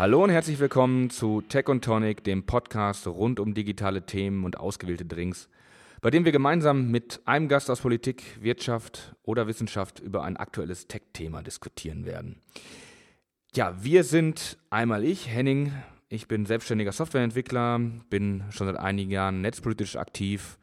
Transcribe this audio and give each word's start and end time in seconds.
Hallo 0.00 0.24
und 0.24 0.30
herzlich 0.30 0.58
willkommen 0.58 1.10
zu 1.10 1.42
Tech 1.42 1.68
und 1.68 1.84
Tonic, 1.84 2.24
dem 2.24 2.46
Podcast 2.46 3.06
rund 3.06 3.38
um 3.38 3.52
digitale 3.52 4.06
Themen 4.06 4.44
und 4.44 4.58
ausgewählte 4.58 5.04
Drinks, 5.04 5.50
bei 6.00 6.08
dem 6.08 6.24
wir 6.24 6.32
gemeinsam 6.32 6.90
mit 6.90 7.20
einem 7.26 7.48
Gast 7.48 7.68
aus 7.68 7.82
Politik, 7.82 8.22
Wirtschaft 8.40 9.14
oder 9.24 9.46
Wissenschaft 9.46 10.00
über 10.00 10.24
ein 10.24 10.38
aktuelles 10.38 10.88
Tech-Thema 10.88 11.42
diskutieren 11.42 12.06
werden. 12.06 12.40
Ja, 13.54 13.76
wir 13.84 14.02
sind 14.02 14.56
einmal 14.70 15.04
ich, 15.04 15.28
Henning. 15.28 15.74
Ich 16.08 16.26
bin 16.28 16.46
selbstständiger 16.46 16.92
Softwareentwickler, 16.92 17.78
bin 18.08 18.44
schon 18.48 18.68
seit 18.68 18.78
einigen 18.78 19.10
Jahren 19.10 19.42
netzpolitisch 19.42 19.96
aktiv 19.96 20.58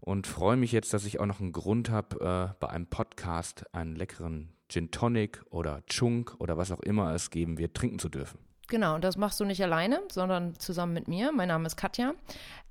und 0.00 0.26
freue 0.26 0.56
mich 0.56 0.72
jetzt, 0.72 0.92
dass 0.92 1.06
ich 1.06 1.20
auch 1.20 1.26
noch 1.26 1.38
einen 1.38 1.52
Grund 1.52 1.90
habe, 1.90 2.16
äh, 2.50 2.54
bei 2.58 2.68
einem 2.68 2.88
Podcast 2.88 3.72
einen 3.72 3.94
leckeren 3.94 4.48
Gin 4.68 4.90
Tonic 4.90 5.44
oder 5.48 5.80
Chunk 5.86 6.34
oder 6.40 6.56
was 6.56 6.72
auch 6.72 6.80
immer 6.80 7.14
es 7.14 7.30
geben 7.30 7.56
wird, 7.56 7.74
trinken 7.74 8.00
zu 8.00 8.08
dürfen. 8.08 8.49
Genau, 8.70 8.94
und 8.94 9.02
das 9.02 9.16
machst 9.16 9.40
du 9.40 9.44
nicht 9.44 9.60
alleine, 9.64 10.00
sondern 10.12 10.54
zusammen 10.54 10.92
mit 10.92 11.08
mir. 11.08 11.32
Mein 11.32 11.48
Name 11.48 11.66
ist 11.66 11.76
Katja. 11.76 12.14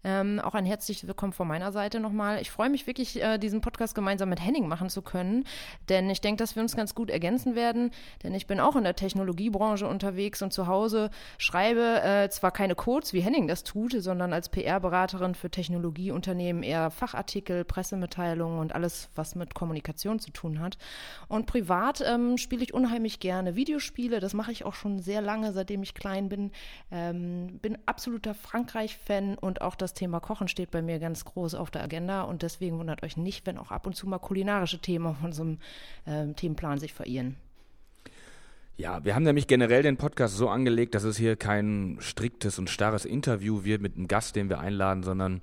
Ähm, 0.03 0.39
auch 0.39 0.53
ein 0.53 0.66
herzliches 0.66 1.08
Willkommen 1.08 1.34
von 1.34 1.48
meiner 1.48 1.73
Seite 1.73 1.99
nochmal. 1.99 2.41
Ich 2.41 2.52
freue 2.52 2.70
mich 2.70 2.88
wirklich, 2.88 3.22
äh, 3.22 3.38
diesen 3.38 3.59
Podcast 3.59 3.95
gemeinsam 3.95 4.30
mit 4.30 4.44
Henning 4.44 4.67
machen 4.67 4.89
zu 4.89 5.02
können, 5.02 5.44
denn 5.89 6.09
ich 6.09 6.22
denke, 6.22 6.41
dass 6.41 6.55
wir 6.55 6.63
uns 6.63 6.77
ganz 6.77 6.95
gut 6.95 7.09
ergänzen 7.09 7.53
werden, 7.53 7.91
denn 8.23 8.34
ich 8.34 8.48
bin 8.48 8.62
auch 8.62 8.77
in 8.77 8.85
der 8.85 8.95
Technologiebranche 8.95 9.85
unterwegs 9.85 10.41
und 10.41 10.53
zu 10.53 10.67
Hause 10.67 11.09
schreibe 11.38 12.02
äh, 12.02 12.30
zwar 12.30 12.52
keine 12.52 12.75
Codes, 12.75 13.11
wie 13.11 13.20
Henning 13.20 13.50
das 13.50 13.66
tut, 13.66 13.94
sondern 13.97 14.31
als 14.31 14.47
PR-Beraterin 14.47 15.36
für 15.36 15.50
Technologieunternehmen 15.50 16.64
eher 16.64 16.92
Fachartikel, 16.92 17.66
Pressemitteilungen 17.66 18.59
und 18.59 18.73
alles, 18.73 19.09
was 19.16 19.36
mit 19.36 19.53
Kommunikation 19.53 20.20
zu 20.20 20.31
tun 20.31 20.61
hat. 20.61 20.77
Und 21.27 21.45
privat 21.45 22.02
ähm, 22.08 22.38
spiele 22.38 22.64
ich 22.64 22.73
unheimlich 22.73 23.20
gerne 23.20 23.55
Videospiele. 23.55 24.22
Das 24.22 24.33
mache 24.33 24.53
ich 24.53 24.64
auch 24.64 24.75
schon 24.75 25.00
sehr 25.00 25.22
lange, 25.22 25.52
seitdem 25.52 25.83
ich 25.83 25.89
klein 25.94 26.30
bin. 26.30 26.52
Ähm, 26.92 27.59
bin 27.62 27.78
absoluter 27.86 28.34
Frankreich-Fan 28.34 29.38
und 29.38 29.62
auch 29.62 29.76
das 29.76 29.94
Thema 29.94 30.20
Kochen 30.20 30.48
steht 30.48 30.72
bei 30.72 30.82
mir 30.82 31.00
ganz 31.00 31.26
groß 31.26 31.56
auf 31.56 31.72
der 31.72 31.84
Agenda 31.84 32.23
und 32.23 32.42
deswegen 32.42 32.80
wundert 32.80 33.04
euch 33.04 33.18
nicht, 33.18 33.45
wenn 33.45 33.58
auch 33.58 33.72
ab 33.72 33.86
und 33.88 33.95
zu 33.95 34.08
mal 34.08 34.20
kulinarische 34.20 34.80
Themen 34.80 35.08
auf 35.08 35.23
unserem 35.23 35.60
äh, 36.06 36.28
Themenplan 36.34 36.80
sich 36.80 36.94
verirren. 36.94 37.38
Ja, 38.80 39.04
wir 39.04 39.14
haben 39.14 39.23
nämlich 39.23 39.48
generell 39.48 39.84
den 39.84 39.98
Podcast 39.98 40.38
so 40.38 40.48
angelegt, 40.48 40.95
dass 40.95 41.04
es 41.04 41.17
hier 41.17 41.36
kein 41.36 41.98
striktes 42.00 42.60
und 42.60 42.70
starres 42.70 43.04
Interview 43.04 43.66
wird 43.66 43.82
mit 43.82 43.98
einem 43.98 44.08
Gast, 44.08 44.38
den 44.38 44.48
wir 44.48 44.60
einladen, 44.60 45.04
sondern 45.04 45.42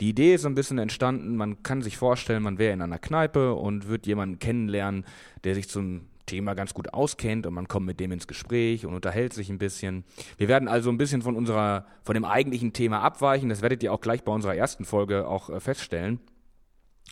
die 0.00 0.08
Idee 0.08 0.36
ist 0.36 0.42
so 0.42 0.48
ein 0.48 0.54
bisschen 0.54 0.78
entstanden, 0.78 1.36
man 1.36 1.62
kann 1.62 1.82
sich 1.82 1.98
vorstellen, 1.98 2.42
man 2.42 2.56
wäre 2.56 2.72
in 2.72 2.80
einer 2.80 2.98
Kneipe 2.98 3.52
und 3.52 3.88
wird 3.88 4.06
jemanden 4.06 4.38
kennenlernen, 4.38 5.04
der 5.44 5.54
sich 5.54 5.68
zum 5.68 6.06
Thema 6.28 6.54
ganz 6.54 6.74
gut 6.74 6.94
auskennt 6.94 7.44
und 7.46 7.54
man 7.54 7.66
kommt 7.66 7.86
mit 7.86 7.98
dem 7.98 8.12
ins 8.12 8.28
Gespräch 8.28 8.86
und 8.86 8.94
unterhält 8.94 9.32
sich 9.32 9.50
ein 9.50 9.58
bisschen. 9.58 10.04
Wir 10.36 10.46
werden 10.46 10.68
also 10.68 10.90
ein 10.90 10.98
bisschen 10.98 11.22
von 11.22 11.34
unserer, 11.34 11.86
von 12.04 12.14
dem 12.14 12.24
eigentlichen 12.24 12.72
Thema 12.72 13.00
abweichen. 13.00 13.48
Das 13.48 13.62
werdet 13.62 13.82
ihr 13.82 13.92
auch 13.92 14.00
gleich 14.00 14.22
bei 14.22 14.32
unserer 14.32 14.54
ersten 14.54 14.84
Folge 14.84 15.26
auch 15.26 15.50
äh, 15.50 15.58
feststellen, 15.58 16.20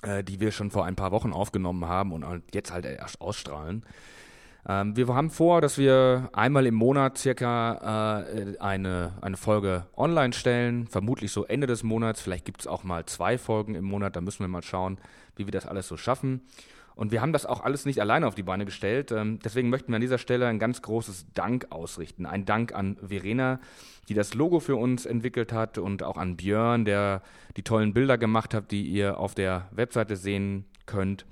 äh, 0.03 0.23
die 0.23 0.39
wir 0.39 0.53
schon 0.53 0.71
vor 0.71 0.85
ein 0.85 0.95
paar 0.95 1.11
Wochen 1.11 1.33
aufgenommen 1.33 1.87
haben 1.87 2.13
und 2.13 2.25
jetzt 2.55 2.73
halt 2.73 2.85
erst 2.85 3.21
ausstrahlen. 3.21 3.85
Ähm, 4.69 4.97
wir 4.97 5.07
haben 5.09 5.31
vor, 5.31 5.61
dass 5.61 5.79
wir 5.79 6.29
einmal 6.33 6.67
im 6.67 6.75
Monat 6.75 7.19
circa 7.19 8.25
äh, 8.29 8.59
eine, 8.59 9.13
eine 9.21 9.37
Folge 9.37 9.87
online 9.97 10.33
stellen, 10.33 10.87
vermutlich 10.89 11.31
so 11.31 11.45
Ende 11.45 11.67
des 11.67 11.83
Monats. 11.83 12.21
Vielleicht 12.21 12.45
gibt 12.45 12.61
es 12.61 12.67
auch 12.67 12.83
mal 12.83 13.07
zwei 13.07 13.39
Folgen 13.39 13.75
im 13.75 13.85
Monat, 13.85 14.17
da 14.17 14.21
müssen 14.21 14.41
wir 14.41 14.49
mal 14.49 14.63
schauen, 14.63 14.99
wie 15.37 15.47
wir 15.47 15.53
das 15.53 15.67
alles 15.67 15.87
so 15.87 15.97
schaffen. 15.97 16.43
Und 16.97 17.13
wir 17.13 17.21
haben 17.21 17.35
das 17.35 17.45
auch 17.45 17.63
alles 17.63 17.85
nicht 17.85 18.01
alleine 18.01 18.27
auf 18.27 18.35
die 18.35 18.43
Beine 18.43 18.65
gestellt. 18.65 19.13
Ähm, 19.13 19.39
deswegen 19.45 19.69
möchten 19.69 19.93
wir 19.93 19.97
an 19.97 20.01
dieser 20.01 20.17
Stelle 20.17 20.47
ein 20.47 20.59
ganz 20.59 20.81
großes 20.81 21.27
Dank 21.35 21.67
ausrichten. 21.69 22.25
Ein 22.25 22.47
Dank 22.47 22.75
an 22.75 22.97
Verena, 23.07 23.61
die 24.09 24.15
das 24.15 24.33
Logo 24.33 24.61
für 24.61 24.77
uns 24.77 25.05
entwickelt 25.05 25.53
hat 25.53 25.77
und 25.77 26.03
auch 26.03 26.17
an 26.17 26.39
Björn, 26.39 26.87
der 26.87 27.21
die 27.59 27.63
tollen 27.63 27.93
Bilder 27.93 28.17
gemacht 28.17 28.55
hat, 28.55 28.71
die 28.71 28.83
ihr 28.87 29.19
auf 29.19 29.35
der 29.35 29.69
Webseite 29.73 30.17
sehen 30.17 30.65
könnt. 30.87 31.27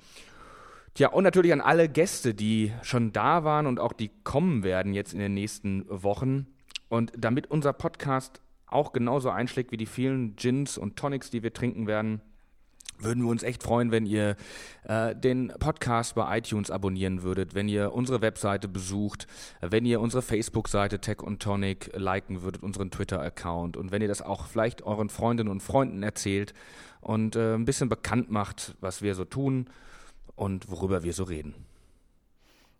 Tja, 0.93 1.09
und 1.09 1.23
natürlich 1.23 1.51
an 1.51 1.61
alle 1.61 1.89
Gäste, 1.89 2.35
die 2.35 2.71
schon 2.83 3.11
da 3.11 3.43
waren 3.43 3.65
und 3.65 3.79
auch 3.79 3.91
die 3.91 4.11
kommen 4.23 4.63
werden 4.63 4.93
jetzt 4.93 5.13
in 5.13 5.19
den 5.19 5.33
nächsten 5.33 5.83
Wochen. 5.89 6.45
Und 6.89 7.11
damit 7.17 7.49
unser 7.49 7.73
Podcast 7.73 8.39
auch 8.67 8.93
genauso 8.93 9.31
einschlägt 9.31 9.71
wie 9.71 9.77
die 9.77 9.87
vielen 9.87 10.35
Gins 10.35 10.77
und 10.77 10.95
Tonics, 10.95 11.31
die 11.31 11.41
wir 11.41 11.53
trinken 11.53 11.87
werden, 11.87 12.21
würden 12.99 13.23
wir 13.23 13.29
uns 13.29 13.43
echt 13.43 13.63
freuen, 13.63 13.91
wenn 13.91 14.05
ihr 14.05 14.35
äh, 14.83 15.15
den 15.15 15.51
Podcast 15.59 16.15
bei 16.15 16.37
iTunes 16.37 16.71
abonnieren 16.71 17.23
würdet, 17.23 17.55
wenn 17.55 17.67
ihr 17.67 17.93
unsere 17.93 18.21
Webseite 18.21 18.67
besucht, 18.67 19.27
wenn 19.61 19.85
ihr 19.85 19.99
unsere 19.99 20.21
Facebook-Seite 20.21 20.99
Tech 20.99 21.21
und 21.21 21.41
Tonic 21.41 21.91
liken 21.95 22.41
würdet, 22.41 22.63
unseren 22.63 22.91
Twitter-Account 22.91 23.77
und 23.77 23.91
wenn 23.91 24.01
ihr 24.01 24.07
das 24.07 24.21
auch 24.21 24.45
vielleicht 24.47 24.83
euren 24.83 25.09
Freundinnen 25.09 25.49
und 25.49 25.61
Freunden 25.61 26.03
erzählt 26.03 26.53
und 27.01 27.35
äh, 27.35 27.55
ein 27.55 27.65
bisschen 27.65 27.89
bekannt 27.89 28.31
macht, 28.31 28.75
was 28.79 29.01
wir 29.01 29.15
so 29.15 29.25
tun 29.25 29.67
und 30.35 30.69
worüber 30.69 31.03
wir 31.03 31.13
so 31.13 31.23
reden. 31.23 31.53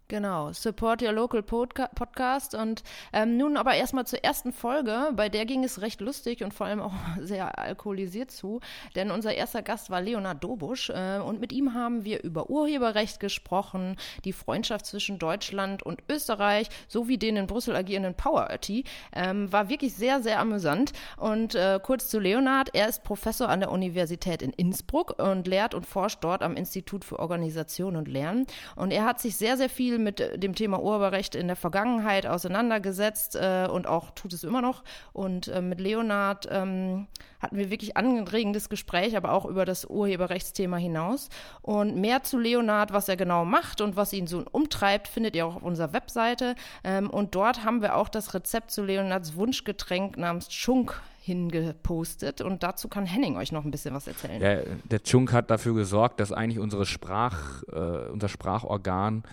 Genau, 0.07 0.53
Support 0.53 1.01
Your 1.01 1.13
Local 1.13 1.41
Podca 1.41 1.87
Podcast. 1.87 2.53
Und 2.53 2.83
ähm, 3.11 3.37
nun 3.37 3.57
aber 3.57 3.73
erstmal 3.73 4.05
zur 4.05 4.23
ersten 4.23 4.53
Folge. 4.53 5.09
Bei 5.15 5.29
der 5.29 5.47
ging 5.47 5.63
es 5.63 5.81
recht 5.81 5.99
lustig 5.99 6.43
und 6.43 6.53
vor 6.53 6.67
allem 6.67 6.79
auch 6.79 6.93
sehr 7.21 7.57
alkoholisiert 7.57 8.29
zu. 8.29 8.59
Denn 8.93 9.09
unser 9.09 9.33
erster 9.33 9.63
Gast 9.63 9.89
war 9.89 10.01
Leonard 10.01 10.43
Dobusch. 10.43 10.91
Äh, 10.91 11.17
und 11.17 11.39
mit 11.39 11.51
ihm 11.51 11.73
haben 11.73 12.05
wir 12.05 12.23
über 12.23 12.51
Urheberrecht 12.51 13.19
gesprochen, 13.19 13.95
die 14.25 14.33
Freundschaft 14.33 14.85
zwischen 14.85 15.17
Deutschland 15.17 15.81
und 15.81 16.03
Österreich 16.07 16.69
sowie 16.87 17.17
den 17.17 17.35
in 17.35 17.47
Brüssel 17.47 17.75
agierenden 17.75 18.13
Power 18.13 18.47
IT. 18.51 18.85
Ähm, 19.11 19.51
war 19.51 19.69
wirklich 19.69 19.95
sehr, 19.95 20.21
sehr 20.21 20.39
amüsant. 20.39 20.93
Und 21.17 21.55
äh, 21.55 21.79
kurz 21.81 22.09
zu 22.09 22.19
Leonard. 22.19 22.69
Er 22.75 22.89
ist 22.89 23.03
Professor 23.03 23.49
an 23.49 23.59
der 23.59 23.71
Universität 23.71 24.43
in 24.43 24.51
Innsbruck 24.51 25.17
und 25.17 25.47
lehrt 25.47 25.73
und 25.73 25.87
forscht 25.87 26.23
dort 26.23 26.43
am 26.43 26.55
Institut 26.55 27.03
für 27.03 27.17
Organisation 27.17 27.95
und 27.95 28.07
Lernen. 28.07 28.45
Und 28.75 28.91
er 28.91 29.05
hat 29.05 29.19
sich 29.19 29.35
sehr, 29.35 29.57
sehr 29.57 29.67
viel 29.67 29.94
viel 29.95 30.03
mit 30.03 30.19
äh, 30.19 30.37
dem 30.37 30.55
Thema 30.55 30.81
Urheberrecht 30.81 31.35
in 31.35 31.47
der 31.47 31.55
Vergangenheit 31.55 32.25
auseinandergesetzt 32.25 33.35
äh, 33.35 33.67
und 33.69 33.87
auch 33.87 34.11
tut 34.11 34.33
es 34.33 34.43
immer 34.43 34.61
noch. 34.61 34.83
Und 35.13 35.47
äh, 35.47 35.61
mit 35.61 35.79
Leonard 35.79 36.47
ähm, 36.51 37.07
hatten 37.39 37.57
wir 37.57 37.69
wirklich 37.69 37.97
anregendes 37.97 38.69
Gespräch, 38.69 39.15
aber 39.15 39.31
auch 39.31 39.45
über 39.45 39.65
das 39.65 39.85
Urheberrechtsthema 39.85 40.77
hinaus. 40.77 41.29
Und 41.61 41.95
mehr 41.95 42.23
zu 42.23 42.37
Leonard, 42.37 42.91
was 42.91 43.09
er 43.09 43.17
genau 43.17 43.45
macht 43.45 43.81
und 43.81 43.95
was 43.95 44.13
ihn 44.13 44.27
so 44.27 44.43
umtreibt, 44.51 45.07
findet 45.07 45.35
ihr 45.35 45.45
auch 45.45 45.57
auf 45.57 45.63
unserer 45.63 45.93
Webseite. 45.93 46.55
Ähm, 46.83 47.09
und 47.09 47.35
dort 47.35 47.63
haben 47.63 47.81
wir 47.81 47.95
auch 47.95 48.09
das 48.09 48.33
Rezept 48.33 48.71
zu 48.71 48.83
Leonards 48.83 49.35
Wunschgetränk 49.35 50.17
namens 50.17 50.53
Schunk 50.53 51.01
hingepostet 51.25 52.41
und 52.41 52.61
dazu 52.61 52.87
kann 52.87 53.07
Henning 53.07 53.35
euch 53.35 53.51
noch 53.51 53.65
ein 53.65 53.71
bisschen 53.71 53.95
was 53.95 54.05
erzählen. 54.05 54.39
Der, 54.39 54.63
der 54.83 55.01
Chunk 55.01 55.33
hat 55.33 55.49
dafür 55.49 55.73
gesorgt, 55.73 56.19
dass 56.19 56.31
eigentlich 56.31 56.59
unsere 56.59 56.85
Sprach, 56.85 57.63
äh, 57.63 58.11
unser 58.11 58.29
Sprachorgan 58.29 59.23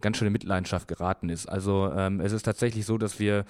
ganz 0.00 0.16
schön 0.16 0.26
in 0.26 0.32
Mitleidenschaft 0.32 0.88
geraten 0.88 1.28
ist. 1.28 1.46
Also 1.46 1.92
ähm, 1.94 2.20
es 2.20 2.32
ist 2.32 2.42
tatsächlich 2.42 2.86
so, 2.86 2.98
dass 2.98 3.18
wir 3.18 3.44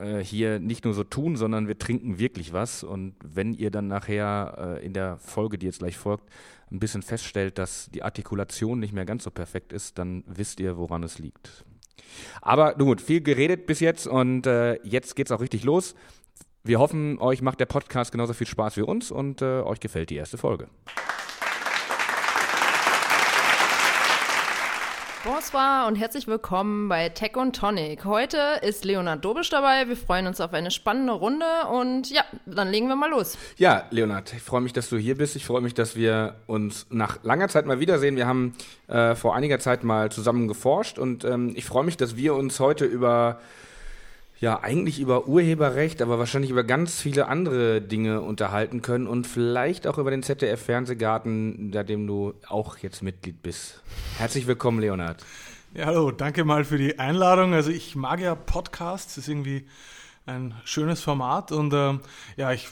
äh, 0.00 0.18
hier 0.18 0.58
nicht 0.58 0.84
nur 0.84 0.94
so 0.94 1.04
tun, 1.04 1.36
sondern 1.36 1.68
wir 1.68 1.78
trinken 1.78 2.18
wirklich 2.18 2.52
was. 2.52 2.82
Und 2.82 3.14
wenn 3.22 3.54
ihr 3.54 3.70
dann 3.70 3.88
nachher 3.88 4.78
äh, 4.80 4.84
in 4.84 4.92
der 4.92 5.18
Folge, 5.18 5.58
die 5.58 5.66
jetzt 5.66 5.80
gleich 5.80 5.96
folgt, 5.96 6.28
ein 6.70 6.80
bisschen 6.80 7.02
feststellt, 7.02 7.58
dass 7.58 7.88
die 7.90 8.02
Artikulation 8.02 8.78
nicht 8.78 8.92
mehr 8.92 9.04
ganz 9.04 9.24
so 9.24 9.30
perfekt 9.30 9.72
ist, 9.72 9.98
dann 9.98 10.24
wisst 10.26 10.60
ihr, 10.60 10.76
woran 10.76 11.02
es 11.02 11.18
liegt. 11.18 11.64
Aber 12.40 12.74
gut, 12.74 13.00
viel 13.00 13.20
geredet 13.20 13.66
bis 13.66 13.80
jetzt 13.80 14.06
und 14.06 14.46
äh, 14.46 14.74
jetzt 14.82 15.16
geht's 15.16 15.30
auch 15.30 15.40
richtig 15.40 15.64
los. 15.64 15.94
Wir 16.64 16.78
hoffen, 16.78 17.18
euch 17.18 17.40
macht 17.40 17.60
der 17.60 17.66
Podcast 17.66 18.12
genauso 18.12 18.34
viel 18.34 18.46
Spaß 18.46 18.76
wie 18.76 18.82
uns 18.82 19.10
und 19.10 19.42
äh, 19.42 19.62
euch 19.62 19.80
gefällt 19.80 20.10
die 20.10 20.16
erste 20.16 20.38
Folge. 20.38 20.68
Bonsoir 25.30 25.84
und 25.86 25.96
herzlich 25.96 26.26
willkommen 26.26 26.88
bei 26.88 27.10
Tech 27.10 27.36
und 27.36 27.54
Tonic. 27.54 28.06
Heute 28.06 28.38
ist 28.62 28.86
Leonard 28.86 29.22
Dobisch 29.22 29.50
dabei. 29.50 29.86
Wir 29.86 29.94
freuen 29.94 30.26
uns 30.26 30.40
auf 30.40 30.54
eine 30.54 30.70
spannende 30.70 31.12
Runde 31.12 31.44
und 31.70 32.08
ja, 32.08 32.22
dann 32.46 32.70
legen 32.70 32.88
wir 32.88 32.96
mal 32.96 33.10
los. 33.10 33.36
Ja, 33.58 33.84
Leonard, 33.90 34.32
ich 34.32 34.40
freue 34.40 34.62
mich, 34.62 34.72
dass 34.72 34.88
du 34.88 34.96
hier 34.96 35.18
bist. 35.18 35.36
Ich 35.36 35.44
freue 35.44 35.60
mich, 35.60 35.74
dass 35.74 35.96
wir 35.96 36.36
uns 36.46 36.86
nach 36.88 37.22
langer 37.24 37.48
Zeit 37.48 37.66
mal 37.66 37.78
wiedersehen. 37.78 38.16
Wir 38.16 38.26
haben 38.26 38.54
äh, 38.86 39.14
vor 39.14 39.36
einiger 39.36 39.58
Zeit 39.58 39.84
mal 39.84 40.10
zusammen 40.10 40.48
geforscht 40.48 40.98
und 40.98 41.26
ähm, 41.26 41.52
ich 41.56 41.66
freue 41.66 41.84
mich, 41.84 41.98
dass 41.98 42.16
wir 42.16 42.34
uns 42.34 42.58
heute 42.58 42.86
über 42.86 43.38
ja 44.40 44.60
eigentlich 44.62 45.00
über 45.00 45.26
Urheberrecht, 45.26 46.00
aber 46.00 46.18
wahrscheinlich 46.18 46.50
über 46.50 46.64
ganz 46.64 47.00
viele 47.00 47.28
andere 47.28 47.80
Dinge 47.80 48.20
unterhalten 48.20 48.82
können 48.82 49.06
und 49.06 49.26
vielleicht 49.26 49.86
auch 49.86 49.98
über 49.98 50.10
den 50.10 50.22
ZDF 50.22 50.62
Fernsehgarten, 50.62 51.72
da 51.72 51.82
dem 51.82 52.06
du 52.06 52.34
auch 52.46 52.78
jetzt 52.78 53.02
Mitglied 53.02 53.42
bist. 53.42 53.82
Herzlich 54.16 54.46
willkommen, 54.46 54.80
Leonhard. 54.80 55.24
Ja, 55.74 55.86
hallo, 55.86 56.10
danke 56.12 56.44
mal 56.44 56.64
für 56.64 56.78
die 56.78 56.98
Einladung. 56.98 57.52
Also 57.52 57.70
ich 57.70 57.96
mag 57.96 58.20
ja 58.20 58.34
Podcasts, 58.34 59.16
das 59.16 59.24
ist 59.24 59.28
irgendwie 59.28 59.66
ein 60.24 60.54
schönes 60.64 61.00
Format 61.00 61.52
und 61.52 61.72
äh, 61.72 61.98
ja, 62.36 62.52
ich 62.52 62.68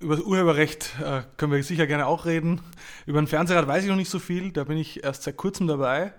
über 0.00 0.16
das 0.16 0.24
Urheberrecht 0.24 0.96
äh, 1.02 1.22
können 1.36 1.52
wir 1.52 1.62
sicher 1.62 1.86
gerne 1.86 2.06
auch 2.06 2.26
reden. 2.26 2.60
Über 3.06 3.20
den 3.20 3.26
Fernsehrat 3.26 3.66
weiß 3.66 3.84
ich 3.84 3.88
noch 3.88 3.96
nicht 3.96 4.10
so 4.10 4.18
viel, 4.18 4.52
da 4.52 4.64
bin 4.64 4.76
ich 4.76 5.02
erst 5.02 5.22
seit 5.22 5.36
kurzem 5.36 5.66
dabei. 5.66 6.12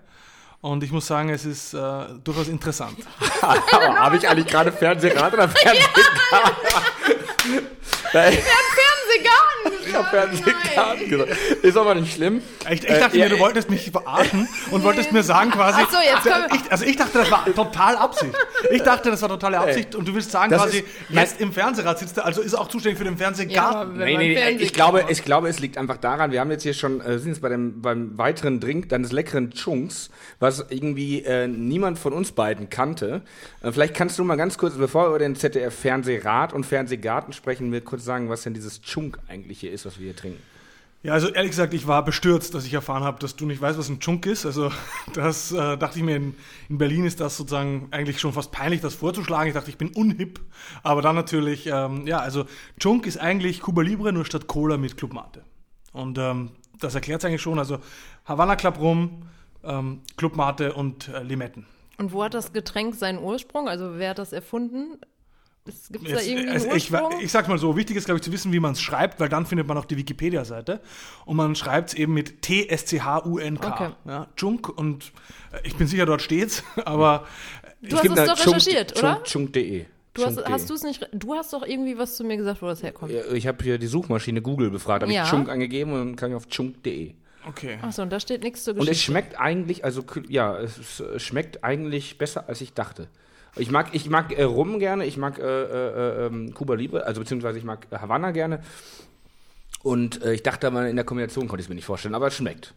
Und 0.62 0.84
ich 0.84 0.92
muss 0.92 1.08
sagen, 1.08 1.28
es 1.28 1.44
ist 1.44 1.74
äh, 1.74 1.78
durchaus 2.22 2.46
interessant. 2.46 2.96
Habe 3.42 4.16
ich 4.16 4.28
eigentlich 4.28 4.46
gerade 4.46 4.70
Fernsehrat 4.70 5.34
oder 5.34 5.48
Fernsehgarten? 5.50 6.04
Fernsehgarten 8.12 8.71
Ich 9.92 9.98
habe 9.98 10.08
Fernsehgarten 10.08 11.08
gesagt. 11.08 11.30
Ist 11.62 11.76
aber 11.76 11.94
nicht 11.94 12.14
schlimm. 12.14 12.42
Ich, 12.70 12.82
ich 12.82 12.98
dachte 12.98 13.16
Äh, 13.16 13.20
mir, 13.20 13.28
du 13.28 13.34
ja, 13.36 13.40
wolltest 13.40 13.70
mich 13.70 13.90
verarschen 13.90 14.48
und 14.70 14.82
wolltest 14.84 15.12
mir 15.12 15.22
sagen 15.22 15.50
quasi. 15.50 15.80
Ach 15.82 15.90
so, 15.90 15.98
jetzt 15.98 16.26
ich, 16.54 16.72
also 16.72 16.84
ich 16.84 16.96
dachte, 16.96 17.18
das 17.18 17.30
war 17.30 17.44
total 17.54 17.96
Absicht. 17.96 18.32
Ich 18.70 18.82
dachte, 18.82 19.10
das 19.10 19.20
war 19.22 19.28
totale 19.28 19.58
Absicht 19.58 19.94
und 19.94 20.06
du 20.08 20.14
willst 20.14 20.30
sagen 20.30 20.50
Das 20.50 20.62
quasi, 20.62 20.78
ist- 20.78 20.86
jetzt 21.10 21.40
im 21.40 21.52
Fernsehrat 21.52 21.98
sitzt 21.98 22.16
er, 22.18 22.24
also 22.24 22.40
ist 22.40 22.52
er 22.54 22.60
auch 22.60 22.68
zuständig 22.68 22.98
für 22.98 23.04
den 23.04 23.16
Fernsehgarten. 23.16 23.98
Wenn 23.98 24.06
Nee, 24.06 24.16
nee, 24.16 24.34
nee, 24.34 24.62
ich 24.62 24.72
glaube, 24.72 25.04
ich 25.08 25.24
glaube, 25.24 25.48
es 25.48 25.58
liegt 25.60 25.76
einfach 25.78 25.96
daran, 25.96 26.32
wir 26.32 26.40
haben 26.40 26.50
jetzt 26.50 26.62
hier 26.62 26.74
schon, 26.74 27.00
äh, 27.00 27.18
sind 27.18 27.28
jetzt 27.32 27.42
bei 27.42 27.48
dem, 27.48 27.82
beim 27.82 28.16
weiteren 28.18 28.60
Drink 28.60 28.88
deines 28.88 29.12
leckeren 29.12 29.50
Chunks, 29.50 30.10
was 30.40 30.64
irgendwie 30.70 31.22
äh, 31.24 31.46
niemand 31.48 31.98
von 31.98 32.12
uns 32.12 32.32
beiden 32.32 32.70
kannte. 32.70 33.22
Äh, 33.62 33.72
vielleicht 33.72 33.94
kannst 33.94 34.18
du 34.18 34.24
mal 34.24 34.36
ganz 34.36 34.58
kurz, 34.58 34.74
bevor 34.74 35.04
wir 35.04 35.08
über 35.10 35.18
den 35.18 35.36
ZDF 35.36 35.74
Fernsehrat 35.74 36.52
und 36.52 36.64
Fernsehgarten 36.64 37.32
sprechen, 37.32 37.70
mir 37.70 37.80
kurz 37.80 38.04
sagen, 38.04 38.28
was 38.28 38.42
denn 38.42 38.54
dieses 38.54 38.80
Chunk 38.82 39.18
eigentlich 39.28 39.60
hier 39.60 39.72
ist, 39.72 39.81
was 39.86 39.98
wir 39.98 40.06
hier 40.06 40.16
trinken. 40.16 40.42
Ja, 41.04 41.14
also 41.14 41.28
ehrlich 41.28 41.50
gesagt, 41.50 41.74
ich 41.74 41.88
war 41.88 42.04
bestürzt, 42.04 42.54
dass 42.54 42.64
ich 42.64 42.74
erfahren 42.74 43.02
habe, 43.02 43.18
dass 43.18 43.34
du 43.34 43.44
nicht 43.44 43.60
weißt, 43.60 43.76
was 43.76 43.88
ein 43.88 43.98
Chunk 43.98 44.24
ist. 44.26 44.46
Also 44.46 44.70
das 45.14 45.50
äh, 45.50 45.76
dachte 45.76 45.98
ich 45.98 46.04
mir, 46.04 46.14
in, 46.14 46.34
in 46.68 46.78
Berlin 46.78 47.04
ist 47.04 47.18
das 47.18 47.36
sozusagen 47.36 47.88
eigentlich 47.90 48.20
schon 48.20 48.32
fast 48.32 48.52
peinlich, 48.52 48.80
das 48.80 48.94
vorzuschlagen. 48.94 49.48
Ich 49.48 49.54
dachte, 49.54 49.70
ich 49.70 49.78
bin 49.78 49.88
unhip. 49.88 50.40
Aber 50.84 51.02
dann 51.02 51.16
natürlich, 51.16 51.66
ähm, 51.66 52.06
ja, 52.06 52.18
also 52.18 52.44
Chunk 52.78 53.06
ist 53.06 53.18
eigentlich 53.18 53.60
Cuba 53.60 53.82
Libre 53.82 54.12
nur 54.12 54.24
statt 54.24 54.46
Cola 54.46 54.76
mit 54.76 54.96
Club 54.96 55.12
Mate. 55.12 55.42
Und 55.92 56.18
ähm, 56.18 56.52
das 56.78 56.94
erklärt 56.94 57.20
es 57.20 57.24
eigentlich 57.24 57.42
schon. 57.42 57.58
Also 57.58 57.78
Havana 58.24 58.54
Club 58.54 58.78
Rum, 58.78 59.22
ähm, 59.64 60.02
Club 60.16 60.36
Mate 60.36 60.72
und 60.72 61.08
äh, 61.08 61.24
Limetten. 61.24 61.66
Und 61.98 62.12
wo 62.12 62.22
hat 62.22 62.34
das 62.34 62.52
Getränk 62.52 62.94
seinen 62.94 63.18
Ursprung? 63.18 63.68
Also 63.68 63.98
wer 63.98 64.10
hat 64.10 64.18
das 64.18 64.32
erfunden? 64.32 64.98
Gibt 65.64 66.08
es 66.08 66.12
da 66.14 66.20
irgendwie 66.20 66.48
einen 66.48 66.48
also 66.50 66.72
ich, 66.72 66.90
ich 67.22 67.30
sag's 67.30 67.46
mal 67.46 67.56
so, 67.58 67.76
wichtig 67.76 67.96
ist, 67.96 68.06
glaube 68.06 68.18
ich, 68.18 68.22
zu 68.24 68.32
wissen, 68.32 68.52
wie 68.52 68.58
man 68.58 68.72
es 68.72 68.80
schreibt, 68.80 69.20
weil 69.20 69.28
dann 69.28 69.46
findet 69.46 69.68
man 69.68 69.78
auch 69.78 69.84
die 69.84 69.96
Wikipedia-Seite. 69.96 70.80
Und 71.24 71.36
man 71.36 71.54
schreibt 71.54 71.90
es 71.90 71.94
eben 71.94 72.14
mit 72.14 72.42
T-S-C-H-U-N-K. 72.42 73.68
Okay. 73.68 73.90
Ja, 74.04 74.26
Chunk 74.36 74.68
und 74.68 75.12
äh, 75.52 75.58
ich 75.64 75.76
bin 75.76 75.86
sicher, 75.86 76.04
dort 76.06 76.20
steht's, 76.22 76.64
aber 76.84 77.26
du 77.80 77.96
hast 77.96 78.04
es 78.04 78.14
doch 78.14 78.46
recherchiert, 78.46 78.98
oder? 78.98 79.22
Chunk.de. 79.22 79.86
Du 80.14 80.24
hast, 80.26 80.34
Chunk.de. 80.34 80.52
hast 80.52 80.68
du 80.70 80.74
es 80.74 80.82
nicht. 80.82 81.08
Du 81.12 81.34
hast 81.34 81.52
doch 81.52 81.64
irgendwie 81.64 81.96
was 81.96 82.16
zu 82.16 82.24
mir 82.24 82.36
gesagt, 82.36 82.60
wo 82.60 82.66
das 82.66 82.82
herkommt. 82.82 83.12
Ja, 83.12 83.22
Ich 83.32 83.46
habe 83.46 83.62
hier 83.62 83.78
die 83.78 83.86
Suchmaschine 83.86 84.42
Google 84.42 84.70
befragt, 84.70 85.02
habe 85.02 85.12
Ja. 85.12 85.24
ich 85.24 85.30
Chunk 85.30 85.48
angegeben 85.48 85.92
und 85.92 85.98
dann 86.00 86.16
kam 86.16 86.30
ich 86.30 86.36
auf 86.36 86.48
chunk.de. 86.48 87.14
okay. 87.48 87.78
Achso, 87.82 88.02
und 88.02 88.10
da 88.10 88.18
steht 88.18 88.42
nichts 88.42 88.64
zur 88.64 88.74
Und 88.74 88.80
es 88.82 88.88
Geschichte. 88.88 89.12
schmeckt 89.12 89.38
eigentlich, 89.38 89.84
also 89.84 90.04
ja, 90.28 90.58
es, 90.58 91.02
schmeckt 91.18 91.62
eigentlich 91.64 92.18
besser, 92.18 92.48
als 92.48 92.60
ich 92.60 92.72
dachte. 92.74 93.06
Ich 93.56 93.70
mag, 93.70 93.88
ich 93.92 94.08
mag 94.08 94.32
äh, 94.32 94.44
Rum 94.44 94.78
gerne, 94.78 95.04
ich 95.04 95.16
mag 95.16 95.38
äh, 95.38 95.42
äh, 95.42 96.26
ähm, 96.26 96.54
Cuba 96.54 96.74
Libre, 96.74 97.04
also 97.04 97.20
beziehungsweise 97.20 97.58
ich 97.58 97.64
mag 97.64 97.86
äh, 97.90 97.98
Havanna 97.98 98.30
gerne. 98.30 98.62
Und 99.82 100.22
äh, 100.22 100.32
ich 100.32 100.42
dachte 100.42 100.66
aber 100.66 100.88
in 100.88 100.96
der 100.96 101.04
Kombination 101.04 101.48
konnte 101.48 101.60
ich 101.60 101.66
es 101.66 101.68
mir 101.68 101.74
nicht 101.74 101.84
vorstellen, 101.84 102.14
aber 102.14 102.28
es 102.28 102.34
schmeckt. 102.34 102.72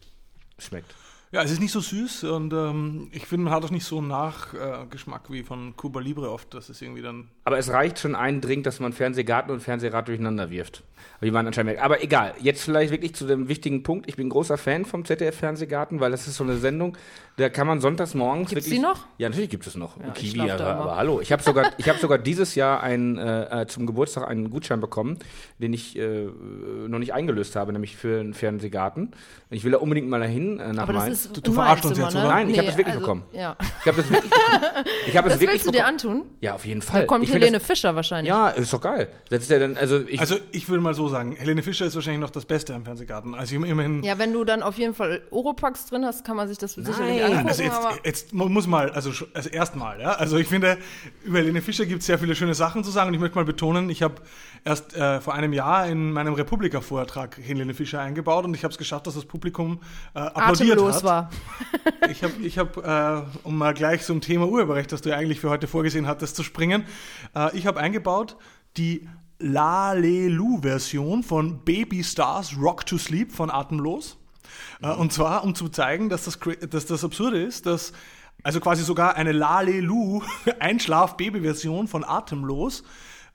Schmeckt. 0.58 0.94
Ja, 1.36 1.42
es 1.42 1.50
ist 1.50 1.60
nicht 1.60 1.72
so 1.72 1.80
süß 1.80 2.24
und 2.24 2.54
ähm, 2.54 3.08
ich 3.12 3.26
finde, 3.26 3.44
man 3.44 3.52
hat 3.52 3.62
auch 3.62 3.70
nicht 3.70 3.84
so 3.84 3.98
einen 3.98 4.08
Nachgeschmack 4.08 5.30
wie 5.30 5.42
von 5.42 5.76
Cuba 5.76 6.00
Libre 6.00 6.30
oft. 6.30 6.54
Das 6.54 6.70
ist 6.70 6.80
irgendwie 6.80 7.02
dann. 7.02 7.28
Aber 7.44 7.58
es 7.58 7.68
reicht 7.68 7.98
schon 7.98 8.14
ein 8.14 8.40
Drink, 8.40 8.64
dass 8.64 8.80
man 8.80 8.94
Fernsehgarten 8.94 9.52
und 9.52 9.60
Fernsehrad 9.60 10.08
durcheinander 10.08 10.48
wirft. 10.48 10.82
Wie 11.20 11.30
man 11.30 11.46
anscheinend 11.46 11.72
merkt. 11.72 11.82
Aber 11.82 12.02
egal, 12.02 12.32
jetzt 12.40 12.62
vielleicht 12.62 12.90
wirklich 12.90 13.14
zu 13.14 13.26
dem 13.26 13.48
wichtigen 13.48 13.82
Punkt. 13.82 14.08
Ich 14.08 14.16
bin 14.16 14.30
großer 14.30 14.56
Fan 14.56 14.86
vom 14.86 15.04
ZDF-Fernsehgarten, 15.04 16.00
weil 16.00 16.10
das 16.10 16.26
ist 16.26 16.36
so 16.36 16.44
eine 16.44 16.56
Sendung, 16.56 16.96
da 17.36 17.50
kann 17.50 17.66
man 17.66 17.80
sonntags 17.80 18.14
morgens 18.14 18.48
Gibt's 18.48 18.66
wirklich... 18.66 18.80
die 18.80 18.86
noch? 18.86 19.06
Ja, 19.18 19.28
natürlich 19.28 19.50
gibt 19.50 19.66
es 19.66 19.76
noch. 19.76 20.00
Ja, 20.00 20.10
Kiwi, 20.10 20.50
aber, 20.50 20.64
aber 20.64 20.96
hallo. 20.96 21.20
Ich 21.20 21.32
habe 21.32 21.42
sogar, 21.42 21.70
ich 21.76 21.88
hab 21.88 21.98
sogar 21.98 22.16
dieses 22.18 22.54
Jahr 22.54 22.82
ein, 22.82 23.18
äh, 23.18 23.62
äh, 23.62 23.66
zum 23.66 23.86
Geburtstag 23.86 24.26
einen 24.26 24.48
Gutschein 24.48 24.80
bekommen, 24.80 25.18
den 25.58 25.74
ich 25.74 25.98
äh, 25.98 26.28
noch 26.88 26.98
nicht 26.98 27.12
eingelöst 27.12 27.56
habe, 27.56 27.72
nämlich 27.74 27.96
für 27.96 28.20
einen 28.20 28.32
Fernsehgarten. 28.32 29.12
Ich 29.50 29.64
will 29.64 29.72
da 29.72 29.78
unbedingt 29.78 30.08
mal 30.08 30.20
dahin, 30.20 30.60
äh, 30.60 30.72
nach 30.72 30.84
Aber 30.84 30.94
das 30.94 31.02
Mainz. 31.04 31.24
ist 31.25 31.25
Du- 31.32 31.40
du 31.40 31.50
immer 31.52 31.62
verarschst 31.62 31.86
uns 31.86 31.94
Zimmer, 31.94 32.06
jetzt, 32.08 32.14
ne? 32.14 32.20
oder? 32.20 32.28
Nein, 32.28 32.50
ich 32.50 32.58
hab 32.58 32.66
das 32.66 32.76
wirklich 32.76 32.94
bekommen. 32.96 33.22
Ja. 33.32 33.56
Ich 33.80 33.86
habe 33.86 33.96
das 34.02 34.10
wirklich 34.10 34.30
bekommen. 34.30 34.84
Ich 35.06 35.16
habe 35.16 35.28
es 35.28 35.34
Das 35.34 35.40
wirklich 35.40 35.54
willst 35.54 35.66
du 35.66 35.70
dir 35.72 35.86
antun? 35.86 36.22
Ja, 36.40 36.54
auf 36.54 36.64
jeden 36.64 36.82
Fall. 36.82 37.00
Da 37.02 37.06
kommt 37.06 37.24
ich 37.24 37.32
Helene 37.32 37.58
das, 37.58 37.66
Fischer 37.66 37.94
wahrscheinlich. 37.94 38.28
Ja, 38.28 38.48
ist 38.48 38.72
doch 38.72 38.80
geil. 38.80 39.08
Das 39.30 39.42
ist 39.42 39.50
ja 39.50 39.58
dann, 39.58 39.76
also 39.76 40.00
ich, 40.06 40.20
Also 40.20 40.36
ich 40.52 40.68
würde 40.68 40.82
mal 40.82 40.94
so 40.94 41.08
sagen, 41.08 41.36
Helene 41.36 41.62
Fischer 41.62 41.86
ist 41.86 41.94
wahrscheinlich 41.94 42.20
noch 42.20 42.30
das 42.30 42.44
Beste 42.44 42.74
am 42.74 42.84
Fernsehgarten. 42.84 43.34
Also 43.34 43.56
ich, 43.56 43.68
immerhin. 43.68 44.02
Ja, 44.02 44.18
wenn 44.18 44.32
du 44.32 44.44
dann 44.44 44.62
auf 44.62 44.76
jeden 44.78 44.94
Fall 44.94 45.22
Oropax 45.30 45.86
drin 45.86 46.04
hast, 46.04 46.24
kann 46.24 46.36
man 46.36 46.48
sich 46.48 46.58
das 46.58 46.74
sicherlich 46.74 46.98
Nein, 47.20 47.22
angucken. 47.32 47.48
Also 47.48 47.62
jetzt, 47.62 47.78
jetzt 48.04 48.34
man 48.34 48.52
muss 48.52 48.66
mal, 48.66 48.90
also, 48.90 49.10
also 49.34 49.48
erstmal, 49.48 50.00
ja. 50.00 50.12
Also 50.12 50.36
ich 50.36 50.48
finde, 50.48 50.78
über 51.24 51.38
Helene 51.38 51.62
Fischer 51.62 51.86
gibt 51.86 52.00
es 52.00 52.06
sehr 52.06 52.18
viele 52.18 52.34
schöne 52.34 52.54
Sachen 52.54 52.84
zu 52.84 52.90
sagen 52.90 53.08
und 53.08 53.14
ich 53.14 53.20
möchte 53.20 53.36
mal 53.36 53.44
betonen, 53.44 53.90
ich 53.90 54.02
habe 54.02 54.14
erst 54.64 54.96
äh, 54.96 55.20
vor 55.20 55.34
einem 55.34 55.52
Jahr 55.52 55.86
in 55.86 56.12
meinem 56.12 56.34
Republika-Vortrag 56.34 57.38
Helene 57.40 57.74
Fischer 57.74 58.00
eingebaut 58.00 58.44
und 58.44 58.54
ich 58.54 58.64
habe 58.64 58.72
es 58.72 58.78
geschafft, 58.78 59.06
dass 59.06 59.14
das 59.14 59.24
Publikum 59.24 59.80
äh, 60.14 60.18
applaudiert 60.18 60.72
atemlos 60.72 60.96
hat. 60.96 61.04
War. 61.06 61.30
Ich 62.10 62.22
habe, 62.22 62.34
ich 62.42 62.58
hab, 62.58 62.76
äh, 62.76 63.22
um 63.42 63.56
mal 63.56 63.74
gleich 63.74 64.02
zum 64.02 64.20
Thema 64.20 64.46
Urheberrecht, 64.46 64.90
das 64.90 65.02
du 65.02 65.10
ja 65.10 65.16
eigentlich 65.16 65.40
für 65.40 65.50
heute 65.50 65.66
vorgesehen 65.66 66.06
hattest, 66.06 66.36
zu 66.36 66.42
springen, 66.42 66.84
äh, 67.34 67.56
ich 67.56 67.66
habe 67.66 67.80
eingebaut 67.80 68.36
die 68.76 69.08
Lalelu-Version 69.38 71.22
von 71.22 71.64
Baby 71.64 72.02
Stars 72.02 72.56
Rock 72.58 72.86
to 72.86 72.98
Sleep 72.98 73.32
von 73.32 73.50
Atemlos. 73.50 74.18
Äh, 74.82 74.90
und 74.92 75.12
zwar, 75.12 75.44
um 75.44 75.54
zu 75.54 75.68
zeigen, 75.68 76.08
dass 76.08 76.24
das, 76.24 76.38
dass 76.70 76.86
das 76.86 77.04
Absurde 77.04 77.42
ist, 77.42 77.66
dass 77.66 77.92
also 78.42 78.60
quasi 78.60 78.84
sogar 78.84 79.16
eine 79.16 79.32
Lalelu 79.32 80.22
Einschlaf-Baby-Version 80.60 81.88
von 81.88 82.04
Atemlos 82.04 82.84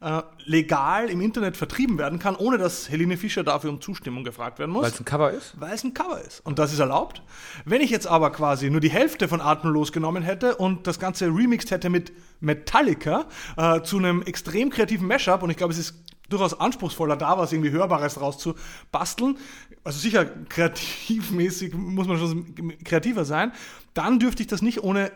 äh, 0.02 0.24
legal 0.46 1.10
im 1.10 1.22
Internet 1.22 1.58
vertrieben 1.58 1.98
werden 1.98 2.18
kann, 2.18 2.36
ohne 2.36 2.58
dass 2.58 2.90
Helene 2.90 3.18
Fischer 3.18 3.44
dafür 3.44 3.70
um 3.70 3.82
Zustimmung 3.82 4.24
gefragt 4.24 4.58
werden 4.58 4.72
muss 4.72 4.84
weil 4.84 4.92
es 4.92 5.00
ein 5.00 5.06
Cover 5.06 5.32
ist. 5.32 5.54
weil 5.60 5.74
es 5.74 5.84
ein 5.84 5.94
Cover 5.94 6.20
ist. 6.20 6.44
Und 6.44 6.58
das 6.58 6.74
ist 6.74 6.80
erlaubt. 6.80 7.22
Wenn 7.66 7.82
ich 7.82 7.92
jetzt 7.92 8.08
aber 8.08 8.32
quasi 8.32 8.70
nur 8.70 8.82
die 8.82 8.90
Hälfte 8.90 9.28
von 9.28 9.42
Atemlos 9.42 9.92
genommen 9.92 10.24
hätte 10.24 10.56
und 10.56 10.88
das 10.88 11.00
Ganze 11.00 11.28
remixed 11.28 11.70
hätte 11.70 11.90
mit 11.90 12.12
Metallica 12.40 13.26
äh, 13.58 13.82
zu 13.84 14.00
einem 14.00 14.24
extrem 14.24 14.72
kreativen 14.72 15.08
Mashup, 15.08 15.44
und 15.44 15.52
ich 15.52 15.58
glaube, 15.58 15.74
es 15.74 15.80
ist 15.80 15.96
durchaus 16.30 16.60
anspruchsvoller, 16.60 17.16
da 17.16 17.38
was 17.38 17.52
irgendwie 17.52 17.72
Hörbares 17.72 18.20
rauszubasteln, 18.20 19.38
also 19.84 20.00
sicher 20.00 20.26
kreativmäßig 20.50 21.74
muss 21.76 22.08
man 22.08 22.18
schon 22.18 22.78
kreativer 22.84 23.26
sein, 23.26 23.52
dann 23.94 24.18
dürfte 24.18 24.42
ich 24.42 24.48
das 24.48 24.62
nicht 24.62 24.84
ohne 24.84 25.12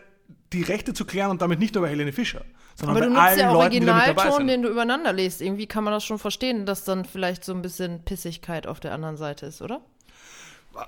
die 0.52 0.62
Rechte 0.62 0.94
zu 0.94 1.04
klären 1.04 1.30
und 1.30 1.42
damit 1.42 1.58
nicht 1.58 1.74
nur 1.74 1.82
bei 1.82 1.90
Helene 1.90 2.12
Fischer, 2.12 2.44
sondern 2.74 2.96
Aber 2.96 3.14
bei 3.14 3.20
allen 3.20 3.38
ja 3.38 3.52
Leuten, 3.52 3.70
die 3.72 3.80
da 3.80 3.94
mit 3.94 4.06
dabei 4.08 4.22
Originalton, 4.22 4.38
sind. 4.38 4.48
den 4.48 4.62
du 4.62 4.68
übereinander 4.68 5.12
liest. 5.12 5.40
Irgendwie 5.40 5.66
kann 5.66 5.84
man 5.84 5.92
das 5.92 6.04
schon 6.04 6.18
verstehen, 6.18 6.66
dass 6.66 6.84
dann 6.84 7.04
vielleicht 7.04 7.44
so 7.44 7.52
ein 7.52 7.62
bisschen 7.62 8.04
Pissigkeit 8.04 8.66
auf 8.66 8.80
der 8.80 8.92
anderen 8.92 9.16
Seite 9.16 9.46
ist, 9.46 9.62
oder? 9.62 9.80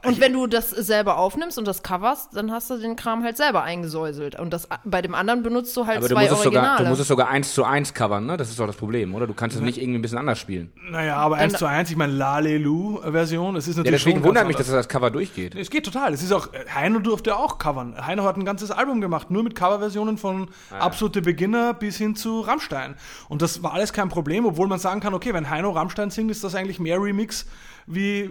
Und 0.05 0.21
wenn 0.21 0.33
du 0.33 0.47
das 0.47 0.71
selber 0.71 1.19
aufnimmst 1.19 1.59
und 1.59 1.67
das 1.67 1.83
coverst, 1.83 2.37
dann 2.37 2.53
hast 2.53 2.71
du 2.71 2.77
den 2.79 2.97
Kram 2.97 3.23
halt 3.25 3.37
selber 3.37 3.63
eingesäuselt. 3.63 4.39
Und 4.39 4.51
das, 4.53 4.69
bei 4.85 5.03
dem 5.03 5.15
anderen 5.15 5.43
benutzt 5.43 5.77
du 5.77 5.87
halt 5.87 5.99
Aber 5.99 6.09
du 6.09 6.15
zwei 6.15 6.23
musst, 6.23 6.33
es 6.33 6.43
sogar, 6.43 6.63
Originale. 6.63 6.85
du 6.85 6.89
musst 6.91 7.01
es 7.01 7.09
sogar 7.09 7.29
eins 7.29 7.55
zu 7.55 7.65
eins 7.65 7.95
covern, 7.95 8.27
ne? 8.27 8.37
Das 8.37 8.51
ist 8.51 8.59
doch 8.59 8.67
das 8.67 8.77
Problem, 8.77 9.15
oder? 9.15 9.27
Du 9.27 9.35
kannst 9.35 9.57
es 9.57 9.63
nicht 9.63 9.79
irgendwie 9.79 9.99
ein 9.99 10.03
bisschen 10.03 10.19
anders 10.19 10.39
spielen. 10.39 10.73
Naja, 10.91 11.17
aber 11.17 11.37
eins 11.37 11.55
zu 11.55 11.67
eins, 11.67 11.91
ich 11.91 11.97
meine, 11.97 12.13
Lalelu-Version, 12.13 13.57
es 13.57 13.69
ist 13.69 13.77
Ja, 13.77 13.81
natürlich 13.81 14.01
deswegen 14.03 14.17
schon 14.17 14.23
ganz 14.23 14.29
wundert 14.29 14.47
mich, 14.47 14.57
anders. 14.57 14.67
dass 14.69 14.77
das 14.77 14.89
Cover 14.89 15.11
durchgeht. 15.11 15.55
Es 15.55 15.71
geht 15.71 15.85
total. 15.85 16.13
Es 16.13 16.23
ist 16.23 16.33
auch, 16.33 16.49
Heino 16.75 16.99
durfte 16.99 17.37
auch 17.37 17.59
covern. 17.59 17.95
Heino 18.07 18.25
hat 18.25 18.37
ein 18.37 18.45
ganzes 18.45 18.71
Album 18.71 19.01
gemacht, 19.01 19.31
nur 19.31 19.43
mit 19.43 19.55
Coverversionen 19.55 20.19
von 20.19 20.49
absolute 20.79 21.23
Beginner 21.23 21.75
bis 21.75 21.97
hin 21.97 22.17
zu 22.17 22.41
Rammstein. 22.41 22.95
Und 23.29 23.43
das 23.43 23.63
war 23.63 23.73
alles 23.75 23.93
kein 23.93 24.09
Problem, 24.09 24.47
obwohl 24.47 24.67
man 24.69 24.79
sagen 24.79 25.01
kann, 25.01 25.15
okay, 25.15 25.35
wenn 25.35 25.51
Heino 25.51 25.71
Rammstein 25.71 26.11
singt, 26.11 26.31
ist 26.31 26.45
das 26.45 26.55
eigentlich 26.55 26.79
mehr 26.79 27.01
Remix 27.01 27.47
wie, 27.89 28.29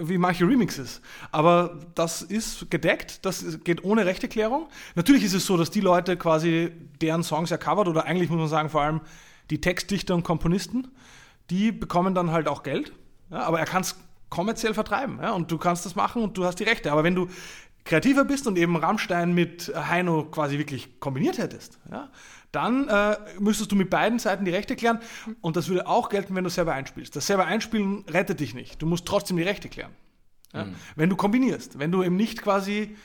wie 0.00 0.18
manche 0.18 0.46
Remixes. 0.46 1.00
Aber 1.32 1.80
das 1.94 2.22
ist 2.22 2.70
gedeckt, 2.70 3.24
das 3.24 3.60
geht 3.64 3.84
ohne 3.84 4.06
Rechteklärung. 4.06 4.68
Natürlich 4.94 5.24
ist 5.24 5.34
es 5.34 5.46
so, 5.46 5.56
dass 5.56 5.70
die 5.70 5.80
Leute 5.80 6.16
quasi 6.16 6.70
deren 7.00 7.22
Songs 7.22 7.50
ja 7.50 7.58
covert, 7.58 7.88
oder 7.88 8.04
eigentlich 8.04 8.30
muss 8.30 8.38
man 8.38 8.48
sagen, 8.48 8.70
vor 8.70 8.82
allem 8.82 9.00
die 9.50 9.60
Textdichter 9.60 10.14
und 10.14 10.22
Komponisten, 10.22 10.88
die 11.50 11.72
bekommen 11.72 12.14
dann 12.14 12.30
halt 12.30 12.48
auch 12.48 12.62
Geld. 12.62 12.92
Ja, 13.30 13.40
aber 13.40 13.58
er 13.58 13.66
kann 13.66 13.82
es 13.82 13.96
kommerziell 14.28 14.74
vertreiben. 14.74 15.18
Ja, 15.20 15.32
und 15.32 15.50
du 15.50 15.58
kannst 15.58 15.86
das 15.86 15.94
machen 15.94 16.22
und 16.22 16.36
du 16.36 16.44
hast 16.44 16.58
die 16.58 16.64
Rechte. 16.64 16.92
Aber 16.92 17.04
wenn 17.04 17.14
du 17.14 17.28
kreativer 17.84 18.24
bist 18.24 18.46
und 18.46 18.58
eben 18.58 18.76
Rammstein 18.76 19.32
mit 19.32 19.72
Heino 19.74 20.24
quasi 20.24 20.58
wirklich 20.58 20.98
kombiniert 21.00 21.38
hättest, 21.38 21.78
ja, 21.90 22.10
dann 22.56 22.88
äh, 22.88 23.16
müsstest 23.38 23.70
du 23.70 23.76
mit 23.76 23.90
beiden 23.90 24.18
Seiten 24.18 24.44
die 24.44 24.50
Rechte 24.50 24.76
klären. 24.76 24.98
Und 25.42 25.56
das 25.56 25.68
würde 25.68 25.86
auch 25.86 26.08
gelten, 26.08 26.34
wenn 26.34 26.42
du 26.42 26.50
selber 26.50 26.72
einspielst. 26.72 27.14
Das 27.14 27.26
selber 27.26 27.44
einspielen 27.44 28.04
rettet 28.08 28.40
dich 28.40 28.54
nicht. 28.54 28.80
Du 28.80 28.86
musst 28.86 29.06
trotzdem 29.06 29.36
die 29.36 29.42
Rechte 29.42 29.68
klären. 29.68 29.92
Ja? 30.54 30.66
Wenn 30.94 31.10
du 31.10 31.16
kombinierst, 31.16 31.78
wenn 31.78 31.92
du 31.92 32.02
eben 32.02 32.16
nicht 32.16 32.40
quasi 32.40 32.96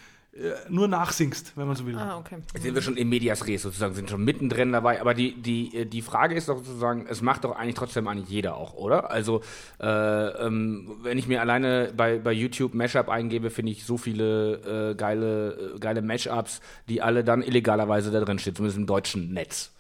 nur 0.70 0.88
nachsingst, 0.88 1.52
wenn 1.58 1.68
man 1.68 1.76
so 1.76 1.86
will. 1.86 1.98
Ah, 1.98 2.18
okay. 2.18 2.38
Jetzt 2.54 2.64
sind 2.64 2.74
wir 2.74 2.82
schon 2.82 2.96
im 2.96 3.10
Medias 3.10 3.46
Res 3.48 3.64
sozusagen, 3.64 3.94
sind 3.94 4.10
schon 4.10 4.24
mittendrin 4.24 4.72
dabei. 4.72 5.02
Aber 5.02 5.14
die, 5.14 5.34
die, 5.34 5.76
äh, 5.76 5.86
die 5.86 6.02
Frage 6.02 6.36
ist 6.36 6.48
doch 6.48 6.58
sozusagen, 6.60 7.06
es 7.10 7.22
macht 7.22 7.44
doch 7.44 7.52
eigentlich 7.56 7.76
trotzdem 7.76 8.08
eigentlich 8.08 8.30
jeder 8.30 8.56
auch, 8.56 8.74
oder? 8.74 9.12
Also, 9.12 9.42
äh, 9.82 9.86
ähm, 9.88 10.96
wenn 11.04 11.18
ich 11.18 11.28
mir 11.28 11.42
alleine 11.42 11.92
bei, 11.96 12.18
bei 12.18 12.32
YouTube 12.32 12.74
Mashup 12.74 13.10
eingebe, 13.10 13.50
finde 13.50 13.74
ich 13.74 13.84
so 13.86 13.98
viele 13.98 14.92
äh, 14.92 14.96
geile, 14.96 15.74
äh, 15.76 15.80
geile 15.80 16.02
Mashups, 16.02 16.62
die 16.88 17.02
alle 17.02 17.26
dann 17.26 17.42
illegalerweise 17.42 18.10
da 18.10 18.22
drin 18.22 18.40
stehen, 18.40 18.56
zumindest 18.56 18.78
im 18.80 18.86
deutschen 18.86 19.34
Netz. 19.34 19.72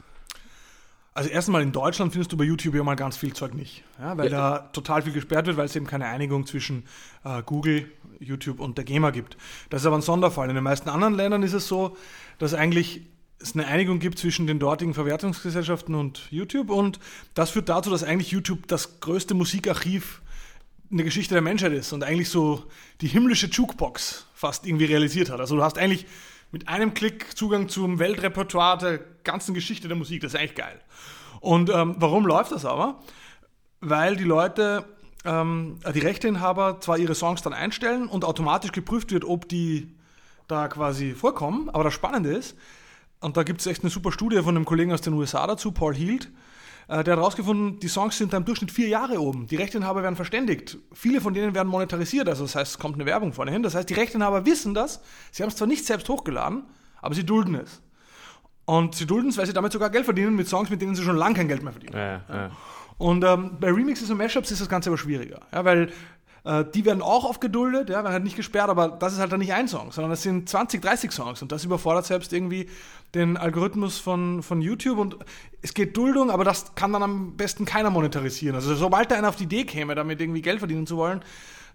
Also 1.13 1.29
erstmal 1.29 1.61
in 1.61 1.73
Deutschland 1.73 2.13
findest 2.13 2.31
du 2.31 2.37
bei 2.37 2.45
YouTube 2.45 2.73
ja 2.73 2.83
mal 2.83 2.95
ganz 2.95 3.17
viel 3.17 3.33
Zeug 3.33 3.53
nicht, 3.53 3.83
ja, 3.99 4.17
weil 4.17 4.31
Ja. 4.31 4.37
da 4.51 4.59
total 4.71 5.01
viel 5.01 5.11
gesperrt 5.11 5.45
wird, 5.45 5.57
weil 5.57 5.65
es 5.65 5.75
eben 5.75 5.85
keine 5.85 6.05
Einigung 6.05 6.45
zwischen 6.45 6.85
äh, 7.25 7.41
Google, 7.45 7.91
YouTube 8.21 8.59
und 8.59 8.77
der 8.77 8.85
GEMA 8.85 9.09
gibt. 9.11 9.35
Das 9.69 9.81
ist 9.81 9.85
aber 9.85 9.97
ein 9.97 10.01
Sonderfall. 10.01 10.49
In 10.49 10.55
den 10.55 10.63
meisten 10.63 10.89
anderen 10.89 11.15
Ländern 11.15 11.43
ist 11.43 11.53
es 11.53 11.67
so, 11.67 11.97
dass 12.37 12.53
eigentlich 12.53 13.01
es 13.39 13.55
eine 13.55 13.67
Einigung 13.67 13.99
gibt 13.99 14.19
zwischen 14.19 14.47
den 14.47 14.59
dortigen 14.59 14.93
Verwertungsgesellschaften 14.93 15.95
und 15.95 16.27
YouTube 16.29 16.69
und 16.69 16.99
das 17.33 17.49
führt 17.49 17.69
dazu, 17.69 17.89
dass 17.89 18.03
eigentlich 18.03 18.31
YouTube 18.31 18.67
das 18.67 18.99
größte 18.99 19.33
Musikarchiv 19.33 20.21
in 20.91 20.97
der 20.97 21.05
Geschichte 21.05 21.33
der 21.33 21.41
Menschheit 21.41 21.71
ist 21.71 21.93
und 21.93 22.03
eigentlich 22.03 22.29
so 22.29 22.65
die 22.99 23.07
himmlische 23.07 23.47
Jukebox 23.47 24.27
fast 24.33 24.67
irgendwie 24.67 24.85
realisiert 24.85 25.29
hat. 25.29 25.39
Also 25.39 25.55
du 25.55 25.63
hast 25.63 25.77
eigentlich 25.77 26.05
mit 26.51 26.67
einem 26.67 26.93
Klick 26.93 27.37
Zugang 27.37 27.69
zum 27.69 27.97
Weltrepertoire 27.97 28.77
der 28.77 28.99
ganzen 29.23 29.53
Geschichte 29.53 29.87
der 29.87 29.97
Musik. 29.97 30.21
Das 30.21 30.33
ist 30.33 30.39
eigentlich 30.39 30.55
geil. 30.55 30.79
Und 31.39 31.69
ähm, 31.69 31.95
warum 31.97 32.25
läuft 32.25 32.51
das 32.51 32.65
aber? 32.65 32.99
Weil 33.79 34.17
die 34.17 34.25
Leute, 34.25 34.85
ähm, 35.25 35.79
die 35.93 35.99
Rechteinhaber 35.99 36.79
zwar 36.79 36.97
ihre 36.97 37.15
Songs 37.15 37.41
dann 37.41 37.53
einstellen 37.53 38.07
und 38.07 38.25
automatisch 38.25 38.71
geprüft 38.71 39.11
wird, 39.11 39.25
ob 39.25 39.47
die 39.47 39.95
da 40.47 40.67
quasi 40.67 41.13
vorkommen. 41.13 41.69
Aber 41.69 41.83
das 41.83 41.93
Spannende 41.93 42.31
ist, 42.31 42.57
und 43.19 43.37
da 43.37 43.43
gibt 43.43 43.61
es 43.61 43.67
echt 43.67 43.83
eine 43.83 43.89
super 43.89 44.11
Studie 44.11 44.37
von 44.37 44.55
einem 44.55 44.65
Kollegen 44.65 44.91
aus 44.91 45.01
den 45.01 45.13
USA 45.13 45.45
dazu, 45.45 45.71
Paul 45.71 45.95
Hield, 45.95 46.31
äh, 46.87 47.03
der 47.03 47.13
hat 47.13 47.19
herausgefunden, 47.19 47.79
die 47.79 47.87
Songs 47.87 48.17
sind 48.17 48.33
da 48.33 48.37
im 48.37 48.45
Durchschnitt 48.45 48.71
vier 48.71 48.87
Jahre 48.87 49.21
oben. 49.21 49.47
Die 49.47 49.55
Rechteinhaber 49.55 50.03
werden 50.03 50.15
verständigt. 50.15 50.77
Viele 50.91 51.21
von 51.21 51.33
denen 51.33 51.53
werden 51.53 51.69
monetarisiert, 51.69 52.27
also 52.27 52.43
das 52.43 52.55
heißt, 52.55 52.71
es 52.73 52.79
kommt 52.79 52.95
eine 52.95 53.05
Werbung 53.05 53.33
vorne 53.33 53.51
hin. 53.51 53.63
Das 53.63 53.75
heißt, 53.75 53.89
die 53.89 53.93
Rechteinhaber 53.93 54.45
wissen 54.45 54.73
das, 54.73 55.01
sie 55.31 55.43
haben 55.43 55.49
es 55.49 55.55
zwar 55.55 55.67
nicht 55.67 55.85
selbst 55.85 56.09
hochgeladen, 56.09 56.63
aber 57.01 57.15
sie 57.15 57.25
dulden 57.25 57.55
es. 57.55 57.81
Und 58.65 58.95
sie 58.95 59.05
dulden 59.05 59.29
es, 59.29 59.37
weil 59.37 59.45
sie 59.45 59.53
damit 59.53 59.71
sogar 59.71 59.89
Geld 59.89 60.05
verdienen 60.05 60.35
mit 60.35 60.47
Songs, 60.47 60.69
mit 60.69 60.81
denen 60.81 60.95
sie 60.95 61.03
schon 61.03 61.15
lange 61.15 61.35
kein 61.35 61.47
Geld 61.47 61.63
mehr 61.63 61.73
verdienen. 61.73 61.93
Ja, 61.93 62.21
ja. 62.29 62.51
Und 63.01 63.23
ähm, 63.23 63.57
bei 63.59 63.71
Remixes 63.71 64.11
und 64.11 64.17
Mashups 64.17 64.51
ist 64.51 64.61
das 64.61 64.69
Ganze 64.69 64.91
aber 64.91 64.97
schwieriger, 64.97 65.39
ja, 65.51 65.65
weil 65.65 65.91
äh, 66.43 66.63
die 66.71 66.85
werden 66.85 67.01
auch 67.01 67.23
oft 67.23 67.41
geduldet, 67.41 67.89
ja, 67.89 68.03
werden 68.03 68.13
halt 68.13 68.23
nicht 68.23 68.35
gesperrt, 68.35 68.69
aber 68.69 68.89
das 68.89 69.13
ist 69.13 69.19
halt 69.19 69.31
dann 69.31 69.39
nicht 69.39 69.53
ein 69.53 69.67
Song, 69.67 69.91
sondern 69.91 70.11
das 70.11 70.21
sind 70.21 70.47
20, 70.47 70.83
30 70.83 71.11
Songs 71.11 71.41
und 71.41 71.51
das 71.51 71.65
überfordert 71.65 72.05
selbst 72.05 72.31
irgendwie 72.31 72.69
den 73.15 73.37
Algorithmus 73.37 73.97
von, 73.97 74.43
von 74.43 74.61
YouTube 74.61 74.99
und 74.99 75.17
es 75.63 75.73
geht 75.73 75.97
Duldung, 75.97 76.29
aber 76.29 76.43
das 76.43 76.75
kann 76.75 76.93
dann 76.93 77.01
am 77.01 77.37
besten 77.37 77.65
keiner 77.65 77.89
monetarisieren. 77.89 78.53
Also 78.53 78.75
sobald 78.75 79.09
da 79.09 79.15
einer 79.15 79.29
auf 79.29 79.35
die 79.35 79.45
Idee 79.45 79.63
käme, 79.63 79.95
damit 79.95 80.21
irgendwie 80.21 80.43
Geld 80.43 80.59
verdienen 80.59 80.85
zu 80.85 80.95
wollen, 80.95 81.21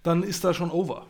dann 0.04 0.22
ist 0.22 0.44
da 0.44 0.54
schon 0.54 0.70
over. 0.70 1.06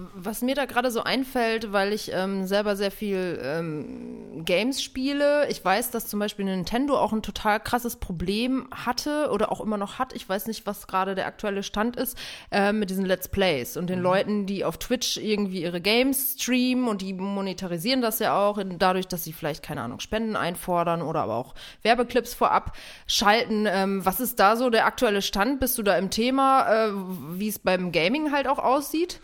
Was 0.00 0.42
mir 0.42 0.54
da 0.54 0.64
gerade 0.64 0.92
so 0.92 1.02
einfällt, 1.02 1.72
weil 1.72 1.92
ich 1.92 2.12
ähm, 2.14 2.46
selber 2.46 2.76
sehr 2.76 2.92
viel 2.92 3.40
ähm, 3.42 4.44
Games 4.44 4.80
spiele, 4.80 5.48
ich 5.48 5.64
weiß, 5.64 5.90
dass 5.90 6.06
zum 6.06 6.20
Beispiel 6.20 6.44
Nintendo 6.44 6.96
auch 6.96 7.12
ein 7.12 7.20
total 7.20 7.58
krasses 7.58 7.96
Problem 7.96 8.68
hatte 8.70 9.28
oder 9.32 9.50
auch 9.50 9.60
immer 9.60 9.76
noch 9.76 9.98
hat. 9.98 10.12
Ich 10.12 10.28
weiß 10.28 10.46
nicht, 10.46 10.66
was 10.66 10.86
gerade 10.86 11.16
der 11.16 11.26
aktuelle 11.26 11.64
Stand 11.64 11.96
ist 11.96 12.16
äh, 12.52 12.72
mit 12.72 12.90
diesen 12.90 13.06
Let's 13.06 13.26
Plays 13.26 13.76
und 13.76 13.90
den 13.90 14.00
Leuten, 14.00 14.46
die 14.46 14.64
auf 14.64 14.78
Twitch 14.78 15.16
irgendwie 15.16 15.62
ihre 15.62 15.80
Games 15.80 16.36
streamen 16.38 16.86
und 16.86 17.02
die 17.02 17.12
monetarisieren 17.12 18.00
das 18.00 18.20
ja 18.20 18.38
auch 18.38 18.58
in, 18.58 18.78
dadurch, 18.78 19.08
dass 19.08 19.24
sie 19.24 19.32
vielleicht 19.32 19.64
keine 19.64 19.82
Ahnung 19.82 19.98
Spenden 19.98 20.36
einfordern 20.36 21.02
oder 21.02 21.22
aber 21.22 21.34
auch 21.34 21.56
Werbeclips 21.82 22.34
vorab 22.34 22.76
schalten. 23.08 23.66
Ähm, 23.68 24.06
was 24.06 24.20
ist 24.20 24.38
da 24.38 24.54
so 24.54 24.70
der 24.70 24.86
aktuelle 24.86 25.22
Stand? 25.22 25.58
Bist 25.58 25.76
du 25.76 25.82
da 25.82 25.98
im 25.98 26.10
Thema, 26.10 26.86
äh, 26.86 26.92
wie 27.32 27.48
es 27.48 27.58
beim 27.58 27.90
Gaming 27.90 28.30
halt 28.30 28.46
auch 28.46 28.60
aussieht? 28.60 29.18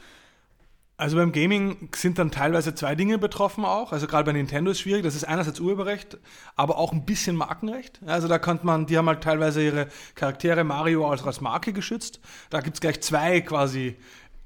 Also 0.97 1.17
beim 1.17 1.33
Gaming 1.33 1.89
sind 1.97 2.19
dann 2.21 2.31
teilweise 2.31 2.73
zwei 2.75 2.95
Dinge 2.95 3.19
betroffen 3.19 3.65
auch. 3.65 3.93
Also 3.93 4.07
gerade 4.07 4.25
bei 4.25 4.33
Nintendo 4.33 4.71
ist 4.71 4.81
schwierig. 4.81 5.03
Das 5.03 5.17
ist 5.17 5.25
einerseits 5.25 5.59
Urheberrecht, 5.59 6.19
aber 6.55 6.79
auch 6.79 6.93
ein 6.93 7.05
bisschen 7.05 7.35
Markenrecht. 7.35 8.01
Also 8.07 8.29
da 8.29 8.39
könnte 8.39 8.65
man, 8.65 8.87
die 8.87 8.97
haben 8.97 9.09
halt 9.09 9.23
teilweise 9.23 9.63
ihre 9.65 9.89
Charaktere 10.15 10.63
Mario 10.63 11.11
als, 11.11 11.25
als 11.25 11.41
Marke 11.41 11.73
geschützt. 11.73 12.21
Da 12.51 12.61
gibt's 12.61 12.81
gleich 12.81 13.01
zwei 13.01 13.41
quasi 13.41 13.97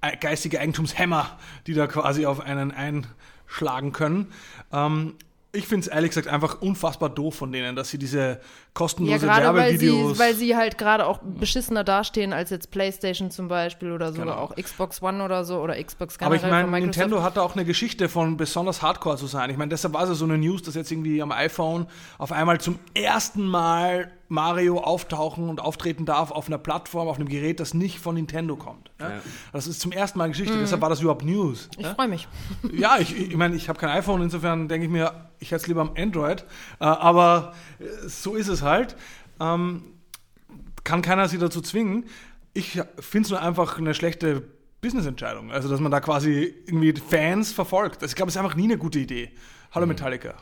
äh, 0.01 0.17
geistige 0.17 0.61
Eigentumshämmer, 0.61 1.39
die 1.67 1.75
da 1.75 1.87
quasi 1.87 2.25
auf 2.25 2.41
einen 2.41 2.73
einschlagen 2.73 3.93
können. 3.93 4.33
Ähm, 4.73 5.17
ich 5.53 5.67
finde 5.67 5.87
es 5.87 5.93
ehrlich 5.93 6.11
gesagt 6.11 6.29
einfach 6.29 6.61
unfassbar 6.61 7.09
doof 7.09 7.35
von 7.37 7.51
denen, 7.51 7.75
dass 7.75 7.89
sie 7.91 7.99
diese 7.99 8.19
Ja, 8.19 8.37
kostenlose 8.75 9.27
weil 9.27 9.35
sie, 9.79 9.87
Werbevideos. 9.87 10.19
weil 10.19 10.35
sie 10.35 10.55
halt 10.57 10.77
gerade 10.79 11.07
auch 11.07 11.21
beschissener 11.23 11.85
dastehen 11.85 12.33
als 12.33 12.51
jetzt 12.51 12.71
PlayStation 12.71 13.31
zum 13.31 13.49
Beispiel 13.49 13.93
oder 13.93 14.13
so, 14.13 14.21
Genau. 14.21 14.33
oder 14.33 14.41
auch 14.41 14.55
Xbox 14.57 15.03
One 15.03 15.25
oder 15.25 15.45
so 15.45 15.59
oder 15.61 15.83
Xbox 15.83 16.17
Aber 16.21 16.35
ich 16.35 16.43
generell 16.43 16.67
meine. 16.67 16.85
Nintendo 16.85 17.23
hat 17.23 17.37
da 17.39 17.41
auch 17.43 17.55
eine 17.55 17.65
Geschichte 17.65 18.09
von 18.11 18.37
besonders 18.37 18.83
Hardcore 18.83 19.17
zu 19.17 19.27
sein. 19.27 19.49
Ich 19.51 19.57
meine, 19.57 19.71
deshalb 19.71 19.95
war 19.95 20.03
es 20.03 20.11
ja 20.11 20.15
so 20.15 20.25
eine 20.27 20.37
News, 20.39 20.63
dass 20.63 20.75
jetzt 20.75 20.93
irgendwie 20.93 21.23
am 21.23 21.33
iPhone 21.33 21.87
auf 22.19 22.31
einmal 22.31 22.61
zum 22.61 22.79
ersten 22.95 23.47
Mal 23.47 24.11
Mario 24.29 24.79
auftauchen 24.79 25.49
und 25.49 25.61
auftreten 25.61 26.05
darf 26.05 26.31
auf 26.31 26.47
einer 26.49 26.59
Plattform, 26.59 27.09
auf 27.09 27.17
einem 27.17 27.29
Gerät, 27.29 27.61
das 27.61 27.73
nicht 27.73 27.99
von 27.99 28.15
Nintendo 28.15 28.57
kommt. 28.57 28.91
Ja? 29.01 29.11
Ja. 29.11 29.21
Das 29.53 29.67
ist 29.67 29.81
zum 29.81 29.91
ersten 29.91 30.19
Mal 30.19 30.29
Geschichte, 30.29 30.57
deshalb 30.59 30.83
war 30.83 30.91
das 30.91 31.01
überhaupt 31.01 31.25
News. 31.25 31.69
Ich 31.79 31.85
ja? 31.85 31.95
freue 31.95 32.09
mich. 32.09 32.29
Ja, 32.73 32.99
ich, 32.99 33.17
ich 33.17 33.37
meine, 33.37 33.57
ich 33.57 33.69
habe 33.69 33.79
kein 33.79 33.91
iPhone, 33.91 34.23
insofern 34.23 34.69
denke 34.69 34.87
ich 34.87 34.93
mir, 34.93 35.31
ich 35.39 35.51
hätte 35.51 35.63
es 35.63 35.67
lieber 35.67 35.81
am 35.81 35.93
Android. 35.97 36.45
Äh, 36.81 36.85
aber 36.85 37.55
äh, 37.79 37.85
so 38.07 38.35
ist 38.35 38.49
es 38.49 38.63
halt. 38.63 38.97
Ähm, 39.41 39.83
kann 40.85 41.03
keiner 41.03 41.29
sie 41.29 41.39
dazu 41.39 41.61
zwingen. 41.61 42.05
Ich 42.53 42.81
finde 42.99 43.27
es 43.27 43.31
nur 43.31 43.41
einfach 43.41 43.79
eine 43.79 43.95
schlechte 43.95 44.43
Business-Entscheidung. 44.81 45.51
Also, 45.51 45.69
dass 45.69 45.81
man 45.81 45.91
da 45.91 46.01
quasi 46.01 46.55
irgendwie 46.67 46.95
Fans 46.95 47.53
verfolgt. 47.53 48.03
Also, 48.03 48.13
ich 48.13 48.17
glaube, 48.17 48.29
es 48.29 48.37
ist 48.37 48.41
einfach 48.41 48.57
nie 48.57 48.65
eine 48.65 48.79
gute 48.79 48.99
Idee. 48.99 49.33
Hallo 49.73 49.87
Metallica. 49.87 50.35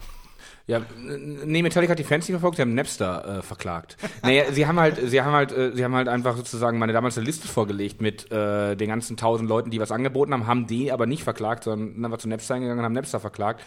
Ja, 0.69 0.81
nee, 0.99 1.63
Metallica 1.63 1.93
hat 1.93 1.99
die 2.01 2.05
Fans 2.05 2.27
nicht 2.27 2.35
verfolgt, 2.35 2.57
sie 2.57 2.63
haben 2.63 2.75
Napster 2.75 3.39
äh, 3.39 3.43
verklagt. 3.43 3.97
naja, 4.23 4.45
sie 4.51 4.67
haben 4.67 4.81
halt, 4.81 4.99
sie 5.09 5.23
haben 5.23 5.33
halt, 5.33 5.53
äh, 5.53 5.71
sie 5.73 5.85
haben 5.85 5.95
halt 5.95 6.09
einfach 6.09 6.37
sozusagen 6.37 6.79
meine 6.81 6.93
damals 6.93 7.17
eine 7.17 7.25
Liste 7.25 7.47
vorgelegt 7.47 8.01
mit 8.03 8.33
äh, 8.33 8.75
den 8.75 8.89
ganzen 8.89 9.17
tausend 9.17 9.49
Leuten, 9.49 9.71
die 9.71 9.79
was 9.79 9.93
angeboten 9.93 10.33
haben, 10.33 10.49
haben 10.49 10.67
die 10.67 10.91
aber 10.91 11.07
nicht 11.07 11.23
verklagt, 11.23 11.65
sondern 11.65 12.03
dann 12.03 12.11
war 12.11 12.19
zu 12.19 12.29
Napster 12.29 12.55
eingegangen 12.55 12.81
und 12.81 12.85
haben 12.85 12.95
Napster 12.95 13.21
verklagt. 13.21 13.63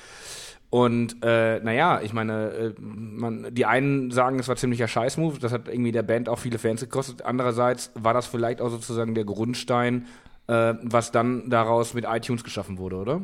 Und 0.69 1.23
äh, 1.23 1.59
naja, 1.61 2.01
ich 2.01 2.13
meine, 2.13 2.49
äh, 2.49 2.73
man, 2.79 3.47
die 3.49 3.65
einen 3.65 4.11
sagen, 4.11 4.37
es 4.37 4.49
war 4.49 4.57
ziemlicher 4.57 4.89
Scheißmove, 4.89 5.39
das 5.39 5.53
hat 5.53 5.69
irgendwie 5.69 5.93
der 5.93 6.03
Band 6.03 6.27
auch 6.27 6.37
viele 6.37 6.59
Fans 6.59 6.81
gekostet. 6.81 7.23
Andererseits 7.23 7.91
war 7.95 8.13
das 8.13 8.27
vielleicht 8.27 8.61
auch 8.61 8.69
sozusagen 8.69 9.15
der 9.15 9.23
Grundstein, 9.23 10.05
äh, 10.47 10.73
was 10.83 11.11
dann 11.11 11.49
daraus 11.49 11.93
mit 11.93 12.05
iTunes 12.05 12.43
geschaffen 12.43 12.77
wurde, 12.77 12.97
oder? 12.97 13.21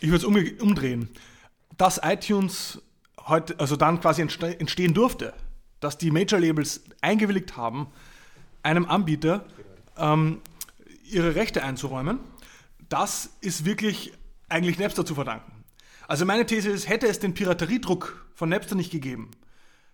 Ich 0.00 0.08
würde 0.10 0.24
es 0.24 0.62
umdrehen. 0.62 1.10
Dass 1.76 2.00
iTunes 2.02 2.80
heute, 3.26 3.58
also 3.58 3.76
dann 3.76 4.00
quasi 4.00 4.22
entste 4.22 4.58
entstehen 4.58 4.94
durfte, 4.94 5.34
dass 5.80 5.98
die 5.98 6.10
Major-Labels 6.10 6.82
eingewilligt 7.00 7.56
haben, 7.56 7.88
einem 8.62 8.86
Anbieter 8.86 9.44
ähm, 9.96 10.40
ihre 11.04 11.34
Rechte 11.34 11.62
einzuräumen, 11.62 12.18
das 12.88 13.30
ist 13.40 13.64
wirklich 13.64 14.12
eigentlich 14.48 14.78
Napster 14.78 15.04
zu 15.04 15.14
verdanken. 15.14 15.64
Also 16.08 16.24
meine 16.24 16.46
These 16.46 16.70
ist, 16.70 16.88
hätte 16.88 17.06
es 17.06 17.18
den 17.18 17.34
Pirateriedruck 17.34 18.26
von 18.34 18.48
Napster 18.48 18.74
nicht 18.74 18.90
gegeben, 18.90 19.30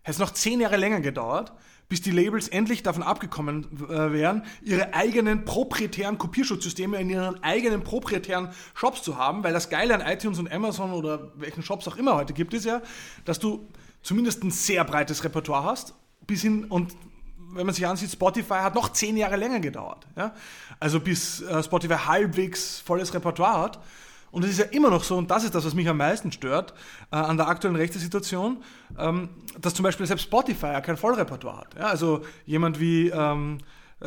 hätte 0.02 0.12
es 0.12 0.18
noch 0.18 0.32
zehn 0.32 0.60
Jahre 0.60 0.76
länger 0.76 1.00
gedauert, 1.00 1.52
bis 1.92 2.00
die 2.00 2.10
Labels 2.10 2.48
endlich 2.48 2.82
davon 2.82 3.02
abgekommen 3.02 3.66
äh, 3.90 4.14
wären, 4.14 4.46
ihre 4.62 4.94
eigenen 4.94 5.44
proprietären 5.44 6.16
Kopierschutzsysteme 6.16 6.98
in 6.98 7.10
ihren 7.10 7.44
eigenen 7.44 7.84
proprietären 7.84 8.48
Shops 8.72 9.02
zu 9.02 9.18
haben, 9.18 9.44
weil 9.44 9.52
das 9.52 9.68
Geile 9.68 9.94
an 9.94 10.00
iTunes 10.00 10.38
und 10.38 10.50
Amazon 10.50 10.94
oder 10.94 11.32
welchen 11.34 11.62
Shops 11.62 11.86
auch 11.86 11.98
immer 11.98 12.14
heute 12.14 12.32
gibt, 12.32 12.54
ist 12.54 12.64
ja, 12.64 12.80
dass 13.26 13.38
du 13.38 13.68
zumindest 14.02 14.42
ein 14.42 14.50
sehr 14.50 14.84
breites 14.84 15.22
Repertoire 15.22 15.64
hast, 15.64 15.92
bis 16.26 16.40
hin 16.40 16.64
und 16.64 16.96
wenn 17.52 17.66
man 17.66 17.74
sich 17.74 17.86
ansieht, 17.86 18.10
Spotify 18.10 18.60
hat 18.62 18.74
noch 18.74 18.94
zehn 18.94 19.18
Jahre 19.18 19.36
länger 19.36 19.60
gedauert. 19.60 20.06
Ja? 20.16 20.34
Also 20.80 20.98
bis 20.98 21.42
äh, 21.42 21.62
Spotify 21.62 21.96
halbwegs 22.06 22.80
volles 22.80 23.12
Repertoire 23.12 23.60
hat. 23.60 23.80
Und 24.32 24.44
es 24.44 24.50
ist 24.52 24.58
ja 24.58 24.64
immer 24.64 24.90
noch 24.90 25.04
so, 25.04 25.16
und 25.16 25.30
das 25.30 25.44
ist 25.44 25.54
das, 25.54 25.64
was 25.64 25.74
mich 25.74 25.88
am 25.88 25.98
meisten 25.98 26.32
stört 26.32 26.72
äh, 27.12 27.16
an 27.16 27.36
der 27.36 27.48
aktuellen 27.48 27.76
Rechtssituation, 27.76 28.64
ähm, 28.98 29.28
dass 29.60 29.74
zum 29.74 29.84
Beispiel 29.84 30.06
selbst 30.06 30.24
Spotify 30.24 30.66
ja 30.66 30.80
kein 30.80 30.96
Vollrepertoire 30.96 31.58
hat. 31.58 31.74
Ja? 31.78 31.86
Also 31.86 32.22
jemand 32.46 32.80
wie 32.80 33.10
ähm, 33.10 33.58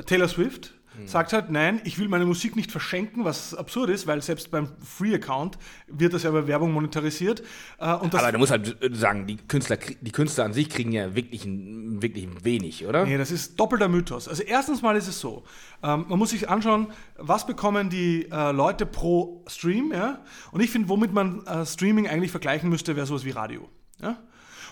Taylor 0.05 0.27
Swift 0.27 0.73
sagt 1.05 1.33
halt, 1.33 1.49
nein, 1.49 1.81
ich 1.83 1.99
will 1.99 2.07
meine 2.07 2.25
Musik 2.25 2.55
nicht 2.55 2.71
verschenken, 2.71 3.25
was 3.25 3.53
absurd 3.53 3.89
ist, 3.89 4.07
weil 4.07 4.21
selbst 4.21 4.51
beim 4.51 4.69
Free-Account 4.83 5.57
wird 5.87 6.13
das 6.13 6.23
ja 6.23 6.29
über 6.29 6.47
Werbung 6.47 6.71
monetarisiert. 6.73 7.41
Äh, 7.79 7.83
Aber 7.83 8.31
du 8.31 8.37
musst 8.37 8.51
halt 8.51 8.77
sagen, 8.91 9.27
die 9.27 9.37
Künstler, 9.37 9.77
die 9.77 10.11
Künstler 10.11 10.45
an 10.45 10.53
sich 10.53 10.69
kriegen 10.69 10.91
ja 10.91 11.15
wirklich, 11.15 11.43
wirklich 11.45 12.27
wenig, 12.43 12.85
oder? 12.85 13.05
Nee, 13.05 13.17
das 13.17 13.31
ist 13.31 13.59
doppelter 13.59 13.87
Mythos. 13.87 14.27
Also 14.27 14.43
erstens 14.43 14.81
mal 14.81 14.95
ist 14.95 15.07
es 15.07 15.19
so, 15.19 15.43
ähm, 15.83 16.05
man 16.07 16.19
muss 16.19 16.31
sich 16.31 16.49
anschauen, 16.49 16.87
was 17.17 17.45
bekommen 17.45 17.89
die 17.89 18.29
äh, 18.31 18.51
Leute 18.51 18.85
pro 18.85 19.43
Stream, 19.47 19.91
ja? 19.93 20.23
Und 20.51 20.61
ich 20.61 20.71
finde, 20.71 20.89
womit 20.89 21.13
man 21.13 21.45
äh, 21.45 21.65
Streaming 21.65 22.07
eigentlich 22.07 22.31
vergleichen 22.31 22.69
müsste, 22.69 22.95
wäre 22.95 23.05
sowas 23.05 23.25
wie 23.25 23.31
Radio, 23.31 23.69
ja? 24.01 24.17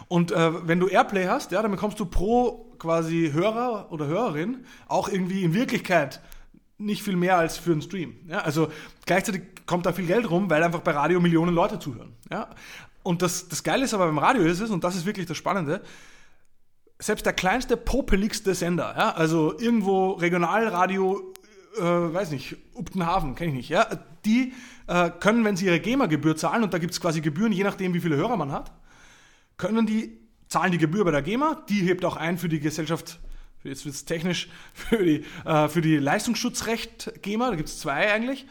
Und 0.08 0.32
äh, 0.32 0.68
wenn 0.68 0.80
du 0.80 0.88
Airplay 0.88 1.28
hast, 1.28 1.52
ja, 1.52 1.62
dann 1.62 1.72
bekommst 1.72 2.00
du 2.00 2.06
pro 2.06 2.76
quasi 2.80 3.32
Hörer 3.34 3.88
oder 3.92 4.08
Hörerin 4.08 4.66
auch 4.88 5.10
irgendwie 5.10 5.44
in 5.44 5.54
Wirklichkeit 5.54 6.22
nicht 6.78 7.04
viel 7.04 7.16
mehr 7.16 7.38
als 7.38 7.58
für 7.58 7.72
einen 7.72 7.82
Stream. 7.82 8.16
Ja? 8.28 8.40
Also 8.40 8.72
gleichzeitig 9.06 9.42
kommt 9.66 9.86
da 9.86 9.94
viel 9.94 10.06
Geld 10.06 10.30
rum, 10.30 10.50
weil 10.50 10.64
einfach 10.64 10.82
bei 10.82 10.92
Radio 10.92 11.20
Millionen 11.20 11.56
Leute 11.56 11.80
zuhören. 11.80 12.14
Ja? 12.30 12.50
Und 13.04 13.22
das, 13.22 13.48
das 13.48 13.64
Geile 13.64 13.86
ist 13.86 13.94
aber 13.94 14.06
beim 14.06 14.18
Radio 14.18 14.44
ist 14.44 14.60
es, 14.60 14.70
und 14.70 14.84
das 14.84 14.96
ist 14.96 15.06
wirklich 15.06 15.28
das 15.28 15.38
Spannende, 15.38 15.82
selbst 17.00 17.26
der 17.26 17.34
kleinste, 17.34 17.76
popeligste 17.76 18.56
Sender, 18.56 18.96
ja, 18.98 19.12
also 19.12 19.58
irgendwo 19.60 20.12
Regionalradio, 20.12 21.34
äh, 21.78 21.82
weiß 21.82 22.32
nicht, 22.32 22.56
Uptenhaven, 22.74 23.36
kenne 23.36 23.52
ich 23.52 23.58
nicht, 23.58 23.70
ja, 23.70 23.88
die 24.26 24.54
äh, 24.88 25.10
können, 25.10 25.44
wenn 25.44 25.58
sie 25.58 25.66
ihre 25.66 25.82
GEMA-Gebühr 25.82 26.38
zahlen, 26.38 26.64
und 26.64 26.74
da 26.74 26.78
gibt 26.78 26.94
es 26.94 27.02
quasi 27.02 27.20
Gebühren, 27.20 27.52
je 27.52 27.64
nachdem, 27.64 27.94
wie 27.94 28.00
viele 28.00 28.16
Hörer 28.16 28.38
man 28.38 28.54
hat, 28.54 28.72
können 29.64 29.86
die, 29.86 30.20
zahlen 30.50 30.72
die 30.72 30.78
Gebühr 30.78 31.06
bei 31.06 31.12
der 31.12 31.22
GEMA, 31.22 31.64
die 31.70 31.82
hebt 31.82 32.04
auch 32.04 32.18
ein 32.18 32.38
für 32.38 32.50
die 32.50 32.60
Gesellschaft, 32.60 33.20
jetzt 33.64 33.86
wird 33.86 33.96
es 33.96 34.04
technisch, 34.04 34.50
für 34.74 35.04
die, 35.04 35.24
äh, 35.46 35.70
für 35.70 35.82
die 35.82 35.98
Leistungsschutzrecht 35.98 37.22
GEMA, 37.22 37.50
da 37.50 37.56
gibt 37.56 37.70
es 37.70 37.80
zwei 37.80 38.14
eigentlich, 38.14 38.46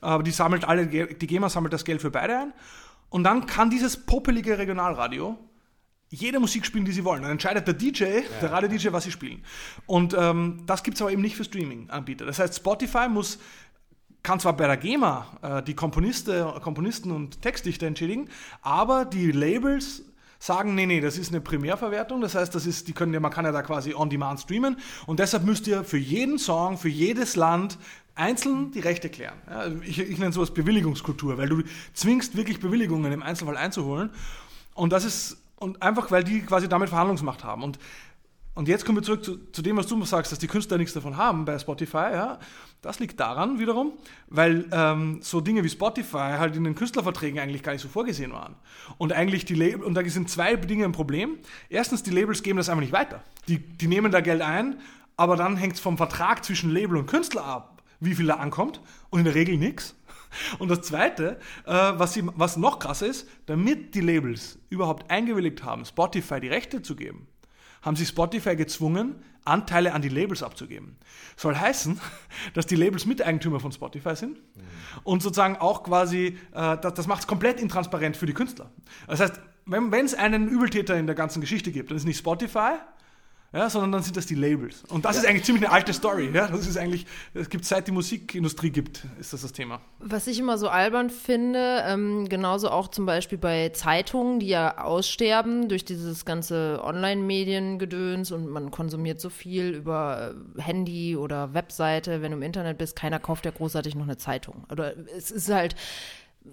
aber 0.00 0.22
die 0.22 0.30
sammelt 0.30 0.66
alle, 0.66 0.86
die 0.86 1.26
GEMA 1.26 1.48
sammelt 1.48 1.72
das 1.72 1.84
Geld 1.84 2.02
für 2.02 2.10
beide 2.10 2.38
ein. 2.38 2.52
Und 3.08 3.24
dann 3.24 3.46
kann 3.46 3.70
dieses 3.70 3.96
popelige 3.96 4.58
Regionalradio 4.58 5.38
jede 6.10 6.38
Musik 6.38 6.66
spielen, 6.66 6.84
die 6.84 6.92
sie 6.92 7.04
wollen. 7.04 7.22
Dann 7.22 7.32
entscheidet 7.32 7.66
der 7.66 7.74
DJ, 7.74 8.04
der 8.42 8.52
Radio-DJ, 8.52 8.92
was 8.92 9.04
sie 9.04 9.10
spielen. 9.10 9.42
Und 9.86 10.14
ähm, 10.16 10.62
das 10.66 10.82
gibt 10.82 10.96
es 10.96 11.02
aber 11.02 11.10
eben 11.10 11.22
nicht 11.22 11.36
für 11.36 11.44
Streaming-Anbieter. 11.44 12.26
Das 12.26 12.38
heißt, 12.38 12.56
Spotify 12.56 13.08
muss, 13.08 13.38
kann 14.22 14.38
zwar 14.38 14.54
bei 14.54 14.66
der 14.66 14.76
GEMA 14.76 15.26
äh, 15.42 15.62
die 15.62 15.74
Komponiste, 15.74 16.54
Komponisten 16.62 17.10
und 17.10 17.40
Textdichter 17.42 17.86
entschädigen, 17.86 18.28
aber 18.62 19.04
die 19.04 19.32
Labels 19.32 20.02
sagen, 20.38 20.74
nee, 20.74 20.86
nee, 20.86 21.00
das 21.00 21.18
ist 21.18 21.30
eine 21.30 21.40
Primärverwertung, 21.40 22.20
das 22.20 22.34
heißt, 22.34 22.54
das 22.54 22.66
ist, 22.66 22.88
die 22.88 22.92
können 22.92 23.20
man 23.20 23.32
kann 23.32 23.44
ja 23.44 23.52
da 23.52 23.62
quasi 23.62 23.94
on 23.94 24.08
demand 24.08 24.40
streamen. 24.40 24.76
Und 25.06 25.18
deshalb 25.20 25.44
müsst 25.44 25.66
ihr 25.66 25.84
für 25.84 25.98
jeden 25.98 26.38
Song, 26.38 26.78
für 26.78 26.88
jedes 26.88 27.34
Land 27.36 27.78
einzeln 28.14 28.70
die 28.72 28.80
Rechte 28.80 29.08
klären. 29.08 29.36
Ja, 29.48 29.66
ich, 29.82 29.98
ich 29.98 30.18
nenne 30.18 30.32
sowas 30.32 30.52
Bewilligungskultur, 30.52 31.38
weil 31.38 31.48
du 31.48 31.62
zwingst 31.94 32.36
wirklich 32.36 32.60
Bewilligungen 32.60 33.12
im 33.12 33.22
Einzelfall 33.22 33.56
einzuholen. 33.56 34.10
Und 34.74 34.92
das 34.92 35.04
ist, 35.04 35.38
und 35.56 35.82
einfach 35.82 36.10
weil 36.10 36.24
die 36.24 36.42
quasi 36.42 36.68
damit 36.68 36.88
Verhandlungsmacht 36.88 37.42
haben. 37.44 37.62
Und 37.62 37.78
und 38.58 38.66
jetzt 38.66 38.84
kommen 38.84 38.98
wir 38.98 39.04
zurück 39.04 39.24
zu, 39.24 39.36
zu 39.52 39.62
dem, 39.62 39.76
was 39.76 39.86
du 39.86 40.04
sagst, 40.04 40.32
dass 40.32 40.40
die 40.40 40.48
Künstler 40.48 40.78
nichts 40.78 40.92
davon 40.92 41.16
haben 41.16 41.44
bei 41.44 41.56
Spotify. 41.60 42.10
Ja? 42.10 42.40
Das 42.82 42.98
liegt 42.98 43.20
daran 43.20 43.60
wiederum, 43.60 43.92
weil 44.26 44.64
ähm, 44.72 45.20
so 45.22 45.40
Dinge 45.40 45.62
wie 45.62 45.68
Spotify 45.68 46.34
halt 46.38 46.56
in 46.56 46.64
den 46.64 46.74
Künstlerverträgen 46.74 47.38
eigentlich 47.38 47.62
gar 47.62 47.70
nicht 47.70 47.82
so 47.82 47.88
vorgesehen 47.88 48.32
waren. 48.32 48.56
Und 48.96 49.12
eigentlich 49.12 49.44
die 49.44 49.54
Label, 49.54 49.84
und 49.84 49.94
da 49.94 50.04
sind 50.04 50.28
zwei 50.28 50.56
Dinge 50.56 50.86
ein 50.86 50.90
Problem. 50.90 51.38
Erstens, 51.68 52.02
die 52.02 52.10
Labels 52.10 52.42
geben 52.42 52.56
das 52.56 52.68
einfach 52.68 52.80
nicht 52.80 52.92
weiter. 52.92 53.22
Die, 53.46 53.60
die 53.60 53.86
nehmen 53.86 54.10
da 54.10 54.20
Geld 54.20 54.42
ein, 54.42 54.80
aber 55.16 55.36
dann 55.36 55.56
hängt 55.56 55.74
es 55.74 55.80
vom 55.80 55.96
Vertrag 55.96 56.44
zwischen 56.44 56.70
Label 56.70 56.96
und 56.96 57.06
Künstler 57.06 57.44
ab, 57.44 57.80
wie 58.00 58.16
viel 58.16 58.26
da 58.26 58.38
ankommt. 58.38 58.80
Und 59.10 59.20
in 59.20 59.24
der 59.24 59.36
Regel 59.36 59.56
nichts. 59.56 59.94
Und 60.58 60.68
das 60.68 60.82
Zweite, 60.82 61.38
äh, 61.64 61.72
was, 61.72 62.12
sie, 62.12 62.24
was 62.34 62.56
noch 62.56 62.80
krasser 62.80 63.06
ist, 63.06 63.28
damit 63.46 63.94
die 63.94 64.00
Labels 64.00 64.58
überhaupt 64.68 65.12
eingewilligt 65.12 65.62
haben, 65.62 65.84
Spotify 65.84 66.40
die 66.40 66.48
Rechte 66.48 66.82
zu 66.82 66.96
geben, 66.96 67.28
haben 67.82 67.96
sie 67.96 68.06
Spotify 68.06 68.56
gezwungen, 68.56 69.16
Anteile 69.44 69.94
an 69.94 70.02
die 70.02 70.08
Labels 70.08 70.42
abzugeben. 70.42 70.96
Soll 71.36 71.56
heißen, 71.56 72.00
dass 72.54 72.66
die 72.66 72.76
Labels 72.76 73.06
Miteigentümer 73.06 73.60
von 73.60 73.72
Spotify 73.72 74.14
sind 74.14 74.38
und 75.04 75.22
sozusagen 75.22 75.56
auch 75.56 75.82
quasi, 75.82 76.38
äh, 76.52 76.76
das, 76.78 76.94
das 76.94 77.06
macht 77.06 77.20
es 77.20 77.26
komplett 77.26 77.60
intransparent 77.60 78.16
für 78.16 78.26
die 78.26 78.34
Künstler. 78.34 78.70
Das 79.06 79.20
heißt, 79.20 79.40
wenn 79.66 79.92
es 80.04 80.14
einen 80.14 80.48
Übeltäter 80.48 80.96
in 80.96 81.06
der 81.06 81.14
ganzen 81.14 81.40
Geschichte 81.40 81.72
gibt, 81.72 81.90
dann 81.90 81.96
ist 81.96 82.04
nicht 82.04 82.18
Spotify, 82.18 82.76
ja, 83.52 83.70
sondern 83.70 83.92
dann 83.92 84.02
sind 84.02 84.16
das 84.16 84.26
die 84.26 84.34
Labels. 84.34 84.84
Und 84.90 85.06
das 85.06 85.16
ist 85.16 85.26
eigentlich 85.26 85.44
ziemlich 85.44 85.64
eine 85.64 85.72
alte 85.72 85.94
Story. 85.94 86.30
Ja? 86.34 86.48
Das 86.48 86.66
ist 86.66 86.76
eigentlich, 86.76 87.06
es 87.32 87.48
gibt 87.48 87.64
seit 87.64 87.86
die 87.86 87.92
Musikindustrie 87.92 88.68
gibt, 88.68 89.06
ist 89.18 89.32
das 89.32 89.40
das 89.40 89.52
Thema. 89.52 89.80
Was 90.00 90.26
ich 90.26 90.38
immer 90.38 90.58
so 90.58 90.68
albern 90.68 91.08
finde, 91.08 91.82
ähm, 91.86 92.28
genauso 92.28 92.70
auch 92.70 92.88
zum 92.88 93.06
Beispiel 93.06 93.38
bei 93.38 93.70
Zeitungen, 93.70 94.38
die 94.38 94.48
ja 94.48 94.76
aussterben 94.78 95.68
durch 95.70 95.86
dieses 95.86 96.26
ganze 96.26 96.80
Online-Mediengedöns 96.84 98.32
und 98.32 98.48
man 98.48 98.70
konsumiert 98.70 99.18
so 99.18 99.30
viel 99.30 99.70
über 99.70 100.34
äh, 100.56 100.60
Handy 100.60 101.16
oder 101.16 101.54
Webseite, 101.54 102.20
wenn 102.20 102.32
du 102.32 102.36
im 102.36 102.42
Internet 102.42 102.76
bist, 102.76 102.96
keiner 102.96 103.18
kauft 103.18 103.46
ja 103.46 103.50
großartig 103.50 103.94
noch 103.94 104.04
eine 104.04 104.18
Zeitung. 104.18 104.66
Oder 104.70 104.92
es 105.16 105.30
ist 105.30 105.48
halt 105.48 105.74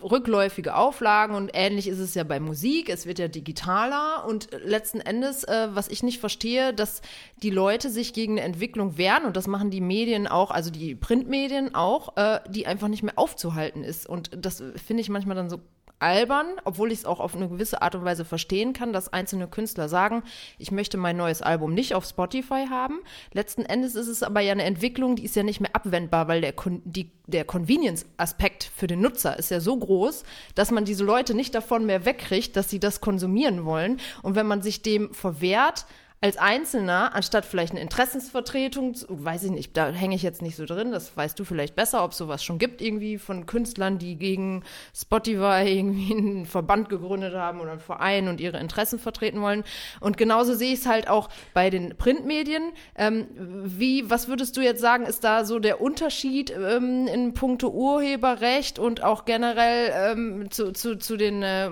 rückläufige 0.02 0.76
Auflagen 0.76 1.36
und 1.36 1.52
ähnlich 1.54 1.88
ist 1.88 2.00
es 2.00 2.14
ja 2.16 2.24
bei 2.24 2.40
Musik. 2.40 2.90
Es 2.90 3.06
wird 3.06 3.20
ja 3.20 3.28
digitaler 3.28 4.26
und 4.28 4.50
letzten 4.64 5.00
Endes, 5.00 5.44
äh, 5.44 5.70
was 5.72 5.88
ich 5.88 6.04
nicht 6.04 6.20
verstehe, 6.20 6.74
dass 6.74 7.02
die 7.44 7.50
Leute 7.50 7.90
sich 7.90 8.14
gegen 8.14 8.34
eine 8.34 8.42
Entwicklung 8.42 8.98
wehren 8.98 9.26
und 9.26 9.36
das 9.36 9.48
machen 9.48 9.72
die 9.72 9.82
Medien 9.82 10.28
auch, 10.28 10.52
also 10.52 10.72
die 10.72 10.96
Printmedien 10.96 11.76
auch, 11.76 12.18
äh, 12.18 12.40
die 12.50 12.68
einfach 12.68 12.88
nicht 12.88 13.04
mehr 13.04 13.18
aufzuhalten 13.18 13.84
ist. 13.84 14.08
Und 14.08 14.32
das 14.36 14.64
finde 14.76 15.02
ich 15.02 15.10
manchmal 15.10 15.36
dann 15.36 15.50
so 15.50 15.60
albern, 16.00 16.48
obwohl 16.66 16.92
ich 16.92 17.00
es 17.00 17.06
auch 17.06 17.20
auf 17.20 17.36
eine 17.36 17.48
gewisse 17.48 17.82
Art 17.82 17.96
und 17.96 18.06
Weise 18.06 18.26
verstehen 18.26 18.74
kann, 18.74 18.94
dass 18.94 19.12
einzelne 19.12 19.48
Künstler 19.48 19.90
sagen, 19.90 20.24
ich 20.58 20.72
möchte 20.72 20.98
mein 20.98 21.18
neues 21.18 21.42
Album 21.42 21.74
nicht 21.74 21.96
auf 21.96 22.06
Spotify 22.06 22.66
haben. 22.70 23.00
Letzten 23.34 23.64
Endes 23.64 23.96
ist 23.96 24.08
es 24.08 24.24
aber 24.24 24.42
ja 24.42 24.52
eine 24.52 24.64
Entwicklung, 24.64 25.16
die 25.16 25.26
ist 25.26 25.36
ja 25.36 25.44
nicht 25.44 25.62
mehr 25.62 25.76
abwendbar, 25.76 26.28
weil 26.28 26.42
der, 26.42 26.54
die, 26.84 27.12
der 27.28 27.46
Convenience-Aspekt 27.46 28.70
für 28.76 28.88
den 28.88 29.02
Nutzer 29.02 29.38
ist 29.40 29.52
ja 29.52 29.60
so 29.60 29.78
groß, 29.78 30.24
dass 30.54 30.72
man 30.72 30.86
diese 30.86 31.04
Leute 31.04 31.34
nicht 31.34 31.56
davon 31.56 31.86
mehr 31.86 32.06
wegkriegt, 32.06 32.56
dass 32.56 32.70
sie 32.70 32.80
das 32.80 33.02
konsumieren 33.02 33.66
wollen. 33.66 34.00
Und 34.22 34.36
wenn 34.36 34.48
man 34.48 34.62
sich 34.62 34.82
dem 34.82 35.14
verwehrt, 35.14 35.86
als 36.26 36.38
Einzelner, 36.38 37.14
anstatt 37.14 37.46
vielleicht 37.46 37.74
eine 37.74 37.82
Interessensvertretung, 37.82 38.96
weiß 39.10 39.44
ich 39.44 39.52
nicht, 39.52 39.78
da 39.78 39.90
hänge 39.90 40.16
ich 40.16 40.24
jetzt 40.24 40.42
nicht 40.42 40.56
so 40.56 40.66
drin, 40.66 40.92
das 40.92 41.16
weißt 41.16 41.38
du 41.38 41.46
vielleicht 41.46 41.76
besser, 41.76 42.04
ob 42.04 42.16
sowas 42.16 42.44
schon 42.44 42.58
gibt, 42.58 42.82
irgendwie 42.82 43.20
von 43.20 43.46
Künstlern, 43.46 44.00
die 44.00 44.16
gegen 44.16 44.64
Spotify 44.96 45.66
irgendwie 45.68 46.16
einen 46.18 46.48
Verband 46.48 46.90
gegründet 46.90 47.36
haben 47.36 47.60
oder 47.60 47.74
einen 47.74 47.80
Verein 47.80 48.28
und 48.28 48.42
ihre 48.42 48.58
Interessen 48.58 48.98
vertreten 48.98 49.40
wollen. 49.40 49.64
Und 50.00 50.18
genauso 50.18 50.56
sehe 50.56 50.74
ich 50.74 50.80
es 50.80 50.88
halt 50.88 51.08
auch 51.08 51.30
bei 51.54 51.70
den 51.70 51.96
Printmedien. 51.96 52.72
Ähm, 52.96 53.28
wie, 53.38 54.10
was 54.10 54.28
würdest 54.28 54.58
du 54.58 54.62
jetzt 54.62 54.82
sagen, 54.82 55.06
ist 55.06 55.24
da 55.24 55.46
so 55.46 55.60
der 55.60 55.80
Unterschied 55.80 56.50
ähm, 56.50 57.06
in 57.06 57.36
puncto 57.36 57.70
Urheberrecht 57.70 58.80
und 58.80 59.04
auch 59.04 59.26
generell 59.26 59.94
ähm, 59.94 60.50
zu, 60.50 60.74
zu, 60.74 60.98
zu 60.98 61.18
den 61.18 61.44
äh, 61.44 61.70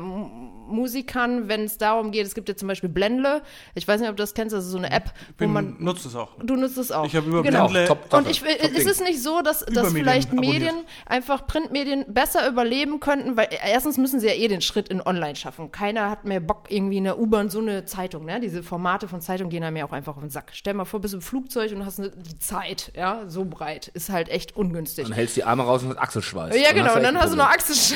Musikern, 0.68 1.48
wenn 1.48 1.64
es 1.66 1.78
darum 1.78 2.12
geht, 2.12 2.26
es 2.26 2.36
gibt 2.36 2.50
ja 2.50 2.56
zum 2.56 2.68
Beispiel 2.68 2.90
Blendle, 2.90 3.42
ich 3.76 3.88
weiß 3.88 4.00
nicht, 4.02 4.10
ob 4.10 4.18
du 4.18 4.24
das 4.24 4.34
kennst, 4.34 4.54
das 4.56 4.66
ist 4.66 4.72
so 4.72 4.78
eine 4.78 4.92
App, 4.92 5.12
wo 5.30 5.34
Bin, 5.38 5.54
man 5.54 5.76
nutzt 5.80 6.06
es 6.06 6.16
auch. 6.16 6.30
Du 6.44 6.56
nutzt 6.56 6.78
es 6.78 6.92
auch. 6.92 7.06
Ich 7.06 7.16
habe 7.16 7.28
über 7.28 7.44
genau. 7.44 7.68
Blendle- 7.68 7.88
Top, 7.88 8.10
top, 8.10 8.20
Und 8.20 8.30
ich, 8.30 8.40
top 8.42 8.50
ist 8.50 8.78
Ding. 8.78 8.88
es 8.88 9.00
nicht 9.02 9.22
so, 9.22 9.42
dass, 9.42 9.60
dass 9.66 9.92
vielleicht 9.94 10.30
abonniert. 10.32 10.54
Medien, 10.54 10.76
einfach 11.06 11.46
Printmedien 11.48 12.06
besser 12.08 12.48
überleben 12.48 13.00
könnten, 13.00 13.38
weil 13.38 13.50
erstens 13.66 13.98
müssen 13.98 14.20
sie 14.20 14.28
ja 14.28 14.34
eh 14.34 14.48
den 14.48 14.62
Schritt 14.62 14.90
in 14.90 15.02
Online 15.02 15.36
schaffen. 15.36 15.72
Keiner 15.72 16.10
hat 16.10 16.26
mehr 16.26 16.40
Bock, 16.40 16.66
irgendwie 16.70 16.98
in 16.98 17.04
der 17.06 17.20
U-Bahn 17.20 17.50
so 17.50 17.60
eine 17.60 17.86
Zeitung, 17.86 18.26
ne? 18.26 18.40
Diese 18.40 18.64
Formate 18.64 19.08
von 19.08 19.22
Zeitung 19.22 19.50
gehen 19.50 19.64
einem 19.64 19.78
ja 19.78 19.86
auch 19.86 19.92
einfach 19.92 20.16
auf 20.16 20.22
den 20.22 20.30
Sack. 20.30 20.52
Stell 20.54 20.74
mal 20.74 20.86
vor, 20.86 21.02
bist 21.02 21.14
im 21.14 21.22
Flugzeug 21.22 21.72
und 21.74 21.86
hast 21.86 22.00
eine, 22.00 22.10
die 22.12 22.40
Zeit, 22.40 22.92
ja, 22.96 23.24
so 23.28 23.46
breit. 23.46 23.90
Ist 23.90 24.10
halt 24.10 24.30
echt 24.30 24.56
ungünstig. 24.56 25.06
Dann 25.06 25.14
hältst 25.14 25.36
die 25.38 25.44
Arme 25.44 25.64
raus 25.64 25.84
und 25.84 25.90
hast 25.90 25.98
Achselschweiß. 26.00 26.56
Ja, 26.56 26.72
genau. 26.74 26.96
Und 26.96 27.04
dann 27.04 27.18
hast 27.20 27.34
du 27.34 27.38
noch 27.38 27.50
Problem. 27.50 27.60
Achselsch 27.60 27.94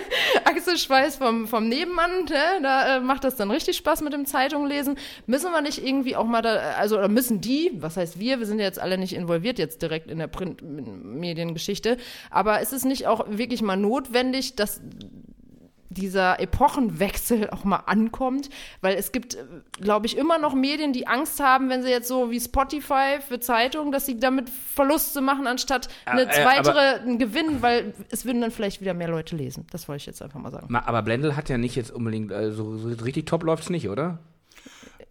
Achselschweiß 0.44 1.16
vom, 1.16 1.46
vom 1.46 1.68
Nebenmann. 1.68 2.03
Ne? 2.30 2.62
Da 2.62 2.96
äh, 2.96 3.00
macht 3.00 3.24
das 3.24 3.36
dann 3.36 3.50
richtig 3.50 3.76
Spaß 3.76 4.02
mit 4.02 4.12
dem 4.12 4.26
Zeitung 4.26 4.66
lesen. 4.66 4.96
Müssen 5.26 5.52
wir 5.52 5.60
nicht 5.60 5.84
irgendwie 5.84 6.16
auch 6.16 6.26
mal 6.26 6.42
da, 6.42 6.56
also 6.78 6.96
oder 6.96 7.08
müssen 7.08 7.40
die, 7.40 7.70
was 7.74 7.96
heißt 7.96 8.18
wir, 8.18 8.38
wir 8.38 8.46
sind 8.46 8.58
ja 8.58 8.64
jetzt 8.64 8.78
alle 8.78 8.98
nicht 8.98 9.14
involviert 9.14 9.58
jetzt 9.58 9.82
direkt 9.82 10.10
in 10.10 10.18
der 10.18 10.26
Printmediengeschichte, 10.26 11.96
aber 12.30 12.60
ist 12.60 12.72
es 12.72 12.84
nicht 12.84 13.06
auch 13.06 13.26
wirklich 13.28 13.62
mal 13.62 13.76
notwendig, 13.76 14.56
dass 14.56 14.80
dieser 15.90 16.40
Epochenwechsel 16.40 17.50
auch 17.50 17.64
mal 17.64 17.82
ankommt, 17.86 18.50
weil 18.80 18.96
es 18.96 19.12
gibt, 19.12 19.36
glaube 19.80 20.06
ich, 20.06 20.16
immer 20.16 20.38
noch 20.38 20.54
Medien, 20.54 20.92
die 20.92 21.06
Angst 21.06 21.40
haben, 21.40 21.68
wenn 21.68 21.82
sie 21.82 21.90
jetzt 21.90 22.08
so 22.08 22.30
wie 22.30 22.40
Spotify 22.40 23.18
für 23.26 23.40
Zeitungen, 23.40 23.92
dass 23.92 24.06
sie 24.06 24.18
damit 24.18 24.50
Verluste 24.50 25.20
machen, 25.20 25.46
anstatt 25.46 25.88
eine 26.04 26.22
äh, 26.22 26.44
weitere 26.44 27.00
einen 27.00 27.18
Gewinn, 27.18 27.62
weil 27.62 27.94
es 28.10 28.24
würden 28.24 28.40
dann 28.40 28.50
vielleicht 28.50 28.80
wieder 28.80 28.94
mehr 28.94 29.08
Leute 29.08 29.36
lesen. 29.36 29.66
Das 29.70 29.88
wollte 29.88 30.00
ich 30.00 30.06
jetzt 30.06 30.22
einfach 30.22 30.40
mal 30.40 30.50
sagen. 30.50 30.74
Aber 30.74 31.02
Blendl 31.02 31.36
hat 31.36 31.48
ja 31.48 31.58
nicht 31.58 31.76
jetzt 31.76 31.90
unbedingt, 31.90 32.32
also 32.32 32.76
so 32.76 32.88
richtig 32.88 33.26
top 33.26 33.42
läuft's 33.44 33.70
nicht, 33.70 33.88
oder? 33.88 34.18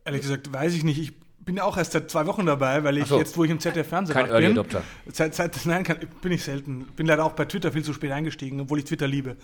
Ehrlich 0.05 0.21
gesagt, 0.21 0.51
weiß 0.51 0.73
ich 0.73 0.83
nicht. 0.83 0.99
Ich 0.99 1.22
bin 1.45 1.57
ja 1.57 1.63
auch 1.63 1.77
erst 1.77 1.91
seit 1.91 2.09
zwei 2.09 2.25
Wochen 2.25 2.45
dabei, 2.45 2.83
weil 2.83 2.97
ich 2.97 3.07
so. 3.07 3.17
jetzt, 3.17 3.37
wo 3.37 3.43
ich 3.43 3.51
im 3.51 3.59
ZDF 3.59 3.87
Fernsehen 3.87 4.13
Kein 4.13 4.29
Early 4.29 4.47
bin, 4.47 4.57
Adopter. 4.57 4.83
Seit, 5.11 5.35
seit, 5.35 5.65
nein, 5.65 5.83
kann, 5.83 5.97
bin 6.21 6.31
ich 6.31 6.43
selten. 6.43 6.85
Bin 6.95 7.05
leider 7.05 7.25
auch 7.25 7.33
bei 7.33 7.45
Twitter 7.45 7.71
viel 7.71 7.83
zu 7.83 7.93
spät 7.93 8.11
eingestiegen, 8.11 8.59
obwohl 8.61 8.79
ich 8.79 8.85
Twitter 8.85 9.07
liebe. 9.07 9.35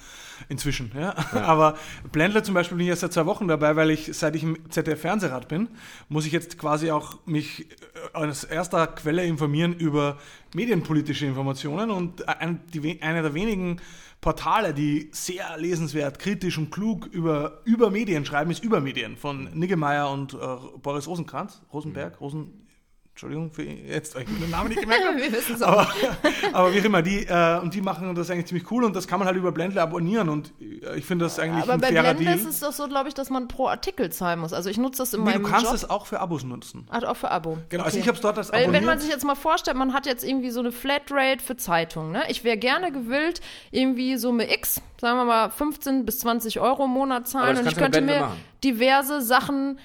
Inzwischen, 0.47 0.91
ja. 0.95 1.15
Aber 1.33 1.77
Blendler 2.11 2.43
zum 2.43 2.53
Beispiel 2.53 2.77
bin 2.77 2.85
ich 2.85 2.89
erst 2.89 3.01
seit 3.01 3.13
zwei 3.13 3.25
Wochen 3.25 3.47
dabei, 3.47 3.75
weil 3.75 3.91
ich, 3.91 4.09
seit 4.13 4.35
ich 4.35 4.43
im 4.43 4.57
ZDF 4.69 5.01
Fernsehrat 5.01 5.47
bin, 5.47 5.67
muss 6.07 6.25
ich 6.25 6.31
jetzt 6.31 6.57
quasi 6.57 6.91
auch 6.91 7.17
mich 7.25 7.61
äh, 7.61 7.65
als 8.13 8.43
erster 8.43 8.87
Quelle 8.87 9.25
informieren 9.25 9.73
über 9.73 10.17
medienpolitische 10.53 11.25
Informationen 11.25 11.91
und 11.91 12.27
ein, 12.27 12.61
die, 12.73 13.01
einer 13.01 13.21
der 13.21 13.33
wenigen 13.33 13.79
Portale, 14.21 14.73
die 14.73 15.09
sehr 15.13 15.57
lesenswert, 15.57 16.19
kritisch 16.19 16.57
und 16.57 16.71
klug 16.71 17.05
über, 17.05 17.61
über 17.63 17.89
Medien 17.89 18.25
schreiben, 18.25 18.51
ist 18.51 18.63
Übermedien 18.63 19.15
von 19.15 19.45
Niggemeier 19.53 20.11
und 20.11 20.33
äh, 20.33 20.37
Boris 20.81 21.07
Rosenkranz, 21.07 21.61
Rosenberg, 21.71 22.19
Rosen, 22.19 22.67
Entschuldigung 23.19 23.51
für 23.51 23.63
jetzt, 23.63 24.15
weil 24.15 24.21
ich 24.23 24.29
den 24.39 24.49
Namen 24.49 24.69
nicht 24.69 24.79
gemerkt 24.79 25.03
habe. 25.07 25.17
Wir 25.17 25.29
wissen 25.29 25.55
es 25.55 25.61
aber, 25.61 25.85
aber 26.53 26.73
wie 26.73 26.79
auch 26.79 26.85
immer, 26.85 27.01
die, 27.01 27.25
äh, 27.27 27.59
und 27.59 27.73
die 27.73 27.81
machen 27.81 28.15
das 28.15 28.29
eigentlich 28.31 28.45
ziemlich 28.45 28.71
cool 28.71 28.85
und 28.85 28.95
das 28.95 29.09
kann 29.09 29.19
man 29.19 29.27
halt 29.27 29.35
über 29.35 29.51
Blendle 29.51 29.81
abonnieren 29.81 30.29
und 30.29 30.53
äh, 30.61 30.95
ich 30.97 31.03
finde 31.05 31.25
das 31.25 31.37
eigentlich 31.37 31.63
Aber 31.63 31.73
ein 31.73 31.81
bei 31.81 31.87
fairer 31.87 32.13
Blendle 32.13 32.25
Deal. 32.27 32.37
ist 32.37 32.45
es 32.45 32.59
doch 32.61 32.71
so, 32.71 32.87
glaube 32.87 33.09
ich, 33.09 33.13
dass 33.15 33.29
man 33.29 33.49
pro 33.49 33.67
Artikel 33.67 34.09
zahlen 34.09 34.39
muss. 34.39 34.53
Also 34.53 34.69
ich 34.69 34.77
nutze 34.77 34.99
das 35.01 35.13
in 35.13 35.19
Nee, 35.23 35.31
meinem 35.31 35.43
du 35.43 35.49
kannst 35.49 35.65
Job. 35.65 35.73
es 35.75 35.89
auch 35.89 36.05
für 36.05 36.21
Abos 36.21 36.45
nutzen. 36.45 36.87
Hat 36.89 37.03
auch 37.03 37.17
für 37.17 37.29
Abo. 37.29 37.57
Genau, 37.67 37.83
also 37.83 37.95
Okay. 37.97 38.03
ich 38.03 38.07
habe 38.07 38.15
es 38.15 38.21
dort 38.21 38.37
als 38.37 38.53
Weil 38.53 38.61
abonniert. 38.63 38.81
wenn 38.81 38.85
man 38.87 38.99
sich 38.99 39.09
jetzt 39.09 39.25
mal 39.25 39.35
vorstellt, 39.35 39.75
man 39.75 39.91
hat 39.93 40.05
jetzt 40.05 40.23
irgendwie 40.23 40.49
so 40.51 40.61
eine 40.61 40.71
Flatrate 40.71 41.43
für 41.43 41.57
Zeitungen. 41.57 42.13
Ne? 42.13 42.23
Ich 42.29 42.45
wäre 42.45 42.55
gerne 42.57 42.93
gewillt, 42.93 43.41
irgendwie 43.71 44.15
Summe 44.15 44.49
X, 44.53 44.81
sagen 45.01 45.17
wir 45.17 45.25
mal 45.25 45.49
15 45.49 46.05
bis 46.05 46.19
20 46.19 46.61
Euro 46.61 46.85
im 46.85 46.91
Monat 46.91 47.17
Aber 47.23 47.25
zahlen 47.25 47.57
und 47.57 47.67
ich 47.67 47.75
könnte 47.75 47.99
Blendle 48.01 48.15
mir 48.15 48.21
machen. 48.27 48.39
diverse 48.63 49.21
Sachen 49.21 49.77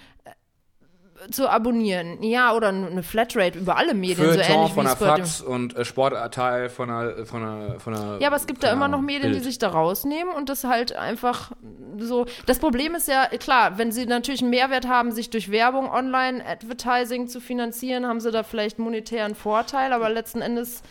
zu 1.30 1.48
abonnieren. 1.48 2.22
Ja, 2.22 2.54
oder 2.54 2.68
eine 2.68 3.02
Flatrate 3.02 3.58
über 3.58 3.76
alle 3.76 3.94
Medien, 3.94 4.16
so 4.18 4.24
Feuilleton 4.24 4.54
ähnlich 4.56 4.72
von 4.72 4.84
wie 4.84 4.88
der. 4.88 4.96
FAZ 5.26 5.40
und 5.40 5.76
äh, 5.76 5.84
Sportteil 5.84 6.68
von 6.68 6.88
der, 6.88 7.26
von 7.26 7.40
der, 7.42 7.80
von 7.80 7.92
der 7.94 8.18
Ja, 8.20 8.28
aber 8.28 8.36
es 8.36 8.46
gibt 8.46 8.62
da 8.62 8.72
immer 8.72 8.88
noch 8.88 9.00
Medien, 9.00 9.28
die 9.32 9.38
Bild. 9.38 9.44
sich 9.44 9.58
da 9.58 9.68
rausnehmen 9.68 10.34
und 10.34 10.48
das 10.48 10.64
halt 10.64 10.94
einfach 10.96 11.52
so. 11.98 12.26
Das 12.46 12.58
Problem 12.58 12.94
ist 12.94 13.08
ja, 13.08 13.26
klar, 13.38 13.78
wenn 13.78 13.92
sie 13.92 14.06
natürlich 14.06 14.40
einen 14.42 14.50
Mehrwert 14.50 14.86
haben, 14.88 15.12
sich 15.12 15.30
durch 15.30 15.50
Werbung, 15.50 15.90
Online-Advertising 15.90 17.28
zu 17.28 17.40
finanzieren, 17.40 18.06
haben 18.06 18.20
sie 18.20 18.30
da 18.30 18.42
vielleicht 18.42 18.78
monetären 18.78 19.34
Vorteil, 19.34 19.92
aber 19.92 20.08
letzten 20.10 20.40
Endes 20.42 20.82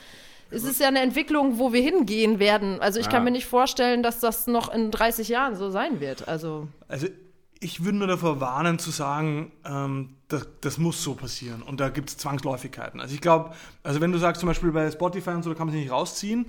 ist 0.51 0.65
es 0.65 0.77
ja 0.77 0.87
eine 0.87 0.99
Entwicklung, 1.01 1.57
wo 1.57 1.73
wir 1.73 1.81
hingehen 1.81 2.37
werden. 2.39 2.79
Also 2.79 2.99
ich 2.99 3.07
Ja. 3.07 3.13
kann 3.13 3.23
mir 3.23 3.31
nicht 3.31 3.47
vorstellen, 3.47 4.03
dass 4.03 4.19
das 4.19 4.45
noch 4.45 4.71
in 4.71 4.91
30 4.91 5.27
Jahren 5.27 5.55
so 5.55 5.69
sein 5.71 5.99
wird. 5.99 6.27
Also 6.27 6.67
Also 6.87 7.07
ich 7.63 7.85
würde 7.85 7.97
nur 7.97 8.07
davor 8.07 8.41
warnen 8.41 8.77
zu 8.77 8.91
sagen, 8.91 9.51
ähm, 9.63 10.09
das, 10.27 10.47
das 10.59 10.77
muss 10.77 11.01
so 11.01 11.15
passieren 11.15 11.61
und 11.61 11.79
da 11.79 11.89
gibt 11.89 12.09
es 12.09 12.17
Zwangsläufigkeiten. 12.17 12.99
Also 12.99 13.15
ich 13.15 13.21
glaube, 13.21 13.53
also 13.83 14.01
wenn 14.01 14.11
du 14.11 14.17
sagst 14.17 14.41
zum 14.41 14.47
Beispiel 14.47 14.71
bei 14.71 14.91
Spotify 14.91 15.29
und 15.31 15.43
so, 15.43 15.49
da 15.49 15.55
kann 15.55 15.67
man 15.67 15.73
sich 15.73 15.83
nicht 15.83 15.91
rausziehen. 15.91 16.45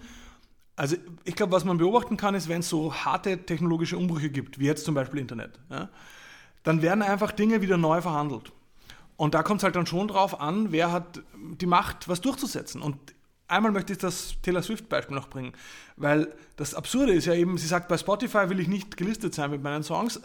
Also 0.75 0.97
ich 1.23 1.37
glaube, 1.37 1.53
was 1.53 1.65
man 1.65 1.79
beobachten 1.79 2.17
kann, 2.17 2.35
ist, 2.35 2.49
wenn 2.49 2.61
es 2.61 2.69
so 2.69 2.93
harte 2.93 3.47
technologische 3.47 3.97
Umbrüche 3.97 4.29
gibt, 4.29 4.59
wie 4.59 4.67
jetzt 4.67 4.85
zum 4.85 4.97
Beispiel 4.97 5.21
Internet, 5.21 5.61
ja, 5.71 5.89
dann 6.65 6.83
werden 6.83 7.03
einfach 7.03 7.31
Dinge 7.31 7.63
wieder 7.63 7.77
neu 7.77 8.01
verhandelt. 8.03 8.51
Und 9.17 9.35
da 9.35 9.45
kommt 9.45 9.61
es 9.61 9.65
halt 9.65 9.77
dann 9.77 9.87
schon 9.87 10.09
drauf 10.09 10.41
an, 10.41 10.73
wer 10.73 10.91
hat 10.91 11.23
die 11.61 11.67
Macht, 11.67 12.09
was 12.09 12.21
durchzusetzen. 12.21 12.83
Und 12.83 12.97
einmal 13.47 13.71
möchte 13.71 13.93
ich 13.93 14.01
das 14.01 14.35
Taylor 14.43 14.63
Swift-Beispiel 14.63 15.15
noch 15.15 15.29
bringen, 15.29 15.53
weil 15.97 16.35
das 16.57 16.75
Absurde 16.75 17.13
ist 17.13 17.27
ja 17.27 17.35
eben, 17.35 17.57
sie 17.57 17.69
sagt, 17.69 17.87
bei 17.87 17.99
Spotify 17.99 18.49
will 18.49 18.59
ich 18.59 18.67
nicht 18.67 18.97
gelistet 18.97 19.33
sein 19.33 19.53
mit 19.53 19.63
meinen 19.63 19.85
Songs, 19.85 20.21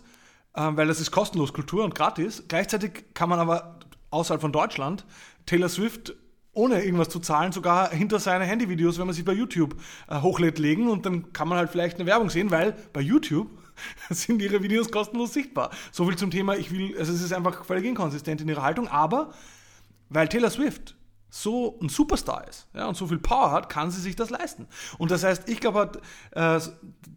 äh, 0.54 0.70
weil 0.72 0.88
das 0.88 1.00
ist 1.00 1.12
kostenlos 1.12 1.54
Kultur 1.54 1.84
und 1.84 1.96
gratis. 1.96 2.44
Gleichzeitig 2.48 3.14
kann 3.14 3.30
man 3.30 3.40
aber 3.40 3.80
außerhalb 4.12 4.42
von 4.42 4.52
Deutschland 4.52 5.06
Taylor 5.46 5.70
Swift 5.70 6.14
ohne 6.54 6.84
irgendwas 6.84 7.10
zu 7.10 7.20
zahlen, 7.20 7.52
sogar 7.52 7.92
hinter 7.92 8.20
seine 8.20 8.44
Handyvideos, 8.44 8.98
wenn 9.00 9.06
man 9.06 9.16
sie 9.16 9.24
bei 9.24 9.34
YouTube 9.34 9.76
äh, 10.08 10.20
hochlädt, 10.20 10.60
legen 10.60 10.90
und 10.90 11.06
dann 11.06 11.32
kann 11.32 11.48
man 11.48 11.58
halt 11.58 11.70
vielleicht 11.70 11.98
eine 11.98 12.06
Werbung 12.06 12.30
sehen, 12.30 12.52
weil 12.52 12.76
bei 12.92 13.02
YouTube 13.02 13.50
sind 14.10 14.42
ihre 14.42 14.62
Videos 14.62 14.92
kostenlos 14.92 15.34
sichtbar. 15.34 15.70
So 15.92 16.06
viel 16.06 16.18
zum 16.18 16.32
Thema, 16.32 16.56
ich 16.56 16.72
will, 16.72 16.98
also 16.98 17.14
es 17.14 17.22
ist 17.22 17.34
einfach 17.34 17.64
völlig 17.64 17.86
inkonsistent 17.86 18.42
in 18.42 18.50
ihrer 18.50 18.64
Haltung, 18.64 18.88
aber 18.88 19.34
weil 20.10 20.28
Taylor 20.28 20.50
Swift 20.50 20.96
so 21.30 21.78
ein 21.82 21.90
Superstar 21.90 22.48
ist 22.48 22.68
ja, 22.74 22.88
und 22.88 22.98
so 22.98 23.08
viel 23.08 23.20
Power 23.20 23.52
hat, 23.52 23.70
kann 23.70 23.92
sie 23.92 24.02
sich 24.02 24.16
das 24.16 24.30
leisten. 24.30 24.68
Und 24.98 25.12
das 25.12 25.24
heißt, 25.24 25.48
ich 25.48 25.60
glaube, 25.60 25.92
äh, 26.32 26.60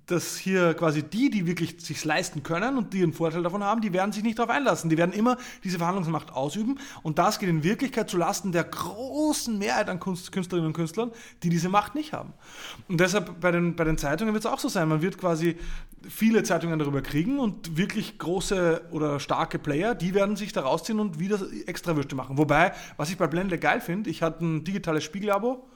dass 0.07 0.37
hier 0.37 0.75
quasi 0.75 1.03
die, 1.03 1.31
die 1.31 1.47
wirklich 1.47 1.81
sich 1.81 2.05
leisten 2.05 2.43
können 2.43 2.77
und 2.77 2.93
die 2.93 3.03
einen 3.03 3.13
Vorteil 3.13 3.43
davon 3.43 3.65
haben, 3.65 3.81
die 3.81 3.93
werden 3.93 4.13
sich 4.13 4.23
nicht 4.23 4.39
darauf 4.39 4.51
einlassen. 4.55 4.91
Die 4.91 4.99
werden 4.99 5.13
immer 5.13 5.39
diese 5.65 5.79
Verhandlungsmacht 5.79 6.33
ausüben 6.33 6.79
und 7.03 7.19
das 7.19 7.39
geht 7.39 7.49
in 7.49 7.63
Wirklichkeit 7.63 8.11
zu 8.11 8.19
Lasten 8.19 8.53
der 8.53 8.65
großen 8.65 9.57
Mehrheit 9.59 9.89
an 9.89 10.01
Kunst, 10.01 10.33
Künstlerinnen 10.33 10.69
und 10.69 10.73
Künstlern, 10.75 11.13
die 11.43 11.49
diese 11.49 11.69
Macht 11.69 11.95
nicht 11.95 12.13
haben. 12.13 12.35
Und 12.89 13.01
deshalb 13.01 13.41
bei 13.41 13.51
den, 13.51 13.77
bei 13.77 13.85
den 13.85 13.97
Zeitungen 13.97 14.35
wird 14.35 14.45
es 14.45 14.51
auch 14.51 14.59
so 14.59 14.69
sein. 14.69 14.89
Man 14.89 15.03
wird 15.03 15.19
quasi 15.19 15.57
viele 16.09 16.43
Zeitungen 16.43 16.79
darüber 16.79 17.03
kriegen 17.03 17.39
und 17.39 17.77
wirklich 17.77 18.19
große 18.19 18.83
oder 18.91 19.21
starke 19.21 19.59
Player, 19.59 19.95
die 19.95 20.15
werden 20.15 20.37
sich 20.37 20.53
da 20.53 20.63
rausziehen 20.63 21.01
und 21.01 21.19
wieder 21.19 21.41
Extrawürste 21.67 22.15
machen. 22.15 22.39
Wobei, 22.39 22.73
was 22.97 23.11
ich 23.11 23.17
bei 23.17 23.27
Blendle 23.27 23.59
geil 23.59 23.81
finde, 23.81 24.11
ich 24.11 24.23
hatte 24.23 24.45
ein 24.45 24.65
digitales 24.65 25.05
Spiegelabo, 25.05 25.67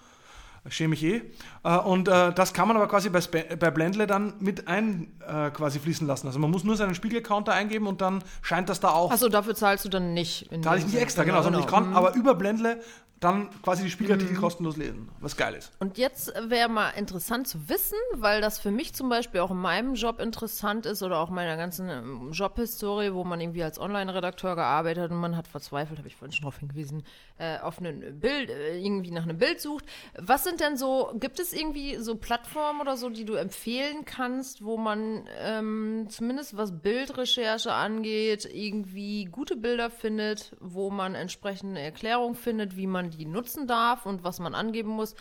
schäme 0.69 0.91
mich 0.91 1.03
eh, 1.03 1.23
äh, 1.65 1.77
und 1.79 2.09
äh, 2.09 2.33
das 2.33 2.53
kann 2.53 2.69
man 2.69 2.77
aber 2.77 2.89
quasi 2.89 3.09
bei, 3.09 3.71
Blendle 3.71 4.07
dann 4.07 4.35
mit 4.41 4.69
ein 4.69 5.13
äh, 5.27 5.51
quasi 5.51 5.79
fließen 5.79 6.07
lassen. 6.07 6.27
Also 6.27 6.39
man 6.39 6.51
muss 6.51 6.65
nur 6.65 6.77
seinen 6.77 6.95
Spiegelcounter 6.95 7.53
eingeben 7.53 7.87
und 7.87 8.01
dann 8.01 8.23
scheint 8.43 8.69
das 8.69 8.81
da 8.81 8.91
auch. 8.91 9.11
Achso, 9.11 9.29
dafür 9.29 9.55
zahlst 9.55 9.85
du 9.85 9.89
dann 9.89 10.15
nicht. 10.15 10.49
Zahle 10.63 10.79
ich 10.79 10.87
nicht 10.87 10.99
extra, 10.99 11.25
genau, 11.25 11.43
sondern 11.43 11.63
ich 11.63 11.69
kann 11.69 11.91
Mhm. 11.91 11.97
aber 11.97 12.15
über 12.15 12.35
Blendle 12.35 12.81
dann 13.21 13.49
quasi 13.63 13.83
die 13.83 13.91
Spiegelartikel 13.91 14.37
kostenlos 14.37 14.77
lesen, 14.77 15.09
was 15.21 15.37
geil 15.37 15.55
ist. 15.55 15.73
Und 15.79 15.97
jetzt 15.97 16.35
wäre 16.49 16.69
mal 16.69 16.91
interessant 16.91 17.49
zu 17.49 17.67
wissen, 17.69 17.97
weil 18.15 18.43
das 18.43 18.59
für 18.59 18.71
mich 18.71 18.95
zum 18.95 19.09
Beispiel 19.09 19.41
auch 19.41 19.51
in 19.51 19.57
meinem 19.57 19.95
Job 19.95 20.21
interessant 20.21 20.85
ist 20.85 21.03
oder 21.03 21.19
auch 21.19 21.31
meiner 21.31 21.57
ganzen 21.57 21.89
ähm, 21.89 22.33
Jobhistorie, 22.33 23.15
wo 23.15 23.25
man 23.25 23.41
irgendwie 23.41 23.63
als 23.63 23.79
Online-Redakteur 23.79 24.55
gearbeitet 24.55 25.05
hat 25.05 25.11
und 25.13 25.17
man 25.17 25.35
hat 25.35 25.49
verzweifelt, 25.49 25.99
habe 25.99 26.09
ich 26.09 26.17
vorhin 26.17 26.33
schon 26.33 26.43
darauf 26.43 26.59
hingewiesen, 26.59 27.05
äh, 27.39 27.59
auf 27.59 27.81
ein 27.81 28.21
Bild, 28.21 28.51
irgendwie 28.51 29.13
nach 29.13 29.23
einem 29.23 29.39
Bild 29.39 29.63
sucht. 29.63 29.87
Was 30.19 30.45
sind 30.45 30.56
denn 30.61 30.77
so, 30.77 31.13
gibt 31.19 31.41
es 31.41 31.53
irgendwie 31.53 31.97
so 31.97 32.17
Plattformen 32.17 32.81
oder 32.81 32.97
so, 32.97 33.11
die 33.11 33.25
du 33.25 33.35
empfehlen 33.35 34.05
kannst, 34.05 34.65
wo 34.65 34.77
man 34.77 35.29
ähm, 35.39 36.07
zumindest 36.09 36.57
was 36.57 36.81
Bildrecherche 36.81 37.73
angeht, 37.73 38.49
irgendwie 38.53 39.27
gute 39.27 39.57
Bilder 39.57 39.91
findet, 39.91 40.57
wo 40.61 40.91
man 40.91 41.15
entsprechende 41.15 41.81
Erklärung 41.81 42.35
findet, 42.35 42.77
wie 42.77 42.87
man 42.87 43.11
die 43.11 43.27
nutzen 43.27 43.67
darf 43.67 44.07
und 44.07 44.25
was 44.25 44.39
man 44.39 44.55
angeben 44.55 44.91
muss, 44.91 45.15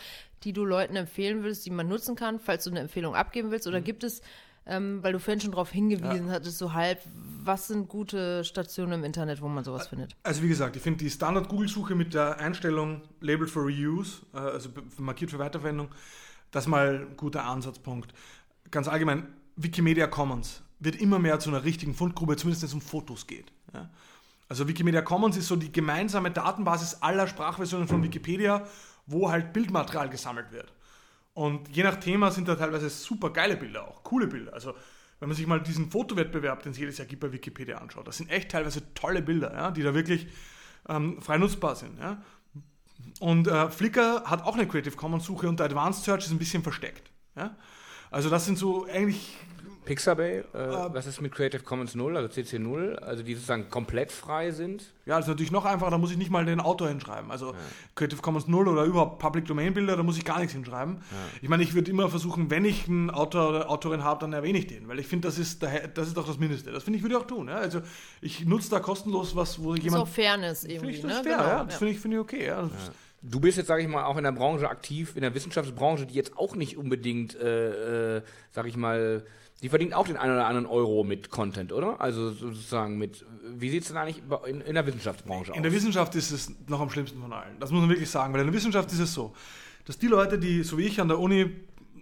die 0.43 0.53
du 0.53 0.65
Leuten 0.65 0.95
empfehlen 0.95 1.43
willst, 1.43 1.65
die 1.65 1.71
man 1.71 1.87
nutzen 1.87 2.15
kann, 2.15 2.39
falls 2.39 2.63
du 2.63 2.69
eine 2.69 2.79
Empfehlung 2.79 3.15
abgeben 3.15 3.51
willst? 3.51 3.67
Oder 3.67 3.81
gibt 3.81 4.03
es, 4.03 4.21
ähm, 4.65 5.03
weil 5.03 5.13
du 5.13 5.19
vorhin 5.19 5.41
schon 5.41 5.51
darauf 5.51 5.71
hingewiesen 5.71 6.31
hattest, 6.31 6.57
so 6.57 6.73
halb, 6.73 6.99
was 7.43 7.67
sind 7.67 7.87
gute 7.87 8.43
Stationen 8.43 8.93
im 8.93 9.03
Internet, 9.03 9.41
wo 9.41 9.47
man 9.47 9.63
sowas 9.63 9.87
findet? 9.87 10.15
Also 10.23 10.41
wie 10.41 10.47
gesagt, 10.47 10.75
ich 10.75 10.81
finde 10.81 11.03
die 11.03 11.09
Standard-Google-Suche 11.09 11.93
mit 11.93 12.13
der 12.13 12.39
Einstellung 12.39 13.01
Label 13.21 13.47
for 13.47 13.63
Reuse, 13.63 14.21
äh, 14.33 14.37
also 14.37 14.69
markiert 14.97 15.31
für 15.31 15.39
Weiterverwendung, 15.39 15.89
das 16.51 16.67
mal 16.67 17.07
ein 17.07 17.17
guter 17.17 17.45
Ansatzpunkt. 17.45 18.13
Ganz 18.71 18.87
allgemein, 18.87 19.27
Wikimedia 19.55 20.07
Commons 20.07 20.63
wird 20.79 20.95
immer 20.95 21.19
mehr 21.19 21.39
zu 21.39 21.49
einer 21.49 21.63
richtigen 21.63 21.93
Fundgrube, 21.93 22.35
zumindest 22.35 22.63
wenn 22.63 22.67
es 22.67 22.73
um 22.73 22.81
Fotos 22.81 23.27
geht. 23.27 23.51
Ja? 23.73 23.89
Also 24.49 24.67
Wikimedia 24.67 25.01
Commons 25.01 25.37
ist 25.37 25.47
so 25.47 25.55
die 25.55 25.71
gemeinsame 25.71 26.31
Datenbasis 26.31 27.01
aller 27.01 27.27
Sprachversionen 27.27 27.87
von 27.87 28.03
Wikipedia, 28.03 28.67
wo 29.07 29.29
halt 29.29 29.53
Bildmaterial 29.53 30.09
gesammelt 30.09 30.51
wird. 30.51 30.71
Und 31.35 31.67
je 31.75 31.83
nach 31.83 31.97
Thema 31.97 32.31
sind 32.31 32.47
da 32.47 32.55
teilweise 32.55 32.89
super 32.89 33.29
geile 33.29 33.57
Bilder, 33.57 33.89
auch 33.89 34.03
coole 34.03 34.25
Bilder. 34.25 34.53
Also 34.53 34.73
wenn 35.19 35.27
man 35.27 35.35
sich 35.35 35.45
mal 35.45 35.61
diesen 35.61 35.91
Fotowettbewerb, 35.91 36.63
den 36.63 36.71
es 36.71 36.77
jedes 36.77 36.97
Jahr 36.97 37.07
gibt 37.07 37.19
bei 37.21 37.31
Wikipedia 37.31 37.77
anschaut, 37.77 38.07
das 38.07 38.17
sind 38.17 38.31
echt 38.31 38.51
teilweise 38.51 38.93
tolle 38.93 39.21
Bilder, 39.21 39.53
ja, 39.53 39.69
die 39.69 39.83
da 39.83 39.93
wirklich 39.93 40.27
ähm, 40.87 41.21
frei 41.21 41.37
nutzbar 41.37 41.75
sind. 41.75 41.99
Ja. 41.99 42.23
Und 43.19 43.49
äh, 43.49 43.69
Flickr 43.69 44.23
hat 44.23 44.45
auch 44.45 44.55
eine 44.55 44.65
Creative 44.65 44.95
Commons 44.95 45.25
Suche 45.25 45.49
und 45.49 45.59
der 45.59 45.65
Advanced 45.65 46.05
Search 46.05 46.25
ist 46.25 46.31
ein 46.31 46.39
bisschen 46.39 46.63
versteckt. 46.63 47.11
Ja. 47.35 47.57
Also 48.11 48.29
das 48.29 48.45
sind 48.45 48.57
so 48.57 48.85
eigentlich 48.85 49.35
Pixabay, 49.85 50.39
äh, 50.39 50.43
was 50.53 51.05
ist 51.05 51.21
mit 51.21 51.33
Creative 51.33 51.63
Commons 51.63 51.95
0, 51.95 52.17
also 52.17 52.27
CC 52.27 52.59
0, 52.59 52.97
also 52.97 53.23
die 53.23 53.33
sozusagen 53.35 53.69
komplett 53.69 54.11
frei 54.11 54.51
sind? 54.51 54.91
Ja, 55.05 55.17
das 55.17 55.25
ist 55.25 55.29
natürlich 55.29 55.51
noch 55.51 55.65
einfacher, 55.65 55.91
da 55.91 55.97
muss 55.97 56.11
ich 56.11 56.17
nicht 56.17 56.31
mal 56.31 56.43
den 56.45 56.59
Autor 56.59 56.89
hinschreiben. 56.89 57.31
Also 57.31 57.53
Creative 57.93 58.21
Commons 58.21 58.47
0 58.47 58.67
oder 58.67 58.83
überhaupt 58.83 59.19
Public 59.19 59.45
Domain 59.45 59.73
Bilder, 59.73 59.95
da 59.95 60.03
muss 60.03 60.17
ich 60.17 60.25
gar 60.25 60.39
nichts 60.39 60.53
hinschreiben. 60.53 60.97
Ich 61.41 61.49
meine, 61.49 61.63
ich 61.63 61.73
würde 61.73 61.89
immer 61.91 62.09
versuchen, 62.09 62.49
wenn 62.49 62.65
ich 62.65 62.87
einen 62.87 63.09
Autor 63.11 63.49
oder 63.49 63.69
Autorin 63.69 64.03
habe, 64.03 64.19
dann 64.21 64.33
erwähne 64.33 64.57
ich 64.57 64.67
den, 64.67 64.87
weil 64.87 64.99
ich 64.99 65.07
finde, 65.07 65.27
das 65.27 65.37
ist 65.37 65.61
das 65.61 66.07
ist 66.07 66.17
doch 66.17 66.27
das 66.27 66.37
Mindeste. 66.39 66.71
Das 66.71 66.83
finde 66.83 66.97
ich, 66.97 67.03
würde 67.03 67.15
ich 67.15 67.21
auch 67.21 67.27
tun. 67.27 67.47
Ja? 67.47 67.55
Also 67.57 67.81
ich 68.21 68.45
nutze 68.45 68.69
da 68.71 68.79
kostenlos 68.79 69.35
was, 69.35 69.59
wo 69.61 69.75
So 69.75 69.81
jemand. 69.81 70.09
Fairness 70.09 70.61
Finde 70.61 70.75
irgendwie, 70.75 70.95
ich 70.95 71.01
das 71.01 71.11
ne? 71.11 71.23
fair, 71.23 71.37
Genau, 71.37 71.47
ja. 71.47 71.63
Das 71.63 71.75
finde 71.75 71.93
ich, 71.93 71.99
finde 71.99 72.17
ich 72.17 72.21
okay. 72.21 72.47
Ja. 72.47 72.69
Du 73.21 73.39
bist 73.39 73.57
jetzt, 73.57 73.67
sage 73.67 73.81
ich 73.81 73.87
mal, 73.87 74.03
auch 74.05 74.17
in 74.17 74.23
der 74.23 74.31
Branche 74.31 74.69
aktiv, 74.69 75.15
in 75.15 75.21
der 75.21 75.33
Wissenschaftsbranche, 75.33 76.05
die 76.05 76.13
jetzt 76.13 76.37
auch 76.37 76.55
nicht 76.55 76.77
unbedingt, 76.77 77.35
äh, 77.35 78.17
äh, 78.17 78.21
sage 78.51 78.69
ich 78.69 78.77
mal, 78.77 79.25
die 79.61 79.69
verdient 79.69 79.93
auch 79.93 80.05
den 80.05 80.17
einen 80.17 80.33
oder 80.33 80.47
anderen 80.47 80.65
Euro 80.67 81.03
mit 81.03 81.29
Content, 81.29 81.71
oder? 81.71 82.01
Also 82.01 82.31
sozusagen 82.31 82.97
mit, 82.97 83.25
wie 83.55 83.69
sieht 83.69 83.83
es 83.83 83.87
denn 83.87 83.97
eigentlich 83.97 84.21
in, 84.47 84.61
in, 84.61 84.73
der 84.75 84.85
Wissenschaftsbranche 84.85 85.51
aus? 85.51 85.57
In 85.57 85.63
der 85.63 85.71
Wissenschaft 85.71 86.13
ist 86.15 86.31
es 86.31 86.51
noch 86.67 86.81
am 86.81 86.89
schlimmsten 86.89 87.21
von 87.21 87.31
allen. 87.31 87.59
Das 87.59 87.71
muss 87.71 87.81
man 87.81 87.89
wirklich 87.89 88.09
sagen, 88.09 88.33
weil 88.33 88.41
in 88.41 88.47
der 88.47 88.53
Wissenschaft 88.53 88.91
ist 88.91 88.99
es 88.99 89.13
so, 89.13 89.33
dass 89.85 89.97
die 89.97 90.07
Leute, 90.07 90.37
die 90.37 90.63
so 90.63 90.77
wie 90.77 90.83
ich 90.83 90.99
an 90.99 91.07
der 91.07 91.19
Uni 91.19 91.51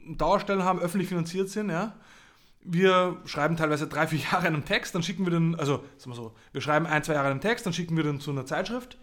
Dauerstellen 0.07 0.63
haben, 0.63 0.79
öffentlich 0.79 1.07
finanziert 1.07 1.49
sind, 1.49 1.69
ja, 1.69 1.95
wir 2.65 3.17
schreiben 3.25 3.57
teilweise 3.57 3.87
drei, 3.87 4.07
vier 4.07 4.19
Jahre 4.19 4.47
einen 4.47 4.65
Text, 4.65 4.95
dann 4.95 5.03
schicken 5.03 5.25
wir 5.25 5.31
den, 5.31 5.55
also 5.55 5.83
sagen 5.97 6.11
wir 6.11 6.15
so, 6.15 6.35
wir 6.51 6.61
schreiben 6.61 6.85
ein, 6.85 7.03
zwei 7.03 7.13
Jahre 7.13 7.29
einen 7.29 7.41
Text, 7.41 7.65
dann 7.65 7.73
schicken 7.73 7.95
wir 7.95 8.03
den 8.03 8.19
zu 8.19 8.31
einer 8.31 8.45
Zeitschrift, 8.45 8.97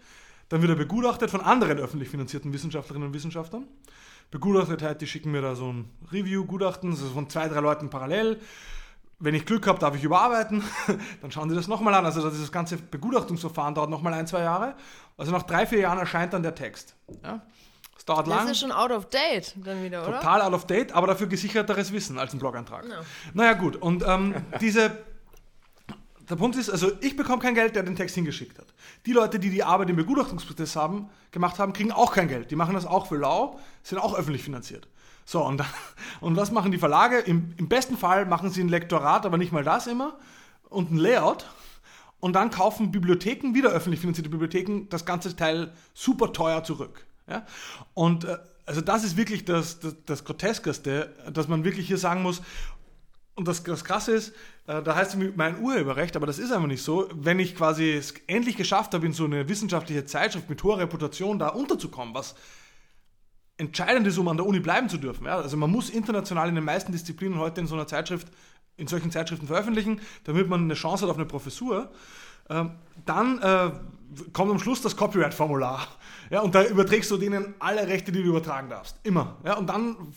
dann 0.49 0.61
wird 0.61 0.71
er 0.71 0.75
begutachtet 0.75 1.29
von 1.31 1.41
anderen 1.41 1.79
öffentlich 1.79 2.09
finanzierten 2.09 2.53
Wissenschaftlerinnen 2.53 3.07
und 3.07 3.13
Wissenschaftlern. 3.13 3.67
Begutachtet 4.31 4.81
halt, 4.81 5.01
die 5.01 5.07
schicken 5.07 5.31
mir 5.31 5.41
da 5.41 5.55
so 5.55 5.71
ein 5.71 5.89
Review-Gutachten, 6.11 6.91
das 6.91 7.01
ist 7.01 7.11
von 7.11 7.29
zwei, 7.29 7.49
drei 7.49 7.59
Leuten 7.59 7.89
parallel. 7.89 8.39
Wenn 9.19 9.35
ich 9.35 9.45
Glück 9.45 9.67
habe, 9.67 9.77
darf 9.77 9.95
ich 9.95 10.03
überarbeiten. 10.03 10.63
dann 11.21 11.31
schauen 11.31 11.49
die 11.49 11.55
das 11.55 11.67
nochmal 11.67 11.93
an. 11.93 12.05
Also 12.05 12.27
das 12.27 12.51
ganze 12.51 12.77
Begutachtungsverfahren 12.77 13.75
dauert 13.75 13.89
nochmal 13.89 14.13
ein, 14.13 14.25
zwei 14.25 14.41
Jahre. 14.41 14.75
Also 15.17 15.31
nach 15.31 15.43
drei, 15.43 15.67
vier 15.67 15.79
Jahren 15.79 15.99
erscheint 15.99 16.33
dann 16.33 16.41
der 16.41 16.55
Text. 16.55 16.95
Ja? 17.23 17.41
Das 17.93 18.05
dauert 18.05 18.25
das 18.25 18.33
lang. 18.33 18.43
Das 18.45 18.51
ist 18.51 18.59
schon 18.61 18.71
out 18.71 18.89
of 18.89 19.09
date 19.09 19.53
dann 19.57 19.83
wieder, 19.83 20.07
oder? 20.07 20.19
Total 20.19 20.41
out 20.41 20.53
of 20.53 20.65
date, 20.65 20.91
aber 20.93 21.05
dafür 21.05 21.27
gesicherteres 21.27 21.91
Wissen 21.91 22.17
als 22.17 22.33
ein 22.33 22.39
Blogantrag. 22.39 22.87
No. 22.87 22.95
Naja 23.35 23.53
gut, 23.53 23.75
und 23.75 24.03
ähm, 24.07 24.33
diese 24.61 24.97
der 26.31 26.37
Punkt 26.37 26.55
ist, 26.55 26.69
also 26.69 26.91
ich 27.01 27.17
bekomme 27.17 27.41
kein 27.41 27.55
Geld, 27.55 27.75
der 27.75 27.83
den 27.83 27.95
Text 27.95 28.15
hingeschickt 28.15 28.57
hat. 28.57 28.67
Die 29.05 29.11
Leute, 29.11 29.37
die 29.37 29.49
die 29.49 29.63
Arbeit 29.63 29.89
im 29.89 29.97
Begutachtungsprozess 29.97 30.77
haben, 30.77 31.09
gemacht 31.31 31.59
haben, 31.59 31.73
kriegen 31.73 31.91
auch 31.91 32.13
kein 32.13 32.29
Geld. 32.29 32.51
Die 32.51 32.55
machen 32.55 32.73
das 32.73 32.85
auch 32.85 33.07
für 33.07 33.17
lau, 33.17 33.59
sind 33.83 33.99
auch 33.99 34.15
öffentlich 34.15 34.41
finanziert. 34.41 34.87
So, 35.25 35.45
und, 35.45 35.57
dann, 35.57 35.67
und 36.21 36.37
was 36.37 36.51
machen 36.51 36.71
die 36.71 36.77
Verlage? 36.77 37.19
Im, 37.19 37.53
Im 37.57 37.67
besten 37.67 37.97
Fall 37.97 38.25
machen 38.25 38.49
sie 38.49 38.63
ein 38.63 38.69
Lektorat, 38.69 39.25
aber 39.25 39.37
nicht 39.37 39.51
mal 39.51 39.65
das 39.65 39.87
immer, 39.87 40.17
und 40.69 40.91
ein 40.91 40.97
Layout. 40.97 41.47
Und 42.21 42.33
dann 42.33 42.49
kaufen 42.49 42.91
Bibliotheken, 42.91 43.53
wieder 43.53 43.71
öffentlich 43.71 43.99
finanzierte 43.99 44.29
Bibliotheken, 44.29 44.87
das 44.89 45.05
ganze 45.05 45.35
Teil 45.35 45.73
super 45.93 46.31
teuer 46.31 46.63
zurück. 46.63 47.05
Ja? 47.27 47.45
Und 47.93 48.23
äh, 48.23 48.37
also 48.65 48.79
das 48.79 49.03
ist 49.03 49.17
wirklich 49.17 49.43
das, 49.43 49.79
das, 49.79 49.95
das 50.05 50.23
Groteskeste, 50.23 51.13
dass 51.33 51.49
man 51.49 51.65
wirklich 51.65 51.87
hier 51.87 51.97
sagen 51.97 52.21
muss, 52.21 52.41
und 53.35 53.47
das, 53.47 53.63
das 53.63 53.83
Krasse 53.83 54.11
ist, 54.11 54.33
äh, 54.67 54.81
da 54.83 54.95
heißt 54.95 55.15
es 55.15 55.35
mein 55.35 55.59
Urheberrecht, 55.61 56.15
aber 56.15 56.27
das 56.27 56.39
ist 56.39 56.51
einfach 56.51 56.67
nicht 56.67 56.83
so. 56.83 57.07
Wenn 57.13 57.39
ich 57.39 57.55
quasi 57.55 57.91
es 57.91 58.13
endlich 58.27 58.57
geschafft 58.57 58.93
habe, 58.93 59.05
in 59.05 59.13
so 59.13 59.25
eine 59.25 59.47
wissenschaftliche 59.47 60.05
Zeitschrift 60.05 60.49
mit 60.49 60.61
hoher 60.63 60.79
Reputation 60.79 61.39
da 61.39 61.49
unterzukommen, 61.49 62.13
was 62.13 62.35
entscheidend 63.57 64.07
ist, 64.07 64.17
um 64.17 64.27
an 64.27 64.37
der 64.37 64.45
Uni 64.45 64.59
bleiben 64.59 64.89
zu 64.89 64.97
dürfen. 64.97 65.25
Ja? 65.25 65.37
Also 65.37 65.55
man 65.55 65.69
muss 65.69 65.89
international 65.89 66.49
in 66.49 66.55
den 66.55 66.63
meisten 66.63 66.91
Disziplinen 66.91 67.37
heute 67.37 67.61
in 67.61 67.67
so 67.67 67.75
einer 67.75 67.87
Zeitschrift, 67.87 68.27
in 68.75 68.87
solchen 68.87 69.11
Zeitschriften 69.11 69.47
veröffentlichen, 69.47 70.01
damit 70.23 70.49
man 70.49 70.61
eine 70.61 70.73
Chance 70.73 71.03
hat 71.03 71.11
auf 71.11 71.17
eine 71.17 71.25
Professur. 71.25 71.91
Ähm, 72.49 72.71
dann 73.05 73.39
äh, 73.39 73.71
kommt 74.33 74.51
am 74.51 74.59
Schluss 74.59 74.81
das 74.81 74.95
Copyright-Formular. 74.95 75.87
Ja, 76.29 76.41
und 76.41 76.55
da 76.55 76.63
überträgst 76.63 77.11
du 77.11 77.17
denen 77.17 77.55
alle 77.59 77.87
Rechte, 77.87 78.11
die 78.11 78.23
du 78.23 78.29
übertragen 78.29 78.69
darfst. 78.69 78.97
Immer. 79.03 79.37
Ja, 79.45 79.57
und 79.57 79.67
dann, 79.67 80.13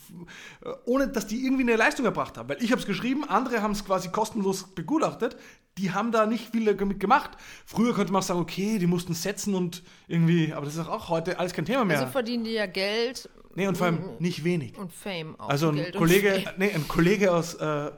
äh, 0.64 0.70
ohne 0.85 1.09
dass 1.09 1.26
die 1.26 1.44
irgendwie 1.44 1.62
eine 1.62 1.76
Leistung 1.76 2.04
erbracht 2.04 2.38
haben. 2.38 2.48
Weil 2.48 2.62
ich 2.62 2.70
habe 2.70 2.80
es 2.80 2.87
geschrieben, 2.87 3.24
andere 3.28 3.62
haben 3.62 3.72
es 3.72 3.85
quasi 3.85 4.11
kostenlos 4.11 4.74
begutachtet. 4.74 5.37
Die 5.78 5.92
haben 5.92 6.12
da 6.12 6.26
nicht 6.26 6.50
viel 6.50 6.72
damit 6.74 7.00
gemacht. 7.00 7.33
Früher 7.66 7.94
könnte 7.94 8.12
man 8.12 8.20
auch 8.20 8.26
sagen, 8.26 8.40
okay, 8.40 8.78
die 8.78 8.87
mussten 8.87 9.14
setzen 9.14 9.54
und 9.54 9.83
irgendwie, 10.07 10.52
aber 10.52 10.66
das 10.66 10.76
ist 10.76 10.87
auch 10.87 11.09
heute 11.09 11.38
alles 11.40 11.52
kein 11.52 11.64
Thema 11.64 11.85
mehr. 11.85 11.98
Also 11.98 12.12
verdienen 12.12 12.44
die 12.44 12.52
ja 12.52 12.66
Geld. 12.66 13.28
Nee, 13.57 13.66
und 13.66 13.76
vor 13.76 13.87
allem 13.87 14.00
nicht 14.18 14.44
wenig. 14.44 14.76
Und 14.78 14.92
Fame 14.92 15.38
auch. 15.38 15.48
Also 15.48 15.68
ein 15.68 15.76
Geld 15.76 15.96
Kollege, 15.96 16.44
nee, 16.59 16.72
ein 16.72 16.87
Kollege 16.88 17.33
aus, 17.33 17.54
äh, 17.54 17.90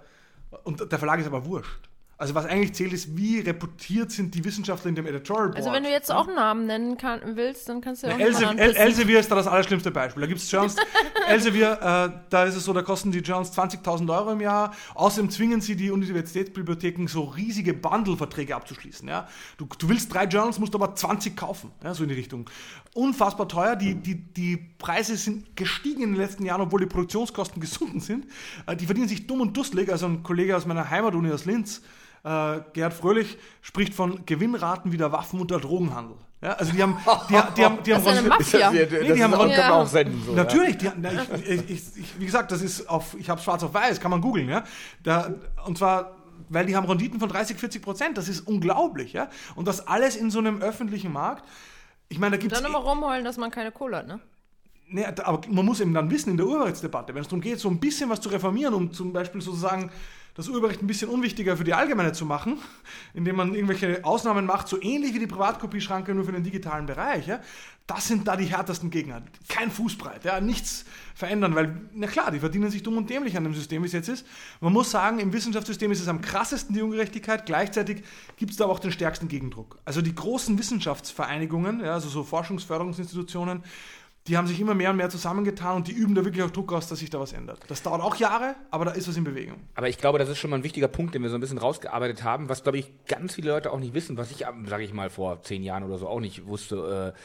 und 0.64 0.90
der 0.90 0.98
Verlag 0.98 1.20
ist 1.20 1.26
aber 1.26 1.44
wurscht. 1.44 1.88
Also 2.18 2.34
was 2.34 2.46
eigentlich 2.46 2.72
zählt, 2.72 2.94
ist, 2.94 3.14
wie 3.14 3.40
reputiert 3.40 4.10
sind 4.10 4.34
die 4.34 4.42
Wissenschaftler 4.42 4.88
in 4.88 4.94
dem 4.94 5.06
Editorial 5.06 5.48
Board. 5.48 5.58
Also 5.58 5.70
wenn 5.70 5.82
du 5.82 5.90
jetzt 5.90 6.10
auch 6.10 6.26
einen 6.26 6.36
Namen 6.36 6.64
nennen 6.64 6.96
kann, 6.96 7.20
willst, 7.36 7.68
dann 7.68 7.82
kannst 7.82 8.02
du 8.02 8.06
ja 8.06 8.14
auch 8.14 8.18
Elsevier, 8.18 8.58
El 8.58 8.74
Elsevier 8.74 9.20
ist 9.20 9.30
da 9.30 9.34
das 9.34 9.46
allerschlimmste 9.46 9.90
Beispiel. 9.90 10.22
Da 10.22 10.26
gibt 10.26 10.40
es 10.40 10.50
Journals, 10.50 10.76
Elsevier, 11.28 11.72
äh, 11.72 12.18
da 12.30 12.44
ist 12.44 12.54
es 12.54 12.64
so, 12.64 12.72
da 12.72 12.80
kosten 12.80 13.12
die 13.12 13.18
Journals 13.18 13.52
20.000 13.52 14.10
Euro 14.16 14.32
im 14.32 14.40
Jahr. 14.40 14.72
Außerdem 14.94 15.28
zwingen 15.28 15.60
sie 15.60 15.76
die 15.76 15.90
Universitätsbibliotheken 15.90 17.06
so 17.06 17.24
riesige 17.24 17.74
Bundle-Verträge 17.74 18.56
abzuschließen. 18.56 19.06
Ja? 19.06 19.28
Du, 19.58 19.66
du 19.78 19.86
willst 19.90 20.14
drei 20.14 20.24
Journals, 20.24 20.58
musst 20.58 20.74
aber 20.74 20.94
20 20.94 21.36
kaufen, 21.36 21.70
ja? 21.84 21.92
so 21.92 22.02
in 22.02 22.08
die 22.08 22.14
Richtung. 22.14 22.48
Unfassbar 22.94 23.46
teuer, 23.46 23.76
die, 23.76 23.94
die, 23.94 24.14
die 24.14 24.56
Preise 24.78 25.18
sind 25.18 25.54
gestiegen 25.54 26.00
in 26.00 26.12
den 26.12 26.18
letzten 26.18 26.46
Jahren, 26.46 26.62
obwohl 26.62 26.80
die 26.80 26.86
Produktionskosten 26.86 27.60
gesunken 27.60 28.00
sind. 28.00 28.26
Äh, 28.66 28.74
die 28.74 28.86
verdienen 28.86 29.08
sich 29.08 29.26
dumm 29.26 29.42
und 29.42 29.54
dusselig. 29.54 29.92
Also 29.92 30.06
ein 30.06 30.22
Kollege 30.22 30.56
aus 30.56 30.64
meiner 30.64 30.88
Heimatuni 30.88 31.30
aus 31.30 31.44
Linz, 31.44 31.82
äh, 32.26 32.60
Gerhard 32.72 32.92
Fröhlich 32.92 33.38
spricht 33.62 33.94
von 33.94 34.26
Gewinnraten 34.26 34.90
wie 34.90 34.96
der 34.96 35.12
Waffen- 35.12 35.40
und 35.40 35.50
der 35.50 35.60
Drogenhandel. 35.60 36.16
Ja, 36.42 36.54
also 36.54 36.72
die 36.72 36.82
haben, 36.82 36.98
die, 37.28 37.32
die 37.56 37.64
haben, 37.64 37.82
die 37.84 37.94
haben, 37.94 38.04
das 38.04 38.12
ist 38.14 38.18
eine 38.18 38.28
Mafia. 38.28 38.70
Nee, 38.70 38.86
die 38.86 39.08
das 39.08 39.20
haben 39.20 39.34
auch, 39.34 39.48
ja. 39.48 39.72
auch 39.72 39.86
senden, 39.86 40.22
so, 40.24 40.32
natürlich, 40.32 40.76
die, 40.76 40.90
na, 41.00 41.10
ich, 41.12 41.48
ich, 41.48 41.70
ich, 41.70 42.20
wie 42.20 42.26
gesagt, 42.26 42.50
das 42.50 42.62
ist 42.62 42.88
auf, 42.90 43.16
ich 43.18 43.30
habe 43.30 43.40
schwarz 43.40 43.62
auf 43.62 43.72
weiß, 43.72 44.00
kann 44.00 44.10
man 44.10 44.20
googeln, 44.20 44.48
ja. 44.48 44.64
Da, 45.02 45.34
und 45.66 45.78
zwar, 45.78 46.16
weil 46.48 46.66
die 46.66 46.76
haben 46.76 46.86
Renditen 46.86 47.20
von 47.20 47.28
30, 47.28 47.56
40 47.56 47.80
Prozent, 47.80 48.18
das 48.18 48.28
ist 48.28 48.40
unglaublich, 48.40 49.12
ja. 49.12 49.28
Und 49.54 49.68
das 49.68 49.86
alles 49.86 50.16
in 50.16 50.30
so 50.30 50.40
einem 50.40 50.60
öffentlichen 50.60 51.12
Markt. 51.12 51.44
Ich 52.08 52.18
meine, 52.18 52.36
da 52.36 52.42
gibt 52.42 52.52
es. 52.52 52.60
Dann 52.60 52.68
immer 52.68 52.80
rumheulen, 52.80 53.24
dass 53.24 53.36
man 53.36 53.50
keine 53.50 53.70
Kohle 53.70 53.98
hat, 53.98 54.08
ne? 54.08 54.20
Nee, 54.88 55.04
aber 55.04 55.40
man 55.48 55.64
muss 55.64 55.80
eben 55.80 55.94
dann 55.94 56.10
wissen 56.10 56.30
in 56.30 56.36
der 56.36 56.46
Urheberrechtsdebatte, 56.46 57.14
wenn 57.14 57.22
es 57.22 57.28
darum 57.28 57.40
geht, 57.40 57.58
so 57.58 57.68
ein 57.68 57.80
bisschen 57.80 58.10
was 58.10 58.20
zu 58.20 58.28
reformieren, 58.28 58.74
um 58.74 58.92
zum 58.92 59.12
Beispiel 59.12 59.40
sozusagen 59.40 59.90
das 60.36 60.48
Urheberrecht 60.48 60.82
ein 60.82 60.86
bisschen 60.86 61.08
unwichtiger 61.08 61.56
für 61.56 61.64
die 61.64 61.72
Allgemeine 61.72 62.12
zu 62.12 62.26
machen, 62.26 62.58
indem 63.14 63.36
man 63.36 63.54
irgendwelche 63.54 64.04
Ausnahmen 64.04 64.44
macht, 64.44 64.68
so 64.68 64.80
ähnlich 64.80 65.14
wie 65.14 65.18
die 65.18 65.26
Privatkopieschranke 65.26 66.14
nur 66.14 66.26
für 66.26 66.32
den 66.32 66.44
digitalen 66.44 66.84
Bereich. 66.84 67.26
Ja? 67.26 67.40
Das 67.86 68.06
sind 68.06 68.28
da 68.28 68.36
die 68.36 68.44
härtesten 68.44 68.90
Gegner. 68.90 69.22
Kein 69.48 69.70
Fußbreit, 69.70 70.24
ja? 70.24 70.40
nichts 70.40 70.84
verändern, 71.14 71.54
weil, 71.54 71.80
na 71.94 72.06
klar, 72.06 72.30
die 72.30 72.40
verdienen 72.40 72.70
sich 72.70 72.82
dumm 72.82 72.98
und 72.98 73.08
dämlich 73.08 73.34
an 73.38 73.44
dem 73.44 73.54
System, 73.54 73.82
wie 73.82 73.86
es 73.86 73.92
jetzt 73.94 74.10
ist. 74.10 74.26
Man 74.60 74.74
muss 74.74 74.90
sagen, 74.90 75.20
im 75.20 75.32
Wissenschaftssystem 75.32 75.90
ist 75.90 76.02
es 76.02 76.08
am 76.08 76.20
krassesten 76.20 76.74
die 76.74 76.82
Ungerechtigkeit, 76.82 77.46
gleichzeitig 77.46 78.02
gibt 78.36 78.50
es 78.50 78.58
da 78.58 78.64
aber 78.64 78.74
auch 78.74 78.78
den 78.78 78.92
stärksten 78.92 79.28
Gegendruck. 79.28 79.78
Also 79.86 80.02
die 80.02 80.14
großen 80.14 80.58
Wissenschaftsvereinigungen, 80.58 81.80
ja, 81.80 81.94
also 81.94 82.10
so 82.10 82.24
Forschungsförderungsinstitutionen, 82.24 83.62
die 84.28 84.36
haben 84.36 84.46
sich 84.46 84.60
immer 84.60 84.74
mehr 84.74 84.90
und 84.90 84.96
mehr 84.96 85.08
zusammengetan 85.08 85.76
und 85.76 85.88
die 85.88 85.92
üben 85.92 86.14
da 86.14 86.24
wirklich 86.24 86.42
auch 86.42 86.50
Druck 86.50 86.72
aus, 86.72 86.88
dass 86.88 86.98
sich 86.98 87.10
da 87.10 87.20
was 87.20 87.32
ändert. 87.32 87.60
Das 87.68 87.82
dauert 87.82 88.02
auch 88.02 88.16
Jahre, 88.16 88.56
aber 88.70 88.86
da 88.86 88.90
ist 88.92 89.08
was 89.08 89.16
in 89.16 89.24
Bewegung. 89.24 89.58
Aber 89.74 89.88
ich 89.88 89.98
glaube, 89.98 90.18
das 90.18 90.28
ist 90.28 90.38
schon 90.38 90.50
mal 90.50 90.56
ein 90.56 90.64
wichtiger 90.64 90.88
Punkt, 90.88 91.14
den 91.14 91.22
wir 91.22 91.30
so 91.30 91.36
ein 91.36 91.40
bisschen 91.40 91.58
rausgearbeitet 91.58 92.24
haben, 92.24 92.48
was, 92.48 92.62
glaube 92.62 92.78
ich, 92.78 92.90
ganz 93.06 93.34
viele 93.34 93.50
Leute 93.50 93.72
auch 93.72 93.78
nicht 93.78 93.94
wissen, 93.94 94.16
was 94.16 94.30
ich, 94.30 94.44
sage 94.66 94.84
ich 94.84 94.92
mal, 94.92 95.10
vor 95.10 95.42
zehn 95.42 95.62
Jahren 95.62 95.84
oder 95.84 95.98
so 95.98 96.08
auch 96.08 96.20
nicht 96.20 96.46
wusste. 96.46 97.14
Äh, 97.14 97.18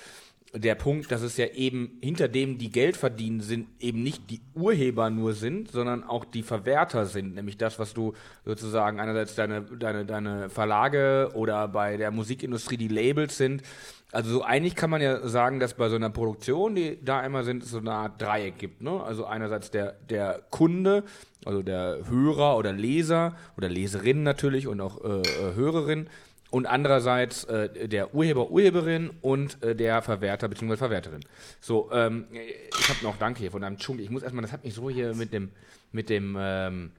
der 0.53 0.75
Punkt, 0.75 1.11
dass 1.11 1.21
es 1.21 1.37
ja 1.37 1.47
eben 1.47 1.97
hinter 2.01 2.27
dem, 2.27 2.57
die 2.57 2.71
Geld 2.71 2.97
verdienen, 2.97 3.39
sind 3.39 3.69
eben 3.79 4.03
nicht 4.03 4.29
die 4.29 4.41
Urheber 4.53 5.09
nur 5.09 5.33
sind, 5.33 5.71
sondern 5.71 6.03
auch 6.03 6.25
die 6.25 6.43
Verwerter 6.43 7.05
sind. 7.05 7.35
Nämlich 7.35 7.57
das, 7.57 7.79
was 7.79 7.93
du 7.93 8.13
sozusagen 8.43 8.99
einerseits 8.99 9.35
deine, 9.35 9.61
deine, 9.61 10.05
deine 10.05 10.49
Verlage 10.49 11.31
oder 11.35 11.69
bei 11.69 11.95
der 11.95 12.11
Musikindustrie 12.11 12.75
die 12.75 12.89
Labels 12.89 13.37
sind 13.37 13.63
also 14.11 14.29
so 14.29 14.43
eigentlich 14.43 14.75
kann 14.75 14.89
man 14.89 15.01
ja 15.01 15.27
sagen, 15.27 15.59
dass 15.59 15.75
bei 15.75 15.87
so 15.89 15.95
einer 15.95 16.09
Produktion, 16.09 16.75
die 16.75 16.99
da 17.03 17.25
immer 17.25 17.43
sind, 17.43 17.63
so 17.63 17.77
eine 17.77 17.93
Art 17.93 18.21
Dreieck 18.21 18.57
gibt. 18.57 18.81
Ne? 18.81 19.01
Also 19.01 19.25
einerseits 19.25 19.71
der, 19.71 19.93
der 20.09 20.41
Kunde, 20.49 21.03
also 21.45 21.61
der 21.63 21.99
Hörer 22.09 22.57
oder 22.57 22.73
Leser 22.73 23.35
oder 23.57 23.69
Leserin 23.69 24.23
natürlich 24.23 24.67
und 24.67 24.81
auch 24.81 25.03
äh, 25.03 25.21
äh, 25.21 25.55
Hörerin 25.55 26.09
und 26.49 26.65
andererseits 26.65 27.45
äh, 27.45 27.87
der 27.87 28.13
Urheber, 28.13 28.51
Urheberin 28.51 29.11
und 29.21 29.63
äh, 29.63 29.75
der 29.75 30.01
Verwerter 30.01 30.49
bzw. 30.49 30.75
Verwerterin. 30.75 31.21
So, 31.61 31.89
ähm, 31.93 32.25
ich 32.31 32.89
habe 32.89 32.99
noch, 33.03 33.17
danke 33.17 33.39
hier 33.39 33.51
von 33.51 33.63
einem 33.63 33.77
Dschungel. 33.77 34.03
Ich 34.03 34.09
muss 34.09 34.23
erstmal, 34.23 34.41
das 34.41 34.51
hat 34.51 34.65
mich 34.65 34.73
so 34.73 34.89
hier 34.89 35.15
mit 35.15 35.31
dem, 35.31 35.51
mit 35.93 36.09
dem, 36.09 36.35
ähm, 36.37 36.91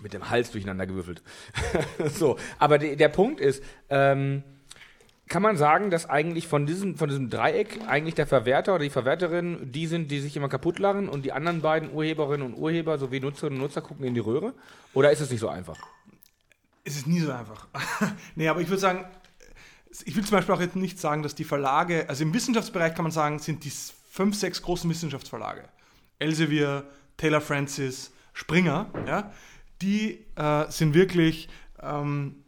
mit 0.00 0.12
dem 0.12 0.28
Hals 0.28 0.50
durcheinander 0.50 0.86
gewürfelt. 0.86 1.22
so, 2.10 2.36
aber 2.58 2.78
die, 2.78 2.96
der 2.96 3.08
Punkt 3.08 3.40
ist, 3.40 3.62
ähm, 3.88 4.42
kann 5.28 5.42
man 5.42 5.56
sagen, 5.56 5.90
dass 5.90 6.08
eigentlich 6.08 6.46
von 6.46 6.66
diesem, 6.66 6.96
von 6.96 7.08
diesem 7.08 7.30
Dreieck 7.30 7.80
eigentlich 7.88 8.14
der 8.14 8.26
Verwerter 8.26 8.74
oder 8.74 8.84
die 8.84 8.90
Verwerterin 8.90 9.72
die 9.72 9.86
sind, 9.86 10.10
die 10.10 10.20
sich 10.20 10.36
immer 10.36 10.48
kaputt 10.48 10.78
lachen 10.78 11.08
und 11.08 11.24
die 11.24 11.32
anderen 11.32 11.62
beiden 11.62 11.92
Urheberinnen 11.92 12.46
und 12.46 12.54
Urheber 12.54 12.98
sowie 12.98 13.20
Nutzerinnen 13.20 13.58
und 13.58 13.66
Nutzer 13.66 13.80
gucken 13.80 14.04
in 14.04 14.14
die 14.14 14.20
Röhre? 14.20 14.54
Oder 14.94 15.10
ist 15.10 15.20
es 15.20 15.30
nicht 15.30 15.40
so 15.40 15.48
einfach? 15.48 15.78
Es 16.84 16.96
ist 16.96 17.08
nie 17.08 17.18
so 17.18 17.32
einfach. 17.32 17.66
nee, 18.36 18.46
aber 18.48 18.60
ich 18.60 18.68
würde 18.68 18.80
sagen, 18.80 19.04
ich 20.04 20.14
will 20.14 20.24
zum 20.24 20.36
Beispiel 20.36 20.54
auch 20.54 20.60
jetzt 20.60 20.76
nicht 20.76 21.00
sagen, 21.00 21.24
dass 21.24 21.34
die 21.34 21.44
Verlage, 21.44 22.08
also 22.08 22.22
im 22.22 22.32
Wissenschaftsbereich 22.32 22.94
kann 22.94 23.02
man 23.02 23.12
sagen, 23.12 23.40
sind 23.40 23.64
die 23.64 23.72
fünf, 24.10 24.36
sechs 24.36 24.62
großen 24.62 24.88
Wissenschaftsverlage, 24.88 25.64
Elsevier, 26.20 26.84
Taylor 27.16 27.40
Francis, 27.40 28.12
Springer, 28.32 28.86
ja, 29.06 29.32
die 29.82 30.24
äh, 30.36 30.70
sind 30.70 30.94
wirklich 30.94 31.48
ähm, 31.82 32.44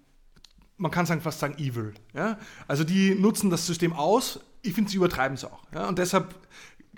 man 0.78 0.90
kann 0.90 1.06
sagen, 1.06 1.20
fast 1.20 1.40
sagen 1.40 1.58
evil. 1.58 1.92
Ja? 2.14 2.38
Also 2.66 2.84
die 2.84 3.14
nutzen 3.14 3.50
das 3.50 3.66
System 3.66 3.92
aus, 3.92 4.40
ich 4.62 4.72
finde, 4.72 4.90
sie 4.90 4.96
übertreiben 4.96 5.34
es 5.34 5.44
auch. 5.44 5.60
Ja? 5.74 5.88
Und 5.88 5.98
deshalb 5.98 6.34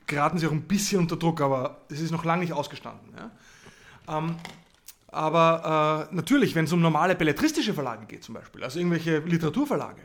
geraten 0.07 0.39
sie 0.39 0.47
auch 0.47 0.53
ein 0.53 0.63
bisschen 0.63 1.01
unter 1.01 1.17
Druck, 1.17 1.41
aber 1.41 1.83
es 1.89 2.01
ist 2.01 2.11
noch 2.11 2.25
lange 2.25 2.43
nicht 2.43 2.53
ausgestanden. 2.53 3.13
Ja? 3.17 4.19
Ähm, 4.19 4.37
aber 5.09 6.09
äh, 6.11 6.15
natürlich, 6.15 6.55
wenn 6.55 6.67
es 6.67 6.73
um 6.73 6.81
normale 6.81 7.17
belletristische 7.17 7.75
Verlage 7.75 8.07
geht 8.07 8.23
zum 8.23 8.35
Beispiel, 8.35 8.63
also 8.63 8.79
irgendwelche 8.79 9.19
Literaturverlage, 9.19 10.03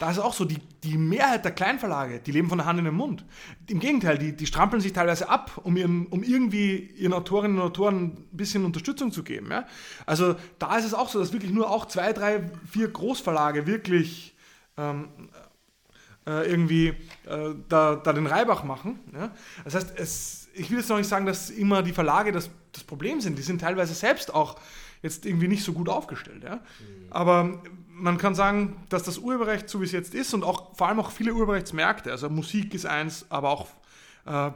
da 0.00 0.10
ist 0.10 0.18
auch 0.18 0.32
so, 0.32 0.46
die, 0.46 0.56
die 0.82 0.96
Mehrheit 0.96 1.44
der 1.44 1.52
Kleinverlage, 1.52 2.20
die 2.20 2.32
leben 2.32 2.48
von 2.48 2.56
der 2.56 2.66
Hand 2.66 2.78
in 2.78 2.86
den 2.86 2.94
Mund. 2.94 3.22
Im 3.68 3.80
Gegenteil, 3.80 4.16
die, 4.16 4.34
die 4.34 4.46
strampeln 4.46 4.80
sich 4.80 4.94
teilweise 4.94 5.28
ab, 5.28 5.60
um, 5.62 5.76
ihren, 5.76 6.06
um 6.06 6.22
irgendwie 6.22 6.78
ihren 6.96 7.12
Autorinnen 7.12 7.58
und 7.58 7.62
Autoren 7.62 8.04
ein 8.04 8.28
bisschen 8.32 8.64
Unterstützung 8.64 9.12
zu 9.12 9.22
geben. 9.22 9.50
Ja? 9.50 9.66
Also 10.06 10.36
da 10.58 10.78
ist 10.78 10.86
es 10.86 10.94
auch 10.94 11.10
so, 11.10 11.18
dass 11.18 11.34
wirklich 11.34 11.52
nur 11.52 11.70
auch 11.70 11.84
zwei, 11.84 12.14
drei, 12.14 12.50
vier 12.70 12.88
Großverlage 12.88 13.66
wirklich 13.66 14.34
ähm, 14.78 15.10
äh, 16.26 16.50
irgendwie 16.50 16.94
äh, 17.26 17.54
da, 17.68 17.96
da 17.96 18.14
den 18.14 18.26
Reibach 18.26 18.64
machen. 18.64 19.00
Ja? 19.12 19.32
Das 19.64 19.74
heißt, 19.74 19.92
es, 19.98 20.48
ich 20.54 20.70
will 20.70 20.78
jetzt 20.78 20.88
noch 20.88 20.96
nicht 20.96 21.10
sagen, 21.10 21.26
dass 21.26 21.50
immer 21.50 21.82
die 21.82 21.92
Verlage 21.92 22.32
das, 22.32 22.48
das 22.72 22.84
Problem 22.84 23.20
sind. 23.20 23.38
Die 23.38 23.42
sind 23.42 23.60
teilweise 23.60 23.92
selbst 23.92 24.32
auch 24.32 24.58
jetzt 25.02 25.26
irgendwie 25.26 25.48
nicht 25.48 25.62
so 25.62 25.74
gut 25.74 25.90
aufgestellt. 25.90 26.42
Ja? 26.42 26.56
Mhm. 26.56 26.60
Aber 27.10 27.62
man 28.00 28.18
kann 28.18 28.34
sagen, 28.34 28.76
dass 28.88 29.02
das 29.02 29.18
Urheberrecht, 29.18 29.68
so 29.68 29.80
wie 29.80 29.84
es 29.84 29.92
jetzt 29.92 30.14
ist, 30.14 30.34
und 30.34 30.44
auch 30.44 30.76
vor 30.76 30.88
allem 30.88 31.00
auch 31.00 31.10
viele 31.10 31.32
Urheberrechtsmärkte, 31.34 32.10
also 32.10 32.28
Musik 32.28 32.74
ist 32.74 32.86
eins, 32.86 33.26
aber 33.28 33.50
auch 33.50 33.68
äh, 34.26 34.50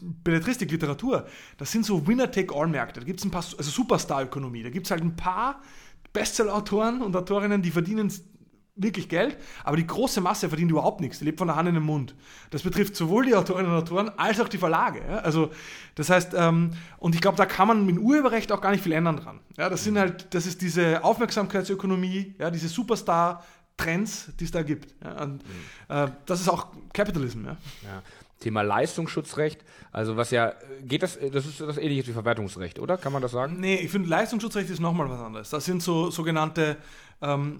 Belletristik, 0.00 0.70
Literatur, 0.70 1.26
das 1.56 1.72
sind 1.72 1.84
so 1.84 2.06
Winner-Take-All-Märkte. 2.06 3.00
Da 3.00 3.06
gibt 3.06 3.18
es 3.18 3.24
ein 3.24 3.30
paar, 3.30 3.42
also 3.42 3.70
Superstar-Ökonomie, 3.70 4.62
da 4.62 4.70
gibt 4.70 4.86
es 4.86 4.90
halt 4.90 5.02
ein 5.02 5.16
paar 5.16 5.60
Bestseller-Autoren 6.12 7.02
und 7.02 7.16
Autorinnen, 7.16 7.62
die 7.62 7.70
verdienen 7.70 8.12
wirklich 8.78 9.08
Geld, 9.08 9.36
aber 9.64 9.76
die 9.76 9.86
große 9.86 10.20
Masse 10.20 10.48
verdient 10.48 10.70
überhaupt 10.70 11.00
nichts. 11.00 11.18
Die 11.18 11.24
lebt 11.24 11.38
von 11.38 11.48
der 11.48 11.56
Hand 11.56 11.68
in 11.68 11.74
den 11.74 11.82
Mund. 11.82 12.14
Das 12.50 12.62
betrifft 12.62 12.96
sowohl 12.96 13.26
die 13.26 13.34
Autorinnen 13.34 13.70
und 13.70 13.78
Autoren 13.78 14.10
als 14.16 14.40
auch 14.40 14.48
die 14.48 14.58
Verlage. 14.58 15.00
Ja? 15.08 15.18
Also 15.18 15.50
das 15.94 16.10
heißt, 16.10 16.32
ähm, 16.36 16.70
und 16.98 17.14
ich 17.14 17.20
glaube, 17.20 17.36
da 17.36 17.46
kann 17.46 17.68
man 17.68 17.84
mit 17.84 17.98
Urheberrecht 17.98 18.50
auch 18.52 18.60
gar 18.60 18.70
nicht 18.70 18.82
viel 18.82 18.92
ändern 18.92 19.16
dran. 19.16 19.40
Ja, 19.56 19.68
das 19.68 19.84
sind 19.84 19.98
halt, 19.98 20.32
das 20.34 20.46
ist 20.46 20.62
diese 20.62 21.02
Aufmerksamkeitsökonomie, 21.04 22.34
ja, 22.38 22.50
diese 22.50 22.68
Superstar-Trends, 22.68 24.32
die 24.38 24.44
es 24.44 24.50
da 24.50 24.62
gibt. 24.62 24.94
Ja? 25.04 25.22
Und, 25.22 25.42
äh, 25.88 26.08
das 26.26 26.40
ist 26.40 26.48
auch 26.48 26.68
Capitalism. 26.92 27.44
Ja? 27.44 27.56
ja. 27.82 28.02
Thema 28.40 28.62
Leistungsschutzrecht, 28.62 29.64
also 29.90 30.16
was 30.16 30.30
ja, 30.30 30.52
geht 30.82 31.02
das, 31.02 31.18
das 31.32 31.44
ist 31.44 31.60
das 31.60 31.76
ähnliche 31.76 32.06
wie 32.06 32.12
Verwertungsrecht, 32.12 32.78
oder? 32.78 32.96
Kann 32.96 33.12
man 33.12 33.20
das 33.20 33.32
sagen? 33.32 33.56
Nee, 33.58 33.76
ich 33.76 33.90
finde 33.90 34.08
Leistungsschutzrecht 34.08 34.70
ist 34.70 34.80
nochmal 34.80 35.10
was 35.10 35.20
anderes. 35.20 35.50
Das 35.50 35.64
sind 35.64 35.82
so 35.82 36.10
sogenannte 36.10 36.76
ähm, 37.20 37.58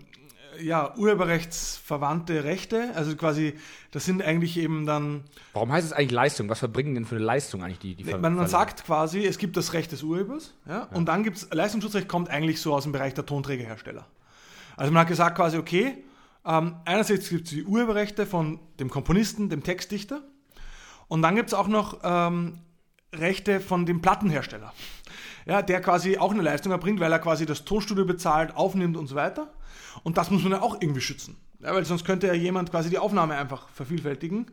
ja, 0.61 0.95
urheberrechtsverwandte 0.97 2.45
Rechte. 2.45 2.93
Also 2.95 3.17
quasi, 3.17 3.55
das 3.91 4.05
sind 4.05 4.23
eigentlich 4.23 4.57
eben 4.59 4.87
dann. 4.87 5.25
Warum 5.53 5.73
heißt 5.73 5.87
es 5.87 5.93
eigentlich 5.93 6.13
Leistung? 6.13 6.49
Was 6.49 6.59
verbringen 6.59 6.95
denn 6.95 7.05
für 7.05 7.17
eine 7.17 7.25
Leistung 7.25 7.63
eigentlich 7.63 7.79
die, 7.79 7.95
die 7.95 8.05
Ver 8.05 8.19
man, 8.19 8.35
man 8.35 8.49
sagt 8.49 8.85
quasi, 8.85 9.25
es 9.25 9.39
gibt 9.39 9.57
das 9.57 9.73
Recht 9.73 9.93
des 9.93 10.03
Urhebers, 10.03 10.55
ja, 10.67 10.73
ja. 10.73 10.89
und 10.97 11.07
dann 11.07 11.23
gibt 11.23 11.39
es, 11.39 11.49
Leistungsschutzrecht 11.51 12.09
kommt 12.09 12.31
eigentlich 12.31 12.61
so 12.61 12.75
aus 12.75 12.85
dem 12.85 12.93
Bereich 12.93 13.15
der 13.15 13.27
Tonträgerhersteller. 13.27 14.07
Also 14.77 14.93
man 14.93 15.01
hat 15.03 15.09
gesagt 15.09 15.37
quasi, 15.37 15.59
okay, 15.59 16.05
ähm, 16.45 16.77
einerseits 16.85 17.29
gibt 17.29 17.45
es 17.45 17.51
die 17.51 17.65
Urheberrechte 17.65 18.27
von 18.27 18.61
dem 18.79 18.91
Komponisten, 18.91 19.49
dem 19.49 19.63
Textdichter, 19.63 20.23
und 21.09 21.23
dann 21.23 21.35
gibt 21.35 21.49
es 21.49 21.55
auch 21.55 21.69
noch 21.69 21.99
ähm, 22.03 22.61
Rechte 23.15 23.61
von 23.61 23.87
dem 23.87 24.03
Plattenhersteller. 24.03 24.73
Ja, 25.47 25.63
der 25.63 25.81
quasi 25.81 26.19
auch 26.19 26.33
eine 26.33 26.43
Leistung 26.43 26.73
erbringt, 26.73 27.01
weil 27.01 27.11
er 27.11 27.19
quasi 27.19 27.47
das 27.47 27.65
Tonstudio 27.65 28.05
bezahlt, 28.05 28.55
aufnimmt 28.55 28.99
und 28.99 29.07
so 29.07 29.15
weiter. 29.15 29.51
Und 30.03 30.19
das 30.19 30.31
muss 30.31 30.43
man 30.43 30.53
ja 30.53 30.63
auch 30.63 30.81
irgendwie 30.81 31.01
schützen. 31.01 31.37
Ja, 31.61 31.75
weil 31.75 31.85
sonst 31.85 32.05
könnte 32.05 32.27
ja 32.27 32.35
jemand 32.35 32.71
quasi 32.71 32.91
die 32.91 32.99
Aufnahme 32.99 33.37
einfach 33.37 33.69
vervielfältigen. 33.71 34.51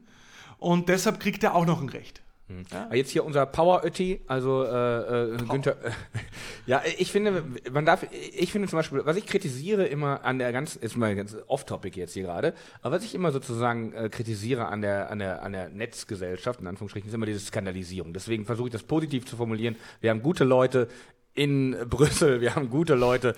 Und 0.58 0.90
deshalb 0.90 1.20
kriegt 1.20 1.44
er 1.44 1.56
auch 1.56 1.66
noch 1.66 1.82
ein 1.82 1.90
Recht. 1.90 2.22
Hm. 2.48 2.64
Ja. 2.72 2.94
Jetzt 2.94 3.10
hier 3.10 3.26
unser 3.26 3.48
Power 3.48 3.84
Ötti, 3.84 4.22
also 4.28 4.64
äh, 4.64 5.34
äh, 5.34 5.38
Günther. 5.50 5.84
Äh, 5.84 5.92
ja, 6.68 6.84
ich 6.98 7.12
finde, 7.12 7.44
man 7.72 7.86
darf, 7.86 8.06
ich 8.12 8.52
finde 8.52 8.68
zum 8.68 8.78
Beispiel, 8.78 9.04
was 9.04 9.18
ich 9.18 9.26
kritisiere 9.26 9.88
immer 9.88 10.24
an 10.24 10.38
der 10.38 10.52
ganz, 10.52 10.76
ist 10.76 10.96
mal 10.96 11.16
ganz 11.16 11.36
off-topic 11.48 12.00
jetzt 12.00 12.14
hier 12.14 12.24
gerade, 12.24 12.54
aber 12.84 12.98
was 12.98 13.04
ich 13.04 13.16
immer 13.16 13.32
sozusagen 13.32 13.94
äh, 13.94 14.10
kritisiere 14.10 14.68
an 14.68 14.82
der, 14.82 15.10
an 15.10 15.18
der, 15.18 15.42
an 15.42 15.54
der 15.54 15.70
Netzgesellschaft, 15.70 16.62
in 16.62 16.68
Anführungsstrichen, 16.68 17.10
ist 17.10 17.16
immer 17.16 17.26
diese 17.26 17.40
Skandalisierung. 17.40 18.14
Deswegen 18.14 18.46
versuche 18.46 18.68
ich 18.68 18.74
das 18.74 18.84
positiv 18.84 19.26
zu 19.26 19.38
formulieren. 19.38 19.76
Wir 20.02 20.12
haben 20.12 20.22
gute 20.22 20.44
Leute, 20.44 20.88
in 21.36 21.76
Brüssel, 21.90 22.40
wir 22.40 22.56
haben 22.56 22.70
gute 22.70 22.96
Leute 22.96 23.36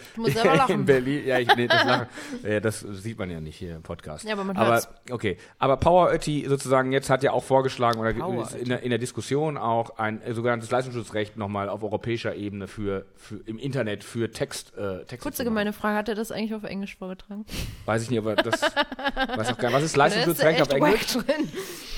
in 0.68 0.86
Berlin. 0.86 1.26
Ja, 1.26 1.40
ich, 1.40 1.54
nee, 1.56 1.68
das, 1.68 1.84
lachen, 1.86 2.08
ja, 2.48 2.60
das 2.60 2.82
sieht 2.82 3.18
man 3.18 3.32
ja 3.32 3.42
nicht 3.42 3.58
hier 3.58 3.76
im 3.76 3.82
Podcast. 3.82 4.24
Ja, 4.24 4.34
aber 4.34 4.44
man 4.44 4.56
aber, 4.56 4.74
hört's. 4.74 4.88
Okay, 5.10 5.38
aber 5.58 5.78
Power 5.78 6.14
Ötti 6.14 6.46
sozusagen 6.48 6.92
jetzt 6.92 7.10
hat 7.10 7.24
ja 7.24 7.32
auch 7.32 7.44
vorgeschlagen 7.44 8.00
oder 8.00 8.12
in 8.12 8.70
der, 8.70 8.84
in 8.84 8.90
der, 8.92 9.00
Diskussion 9.00 9.58
auch 9.58 9.98
ein 9.98 10.22
sogenanntes 10.34 10.70
Leistungsschutzrecht 10.70 11.38
nochmal 11.38 11.70
auf 11.70 11.84
europäischer 11.84 12.36
Ebene 12.36 12.68
für, 12.68 13.06
für 13.16 13.38
im 13.46 13.58
Internet 13.58 14.04
für 14.04 14.30
Text. 14.32 14.78
Äh, 14.78 15.04
Text 15.06 15.24
Kurze 15.24 15.44
gemeine 15.44 15.74
Frage, 15.74 15.98
hat 15.98 16.10
er 16.10 16.16
das 16.16 16.32
eigentlich 16.32 16.54
auf 16.54 16.64
Englisch 16.64 16.98
vorgetragen? 16.98 17.46
Weiß 17.86 18.04
ich 18.04 18.12
nicht, 18.12 18.20
aber 18.20 18.36
das 18.36 18.62
weiß 19.36 19.52
auch 19.52 19.58
gar 19.58 19.70
nicht. 19.70 19.78
Was 19.78 19.84
ist 19.84 19.96
Leistungsschutzrecht 19.96 20.62
auf 20.62 20.70
Englisch? 20.70 21.18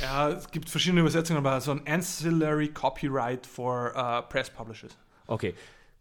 Ja, 0.02 0.30
es 0.30 0.50
gibt 0.50 0.70
verschiedene 0.70 1.02
Übersetzungen, 1.02 1.46
aber 1.46 1.60
so 1.60 1.72
ein 1.72 1.82
Ancillary 1.86 2.70
Copyright 2.70 3.46
for 3.46 3.92
uh, 3.96 4.22
Press 4.30 4.50
Publishers. 4.50 4.98
Okay. 5.28 5.54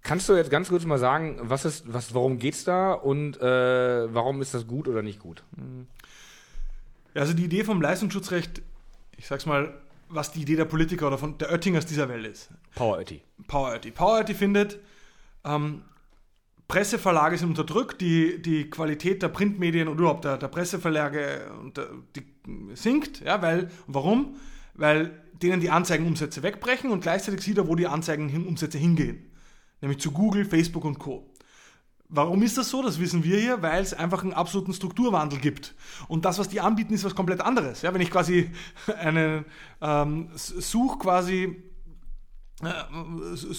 Kannst 0.02 0.28
du 0.28 0.34
jetzt 0.34 0.50
ganz 0.50 0.68
kurz 0.68 0.84
mal 0.84 0.98
sagen, 0.98 1.38
was 1.42 1.64
ist, 1.64 1.92
was, 1.92 2.14
worum 2.14 2.38
geht's 2.38 2.64
da 2.64 2.92
und 2.92 3.40
äh, 3.40 4.14
warum 4.14 4.40
ist 4.40 4.54
das 4.54 4.66
gut 4.66 4.88
oder 4.88 5.02
nicht 5.02 5.18
gut? 5.18 5.42
Also 7.14 7.34
die 7.34 7.44
Idee 7.44 7.64
vom 7.64 7.82
Leistungsschutzrecht, 7.82 8.62
ich 9.16 9.26
sag's 9.26 9.44
mal, 9.44 9.74
was 10.08 10.30
die 10.32 10.42
Idee 10.42 10.56
der 10.56 10.64
Politiker 10.64 11.08
oder 11.08 11.18
von 11.18 11.36
der 11.38 11.50
Oettingers 11.50 11.84
dieser 11.84 12.08
Welt 12.08 12.26
ist. 12.26 12.48
Power 12.74 12.98
Oetti. 12.98 13.20
Power 13.46 13.72
Oetti. 13.72 13.90
Power 13.90 14.18
Oetti 14.18 14.34
findet, 14.34 14.78
ähm, 15.44 15.82
Presseverlage 16.68 17.38
sind 17.38 17.48
unterdrückt, 17.48 18.00
die, 18.00 18.40
die 18.40 18.70
Qualität 18.70 19.22
der 19.22 19.28
Printmedien 19.28 19.88
und 19.88 19.98
überhaupt 19.98 20.24
der, 20.24 20.36
der 20.36 20.48
Presseverlage 20.48 21.50
der, 21.74 21.88
sinkt. 22.74 23.20
Ja, 23.22 23.42
weil, 23.42 23.70
warum? 23.86 24.36
Weil 24.74 25.22
denen 25.42 25.60
die 25.60 25.70
Anzeigenumsätze 25.70 26.42
wegbrechen 26.42 26.90
und 26.90 27.00
gleichzeitig 27.00 27.40
sieht 27.42 27.58
er, 27.58 27.68
wo 27.68 27.74
die 27.74 27.86
Anzeigenumsätze 27.86 28.78
hingehen 28.78 29.28
nämlich 29.80 30.00
zu 30.00 30.10
Google, 30.10 30.44
Facebook 30.44 30.84
und 30.84 30.98
Co. 30.98 31.28
Warum 32.10 32.42
ist 32.42 32.56
das 32.56 32.70
so? 32.70 32.82
Das 32.82 32.98
wissen 32.98 33.22
wir 33.22 33.38
hier, 33.38 33.60
weil 33.60 33.82
es 33.82 33.92
einfach 33.92 34.22
einen 34.22 34.32
absoluten 34.32 34.72
Strukturwandel 34.72 35.38
gibt. 35.38 35.74
Und 36.08 36.24
das, 36.24 36.38
was 36.38 36.48
die 36.48 36.60
anbieten, 36.60 36.94
ist 36.94 37.04
was 37.04 37.14
komplett 37.14 37.42
anderes. 37.42 37.82
Ja, 37.82 37.92
wenn 37.92 38.00
ich 38.00 38.10
quasi 38.10 38.50
eine 38.98 39.44
ähm, 39.82 40.30
Such 40.34 40.98
quasi 40.98 41.62
äh, 42.62 43.52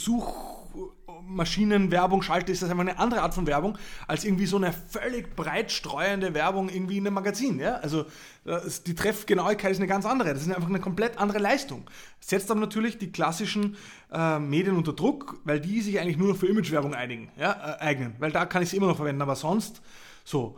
Suchmaschinenwerbung 1.20 2.22
schalte, 2.22 2.52
ist 2.52 2.62
das 2.62 2.70
einfach 2.70 2.82
eine 2.82 3.00
andere 3.00 3.22
Art 3.22 3.34
von 3.34 3.48
Werbung 3.48 3.78
als 4.08 4.26
irgendwie 4.26 4.46
so 4.46 4.58
eine 4.58 4.74
völlig 4.74 5.36
breit 5.36 5.72
streuende 5.72 6.34
Werbung 6.34 6.70
irgendwie 6.70 6.98
in 6.98 7.06
einem 7.06 7.16
Magazin. 7.16 7.60
Ja? 7.60 7.76
Also 7.76 8.06
die 8.86 8.96
Treffgenauigkeit 8.96 9.72
ist 9.72 9.78
eine 9.78 9.88
ganz 9.88 10.06
andere. 10.06 10.34
Das 10.34 10.42
ist 10.42 10.52
einfach 10.52 10.70
eine 10.70 10.80
komplett 10.80 11.18
andere 11.18 11.40
Leistung. 11.40 11.84
Setzt 12.20 12.50
aber 12.50 12.60
natürlich 12.60 12.98
die 12.98 13.12
klassischen 13.12 13.78
äh, 14.12 14.40
Medien 14.40 14.76
unter 14.76 14.94
Druck, 14.94 15.40
weil 15.44 15.60
die 15.60 15.82
sich 15.82 16.00
eigentlich 16.00 16.18
nur 16.18 16.30
noch 16.30 16.38
für 16.38 16.48
Imagewerbung 16.48 16.94
einigen, 16.94 17.32
ja, 17.38 17.52
äh, 17.52 17.82
eignen. 17.84 18.16
Weil 18.20 18.32
da 18.32 18.46
kann 18.46 18.64
ich 18.64 18.70
sie 18.70 18.78
immer 18.78 18.88
noch 18.88 18.98
verwenden, 18.98 19.22
aber 19.22 19.36
sonst 19.36 19.82
so. 20.24 20.58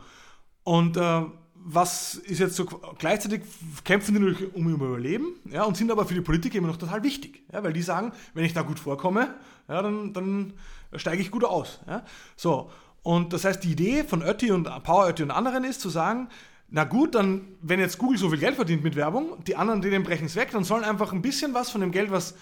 Und 0.64 0.96
äh, 0.96 1.22
was 1.64 2.14
ist 2.14 2.40
jetzt 2.40 2.56
so, 2.56 2.64
gleichzeitig 2.98 3.42
kämpfen 3.84 4.14
die 4.14 4.20
natürlich 4.20 4.54
um 4.54 4.68
ihr 4.68 4.74
Überleben, 4.74 5.34
ja, 5.50 5.64
und 5.64 5.76
sind 5.76 5.90
aber 5.90 6.06
für 6.06 6.14
die 6.14 6.20
Politiker 6.20 6.58
immer 6.58 6.68
noch 6.68 6.76
total 6.76 7.02
wichtig, 7.02 7.42
ja, 7.52 7.62
weil 7.62 7.72
die 7.72 7.82
sagen, 7.82 8.12
wenn 8.34 8.44
ich 8.44 8.52
da 8.52 8.62
gut 8.62 8.78
vorkomme, 8.78 9.34
ja, 9.68 9.82
dann, 9.82 10.12
dann 10.12 10.54
steige 10.96 11.22
ich 11.22 11.30
gut 11.30 11.44
aus, 11.44 11.80
ja. 11.86 12.04
So. 12.36 12.70
Und 13.02 13.32
das 13.32 13.44
heißt, 13.44 13.64
die 13.64 13.72
Idee 13.72 14.04
von 14.04 14.22
Ötti 14.22 14.52
und 14.52 14.64
Power 14.84 15.08
Ötti 15.08 15.24
und 15.24 15.32
anderen 15.32 15.64
ist 15.64 15.80
zu 15.80 15.88
sagen, 15.88 16.28
na 16.74 16.84
gut, 16.84 17.14
dann, 17.14 17.42
wenn 17.60 17.80
jetzt 17.80 17.98
Google 17.98 18.16
so 18.16 18.30
viel 18.30 18.38
Geld 18.38 18.54
verdient 18.54 18.82
mit 18.82 18.96
Werbung, 18.96 19.42
die 19.44 19.56
anderen, 19.56 19.82
denen 19.82 20.04
brechen 20.04 20.26
es 20.26 20.36
weg, 20.36 20.50
dann 20.52 20.64
sollen 20.64 20.84
einfach 20.84 21.12
ein 21.12 21.20
bisschen 21.20 21.52
was 21.52 21.70
von 21.70 21.80
dem 21.80 21.90
Geld, 21.90 22.10
was 22.10 22.34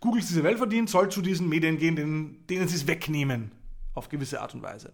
Google 0.00 0.22
diese 0.22 0.42
Welt 0.42 0.58
verdient, 0.58 0.90
soll 0.90 1.10
zu 1.10 1.22
diesen 1.22 1.48
Medien 1.48 1.78
gehen, 1.78 1.96
denen, 1.96 2.46
denen 2.48 2.66
sie 2.66 2.76
es 2.76 2.86
wegnehmen, 2.86 3.52
auf 3.94 4.08
gewisse 4.08 4.40
Art 4.40 4.54
und 4.54 4.62
Weise. 4.62 4.92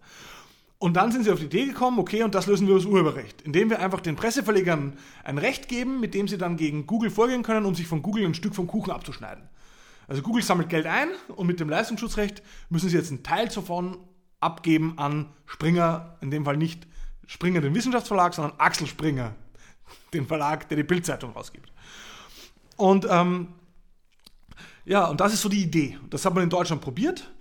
Und 0.79 0.95
dann 0.95 1.11
sind 1.11 1.23
sie 1.23 1.31
auf 1.31 1.39
die 1.39 1.45
Idee 1.45 1.67
gekommen, 1.67 1.97
okay, 1.97 2.23
und 2.23 2.35
das 2.35 2.45
lösen 2.45 2.67
wir 2.67 2.75
aus 2.75 2.85
Urheberrecht, 2.85 3.41
indem 3.43 3.69
wir 3.69 3.79
einfach 3.79 4.01
den 4.01 4.17
Presseverlegern 4.17 4.97
ein 5.23 5.37
Recht 5.37 5.69
geben, 5.69 6.01
mit 6.01 6.13
dem 6.13 6.27
sie 6.27 6.37
dann 6.37 6.57
gegen 6.57 6.85
Google 6.87 7.09
vorgehen 7.09 7.41
können, 7.41 7.65
um 7.65 7.73
sich 7.73 7.87
von 7.87 8.01
Google 8.01 8.25
ein 8.25 8.33
Stück 8.33 8.53
vom 8.53 8.67
Kuchen 8.67 8.91
abzuschneiden. 8.91 9.47
Also 10.07 10.21
Google 10.21 10.43
sammelt 10.43 10.69
Geld 10.69 10.85
ein 10.85 11.07
und 11.35 11.47
mit 11.47 11.59
dem 11.59 11.69
Leistungsschutzrecht 11.69 12.43
müssen 12.69 12.89
sie 12.89 12.97
jetzt 12.97 13.11
einen 13.11 13.23
Teil 13.23 13.47
davon 13.47 13.97
abgeben 14.41 14.97
an 14.97 15.29
Springer, 15.45 16.17
in 16.19 16.31
dem 16.31 16.43
Fall 16.43 16.57
nicht 16.57 16.85
Springer 17.27 17.61
den 17.61 17.73
Wissenschaftsverlag, 17.73 18.33
sondern 18.33 18.59
Axel 18.59 18.87
Springer, 18.87 19.33
den 20.13 20.27
Verlag, 20.27 20.67
der 20.67 20.77
die 20.77 20.83
Bildzeitung 20.83 21.31
rausgibt. 21.31 21.71
Und 22.75 23.07
ähm, 23.09 23.47
ja, 24.85 25.05
und 25.05 25.21
das 25.21 25.33
ist 25.33 25.41
so 25.41 25.49
die 25.49 25.63
Idee. 25.63 25.97
Das 26.09 26.25
hat 26.25 26.33
man 26.33 26.43
in 26.43 26.49
Deutschland 26.49 26.81
probiert 26.81 27.32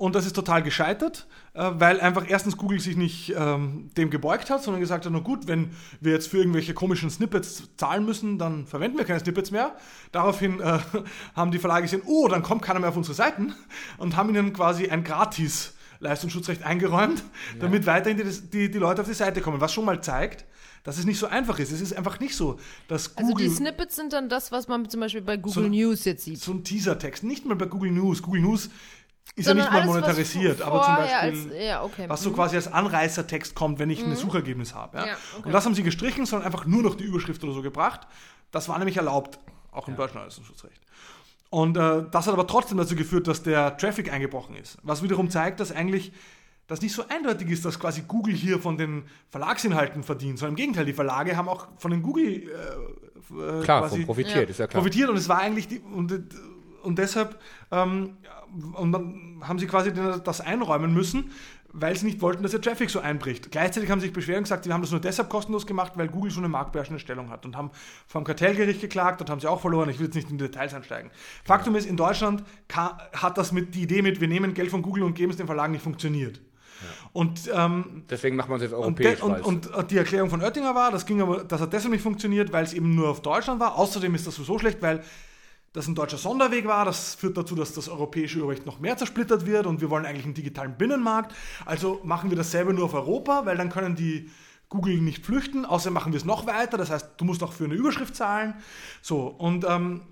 Und 0.00 0.14
das 0.14 0.24
ist 0.24 0.34
total 0.34 0.62
gescheitert, 0.62 1.26
äh, 1.52 1.72
weil 1.74 2.00
einfach 2.00 2.24
erstens 2.26 2.56
Google 2.56 2.80
sich 2.80 2.96
nicht 2.96 3.34
ähm, 3.36 3.90
dem 3.98 4.08
gebeugt 4.08 4.48
hat, 4.48 4.62
sondern 4.62 4.80
gesagt 4.80 5.04
hat, 5.04 5.12
na 5.12 5.18
gut, 5.18 5.46
wenn 5.46 5.72
wir 6.00 6.12
jetzt 6.12 6.28
für 6.28 6.38
irgendwelche 6.38 6.72
komischen 6.72 7.10
Snippets 7.10 7.64
zahlen 7.76 8.06
müssen, 8.06 8.38
dann 8.38 8.66
verwenden 8.66 8.96
wir 8.96 9.04
keine 9.04 9.20
Snippets 9.20 9.50
mehr. 9.50 9.76
Daraufhin 10.10 10.58
äh, 10.58 10.78
haben 11.36 11.50
die 11.50 11.58
Verlage 11.58 11.82
gesehen, 11.82 12.00
oh, 12.06 12.28
dann 12.28 12.42
kommt 12.42 12.62
keiner 12.62 12.80
mehr 12.80 12.88
auf 12.88 12.96
unsere 12.96 13.12
Seiten 13.14 13.54
und 13.98 14.16
haben 14.16 14.30
ihnen 14.30 14.54
quasi 14.54 14.88
ein 14.88 15.04
gratis 15.04 15.74
Leistungsschutzrecht 15.98 16.62
eingeräumt, 16.62 17.18
ja. 17.18 17.60
damit 17.60 17.84
weiterhin 17.84 18.16
die, 18.16 18.48
die, 18.48 18.70
die 18.70 18.78
Leute 18.78 19.02
auf 19.02 19.06
die 19.06 19.12
Seite 19.12 19.42
kommen. 19.42 19.60
Was 19.60 19.74
schon 19.74 19.84
mal 19.84 20.02
zeigt, 20.02 20.46
dass 20.82 20.96
es 20.96 21.04
nicht 21.04 21.18
so 21.18 21.26
einfach 21.26 21.58
ist. 21.58 21.72
Es 21.72 21.80
ist 21.80 21.94
einfach 21.94 22.20
nicht 22.20 22.34
so, 22.34 22.58
dass 22.88 23.14
Google... 23.14 23.34
Also 23.34 23.48
die 23.50 23.54
Snippets 23.54 23.96
sind 23.96 24.12
dann 24.12 24.28
das, 24.28 24.50
was 24.50 24.66
man 24.66 24.88
zum 24.88 25.00
Beispiel 25.00 25.20
bei 25.20 25.36
Google 25.36 25.64
so, 25.64 25.68
News 25.68 26.04
jetzt 26.06 26.24
sieht. 26.24 26.40
So 26.40 26.52
ein 26.52 26.64
Teasertext. 26.64 27.22
Nicht 27.22 27.44
mal 27.44 27.54
bei 27.54 27.66
Google 27.66 27.90
News. 27.90 28.22
Google 28.22 28.40
News 28.40 28.70
ist 29.36 29.46
Sondern 29.46 29.66
ja 29.66 29.72
nicht 29.72 29.86
mal 29.86 29.86
monetarisiert, 29.86 30.60
aber 30.60 30.82
zum 30.82 30.96
Beispiel, 30.96 31.16
als, 31.16 31.64
ja, 31.64 31.82
okay. 31.82 32.04
was 32.08 32.22
so 32.22 32.30
mhm. 32.30 32.34
quasi 32.34 32.56
als 32.56 32.72
Anreißertext 32.72 33.54
kommt, 33.54 33.78
wenn 33.78 33.88
ich 33.88 34.04
mhm. 34.04 34.12
ein 34.12 34.16
Suchergebnis 34.16 34.74
habe. 34.74 34.98
Ja? 34.98 35.06
ja 35.06 35.12
okay. 35.36 35.46
Und 35.46 35.52
das 35.52 35.64
haben 35.64 35.74
sie 35.74 35.82
gestrichen, 35.82 36.26
sondern 36.26 36.46
einfach 36.46 36.66
nur 36.66 36.82
noch 36.82 36.94
die 36.94 37.04
Überschrift 37.04 37.42
oder 37.44 37.52
so 37.52 37.62
gebracht. 37.62 38.06
Das 38.50 38.68
war 38.68 38.78
nämlich 38.78 38.96
erlaubt, 38.96 39.38
auch 39.70 39.86
im 39.86 39.94
ja. 39.94 39.98
deutschen 39.98 40.18
Leistungsschutzrecht. 40.18 40.80
Und 41.48 41.76
äh, 41.76 42.04
das 42.10 42.26
hat 42.26 42.32
aber 42.32 42.46
trotzdem 42.46 42.78
dazu 42.78 42.94
geführt, 42.96 43.28
dass 43.28 43.42
der 43.42 43.76
Traffic 43.76 44.12
eingebrochen 44.12 44.56
ist. 44.56 44.78
Was 44.82 45.02
wiederum 45.02 45.30
zeigt, 45.30 45.60
dass 45.60 45.72
eigentlich 45.72 46.12
das 46.66 46.80
nicht 46.80 46.94
so 46.94 47.04
eindeutig 47.08 47.50
ist, 47.50 47.64
dass 47.64 47.80
quasi 47.80 48.02
Google 48.06 48.34
hier 48.34 48.60
von 48.60 48.78
den 48.78 49.04
Verlagsinhalten 49.28 50.04
verdient, 50.04 50.38
sondern 50.38 50.52
im 50.52 50.56
Gegenteil, 50.56 50.84
die 50.84 50.92
Verlage 50.92 51.36
haben 51.36 51.48
auch 51.48 51.66
von 51.78 51.90
den 51.90 52.02
Google 52.02 52.24
äh, 52.24 53.58
äh 53.58 53.62
klar, 53.64 53.80
quasi 53.80 54.04
profitiert, 54.04 54.44
ja. 54.44 54.50
ist 54.50 54.58
ja 54.58 54.66
klar. 54.68 54.80
Profitiert 54.80 55.10
und 55.10 55.16
es 55.16 55.28
war 55.28 55.38
eigentlich 55.38 55.66
die, 55.66 55.80
und, 55.80 56.12
und 56.82 56.96
deshalb 56.96 57.40
ähm, 57.72 58.18
und 58.74 58.92
dann 58.92 59.40
haben 59.42 59.58
sie 59.58 59.66
quasi 59.66 59.92
das 59.92 60.40
einräumen 60.40 60.92
müssen, 60.92 61.30
weil 61.72 61.96
sie 61.96 62.06
nicht 62.06 62.20
wollten, 62.20 62.42
dass 62.42 62.52
der 62.52 62.60
Traffic 62.60 62.90
so 62.90 63.00
einbricht. 63.00 63.50
Gleichzeitig 63.50 63.90
haben 63.90 64.00
sie 64.00 64.06
sich 64.06 64.12
beschwert 64.12 64.38
und 64.38 64.44
gesagt, 64.44 64.64
sie 64.64 64.72
haben 64.72 64.80
das 64.80 64.90
nur 64.90 65.00
deshalb 65.00 65.28
kostenlos 65.28 65.66
gemacht, 65.66 65.92
weil 65.94 66.08
Google 66.08 66.30
so 66.30 66.40
eine 66.40 66.48
marktbeherrschende 66.48 66.98
Stellung 66.98 67.30
hat 67.30 67.46
und 67.46 67.56
haben 67.56 67.70
vom 68.06 68.24
Kartellgericht 68.24 68.80
geklagt 68.80 69.20
und 69.20 69.30
haben 69.30 69.40
sie 69.40 69.46
auch 69.46 69.60
verloren. 69.60 69.88
Ich 69.88 69.98
will 69.98 70.06
jetzt 70.06 70.14
nicht 70.14 70.30
in 70.30 70.38
die 70.38 70.44
Details 70.44 70.74
einsteigen. 70.74 71.10
Faktum 71.44 71.76
ist, 71.76 71.86
in 71.86 71.96
Deutschland 71.96 72.42
hat 72.72 73.38
das 73.38 73.52
mit 73.52 73.74
die 73.74 73.82
Idee 73.82 74.02
mit, 74.02 74.20
wir 74.20 74.28
nehmen 74.28 74.54
Geld 74.54 74.70
von 74.70 74.82
Google 74.82 75.04
und 75.04 75.14
geben 75.14 75.30
es 75.30 75.36
den 75.36 75.46
Verlagen 75.46 75.72
nicht 75.72 75.82
funktioniert. 75.82 76.38
Ja. 76.38 76.86
Und, 77.12 77.50
ähm, 77.54 78.04
Deswegen 78.08 78.36
machen 78.36 78.50
wir 78.50 78.56
es 78.56 78.62
jetzt 78.62 78.72
europäisch. 78.72 79.22
Und, 79.22 79.40
und, 79.42 79.66
und, 79.66 79.90
die 79.90 79.98
Erklärung 79.98 80.30
von 80.30 80.42
Oettinger 80.42 80.74
war, 80.74 80.90
das 80.90 81.04
ging 81.06 81.20
aber, 81.20 81.44
das 81.44 81.60
hat 81.60 81.72
deshalb 81.72 81.92
nicht 81.92 82.02
funktioniert, 82.02 82.52
weil 82.52 82.64
es 82.64 82.72
eben 82.72 82.94
nur 82.94 83.10
auf 83.10 83.22
Deutschland 83.22 83.60
war. 83.60 83.76
Außerdem 83.76 84.14
ist 84.14 84.26
das 84.26 84.36
so 84.36 84.58
schlecht, 84.58 84.80
weil 84.80 85.02
das 85.72 85.86
ein 85.86 85.94
deutscher 85.94 86.18
Sonderweg 86.18 86.66
war. 86.66 86.84
Das 86.84 87.14
führt 87.14 87.36
dazu, 87.36 87.54
dass 87.54 87.72
das 87.72 87.88
europäische 87.88 88.42
Urrecht 88.42 88.66
noch 88.66 88.80
mehr 88.80 88.96
zersplittert 88.96 89.46
wird 89.46 89.66
und 89.66 89.80
wir 89.80 89.90
wollen 89.90 90.04
eigentlich 90.04 90.24
einen 90.24 90.34
digitalen 90.34 90.76
Binnenmarkt. 90.76 91.34
Also 91.64 92.00
machen 92.02 92.30
wir 92.30 92.36
dasselbe 92.36 92.74
nur 92.74 92.86
auf 92.86 92.94
Europa, 92.94 93.46
weil 93.46 93.56
dann 93.56 93.70
können 93.70 93.94
die 93.94 94.30
Google 94.68 95.00
nicht 95.00 95.24
flüchten. 95.24 95.64
Außerdem 95.64 95.94
machen 95.94 96.12
wir 96.12 96.18
es 96.18 96.24
noch 96.24 96.46
weiter. 96.46 96.76
Das 96.76 96.90
heißt, 96.90 97.10
du 97.16 97.24
musst 97.24 97.42
auch 97.42 97.52
für 97.52 97.64
eine 97.64 97.74
Überschrift 97.74 98.16
zahlen. 98.16 98.54
So, 99.02 99.26
und 99.26 99.64
ähm, 99.68 100.02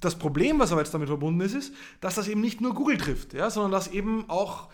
das 0.00 0.18
Problem, 0.18 0.58
was 0.58 0.72
aber 0.72 0.80
jetzt 0.80 0.94
damit 0.94 1.08
verbunden 1.08 1.40
ist, 1.40 1.54
ist, 1.54 1.74
dass 2.00 2.16
das 2.16 2.28
eben 2.28 2.40
nicht 2.40 2.60
nur 2.60 2.74
Google 2.74 2.98
trifft, 2.98 3.34
ja, 3.34 3.50
sondern 3.50 3.72
dass 3.72 3.88
eben 3.88 4.28
auch 4.28 4.68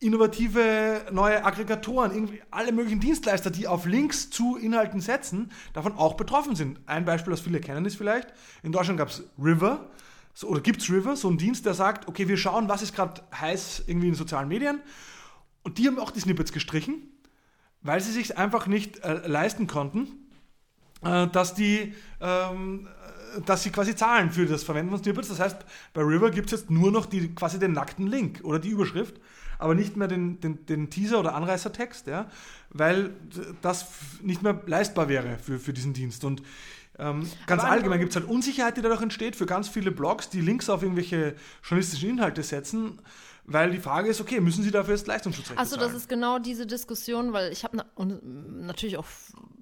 innovative 0.00 1.06
neue 1.10 1.44
Aggregatoren, 1.44 2.12
irgendwie 2.12 2.40
alle 2.50 2.72
möglichen 2.72 3.00
Dienstleister, 3.00 3.50
die 3.50 3.66
auf 3.66 3.84
Links 3.84 4.30
zu 4.30 4.56
Inhalten 4.56 5.00
setzen, 5.00 5.50
davon 5.72 5.92
auch 5.94 6.14
betroffen 6.14 6.54
sind. 6.54 6.78
Ein 6.86 7.04
Beispiel, 7.04 7.32
das 7.32 7.40
viele 7.40 7.60
kennen, 7.60 7.84
ist 7.84 7.96
vielleicht, 7.96 8.28
in 8.62 8.72
Deutschland 8.72 8.98
gab 8.98 9.08
es 9.08 9.24
River, 9.42 9.90
so, 10.34 10.48
oder 10.48 10.60
gibt 10.60 10.82
es 10.82 10.90
River, 10.90 11.16
so 11.16 11.28
ein 11.28 11.36
Dienst, 11.36 11.66
der 11.66 11.74
sagt, 11.74 12.06
okay, 12.06 12.28
wir 12.28 12.36
schauen, 12.36 12.68
was 12.68 12.82
ist 12.82 12.94
gerade 12.94 13.22
heiß 13.34 13.84
irgendwie 13.88 14.08
in 14.08 14.14
sozialen 14.14 14.48
Medien. 14.48 14.80
Und 15.64 15.78
die 15.78 15.88
haben 15.88 15.98
auch 15.98 16.12
die 16.12 16.20
Snippets 16.20 16.52
gestrichen, 16.52 17.02
weil 17.82 18.00
sie 18.00 18.12
sich 18.12 18.38
einfach 18.38 18.68
nicht 18.68 18.98
äh, 18.98 19.26
leisten 19.26 19.66
konnten, 19.66 20.06
äh, 21.02 21.26
dass 21.26 21.54
die 21.54 21.94
ähm, 22.20 22.88
dass 23.44 23.62
sie 23.62 23.70
quasi 23.70 23.94
zahlen 23.94 24.30
für 24.30 24.46
das 24.46 24.64
Verwenden 24.64 24.90
von 24.90 25.02
Snippets. 25.02 25.28
Das 25.28 25.40
heißt, 25.40 25.58
bei 25.92 26.02
River 26.02 26.30
gibt 26.30 26.52
es 26.52 26.60
jetzt 26.60 26.70
nur 26.70 26.90
noch 26.90 27.06
die, 27.06 27.34
quasi 27.34 27.58
den 27.58 27.72
nackten 27.72 28.06
Link 28.06 28.40
oder 28.42 28.58
die 28.58 28.70
Überschrift 28.70 29.20
aber 29.58 29.74
nicht 29.74 29.96
mehr 29.96 30.08
den, 30.08 30.40
den, 30.40 30.64
den 30.66 30.90
Teaser 30.90 31.20
oder 31.20 31.34
Anreißertext, 31.34 32.06
ja, 32.06 32.30
weil 32.70 33.10
das 33.60 33.86
nicht 34.22 34.42
mehr 34.42 34.60
leistbar 34.66 35.08
wäre 35.08 35.38
für, 35.38 35.58
für 35.58 35.72
diesen 35.72 35.92
Dienst. 35.92 36.24
Und 36.24 36.42
ähm, 36.98 37.28
ganz 37.46 37.62
aber 37.62 37.72
allgemein 37.72 38.00
gibt 38.00 38.10
es 38.10 38.16
halt 38.16 38.28
Unsicherheit, 38.28 38.76
die 38.76 38.82
dadurch 38.82 39.02
entsteht 39.02 39.36
für 39.36 39.46
ganz 39.46 39.68
viele 39.68 39.90
Blogs, 39.90 40.30
die 40.30 40.40
Links 40.40 40.68
auf 40.68 40.82
irgendwelche 40.82 41.34
journalistischen 41.62 42.10
Inhalte 42.10 42.42
setzen. 42.42 43.00
Weil 43.50 43.70
die 43.70 43.78
Frage 43.78 44.10
ist, 44.10 44.20
okay, 44.20 44.40
müssen 44.40 44.62
sie 44.62 44.70
dafür 44.70 44.94
jetzt 44.94 45.06
Leistungsschutzrecht 45.06 45.58
Achso, 45.58 45.78
das 45.78 45.94
ist 45.94 46.06
genau 46.06 46.38
diese 46.38 46.66
Diskussion, 46.66 47.32
weil 47.32 47.50
ich 47.50 47.64
habe 47.64 47.78
na 47.78 47.86
natürlich 47.96 48.98
auch 48.98 49.06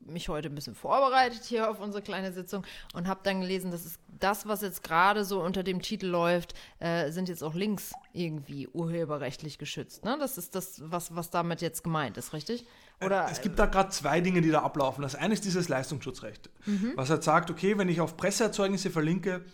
mich 0.07 0.29
heute 0.29 0.49
ein 0.49 0.57
bisschen 0.57 0.75
vorbereitet 0.75 1.45
hier 1.45 1.71
auf 1.71 1.79
unsere 1.81 2.03
kleine 2.03 2.33
Sitzung 2.33 2.65
und 2.95 3.07
habe 3.07 3.21
dann 3.23 3.43
gelesen, 3.43 3.71
dass 3.71 3.85
es 3.85 4.01
das, 4.21 4.47
was 4.47 4.63
jetzt 4.63 4.83
gerade 4.83 5.25
so 5.25 5.43
unter 5.43 5.63
dem 5.63 5.83
Titel 5.83 6.07
läuft, 6.07 6.55
äh, 6.79 7.11
sind 7.11 7.29
jetzt 7.29 7.43
auch 7.43 7.55
Links 7.55 7.93
irgendwie 8.13 8.69
urheberrechtlich 8.69 9.59
geschützt. 9.59 10.05
Ne? 10.05 10.17
Das 10.19 10.39
ist 10.39 10.55
das, 10.55 10.83
was, 10.85 11.15
was 11.15 11.31
damit 11.31 11.61
jetzt 11.63 11.83
gemeint 11.85 12.17
ist, 12.17 12.33
richtig? 12.33 12.67
Oder, 13.05 13.29
es 13.31 13.43
gibt 13.43 13.59
da 13.59 13.67
gerade 13.67 13.91
zwei 13.91 14.21
Dinge, 14.21 14.41
die 14.41 14.51
da 14.51 14.63
ablaufen. 14.63 15.03
Das 15.03 15.15
eine 15.15 15.35
ist 15.35 15.45
dieses 15.45 15.69
Leistungsschutzrecht, 15.69 16.49
mhm. 16.65 16.93
was 16.97 17.11
halt 17.11 17.23
sagt, 17.23 17.51
okay, 17.51 17.77
wenn 17.77 17.89
ich 17.89 18.01
auf 18.01 18.17
Presseerzeugnisse 18.17 18.91
verlinke 18.91 19.45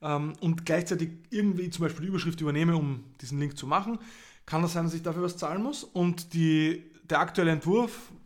ähm, 0.00 0.34
und 0.40 0.64
gleichzeitig 0.64 1.10
irgendwie 1.30 1.70
zum 1.70 1.84
Beispiel 1.84 2.02
die 2.02 2.08
Überschrift 2.08 2.40
übernehme, 2.40 2.76
um 2.76 3.04
diesen 3.20 3.40
Link 3.40 3.58
zu 3.58 3.66
machen, 3.66 3.98
kann 4.46 4.62
das 4.62 4.74
sein, 4.74 4.84
dass 4.84 4.94
ich 4.94 5.02
dafür 5.02 5.24
was 5.24 5.36
zahlen 5.36 5.62
muss. 5.62 5.82
Und 5.82 6.32
die, 6.34 6.90
der 7.10 7.18
aktuelle 7.18 7.50
Entwurf 7.50 7.92
äh, 7.92 8.17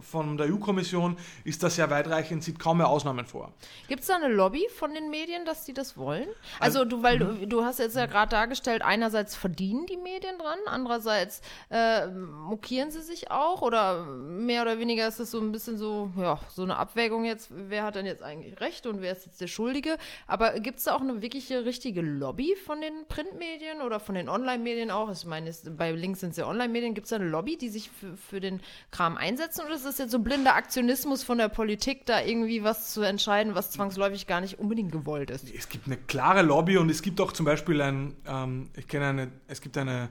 von 0.00 0.36
der 0.36 0.52
EU-Kommission 0.52 1.16
ist 1.44 1.62
das 1.62 1.76
sehr 1.76 1.90
weitreichend, 1.90 2.44
sieht 2.44 2.58
kaum 2.58 2.78
mehr 2.78 2.88
Ausnahmen 2.88 3.26
vor. 3.26 3.52
Gibt 3.88 4.02
es 4.02 4.06
da 4.08 4.16
eine 4.16 4.28
Lobby 4.28 4.66
von 4.76 4.94
den 4.94 5.10
Medien, 5.10 5.44
dass 5.44 5.64
die 5.64 5.72
das 5.72 5.96
wollen? 5.96 6.28
Also, 6.60 6.80
also 6.80 6.84
du, 6.84 7.02
weil 7.02 7.18
du, 7.18 7.24
mhm. 7.26 7.48
du 7.48 7.64
hast 7.64 7.78
jetzt 7.78 7.96
ja 7.96 8.06
gerade 8.06 8.30
dargestellt, 8.30 8.82
einerseits 8.82 9.34
verdienen 9.34 9.86
die 9.86 9.96
Medien 9.96 10.38
dran, 10.38 10.58
andererseits 10.66 11.40
äh, 11.70 12.06
mokieren 12.06 12.90
sie 12.90 13.02
sich 13.02 13.30
auch 13.30 13.62
oder 13.62 14.04
mehr 14.04 14.62
oder 14.62 14.78
weniger 14.78 15.08
ist 15.08 15.18
es 15.18 15.30
so 15.30 15.40
ein 15.40 15.50
bisschen 15.50 15.78
so, 15.78 16.10
ja, 16.16 16.38
so 16.48 16.62
eine 16.62 16.76
Abwägung 16.76 17.24
jetzt, 17.24 17.50
wer 17.50 17.84
hat 17.84 17.94
denn 17.94 18.06
jetzt 18.06 18.22
eigentlich 18.22 18.60
recht 18.60 18.86
und 18.86 19.00
wer 19.00 19.12
ist 19.12 19.26
jetzt 19.26 19.40
der 19.40 19.46
Schuldige? 19.46 19.96
Aber 20.26 20.60
gibt 20.60 20.78
es 20.78 20.84
da 20.84 20.94
auch 20.94 21.00
eine 21.00 21.22
wirkliche 21.22 21.64
richtige 21.64 22.02
Lobby 22.02 22.54
von 22.54 22.80
den 22.80 23.06
Printmedien 23.08 23.82
oder 23.82 23.98
von 23.98 24.14
den 24.14 24.28
Online-Medien 24.28 24.90
auch? 24.90 25.10
Ich 25.10 25.24
meine, 25.24 25.50
bei 25.70 25.92
Links 25.92 26.20
sind 26.20 26.30
es 26.30 26.36
ja 26.36 26.46
Online-Medien. 26.46 26.94
Gibt 26.94 27.06
es 27.06 27.10
da 27.10 27.16
eine 27.16 27.28
Lobby, 27.28 27.56
die 27.56 27.68
sich 27.68 27.90
für, 27.90 28.16
für 28.16 28.40
den 28.40 28.60
Kram 28.90 29.16
einsetzt? 29.16 29.37
Einsetzen 29.38 29.64
oder 29.64 29.74
ist 29.74 29.84
das 29.84 29.98
jetzt 29.98 30.10
so 30.10 30.18
blinder 30.18 30.54
Aktionismus 30.54 31.22
von 31.22 31.38
der 31.38 31.48
Politik, 31.48 32.06
da 32.06 32.20
irgendwie 32.20 32.64
was 32.64 32.92
zu 32.92 33.02
entscheiden, 33.02 33.54
was 33.54 33.70
zwangsläufig 33.70 34.26
gar 34.26 34.40
nicht 34.40 34.58
unbedingt 34.58 34.92
gewollt 34.92 35.30
ist? 35.30 35.48
Es 35.54 35.68
gibt 35.68 35.86
eine 35.86 35.96
klare 35.96 36.42
Lobby 36.42 36.76
und 36.76 36.90
es 36.90 37.02
gibt 37.02 37.20
auch 37.20 37.32
zum 37.32 37.46
Beispiel 37.46 37.80
ein, 37.80 38.16
ähm, 38.26 38.70
ich 38.76 38.88
kenne 38.88 39.06
eine, 39.06 39.32
es 39.46 39.60
gibt 39.60 39.76
eine 39.78 40.08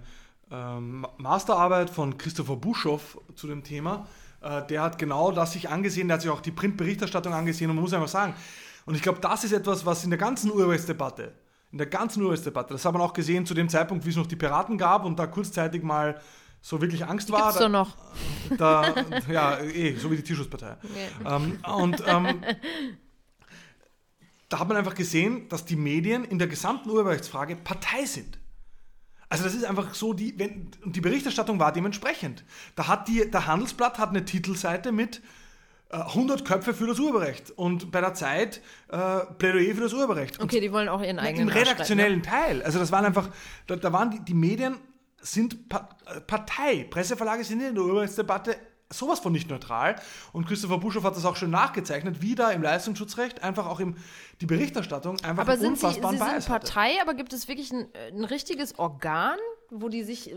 ähm, 0.52 1.06
Masterarbeit 1.18 1.90
von 1.90 2.18
Christopher 2.18 2.56
Buschow 2.56 3.20
zu 3.36 3.48
dem 3.48 3.64
Thema. 3.64 4.08
Äh, 4.42 4.66
der 4.68 4.82
hat 4.82 4.98
genau 4.98 5.32
das 5.32 5.54
sich 5.54 5.70
angesehen, 5.70 6.08
der 6.08 6.16
hat 6.16 6.22
sich 6.22 6.32
auch 6.32 6.42
die 6.42 6.52
Printberichterstattung 6.52 7.34
angesehen 7.34 7.70
und 7.70 7.76
man 7.76 7.84
muss 7.84 7.94
einfach 7.94 8.08
sagen, 8.08 8.34
und 8.86 8.96
ich 8.96 9.02
glaube, 9.02 9.20
das 9.20 9.44
ist 9.44 9.52
etwas, 9.52 9.86
was 9.86 10.04
in 10.06 10.10
der 10.10 10.20
ganzen 10.20 10.52
Urheberrechtsdebatte, 10.52 11.34
in 11.74 11.78
der 11.78 11.88
ganzen 11.88 12.22
Urheberrechtsdebatte, 12.22 12.74
das 12.74 12.86
hat 12.86 12.94
man 12.94 13.02
auch 13.02 13.14
gesehen 13.14 13.46
zu 13.46 13.54
dem 13.54 13.68
Zeitpunkt, 13.68 14.06
wie 14.06 14.12
es 14.12 14.16
noch 14.16 14.28
die 14.28 14.38
Piraten 14.38 14.78
gab 14.78 15.04
und 15.04 15.20
da 15.20 15.28
kurzzeitig 15.28 15.84
mal 15.84 16.22
so 16.62 16.82
wirklich 16.82 17.06
Angst 17.06 17.30
die 17.30 17.34
war. 17.34 17.44
Gibt's 17.44 17.60
da, 17.60 17.70
noch. 17.70 17.96
Da, 18.58 18.96
ja, 19.30 19.60
eh, 19.60 19.96
so 19.98 20.10
wie 20.10 20.16
die 20.16 20.24
Tierschutzpartei. 20.24 20.78
Okay. 20.82 21.08
Ähm, 21.26 21.60
und 21.76 22.02
ähm, 22.08 22.42
da 24.48 24.60
hat 24.60 24.68
man 24.70 24.78
einfach 24.78 24.96
gesehen, 24.96 25.50
dass 25.50 25.66
die 25.66 25.76
Medien 25.76 26.24
in 26.24 26.40
der 26.40 26.48
gesamten 26.48 26.90
Urheberrechtsfrage 26.90 27.58
Partei 27.58 28.06
sind. 28.06 28.40
Also 29.30 29.44
das 29.44 29.54
ist 29.54 29.66
einfach 29.66 29.94
so, 29.94 30.14
die, 30.14 30.40
wenn, 30.40 30.72
und 30.86 30.96
die 30.96 31.02
Berichterstattung 31.02 31.60
war 31.60 31.74
dementsprechend. 31.74 32.46
Da 32.76 32.88
hat 32.88 33.10
die, 33.10 33.30
der 33.30 33.48
Handelsblatt 33.48 33.98
hat 33.98 34.10
eine 34.10 34.24
Titelseite 34.24 34.94
mit 34.94 35.22
100 35.90 36.42
äh, 36.42 36.44
Köpfe 36.44 36.74
für 36.74 36.88
das 36.88 37.00
Urheberrecht 37.00 37.52
und 37.52 37.92
bei 37.92 38.02
der 38.02 38.14
Zeit 38.14 38.62
äh, 38.90 39.20
Plädoyer 39.38 39.76
für 39.76 39.82
das 39.82 39.94
Urheberrecht. 39.94 40.36
Okay, 40.36 40.58
und 40.58 40.64
die 40.64 40.72
wollen 40.72 40.90
auch 40.90 41.02
ihren 41.02 41.20
eigenen 41.20 41.50
Im 41.50 41.54
redaktionellen 41.54 42.24
Teil. 42.24 42.62
Also 42.64 42.80
das 42.80 42.92
waren 42.92 43.06
einfach, 43.06 43.30
da, 43.68 43.76
da 43.76 43.92
waren 43.94 44.12
die, 44.12 44.20
die 44.20 44.34
Medien 44.34 44.78
sind 45.22 45.58
äh, 45.74 46.22
Partei. 46.22 46.86
Presseverlage 46.90 47.44
sind 47.44 47.62
in 47.62 47.76
der 47.76 47.84
Urheberrechtsdebatte 47.84 48.58
sowas 48.90 49.20
von 49.20 49.32
nicht 49.32 49.50
neutral. 49.50 49.96
Und 50.32 50.48
Christopher 50.48 50.78
Buschow 50.78 51.04
hat 51.04 51.16
das 51.16 51.26
auch 51.26 51.36
schon 51.36 51.50
nachgezeichnet, 51.50 52.22
wie 52.22 52.36
da 52.36 52.52
im 52.52 52.62
Leistungsschutzrecht 52.62 53.44
einfach 53.44 53.68
auch 53.68 53.80
im, 53.80 53.96
die 54.42 54.46
Berichterstattung 54.46 55.20
einfach 55.24 55.44
aber 55.44 55.58
sind 55.58 55.72
unfassbaren 55.72 56.18
Sie, 56.18 56.24
Sie 56.24 56.30
sind 56.30 56.48
Partei, 56.48 57.02
aber 57.02 57.14
gibt 57.14 57.34
es 57.34 57.48
wirklich 57.48 57.72
ein, 57.72 57.88
ein 58.14 58.24
richtiges 58.24 58.80
Organ, 58.80 59.38
wo 59.70 59.90
die 59.90 60.04
sich 60.04 60.32
äh, 60.32 60.36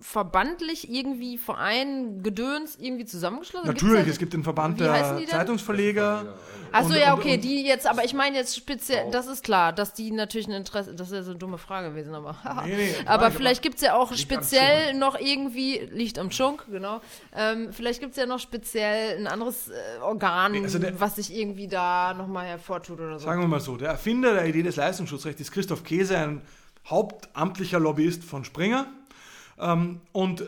verbandlich 0.00 0.90
irgendwie 0.90 1.38
Verein, 1.38 2.22
Gedöns 2.22 2.76
irgendwie 2.80 3.04
zusammengeschlossen 3.04 3.68
haben? 3.68 3.74
Natürlich, 3.74 4.06
es 4.08 4.18
gibt 4.18 4.32
den 4.32 4.44
Verband 4.44 4.80
der? 4.80 5.18
Zeitungsverleger. 5.26 6.34
Achso, 6.70 6.90
und- 6.90 6.98
ja, 6.98 7.14
und- 7.14 7.20
okay, 7.20 7.34
und- 7.34 7.44
die 7.44 7.64
jetzt, 7.66 7.86
aber 7.86 8.04
ich 8.04 8.14
meine 8.14 8.36
jetzt 8.36 8.54
speziell, 8.56 9.10
das 9.10 9.26
ist 9.26 9.42
klar, 9.42 9.72
dass 9.72 9.94
die 9.94 10.10
natürlich 10.10 10.46
ein 10.48 10.52
Interesse, 10.52 10.94
das 10.94 11.08
ist 11.08 11.14
ja 11.14 11.22
so 11.22 11.30
eine 11.30 11.38
dumme 11.38 11.58
Frage 11.58 11.90
gewesen, 11.90 12.14
aber. 12.14 12.36
Nee, 12.66 12.76
nee, 12.76 12.94
aber 13.06 13.24
nein, 13.28 13.32
vielleicht 13.32 13.62
gibt 13.62 13.76
es 13.76 13.82
ja 13.82 13.94
auch 13.94 14.14
speziell 14.14 14.94
noch 14.94 15.18
irgendwie, 15.18 15.78
liegt 15.92 16.18
am 16.18 16.30
Schunk, 16.30 16.66
genau. 16.70 17.00
Ähm, 17.34 17.72
vielleicht 17.72 18.00
gibt 18.00 18.12
es 18.12 18.18
ja 18.18 18.26
noch 18.26 18.38
speziell 18.38 19.16
ein 19.18 19.26
anderes 19.26 19.68
äh, 19.68 19.72
Organ, 20.02 20.54
also 20.62 20.78
der- 20.78 20.98
was 21.00 21.16
sich 21.16 21.34
irgendwie 21.34 21.68
da 21.68 22.14
nochmal 22.14 22.46
hervortut 22.46 23.00
oder 23.00 23.18
so. 23.18 23.24
Sagen 23.26 23.40
wir 23.40 23.48
mal 23.48 23.60
so, 23.60 23.76
der 23.76 23.88
Erfinder 23.90 24.34
der 24.34 24.46
Idee 24.46 24.62
des 24.62 24.76
Leistungsschutzrechts 24.76 25.40
ist 25.40 25.52
Christoph 25.52 25.82
Käse, 25.84 26.18
ein 26.18 26.42
hauptamtlicher 26.90 27.80
Lobbyist 27.80 28.24
von 28.24 28.44
Springer. 28.44 28.86
Ähm, 29.58 30.00
und 30.12 30.44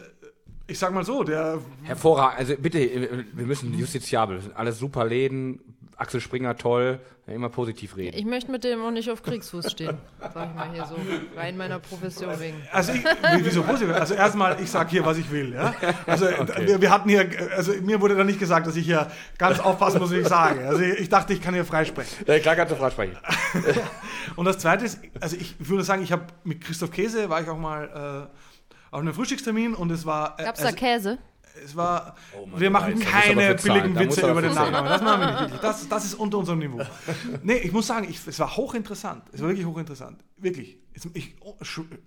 ich 0.66 0.78
sage 0.78 0.94
mal 0.94 1.04
so, 1.04 1.24
der 1.24 1.60
Hervorragend. 1.82 2.38
Also 2.38 2.54
bitte, 2.56 2.78
äh, 2.80 3.24
wir 3.32 3.46
müssen 3.46 3.76
justiziabel. 3.76 4.40
Alles 4.54 4.78
super 4.78 5.04
Läden. 5.04 5.60
Axel 6.00 6.20
Springer 6.20 6.56
toll. 6.56 6.98
Ja, 7.26 7.34
immer 7.34 7.50
positiv 7.50 7.96
reden. 7.96 8.16
Ich 8.16 8.24
möchte 8.24 8.50
mit 8.50 8.64
dem 8.64 8.82
auch 8.82 8.90
nicht 8.90 9.10
auf 9.10 9.22
Kriegsfuß 9.22 9.70
stehen, 9.70 9.98
sag 10.18 10.48
ich 10.48 10.54
mal 10.54 10.70
hier 10.72 10.86
so, 10.86 10.96
rein 11.36 11.56
meiner 11.56 11.78
Profession 11.78 12.40
wegen. 12.40 12.56
Also 12.72 12.92
ich, 12.92 13.04
wie- 13.04 13.44
wieso 13.44 13.62
positiv? 13.62 13.94
Also 13.94 14.14
erstmal, 14.14 14.60
ich 14.60 14.70
sage 14.70 14.90
hier, 14.90 15.04
was 15.04 15.18
ich 15.18 15.30
will. 15.30 15.52
Ja? 15.52 15.74
Also 16.06 16.26
wir, 16.58 16.80
wir 16.80 16.90
hatten 16.90 17.08
hier, 17.08 17.28
also 17.54 17.72
mir 17.82 18.00
wurde 18.00 18.16
da 18.16 18.24
nicht 18.24 18.38
gesagt, 18.40 18.66
dass 18.66 18.76
ich 18.76 18.86
hier 18.86 19.10
ganz 19.36 19.60
aufpassen 19.60 20.00
muss, 20.00 20.10
was 20.10 20.16
ich 20.18 20.26
sage. 20.26 20.66
Also 20.66 20.80
ich, 20.82 21.00
ich 21.00 21.08
dachte, 21.10 21.34
ich 21.34 21.42
kann 21.42 21.52
hier 21.54 21.64
frei 21.66 21.84
sprechen. 21.84 22.24
Ja, 22.26 22.38
klar 22.38 22.56
kannst 22.56 22.72
du 22.72 22.76
frei 22.76 22.90
sprechen. 22.90 23.16
Und 24.36 24.46
das 24.46 24.58
Zweite 24.58 24.86
ist, 24.86 24.98
also 25.20 25.36
ich 25.36 25.54
würde 25.58 25.84
sagen, 25.84 26.02
ich 26.02 26.12
habe 26.12 26.24
mit 26.44 26.62
Christoph 26.62 26.90
Käse 26.90 27.28
war 27.28 27.42
ich 27.42 27.48
auch 27.48 27.58
mal 27.58 28.28
äh, 28.32 28.94
auf 28.94 29.00
einem 29.00 29.12
Frühstückstermin 29.14 29.74
und 29.74 29.90
es 29.92 30.04
war, 30.04 30.34
äh, 30.38 30.44
Gab's 30.44 30.60
da 30.60 30.66
also, 30.66 30.76
Käse? 30.76 31.18
Es 31.64 31.76
war, 31.76 32.16
Oh 32.36 32.48
wir 32.54 32.70
machen 32.70 32.98
keine 33.00 33.54
billigen 33.54 33.98
Witze 33.98 34.30
über 34.30 34.42
den. 34.42 34.54
Nachnamen. 34.54 34.88
Das 34.88 35.02
machen 35.02 35.20
wir 35.20 35.26
nicht 35.30 35.40
wirklich. 35.40 35.60
Das, 35.60 35.88
das 35.88 36.04
ist 36.04 36.14
unter 36.14 36.38
unserem 36.38 36.58
Niveau. 36.58 36.80
Nee, 37.42 37.58
ich 37.58 37.72
muss 37.72 37.86
sagen, 37.86 38.06
ich, 38.08 38.26
es 38.26 38.38
war 38.38 38.56
hochinteressant. 38.56 39.24
Es 39.32 39.40
war 39.40 39.48
wirklich 39.48 39.66
hochinteressant. 39.66 40.22
Wirklich. 40.36 40.78
Ich, 41.14 41.34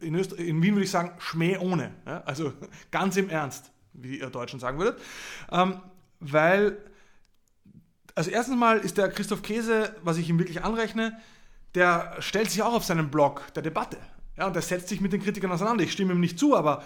in, 0.01 0.15
Öster 0.15 0.37
in 0.37 0.61
Wien 0.61 0.75
würde 0.75 0.85
ich 0.85 0.91
sagen, 0.91 1.11
Schmäh 1.19 1.57
ohne. 1.57 1.91
Ja? 2.05 2.21
Also 2.25 2.53
ganz 2.91 3.17
im 3.17 3.29
Ernst, 3.29 3.71
wie 3.93 4.19
ihr 4.19 4.29
Deutschen 4.29 4.59
sagen 4.59 4.77
würdet. 4.77 4.99
Ähm, 5.51 5.81
weil, 6.19 6.77
also 8.15 8.29
erstens 8.29 8.57
mal 8.57 8.77
ist 8.77 8.97
der 8.97 9.09
Christoph 9.09 9.41
Käse, 9.41 9.95
was 10.03 10.17
ich 10.17 10.29
ihm 10.29 10.39
wirklich 10.39 10.63
anrechne, 10.63 11.17
der 11.75 12.15
stellt 12.19 12.51
sich 12.51 12.61
auch 12.61 12.73
auf 12.73 12.85
seinen 12.85 13.09
Blog 13.09 13.53
der 13.55 13.63
Debatte. 13.63 13.97
Ja, 14.37 14.47
und 14.47 14.55
der 14.55 14.61
setzt 14.61 14.89
sich 14.89 15.01
mit 15.01 15.13
den 15.13 15.21
Kritikern 15.21 15.51
auseinander. 15.51 15.83
Ich 15.83 15.91
stimme 15.91 16.13
ihm 16.13 16.19
nicht 16.19 16.39
zu, 16.39 16.55
aber 16.55 16.83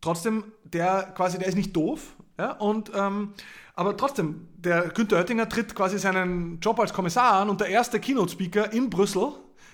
trotzdem, 0.00 0.44
der 0.64 1.12
quasi, 1.14 1.38
der 1.38 1.48
ist 1.48 1.56
nicht 1.56 1.74
doof. 1.74 2.16
Ja, 2.38 2.52
und, 2.52 2.90
ähm, 2.94 3.34
aber 3.74 3.96
trotzdem, 3.96 4.48
der 4.56 4.88
Günther 4.88 5.18
Oettinger 5.18 5.48
tritt 5.48 5.74
quasi 5.74 5.98
seinen 5.98 6.60
Job 6.60 6.80
als 6.80 6.92
Kommissar 6.92 7.34
an 7.34 7.50
und 7.50 7.60
der 7.60 7.68
erste 7.68 8.00
Keynote-Speaker 8.00 8.72
in 8.72 8.90
Brüssel, 8.90 9.32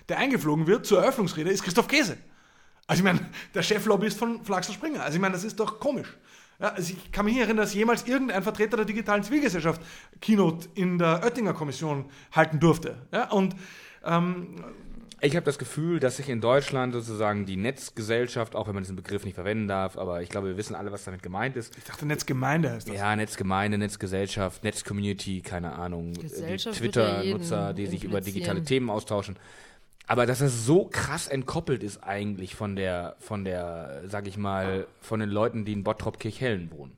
der 0.08 0.18
eingeflogen 0.18 0.66
wird 0.66 0.86
zur 0.86 1.00
Eröffnungsrede, 1.00 1.50
ist 1.50 1.62
Christoph 1.62 1.88
Käse. 1.88 2.16
Also 2.86 3.00
ich 3.00 3.04
meine, 3.04 3.20
der 3.54 3.62
Cheflobbyist 3.62 4.18
von, 4.18 4.40
Axel 4.50 4.74
Springer. 4.74 5.02
Also 5.02 5.16
ich 5.16 5.20
meine, 5.20 5.34
das 5.34 5.44
ist 5.44 5.58
doch 5.58 5.80
komisch. 5.80 6.08
Ja, 6.58 6.68
also 6.68 6.92
ich 6.92 7.12
kann 7.12 7.24
mich 7.24 7.34
nicht 7.34 7.42
erinnern, 7.42 7.64
dass 7.64 7.74
jemals 7.74 8.06
irgendein 8.06 8.42
Vertreter 8.42 8.76
der 8.76 8.86
digitalen 8.86 9.22
Zivilgesellschaft 9.22 9.80
Keynote 10.20 10.68
in 10.74 10.98
der 10.98 11.22
Oettinger 11.22 11.52
Kommission 11.52 12.06
halten 12.32 12.60
durfte. 12.60 13.06
Ja, 13.12 13.30
und 13.30 13.54
ähm, 14.04 14.64
Ich 15.26 15.34
habe 15.34 15.44
das 15.44 15.58
Gefühl, 15.58 15.98
dass 15.98 16.18
sich 16.18 16.28
in 16.28 16.40
Deutschland 16.40 16.94
sozusagen 16.94 17.46
die 17.46 17.56
Netzgesellschaft, 17.56 18.54
auch 18.54 18.68
wenn 18.68 18.74
man 18.74 18.84
diesen 18.84 18.94
Begriff 18.94 19.24
nicht 19.24 19.34
verwenden 19.34 19.66
darf, 19.66 19.98
aber 19.98 20.22
ich 20.22 20.28
glaube, 20.28 20.46
wir 20.46 20.56
wissen 20.56 20.76
alle, 20.76 20.92
was 20.92 21.02
damit 21.02 21.20
gemeint 21.20 21.56
ist. 21.56 21.76
ich 21.76 21.82
dachte, 21.82 22.06
Netzgemeinde 22.06 22.70
heißt 22.70 22.88
das. 22.88 22.94
Ja, 22.94 23.16
Netzgemeinde, 23.16 23.76
Netzgesellschaft, 23.76 24.62
Netzcommunity, 24.62 25.40
keine 25.40 25.72
Ahnung, 25.72 26.12
Twitter-Nutzer, 26.12 27.74
die 27.74 27.86
sich 27.86 28.04
über 28.04 28.20
digitale 28.20 28.62
Themen 28.62 28.88
austauschen. 28.88 29.36
Aber 30.06 30.26
dass 30.26 30.40
es 30.40 30.64
so 30.64 30.84
krass 30.84 31.26
entkoppelt 31.26 31.82
ist 31.82 32.04
eigentlich 32.04 32.54
von 32.54 32.76
der, 32.76 33.16
von 33.18 33.44
der, 33.44 34.02
sag 34.06 34.28
ich 34.28 34.38
mal, 34.38 34.86
von 35.00 35.18
den 35.18 35.28
Leuten, 35.28 35.64
die 35.64 35.72
in 35.72 35.82
Bottrop-Kirchhellen 35.82 36.70
wohnen. 36.70 36.96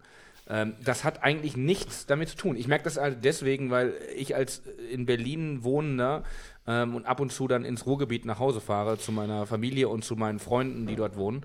Ähm, 0.51 0.75
das 0.85 1.05
hat 1.05 1.23
eigentlich 1.23 1.57
nichts 1.57 2.07
damit 2.07 2.31
zu 2.31 2.37
tun. 2.37 2.57
Ich 2.57 2.69
merke 2.69 2.85
das 2.85 2.97
halt 2.97 3.25
deswegen, 3.25 3.71
weil 3.71 3.95
ich 4.17 4.35
als 4.35 4.63
in 4.91 5.07
Berlin 5.07 5.63
wohnender 5.63 6.25
ähm, 6.69 6.95
und 6.95 7.07
ab 7.07 7.19
und 7.19 7.33
zu 7.33 7.49
dann 7.49 7.65
ins 7.65 7.87
Ruhrgebiet 7.87 8.27
nach 8.27 8.39
Hause 8.39 8.61
fahre 8.61 8.99
zu 8.99 9.11
meiner 9.11 9.47
Familie 9.47 9.89
und 9.89 10.05
zu 10.05 10.15
meinen 10.15 10.39
Freunden, 10.39 10.87
die 10.87 10.95
dort 10.95 11.17
wohnen. 11.17 11.45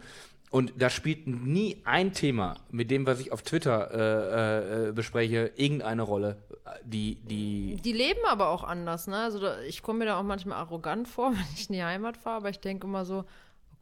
Und 0.51 0.74
da 0.78 0.91
spielt 0.91 1.26
nie 1.26 1.82
ein 1.84 2.13
Thema, 2.13 2.57
mit 2.69 2.91
dem, 2.91 3.07
was 3.07 3.19
ich 3.19 3.32
auf 3.32 3.41
Twitter 3.41 3.89
äh, 3.91 4.89
äh, 4.89 4.91
bespreche, 4.91 5.51
irgendeine 5.55 6.03
Rolle. 6.03 6.38
Die, 6.84 7.15
die, 7.15 7.80
Die 7.84 7.91
leben 7.91 8.19
aber 8.30 8.49
auch 8.49 8.63
anders, 8.63 9.07
ne? 9.07 9.17
Also 9.17 9.39
da, 9.39 9.61
ich 9.61 9.82
komme 9.82 9.99
mir 9.99 10.05
da 10.05 10.19
auch 10.19 10.24
manchmal 10.24 10.59
arrogant 10.59 11.07
vor, 11.07 11.32
wenn 11.34 11.45
ich 11.55 11.69
in 11.69 11.74
die 11.74 11.84
Heimat 11.84 12.17
fahre, 12.17 12.38
aber 12.38 12.49
ich 12.49 12.59
denke 12.59 12.86
immer 12.86 13.03
so, 13.03 13.26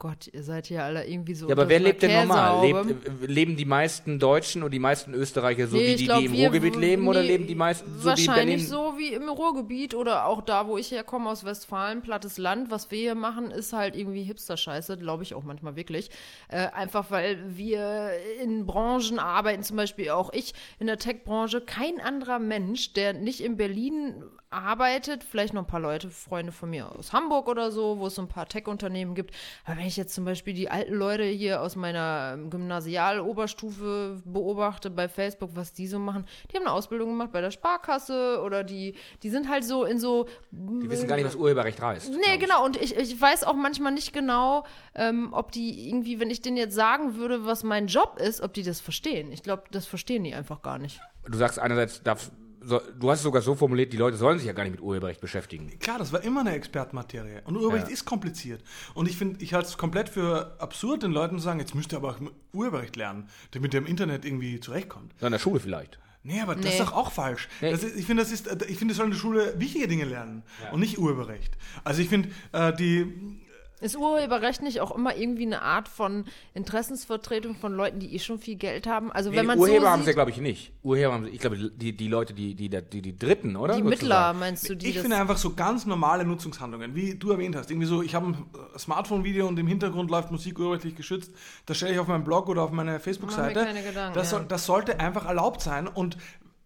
Gott, 0.01 0.29
ihr 0.33 0.41
seid 0.41 0.65
hier 0.65 0.83
alle 0.83 1.05
irgendwie 1.05 1.35
so. 1.35 1.47
ja, 1.47 1.51
aber 1.51 1.69
wer 1.69 1.79
lebt 1.79 2.01
denn 2.01 2.11
normal? 2.11 2.65
Lebt, 2.65 3.07
äh, 3.07 3.25
leben 3.27 3.55
die 3.55 3.65
meisten 3.65 4.17
Deutschen 4.17 4.63
und 4.63 4.71
die 4.71 4.79
meisten 4.79 5.13
Österreicher 5.13 5.67
so 5.67 5.77
Nee, 5.77 5.89
wie 5.89 5.95
die, 5.95 6.05
glaub, 6.05 6.17
die 6.17 6.25
im 6.25 6.33
Ruhrgebiet 6.33 6.75
leben 6.75 7.07
oder 7.07 7.21
nee, 7.21 7.27
leben 7.27 7.45
die 7.45 7.53
meisten 7.53 7.87
so 7.93 8.01
wie 8.01 8.05
Wahrscheinlich 8.07 8.67
so 8.67 8.95
wie 8.97 9.13
im 9.13 9.29
Ruhrgebiet 9.29 9.93
oder 9.93 10.25
auch 10.25 10.41
da, 10.41 10.67
wo 10.67 10.79
ich 10.79 10.89
herkomme, 10.89 11.29
aus 11.29 11.43
Westfalen, 11.43 12.01
plattes 12.01 12.39
Land. 12.39 12.71
Was 12.71 12.89
wir 12.89 12.97
hier 12.97 13.13
machen, 13.13 13.51
ist 13.51 13.73
halt 13.73 13.95
irgendwie 13.95 14.23
Hipster-Scheiße, 14.23 14.97
glaube 14.97 15.21
ich 15.21 15.35
auch 15.35 15.43
manchmal 15.43 15.75
wirklich. 15.75 16.09
Äh, 16.47 16.69
einfach 16.69 17.11
weil 17.11 17.37
wir 17.55 18.09
in 18.41 18.65
Branchen 18.65 19.19
arbeiten, 19.19 19.61
zum 19.61 19.77
Beispiel 19.77 20.09
auch 20.09 20.33
ich 20.33 20.55
in 20.79 20.87
der 20.87 20.97
Tech-Branche. 20.97 21.61
Kein 21.61 22.01
anderer 22.01 22.39
Mensch, 22.39 22.93
der 22.93 23.13
nicht 23.13 23.39
in 23.39 23.55
Berlin 23.55 24.23
arbeitet, 24.51 25.23
vielleicht 25.23 25.53
noch 25.53 25.63
ein 25.63 25.67
paar 25.67 25.79
Leute, 25.79 26.09
Freunde 26.09 26.51
von 26.51 26.69
mir 26.69 26.91
aus 26.91 27.13
Hamburg 27.13 27.47
oder 27.47 27.71
so, 27.71 27.99
wo 27.99 28.07
es 28.07 28.15
so 28.15 28.21
ein 28.21 28.27
paar 28.27 28.47
Tech-Unternehmen 28.47 29.15
gibt. 29.15 29.33
Aber 29.65 29.77
wenn 29.77 29.85
ich 29.85 29.97
jetzt 29.97 30.13
zum 30.13 30.25
Beispiel 30.25 30.53
die 30.53 30.69
alten 30.69 30.93
Leute 30.93 31.23
hier 31.23 31.61
aus 31.61 31.75
meiner 31.75 32.37
Gymnasial-Oberstufe 32.49 34.21
beobachte 34.25 34.89
bei 34.89 35.07
Facebook, 35.07 35.51
was 35.55 35.71
die 35.71 35.87
so 35.87 35.99
machen, 35.99 36.25
die 36.51 36.57
haben 36.57 36.65
eine 36.65 36.73
Ausbildung 36.73 37.09
gemacht 37.09 37.31
bei 37.31 37.39
der 37.39 37.51
Sparkasse 37.51 38.41
oder 38.43 38.63
die, 38.63 38.95
die 39.23 39.29
sind 39.29 39.49
halt 39.49 39.63
so 39.63 39.85
in 39.85 39.99
so 39.99 40.27
Die 40.51 40.89
wissen 40.89 41.07
gar 41.07 41.15
nicht, 41.15 41.25
was 41.25 41.35
Urheberrecht 41.35 41.81
heißt. 41.81 42.11
Nee, 42.11 42.37
genau. 42.37 42.65
Und 42.65 42.75
ich, 42.75 42.95
ich 42.95 43.19
weiß 43.19 43.45
auch 43.45 43.55
manchmal 43.55 43.93
nicht 43.93 44.11
genau, 44.11 44.65
ähm, 44.95 45.29
ob 45.31 45.53
die 45.53 45.87
irgendwie, 45.87 46.19
wenn 46.19 46.29
ich 46.29 46.41
denen 46.41 46.57
jetzt 46.57 46.75
sagen 46.75 47.15
würde, 47.15 47.45
was 47.45 47.63
mein 47.63 47.87
Job 47.87 48.17
ist, 48.19 48.41
ob 48.41 48.53
die 48.53 48.63
das 48.63 48.81
verstehen. 48.81 49.31
Ich 49.31 49.43
glaube, 49.43 49.63
das 49.71 49.85
verstehen 49.85 50.25
die 50.25 50.33
einfach 50.33 50.61
gar 50.61 50.77
nicht. 50.77 50.99
Du 51.25 51.37
sagst 51.37 51.59
einerseits, 51.59 52.03
darf, 52.03 52.31
du 52.61 53.09
hast 53.09 53.19
es 53.19 53.23
sogar 53.23 53.41
so 53.41 53.55
formuliert, 53.55 53.91
die 53.91 53.97
Leute 53.97 54.17
sollen 54.17 54.37
sich 54.37 54.47
ja 54.47 54.53
gar 54.53 54.63
nicht 54.63 54.71
mit 54.73 54.81
Urheberrecht 54.81 55.19
beschäftigen. 55.21 55.71
Klar, 55.79 55.97
das 55.99 56.13
war 56.13 56.23
immer 56.23 56.41
eine 56.41 56.53
Expertenmaterie. 56.53 57.41
Und 57.45 57.55
Urheberrecht 57.57 57.87
Ja. 57.87 57.93
ist 57.93 58.05
kompliziert. 58.05 58.63
Und 58.93 59.07
ich 59.09 59.17
finde, 59.17 59.43
ich 59.43 59.53
halte 59.53 59.67
es 59.69 59.77
komplett 59.77 60.09
für 60.09 60.55
absurd, 60.59 61.03
den 61.03 61.11
Leuten 61.11 61.37
zu 61.39 61.43
sagen, 61.43 61.59
jetzt 61.59 61.75
müsst 61.75 61.91
ihr 61.93 61.97
aber 61.97 62.09
auch 62.11 62.19
Urheberrecht 62.53 62.95
lernen, 62.95 63.27
damit 63.51 63.73
ihr 63.73 63.79
im 63.79 63.85
Internet 63.87 64.25
irgendwie 64.25 64.59
zurechtkommt. 64.59 65.13
In 65.21 65.31
der 65.31 65.39
Schule 65.39 65.59
vielleicht. 65.59 65.99
Nee, 66.23 66.39
aber 66.39 66.53
das 66.53 66.65
Nee. 66.65 66.71
ist 66.71 66.79
doch 66.79 66.93
auch 66.93 67.11
falsch. 67.11 67.49
Nee. 67.61 67.71
Das 67.71 67.81
ist, 67.83 67.95
ich 67.97 68.05
finde, 68.05 68.21
das 68.21 68.31
ist, 68.31 68.47
ich 68.69 68.77
finde, 68.77 68.93
soll 68.93 69.05
in 69.05 69.11
der 69.11 69.17
Schule 69.17 69.55
wichtige 69.57 69.87
Dinge 69.87 70.05
lernen 70.05 70.43
und 70.71 70.79
nicht 70.79 70.99
Urheberrecht. 70.99 71.57
Also 71.83 71.99
ich 72.03 72.09
finde, 72.09 72.29
äh, 72.51 72.71
die, 72.75 73.40
Ist 73.81 73.97
Urheberrecht 73.97 74.61
nicht 74.61 74.79
auch 74.79 74.95
immer 74.95 75.15
irgendwie 75.15 75.45
eine 75.45 75.61
Art 75.61 75.87
von 75.87 76.25
Interessensvertretung 76.53 77.55
von 77.55 77.73
Leuten, 77.73 77.99
die 77.99 78.15
eh 78.15 78.19
schon 78.19 78.39
viel 78.39 78.55
Geld 78.55 78.87
haben? 78.87 79.11
Also 79.11 79.31
wenn 79.31 79.41
Nee, 79.41 79.43
man 79.43 79.59
Urheber 79.59 79.81
so 79.81 79.89
haben 79.89 80.03
sie, 80.03 80.13
glaube 80.13 80.31
ich, 80.31 80.37
nicht. 80.37 80.71
Urheber 80.83 81.13
haben 81.13 81.25
sie, 81.25 81.31
ich 81.31 81.39
glaube, 81.39 81.57
die, 81.57 81.97
die 81.97 82.07
Leute, 82.07 82.33
die, 82.33 82.53
die, 82.53 82.69
die, 82.69 83.01
die 83.01 83.17
Dritten, 83.17 83.55
oder? 83.55 83.75
die. 83.75 83.81
Mittler, 83.81 84.33
meinst 84.33 84.69
du, 84.69 84.75
die 84.75 84.89
ich 84.89 84.99
finde 84.99 85.17
einfach 85.17 85.37
so 85.37 85.53
ganz 85.53 85.85
normale 85.85 86.23
Nutzungshandlungen, 86.25 86.95
wie 86.95 87.15
du 87.15 87.31
erwähnt 87.31 87.55
hast. 87.55 87.71
Irgendwie 87.71 87.87
so, 87.87 88.01
ich 88.03 88.13
habe 88.13 88.27
ein 88.27 88.45
Smartphone-Video 88.77 89.47
und 89.47 89.57
im 89.57 89.67
Hintergrund 89.67 90.11
läuft 90.11 90.31
Musik 90.31 90.59
urheberrechtlich 90.59 90.95
geschützt. 90.95 91.33
Das 91.65 91.77
stelle 91.77 91.93
ich 91.93 91.99
auf 91.99 92.07
meinen 92.07 92.23
Blog 92.23 92.49
oder 92.49 92.61
auf 92.61 92.71
meine 92.71 92.99
Facebook-Seite. 92.99 93.67
Das, 94.13 94.31
ja. 94.31 94.39
das 94.39 94.65
sollte 94.65 94.99
einfach 94.99 95.25
erlaubt 95.25 95.61
sein 95.61 95.87
und 95.87 96.17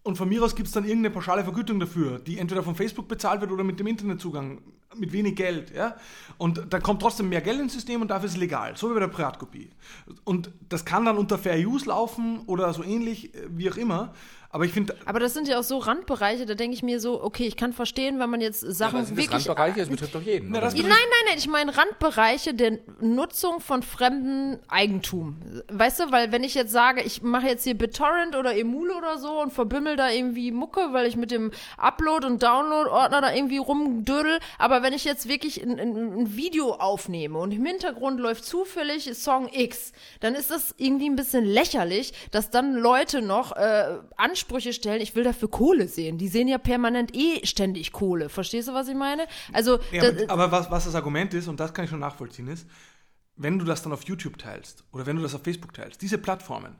und 0.06 0.16
von 0.16 0.28
mir 0.28 0.40
aus 0.42 0.54
gibt 0.54 0.68
es 0.68 0.72
dann 0.72 0.84
irgendeine 0.84 1.12
pauschale 1.12 1.42
Vergütung 1.42 1.80
dafür, 1.80 2.20
die 2.20 2.38
entweder 2.38 2.62
von 2.62 2.76
Facebook 2.76 3.08
bezahlt 3.08 3.40
wird 3.40 3.50
oder 3.50 3.64
mit 3.64 3.80
dem 3.80 3.88
Internetzugang, 3.88 4.60
mit 4.94 5.12
wenig 5.12 5.34
Geld. 5.34 5.74
Ja? 5.74 5.96
Und 6.38 6.62
dann 6.70 6.80
kommt 6.80 7.02
trotzdem 7.02 7.28
mehr 7.28 7.40
Geld 7.40 7.58
ins 7.58 7.72
System 7.72 8.02
und 8.02 8.08
dafür 8.12 8.26
ist 8.26 8.34
es 8.34 8.38
legal, 8.38 8.76
so 8.76 8.88
wie 8.88 8.94
bei 8.94 9.00
der 9.00 9.08
Privatkopie. 9.08 9.68
Und 10.22 10.52
das 10.68 10.84
kann 10.84 11.04
dann 11.04 11.18
unter 11.18 11.38
Fair 11.38 11.58
Use 11.58 11.88
laufen 11.88 12.38
oder 12.46 12.72
so 12.72 12.84
ähnlich, 12.84 13.34
äh, 13.34 13.48
wie 13.48 13.68
auch 13.68 13.76
immer. 13.76 14.14
Aber 14.56 14.64
ich 14.64 14.72
finde, 14.72 14.96
Aber 15.04 15.20
das 15.20 15.34
sind 15.34 15.48
ja 15.48 15.58
auch 15.58 15.62
so 15.62 15.76
Randbereiche, 15.76 16.46
da 16.46 16.54
denke 16.54 16.74
ich 16.74 16.82
mir 16.82 16.98
so, 16.98 17.22
okay, 17.22 17.46
ich 17.46 17.58
kann 17.58 17.74
verstehen, 17.74 18.18
wenn 18.18 18.30
man 18.30 18.40
jetzt 18.40 18.60
Sachen 18.60 19.04
sind 19.04 19.18
das 19.18 19.24
wirklich. 19.30 19.46
Randbereiche? 19.50 19.80
Das 19.80 19.90
betrifft 19.90 20.14
doch 20.14 20.22
jeden. 20.22 20.50
Na, 20.50 20.60
das? 20.60 20.72
Nein, 20.72 20.84
nein, 20.88 20.98
nein, 21.28 21.36
ich 21.36 21.46
meine 21.46 21.76
Randbereiche 21.76 22.54
der 22.54 22.78
Nutzung 22.98 23.60
von 23.60 23.82
fremdem 23.82 24.58
Eigentum. 24.68 25.36
Weißt 25.70 26.00
du, 26.00 26.10
weil 26.10 26.32
wenn 26.32 26.42
ich 26.42 26.54
jetzt 26.54 26.72
sage, 26.72 27.02
ich 27.02 27.20
mache 27.20 27.48
jetzt 27.48 27.64
hier 27.64 27.74
BitTorrent 27.74 28.34
oder 28.34 28.56
Emule 28.56 28.94
oder 28.94 29.18
so 29.18 29.42
und 29.42 29.52
verbimmel 29.52 29.96
da 29.96 30.08
irgendwie 30.08 30.52
Mucke, 30.52 30.88
weil 30.92 31.04
ich 31.06 31.16
mit 31.16 31.32
dem 31.32 31.50
Upload- 31.76 32.24
und 32.24 32.42
Download-Ordner 32.42 33.20
da 33.20 33.34
irgendwie 33.34 33.58
rumdödel, 33.58 34.38
aber 34.58 34.82
wenn 34.82 34.94
ich 34.94 35.04
jetzt 35.04 35.28
wirklich 35.28 35.62
ein, 35.62 35.78
ein, 35.78 35.96
ein 35.96 36.34
Video 36.34 36.72
aufnehme 36.72 37.38
und 37.38 37.52
im 37.52 37.66
Hintergrund 37.66 38.20
läuft 38.20 38.46
zufällig 38.46 39.14
Song 39.18 39.50
X, 39.52 39.92
dann 40.20 40.34
ist 40.34 40.50
das 40.50 40.74
irgendwie 40.78 41.10
ein 41.10 41.16
bisschen 41.16 41.44
lächerlich, 41.44 42.14
dass 42.30 42.48
dann 42.48 42.72
Leute 42.72 43.20
noch 43.20 43.54
äh, 43.54 43.98
Ansprüche 44.46 44.72
stellen, 44.72 45.00
ich 45.00 45.16
will 45.16 45.24
dafür 45.24 45.50
Kohle 45.50 45.88
sehen. 45.88 46.18
Die 46.18 46.28
sehen 46.28 46.46
ja 46.46 46.58
permanent 46.58 47.14
eh 47.14 47.44
ständig 47.44 47.90
Kohle. 47.92 48.28
Verstehst 48.28 48.68
du, 48.68 48.74
was 48.74 48.86
ich 48.86 48.94
meine? 48.94 49.26
Also, 49.52 49.80
Ja, 49.90 50.04
aber, 50.08 50.30
aber 50.30 50.52
was, 50.52 50.70
was 50.70 50.84
das 50.84 50.94
Argument 50.94 51.34
ist, 51.34 51.48
und 51.48 51.58
das 51.58 51.74
kann 51.74 51.84
ich 51.84 51.90
schon 51.90 51.98
nachvollziehen, 51.98 52.46
ist, 52.46 52.66
wenn 53.34 53.58
du 53.58 53.64
das 53.64 53.82
dann 53.82 53.92
auf 53.92 54.04
YouTube 54.04 54.38
teilst 54.38 54.84
oder 54.92 55.04
wenn 55.04 55.16
du 55.16 55.22
das 55.22 55.34
auf 55.34 55.42
Facebook 55.42 55.74
teilst, 55.74 56.00
diese 56.00 56.18
Plattformen, 56.18 56.76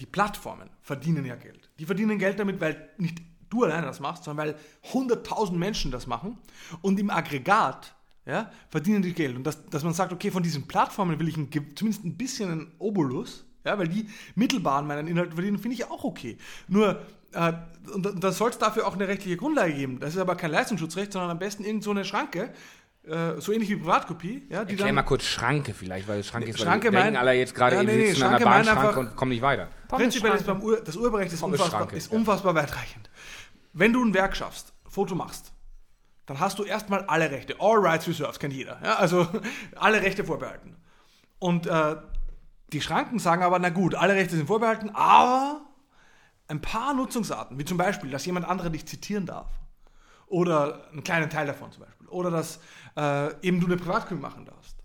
die 0.00 0.06
Plattformen 0.06 0.70
verdienen 0.80 1.26
ja 1.26 1.36
Geld. 1.36 1.70
Die 1.78 1.84
verdienen 1.84 2.18
Geld 2.18 2.38
damit, 2.38 2.60
weil 2.60 2.88
nicht 2.96 3.18
du 3.50 3.64
alleine 3.64 3.86
das 3.86 4.00
machst, 4.00 4.24
sondern 4.24 4.46
weil 4.46 4.56
100.000 4.92 5.52
Menschen 5.52 5.90
das 5.90 6.06
machen 6.06 6.38
und 6.80 6.98
im 6.98 7.10
Aggregat 7.10 7.94
ja, 8.24 8.50
verdienen 8.70 9.02
die 9.02 9.12
Geld. 9.12 9.36
Und 9.36 9.44
dass, 9.44 9.66
dass 9.66 9.84
man 9.84 9.92
sagt, 9.92 10.12
okay, 10.12 10.30
von 10.30 10.42
diesen 10.42 10.66
Plattformen 10.66 11.18
will 11.20 11.28
ich 11.28 11.36
ein, 11.36 11.50
zumindest 11.74 12.04
ein 12.04 12.16
bisschen 12.16 12.50
einen 12.50 12.72
Obolus, 12.78 13.44
ja, 13.64 13.78
weil 13.78 13.88
die 13.88 14.08
mittelbar 14.34 14.78
an 14.78 14.86
meinen 14.86 15.06
Inhalten 15.08 15.34
verdienen, 15.34 15.58
finde 15.58 15.74
ich 15.76 15.84
auch 15.90 16.04
okay. 16.04 16.36
Nur, 16.68 17.00
äh, 17.32 17.52
und 17.94 18.04
da- 18.06 18.10
da 18.12 18.32
soll 18.32 18.50
es 18.50 18.58
dafür 18.58 18.86
auch 18.86 18.94
eine 18.94 19.08
rechtliche 19.08 19.36
Grundlage 19.36 19.72
geben. 19.74 20.00
Das 20.00 20.14
ist 20.14 20.20
aber 20.20 20.36
kein 20.36 20.50
Leistungsschutzrecht, 20.50 21.12
sondern 21.12 21.30
am 21.30 21.38
besten 21.38 21.64
irgend 21.64 21.82
so 21.84 21.90
eine 21.90 22.04
Schranke, 22.04 22.52
äh, 23.04 23.40
so 23.40 23.52
ähnlich 23.52 23.68
wie 23.70 23.76
Privatkopie, 23.76 24.46
ja, 24.48 24.64
die 24.64 24.72
Erklär 24.72 24.86
dann 24.86 24.94
mal 24.94 25.02
kurz 25.02 25.24
Schranke 25.24 25.74
vielleicht, 25.74 26.06
weil 26.06 26.22
Schranke 26.22 26.50
ist, 26.50 26.60
Schranke 26.60 26.92
weil 26.92 27.04
meint- 27.04 27.16
alle 27.16 27.32
jetzt 27.32 27.54
gerade 27.54 27.76
Ja, 27.76 27.82
eben 27.82 27.90
nee, 27.90 28.12
nee, 28.12 28.22
an 28.22 28.38
der 28.38 28.44
Bahnschranke 28.44 29.00
und 29.00 29.16
kommen 29.16 29.30
nicht 29.30 29.42
weiter. 29.42 29.68
Prinzipiell 29.88 30.34
ist 30.34 30.46
beim 30.46 30.62
Ur 30.62 30.80
das 30.84 30.96
Urheberrecht 30.96 31.32
ist 31.32 31.42
unfassbar, 31.42 31.92
ist 31.92 32.12
ja. 32.12 32.16
unfassbar 32.18 32.54
weitreichend. 32.54 33.10
Wenn 33.72 33.92
du 33.92 34.04
ein 34.04 34.14
Werk 34.14 34.36
schaffst, 34.36 34.72
Foto 34.88 35.14
machst, 35.14 35.52
dann 36.26 36.38
hast 36.38 36.58
du 36.60 36.64
erstmal 36.64 37.02
alle 37.06 37.30
Rechte. 37.30 37.56
All 37.58 37.78
rights 37.78 38.06
reserved, 38.06 38.38
kennt 38.38 38.52
jeder. 38.54 38.78
Ja, 38.84 38.94
also 38.96 39.26
alle 39.76 40.00
Rechte 40.00 40.22
vorbehalten. 40.24 40.76
Und 41.40 41.66
äh, 41.66 41.96
die 42.72 42.80
Schranken 42.80 43.18
sagen 43.18 43.42
aber, 43.42 43.58
na 43.58 43.70
gut, 43.70 43.94
alle 43.94 44.14
Rechte 44.14 44.36
sind 44.36 44.46
vorbehalten, 44.46 44.90
aber 44.90 45.62
ein 46.48 46.60
paar 46.60 46.94
Nutzungsarten, 46.94 47.58
wie 47.58 47.64
zum 47.64 47.78
Beispiel, 47.78 48.10
dass 48.10 48.26
jemand 48.26 48.46
andere 48.46 48.70
dich 48.70 48.86
zitieren 48.86 49.26
darf. 49.26 49.48
Oder 50.26 50.88
einen 50.90 51.04
kleinen 51.04 51.28
Teil 51.28 51.46
davon 51.46 51.70
zum 51.72 51.84
Beispiel. 51.84 52.08
Oder 52.08 52.30
dass 52.30 52.58
äh, 52.96 53.34
eben 53.46 53.60
du 53.60 53.66
eine 53.66 53.76
Privatkopie 53.76 54.20
machen 54.20 54.46
darfst. 54.46 54.76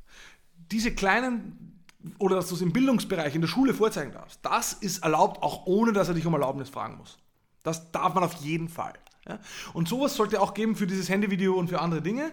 Diese 0.71 0.93
kleinen, 0.93 1.83
oder 2.19 2.35
dass 2.35 2.49
du 2.49 2.55
es 2.55 2.61
im 2.61 2.73
Bildungsbereich, 2.73 3.33
in 3.33 3.41
der 3.41 3.47
Schule 3.47 3.73
vorzeigen 3.73 4.11
darfst, 4.11 4.39
das 4.43 4.73
ist 4.73 5.03
erlaubt, 5.03 5.41
auch 5.41 5.65
ohne 5.65 5.93
dass 5.93 6.09
er 6.09 6.13
dich 6.13 6.25
um 6.25 6.33
Erlaubnis 6.33 6.69
fragen 6.69 6.97
muss. 6.97 7.17
Das 7.63 7.91
darf 7.91 8.13
man 8.13 8.23
auf 8.23 8.33
jeden 8.35 8.67
Fall. 8.67 8.93
Ja? 9.27 9.39
Und 9.73 9.87
sowas 9.87 10.15
sollte 10.15 10.41
auch 10.41 10.53
geben 10.53 10.75
für 10.75 10.87
dieses 10.87 11.09
Handyvideo 11.09 11.53
und 11.53 11.69
für 11.69 11.79
andere 11.79 12.01
Dinge. 12.01 12.31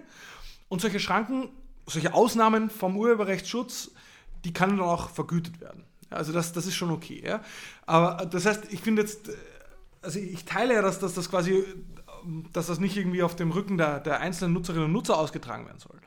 Und 0.68 0.80
solche 0.80 0.98
Schranken, 0.98 1.50
solche 1.86 2.14
Ausnahmen 2.14 2.70
vom 2.70 2.96
Urheberrechtsschutz, 2.96 3.92
die 4.44 4.52
können 4.52 4.78
dann 4.78 4.86
auch 4.86 5.10
vergütet 5.10 5.60
werden. 5.60 5.84
Also 6.10 6.32
das, 6.32 6.52
das 6.52 6.66
ist 6.66 6.74
schon 6.74 6.90
okay. 6.90 7.22
Ja? 7.24 7.42
Aber 7.86 8.26
das 8.26 8.46
heißt, 8.46 8.72
ich 8.72 8.80
finde 8.80 9.02
jetzt, 9.02 9.28
äh, 9.28 9.32
also 10.02 10.18
ich 10.18 10.44
teile 10.44 10.74
ja, 10.74 10.82
dass, 10.82 10.98
dass 10.98 11.14
das 11.14 11.30
quasi, 11.30 11.64
dass 12.52 12.66
das 12.66 12.78
nicht 12.78 12.96
irgendwie 12.96 13.22
auf 13.22 13.36
dem 13.36 13.50
Rücken 13.50 13.78
der, 13.78 14.00
der 14.00 14.20
einzelnen 14.20 14.52
Nutzerinnen 14.54 14.86
und 14.86 14.92
Nutzer 14.92 15.18
ausgetragen 15.18 15.66
werden 15.66 15.78
soll. 15.78 15.98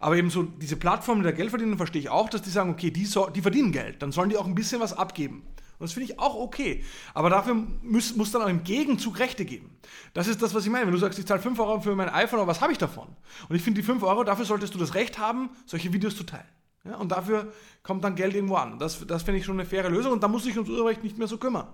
Aber 0.00 0.16
eben 0.16 0.30
so 0.30 0.42
diese 0.42 0.76
Plattformen, 0.76 1.22
die 1.22 1.28
da 1.28 1.36
Geld 1.36 1.50
verdienen, 1.50 1.76
verstehe 1.76 2.00
ich 2.00 2.08
auch, 2.08 2.28
dass 2.28 2.42
die 2.42 2.50
sagen, 2.50 2.70
okay, 2.70 2.90
die, 2.90 3.04
so, 3.04 3.28
die 3.28 3.42
verdienen 3.42 3.72
Geld, 3.72 4.02
dann 4.02 4.10
sollen 4.10 4.30
die 4.30 4.36
auch 4.36 4.46
ein 4.46 4.54
bisschen 4.54 4.80
was 4.80 4.92
abgeben. 4.92 5.42
Und 5.78 5.86
das 5.86 5.92
finde 5.94 6.12
ich 6.12 6.18
auch 6.18 6.34
okay. 6.34 6.84
Aber 7.12 7.28
dafür 7.28 7.54
muss, 7.82 8.14
muss 8.14 8.30
dann 8.30 8.42
auch 8.42 8.48
im 8.48 8.62
Gegenzug 8.64 9.18
Rechte 9.18 9.44
geben. 9.44 9.70
Das 10.14 10.28
ist 10.28 10.40
das, 10.40 10.54
was 10.54 10.64
ich 10.64 10.70
meine. 10.70 10.86
Wenn 10.86 10.92
du 10.92 10.98
sagst, 10.98 11.18
ich 11.18 11.26
zahle 11.26 11.40
5 11.40 11.58
Euro 11.58 11.80
für 11.80 11.96
mein 11.96 12.08
iPhone, 12.08 12.38
aber 12.38 12.48
was 12.48 12.60
habe 12.60 12.72
ich 12.72 12.78
davon? 12.78 13.08
Und 13.48 13.56
ich 13.56 13.62
finde, 13.62 13.80
die 13.80 13.86
5 13.86 14.02
Euro, 14.02 14.22
dafür 14.22 14.44
solltest 14.44 14.74
du 14.74 14.78
das 14.78 14.94
Recht 14.94 15.18
haben, 15.18 15.50
solche 15.66 15.92
Videos 15.92 16.16
zu 16.16 16.24
teilen. 16.24 16.46
Ja, 16.84 16.96
und 16.96 17.12
dafür 17.12 17.52
kommt 17.82 18.02
dann 18.02 18.16
Geld 18.16 18.34
irgendwo 18.34 18.56
an. 18.56 18.78
Das, 18.78 19.06
das 19.06 19.22
finde 19.22 19.38
ich 19.38 19.44
schon 19.44 19.58
eine 19.58 19.68
faire 19.68 19.88
Lösung 19.88 20.12
und 20.12 20.22
da 20.22 20.28
muss 20.28 20.44
sich 20.44 20.54
ums 20.56 20.68
Urheberrecht 20.68 21.04
nicht 21.04 21.16
mehr 21.16 21.28
so 21.28 21.38
kümmern. 21.38 21.68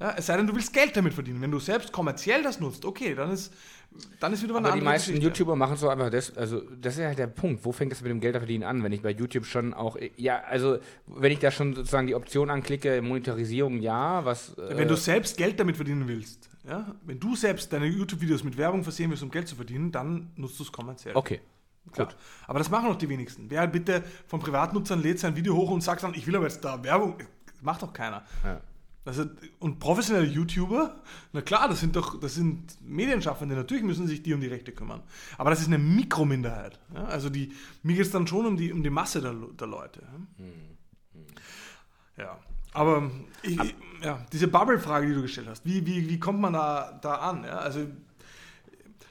Ja, 0.00 0.14
es 0.16 0.26
sei 0.26 0.36
denn, 0.36 0.46
du 0.46 0.54
willst 0.54 0.72
Geld 0.72 0.96
damit 0.96 1.12
verdienen. 1.12 1.40
Wenn 1.40 1.50
du 1.50 1.58
selbst 1.58 1.90
kommerziell 1.90 2.42
das 2.42 2.60
nutzt, 2.60 2.84
okay, 2.84 3.16
dann 3.16 3.32
ist, 3.32 3.52
dann 4.20 4.32
ist 4.32 4.44
wieder 4.44 4.54
eine 4.56 4.68
Aber 4.68 4.76
die 4.76 4.84
meisten 4.84 5.10
Geschichte. 5.12 5.26
YouTuber 5.26 5.56
machen 5.56 5.76
so 5.76 5.88
einfach 5.88 6.08
das, 6.08 6.36
also 6.36 6.60
das 6.60 6.94
ist 6.94 7.00
ja 7.00 7.06
halt 7.08 7.18
der 7.18 7.26
Punkt. 7.26 7.64
Wo 7.64 7.72
fängt 7.72 7.90
das 7.90 8.00
mit 8.00 8.10
dem 8.10 8.20
Gelderverdienen 8.20 8.66
an, 8.66 8.84
wenn 8.84 8.92
ich 8.92 9.02
bei 9.02 9.10
YouTube 9.10 9.44
schon 9.44 9.74
auch, 9.74 9.96
ja, 10.16 10.40
also 10.40 10.78
wenn 11.06 11.32
ich 11.32 11.40
da 11.40 11.50
schon 11.50 11.74
sozusagen 11.74 12.06
die 12.06 12.14
Option 12.14 12.48
anklicke, 12.48 13.02
Monetarisierung, 13.02 13.80
ja, 13.80 14.24
was. 14.24 14.56
äh, 14.56 14.76
Wenn 14.76 14.86
du 14.88 14.96
selbst 14.96 15.36
Geld 15.36 15.58
damit 15.58 15.74
verdienen 15.74 16.06
willst, 16.06 16.48
ja, 16.68 16.94
wenn 17.04 17.18
du 17.18 17.34
selbst 17.34 17.72
deine 17.72 17.86
YouTube-Videos 17.86 18.44
mit 18.44 18.56
Werbung 18.56 18.84
versehen 18.84 19.10
willst, 19.10 19.24
um 19.24 19.30
Geld 19.32 19.48
zu 19.48 19.56
verdienen, 19.56 19.90
dann 19.90 20.30
nutzt 20.36 20.60
du 20.60 20.62
es 20.62 20.70
kommerziell. 20.70 21.16
Okay. 21.16 21.40
Klar. 21.92 22.08
Aber 22.46 22.58
das 22.58 22.70
machen 22.70 22.88
doch 22.88 22.96
die 22.96 23.08
wenigsten. 23.08 23.50
Wer 23.50 23.66
bitte 23.66 24.04
von 24.26 24.40
Privatnutzern 24.40 25.00
lädt 25.02 25.18
sein 25.18 25.36
Video 25.36 25.54
hoch 25.54 25.70
und 25.70 25.82
sagt 25.82 26.02
dann, 26.02 26.14
ich 26.14 26.26
will 26.26 26.36
aber 26.36 26.46
jetzt 26.46 26.64
da 26.64 26.82
Werbung, 26.82 27.16
das 27.18 27.62
macht 27.62 27.82
doch 27.82 27.92
keiner. 27.92 28.24
Ja. 28.44 28.60
Also, 29.08 29.24
und 29.58 29.78
professionelle 29.78 30.26
YouTuber, 30.26 31.00
na 31.32 31.40
klar, 31.40 31.66
das 31.66 31.80
sind 31.80 31.96
doch, 31.96 32.20
das 32.20 32.34
sind 32.34 32.76
Medienschaffende, 32.82 33.54
natürlich 33.54 33.82
müssen 33.82 34.06
sich 34.06 34.22
die 34.22 34.34
um 34.34 34.40
die 34.42 34.48
Rechte 34.48 34.70
kümmern. 34.70 35.02
Aber 35.38 35.48
das 35.48 35.60
ist 35.60 35.68
eine 35.68 35.78
Mikrominderheit. 35.78 36.78
Ja? 36.94 37.06
Also 37.06 37.30
die, 37.30 37.52
mir 37.82 37.96
geht 37.96 38.04
es 38.04 38.10
dann 38.12 38.26
schon 38.26 38.44
um 38.44 38.58
die, 38.58 38.70
um 38.70 38.82
die 38.82 38.90
Masse 38.90 39.22
der, 39.22 39.32
der 39.32 39.66
Leute. 39.66 40.02
Ja, 42.18 42.24
ja. 42.24 42.38
aber 42.74 43.10
ich, 43.42 43.58
ja, 44.02 44.26
diese 44.30 44.46
Bubble-Frage, 44.46 45.06
die 45.06 45.14
du 45.14 45.22
gestellt 45.22 45.48
hast, 45.48 45.64
wie, 45.64 45.86
wie, 45.86 46.06
wie 46.10 46.20
kommt 46.20 46.40
man 46.40 46.52
da, 46.52 46.98
da 47.00 47.14
an? 47.14 47.44
Ja? 47.44 47.60
Also, 47.60 47.86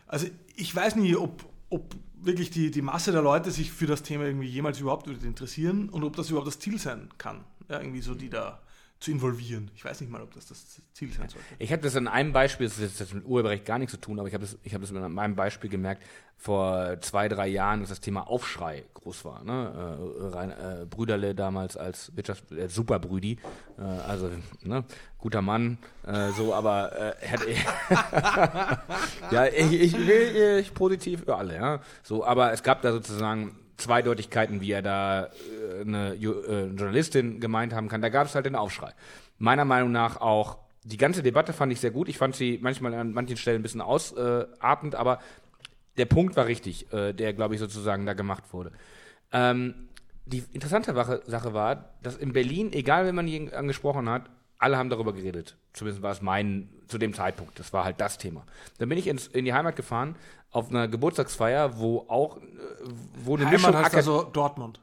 also 0.05 0.27
ich 0.55 0.75
weiß 0.75 0.95
nie, 0.97 1.15
ob, 1.15 1.43
ob 1.71 1.95
wirklich 2.27 2.51
die, 2.51 2.69
die 2.69 2.81
Masse 2.83 3.11
der 3.11 3.23
Leute 3.23 3.49
sich 3.49 3.71
für 3.71 3.87
das 3.87 4.03
Thema 4.03 4.25
irgendwie 4.25 4.47
jemals 4.47 4.79
überhaupt 4.79 5.07
interessieren 5.07 5.89
und 5.89 6.03
ob 6.03 6.15
das 6.15 6.29
überhaupt 6.29 6.47
das 6.47 6.59
Ziel 6.59 6.77
sein 6.77 7.09
kann. 7.17 7.43
Ja, 7.69 7.79
irgendwie 7.79 8.01
so 8.01 8.13
die 8.13 8.29
da 8.29 8.59
zu 8.99 9.11
involvieren. 9.11 9.69
Ich 9.75 9.85
weiß 9.85 10.01
nicht 10.01 10.09
mal, 10.09 10.21
ob 10.21 10.33
das 10.33 10.47
das 10.47 10.81
Ziel 10.93 11.11
sein 11.11 11.29
sollte. 11.29 11.45
Ich 11.59 11.71
habe 11.71 11.81
das 11.81 11.95
an 11.95 12.07
einem 12.07 12.33
Beispiel, 12.33 12.67
das 12.67 12.77
hat 12.77 12.99
jetzt 12.99 13.13
mit 13.13 13.25
Urheberrecht 13.25 13.65
gar 13.65 13.77
nichts 13.77 13.91
zu 13.91 13.99
tun, 13.99 14.19
aber 14.19 14.27
ich 14.27 14.33
habe 14.33 14.43
das, 14.43 14.57
ich 14.63 14.73
hab 14.73 14.81
das 14.81 14.93
an 14.93 15.11
meinem 15.11 15.35
Beispiel 15.35 15.69
gemerkt, 15.69 16.03
vor 16.35 16.97
zwei, 17.01 17.29
drei 17.29 17.47
Jahren, 17.47 17.81
dass 17.81 17.89
das 17.89 17.99
Thema 17.99 18.27
Aufschrei 18.27 18.83
groß 18.93 19.25
war. 19.25 19.43
Ne? 19.43 19.97
Äh, 20.21 20.35
Rein, 20.35 20.51
äh, 20.51 20.85
Brüderle 20.85 21.33
damals 21.33 21.77
als 21.77 22.11
Wirtschafts-, 22.15 22.55
äh, 22.55 22.69
Superbrüdi, 22.69 23.39
äh, 23.77 23.81
also 23.81 24.29
ne? 24.63 24.83
guter 25.17 25.41
Mann, 25.41 25.79
äh, 26.05 26.29
so, 26.31 26.53
aber 26.53 26.91
äh, 26.95 27.13
ja, 29.31 29.47
ich, 29.47 29.73
ich 29.73 29.97
will 29.97 30.59
ich 30.59 30.73
positiv 30.73 31.23
für 31.25 31.35
alle, 31.35 31.55
ja. 31.55 31.81
So, 32.03 32.23
aber 32.23 32.51
es 32.51 32.61
gab 32.61 32.83
da 32.83 32.91
sozusagen 32.91 33.55
Zweideutigkeiten, 33.77 34.61
wie 34.61 34.71
er 34.71 34.81
da 34.81 35.25
äh, 35.25 35.81
eine 35.81 36.15
äh, 36.15 36.65
Journalistin 36.67 37.39
gemeint 37.39 37.73
haben 37.73 37.87
kann. 37.87 38.01
Da 38.01 38.09
gab 38.09 38.27
es 38.27 38.35
halt 38.35 38.45
den 38.45 38.55
Aufschrei. 38.55 38.93
Meiner 39.37 39.65
Meinung 39.65 39.91
nach 39.91 40.19
auch 40.19 40.57
die 40.83 40.97
ganze 40.97 41.21
Debatte 41.21 41.53
fand 41.53 41.71
ich 41.71 41.79
sehr 41.79 41.91
gut. 41.91 42.09
Ich 42.09 42.17
fand 42.17 42.35
sie 42.35 42.59
manchmal 42.61 42.93
an 42.93 43.13
manchen 43.13 43.37
Stellen 43.37 43.59
ein 43.59 43.63
bisschen 43.63 43.81
ausatmend, 43.81 44.95
aber 44.95 45.19
der 45.97 46.05
Punkt 46.05 46.35
war 46.35 46.47
richtig, 46.47 46.91
äh, 46.93 47.13
der, 47.13 47.33
glaube 47.33 47.55
ich, 47.55 47.59
sozusagen 47.59 48.05
da 48.05 48.13
gemacht 48.13 48.43
wurde. 48.51 48.71
Ähm, 49.31 49.89
die 50.25 50.43
interessante 50.53 50.93
Sache 50.93 51.53
war, 51.53 51.93
dass 52.03 52.17
in 52.17 52.33
Berlin, 52.33 52.73
egal 52.73 53.05
wen 53.05 53.15
man 53.15 53.27
ihn 53.27 53.49
angesprochen 53.53 54.09
hat, 54.09 54.29
alle 54.59 54.77
haben 54.77 54.89
darüber 54.89 55.13
geredet. 55.13 55.55
Zumindest 55.73 56.01
war 56.01 56.11
es 56.11 56.21
mein, 56.21 56.69
zu 56.87 56.97
dem 56.97 57.13
Zeitpunkt. 57.13 57.59
Das 57.59 57.73
war 57.73 57.83
halt 57.83 58.01
das 58.01 58.17
Thema. 58.17 58.43
Dann 58.79 58.89
bin 58.89 58.97
ich 58.97 59.07
ins, 59.07 59.27
in 59.27 59.45
die 59.45 59.53
Heimat 59.53 59.75
gefahren, 59.75 60.15
auf 60.51 60.69
einer 60.69 60.87
Geburtstagsfeier, 60.87 61.77
wo 61.79 62.05
auch, 62.07 62.37
äh, 62.37 62.41
wo 63.23 63.35
eine 63.35 63.45
Heimat 63.45 63.61
Mischung 63.61 63.77
heißt 63.77 63.95
also 63.95 64.23
Dortmund. 64.23 64.79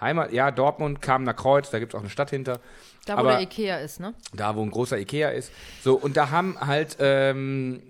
Heimat, 0.00 0.32
ja, 0.32 0.50
Dortmund, 0.50 1.00
Kamener 1.00 1.32
Kreuz, 1.32 1.70
da 1.70 1.78
gibt 1.78 1.92
es 1.94 1.96
auch 1.96 2.02
eine 2.02 2.10
Stadt 2.10 2.30
hinter. 2.30 2.60
Da, 3.06 3.14
wo 3.14 3.20
Aber- 3.20 3.30
der 3.32 3.40
Ikea 3.40 3.78
ist, 3.78 3.98
ne? 3.98 4.14
Da, 4.34 4.54
wo 4.54 4.62
ein 4.62 4.70
großer 4.70 4.98
Ikea 4.98 5.30
ist. 5.30 5.50
So, 5.82 5.94
und 5.94 6.16
da 6.16 6.30
haben 6.30 6.60
halt, 6.60 6.98
ähm, 7.00 7.82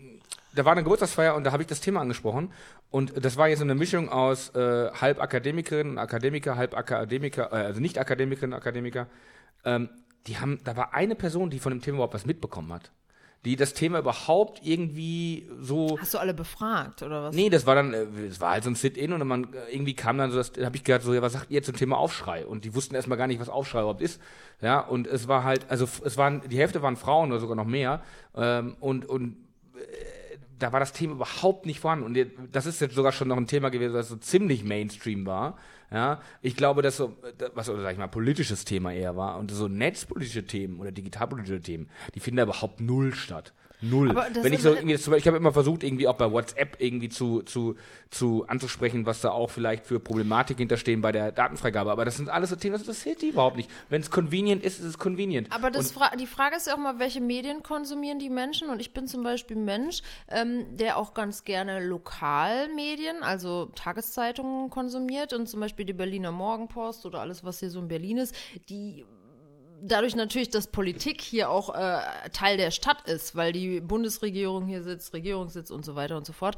da 0.55 0.65
war 0.65 0.73
eine 0.73 0.85
Geburtstagsfeier 0.85 1.35
und 1.35 1.45
da 1.45 1.53
habe 1.53 1.63
ich 1.63 1.67
das 1.67 1.81
Thema 1.81 2.01
angesprochen. 2.01 2.53
Und 2.91 3.25
das 3.25 3.37
war 3.37 3.49
jetzt 3.49 3.59
so 3.59 3.65
eine 3.65 3.75
Mischung 3.75 4.09
aus 4.09 4.55
äh, 4.55 4.91
halb 4.93 5.21
Akademikerinnen 5.21 5.95
und 5.95 5.99
Akademiker, 5.99 6.57
halb 6.57 6.77
Akademiker, 6.77 7.53
äh, 7.53 7.67
also 7.67 7.81
nicht 7.81 7.99
Akademikerinnen 7.99 8.55
und 8.55 8.59
Akademiker. 8.61 9.09
Ähm, 9.65 9.89
die 10.27 10.39
haben, 10.39 10.59
da 10.65 10.77
war 10.77 10.95
eine 10.95 11.15
Person, 11.15 11.51
die 11.51 11.59
von 11.59 11.73
dem 11.73 11.81
Thema 11.81 11.97
überhaupt 11.97 12.15
was 12.15 12.27
mitbekommen 12.27 12.73
hat. 12.73 12.91
die 13.45 13.55
das 13.55 13.75
Thema 13.75 14.01
überhaupt 14.01 14.61
irgendwie 14.65 15.49
so. 15.61 15.97
Hast 16.01 16.15
du 16.15 16.19
alle 16.19 16.35
befragt 16.35 17.03
oder 17.03 17.23
was? 17.23 17.35
Nee, 17.35 17.49
das 17.49 17.65
war 17.65 17.77
dann, 17.77 17.95
äh, 17.95 18.07
es 18.29 18.41
war 18.41 18.53
halt 18.53 18.65
so 18.65 18.71
ein 18.71 18.75
Sit-In 18.75 19.13
und 19.13 19.27
man 19.27 19.55
äh, 19.55 19.73
irgendwie 19.73 19.95
kam 19.95 20.19
dann 20.19 20.33
so, 20.33 20.39
das 20.39 20.53
habe 20.65 20.75
ich 20.75 20.83
gehört, 20.83 21.03
so, 21.03 21.15
ja, 21.15 21.23
was 21.23 21.35
sagt 21.35 21.51
ihr 21.51 21.63
zum 21.63 21.77
Thema 21.77 21.97
Aufschrei? 21.97 22.45
Und 22.45 22.65
die 22.65 22.75
wussten 22.75 22.97
erstmal 22.97 23.19
gar 23.19 23.29
nicht, 23.29 23.41
was 23.41 23.49
Aufschrei 23.49 23.81
überhaupt 23.81 24.03
ist. 24.03 24.21
Ja, 24.61 24.81
und 24.81 25.07
es 25.07 25.29
war 25.29 25.45
halt, 25.45 25.71
also 25.71 25.87
es 26.05 26.17
waren, 26.17 26.43
die 26.49 26.59
Hälfte 26.59 26.83
waren 26.83 26.97
Frauen 26.97 27.31
oder 27.31 27.41
sogar 27.41 27.57
noch 27.57 27.67
mehr. 27.67 28.03
Ähm, 28.35 28.77
und, 28.81 29.07
und 29.07 29.37
äh, 29.77 30.39
da 30.59 30.73
war 30.73 30.81
das 30.81 30.93
Thema 30.93 31.13
überhaupt 31.13 31.67
nicht 31.67 31.79
vorhanden. 31.79 32.05
Und 32.05 32.19
das 32.51 32.67
ist 32.67 32.81
jetzt 32.81 32.95
sogar 32.95 33.13
schon 33.13 33.29
noch 33.29 33.37
ein 33.37 33.47
Thema 33.47 33.69
gewesen, 33.69 33.95
das 33.95 34.09
so 34.09 34.17
ziemlich 34.17 34.65
Mainstream 34.65 35.25
war. 35.27 35.57
Ja, 35.91 36.21
ich 36.43 36.57
glaube, 36.57 36.83
dass 36.83 36.97
so, 36.97 37.17
was, 37.55 37.69
oder 37.69 37.83
sag 37.83 37.93
ich 37.93 37.99
mal, 37.99 38.09
politisches 38.09 38.65
Thema 38.65 38.93
eher 38.93 39.17
war 39.17 39.39
und 39.39 39.51
so 39.51 39.69
netzpolitische 39.69 40.45
Themen 40.45 40.81
oder 40.81 40.91
digitalpolitische 40.91 41.61
Themen, 41.61 41.89
die 42.15 42.21
finden 42.21 42.39
da 42.39 42.43
überhaupt 42.43 42.81
null 42.81 43.15
statt. 43.15 43.53
Null. 43.81 44.15
Wenn 44.15 44.53
ich 44.53 44.63
so 44.63 44.75
irgendwie, 44.75 44.95
ich 44.95 45.27
habe 45.27 45.37
immer 45.37 45.53
versucht, 45.53 45.83
irgendwie 45.83 46.09
auch 46.09 46.17
bei 46.17 46.31
WhatsApp 46.31 46.77
irgendwie 46.79 47.09
zu, 47.09 47.43
zu, 47.43 47.77
zu 48.11 48.45
anzusprechen, 48.49 49.05
was 49.05 49.21
da 49.21 49.31
auch 49.31 49.51
vielleicht 49.51 49.87
für 49.87 50.01
Problematik 50.01 50.59
hinterstehen 50.59 51.03
bei 51.03 51.13
der 51.13 51.33
Datenfreigabe. 51.33 51.91
Aber 51.91 52.05
das 52.05 52.17
sind 52.17 52.31
alles 52.31 52.51
so 52.51 52.57
Themen, 52.57 52.73
das 52.73 52.83
interessiert 52.83 53.21
die 53.23 53.29
überhaupt 53.29 53.57
nicht. 53.57 53.71
Wenn 53.89 54.01
es 54.01 54.11
convenient 54.11 54.65
ist, 54.65 54.81
ist 54.81 54.87
es 54.87 54.99
convenient. 54.99 55.53
Aber 55.53 55.71
das 55.71 55.93
Fra 55.93 56.17
die 56.17 56.27
Frage 56.27 56.57
ist 56.57 56.67
ja 56.67 56.75
auch 56.75 56.79
mal, 56.79 56.99
welche 56.99 57.21
Medien 57.21 57.63
konsumieren 57.63 58.19
die 58.19 58.31
Menschen? 58.31 58.71
Und 58.71 58.81
ich 58.81 58.95
bin 58.95 59.07
zum 59.07 59.23
Beispiel 59.23 59.57
Mensch, 59.57 60.03
ähm, 60.29 60.77
der 60.77 60.97
auch 60.97 61.13
ganz 61.13 61.45
gerne 61.45 61.85
Lokalmedien, 61.85 63.23
also 63.23 63.67
Tageszeitungen 63.75 64.71
konsumiert 64.71 65.33
und 65.33 65.49
zum 65.49 65.61
Beispiel 65.61 65.85
die 65.85 65.93
Berliner 65.93 66.33
Morgenpost 66.33 67.05
oder 67.05 67.21
alles, 67.21 67.45
was 67.45 67.61
hier 67.61 67.71
so 67.71 67.81
in 67.81 67.89
Berlin 67.89 68.19
ist, 68.19 68.35
die 68.69 69.05
dadurch 69.83 70.17
natürlich, 70.17 70.51
dass 70.51 70.69
Politik 70.69 71.21
hier 71.21 71.51
auch 71.51 71.75
äh, 71.75 72.01
Teil 72.33 72.57
der 72.57 72.71
Stadt 72.71 73.09
ist, 73.09 73.37
weil 73.37 73.53
die 73.53 73.81
Bundesregierung 73.81 74.67
hier 74.67 74.83
sitzt, 74.83 75.13
Regierungssitz 75.13 75.71
und 75.71 75.85
so 75.85 75.95
weiter 75.95 76.17
und 76.17 76.27
so 76.27 76.33
fort, 76.33 76.57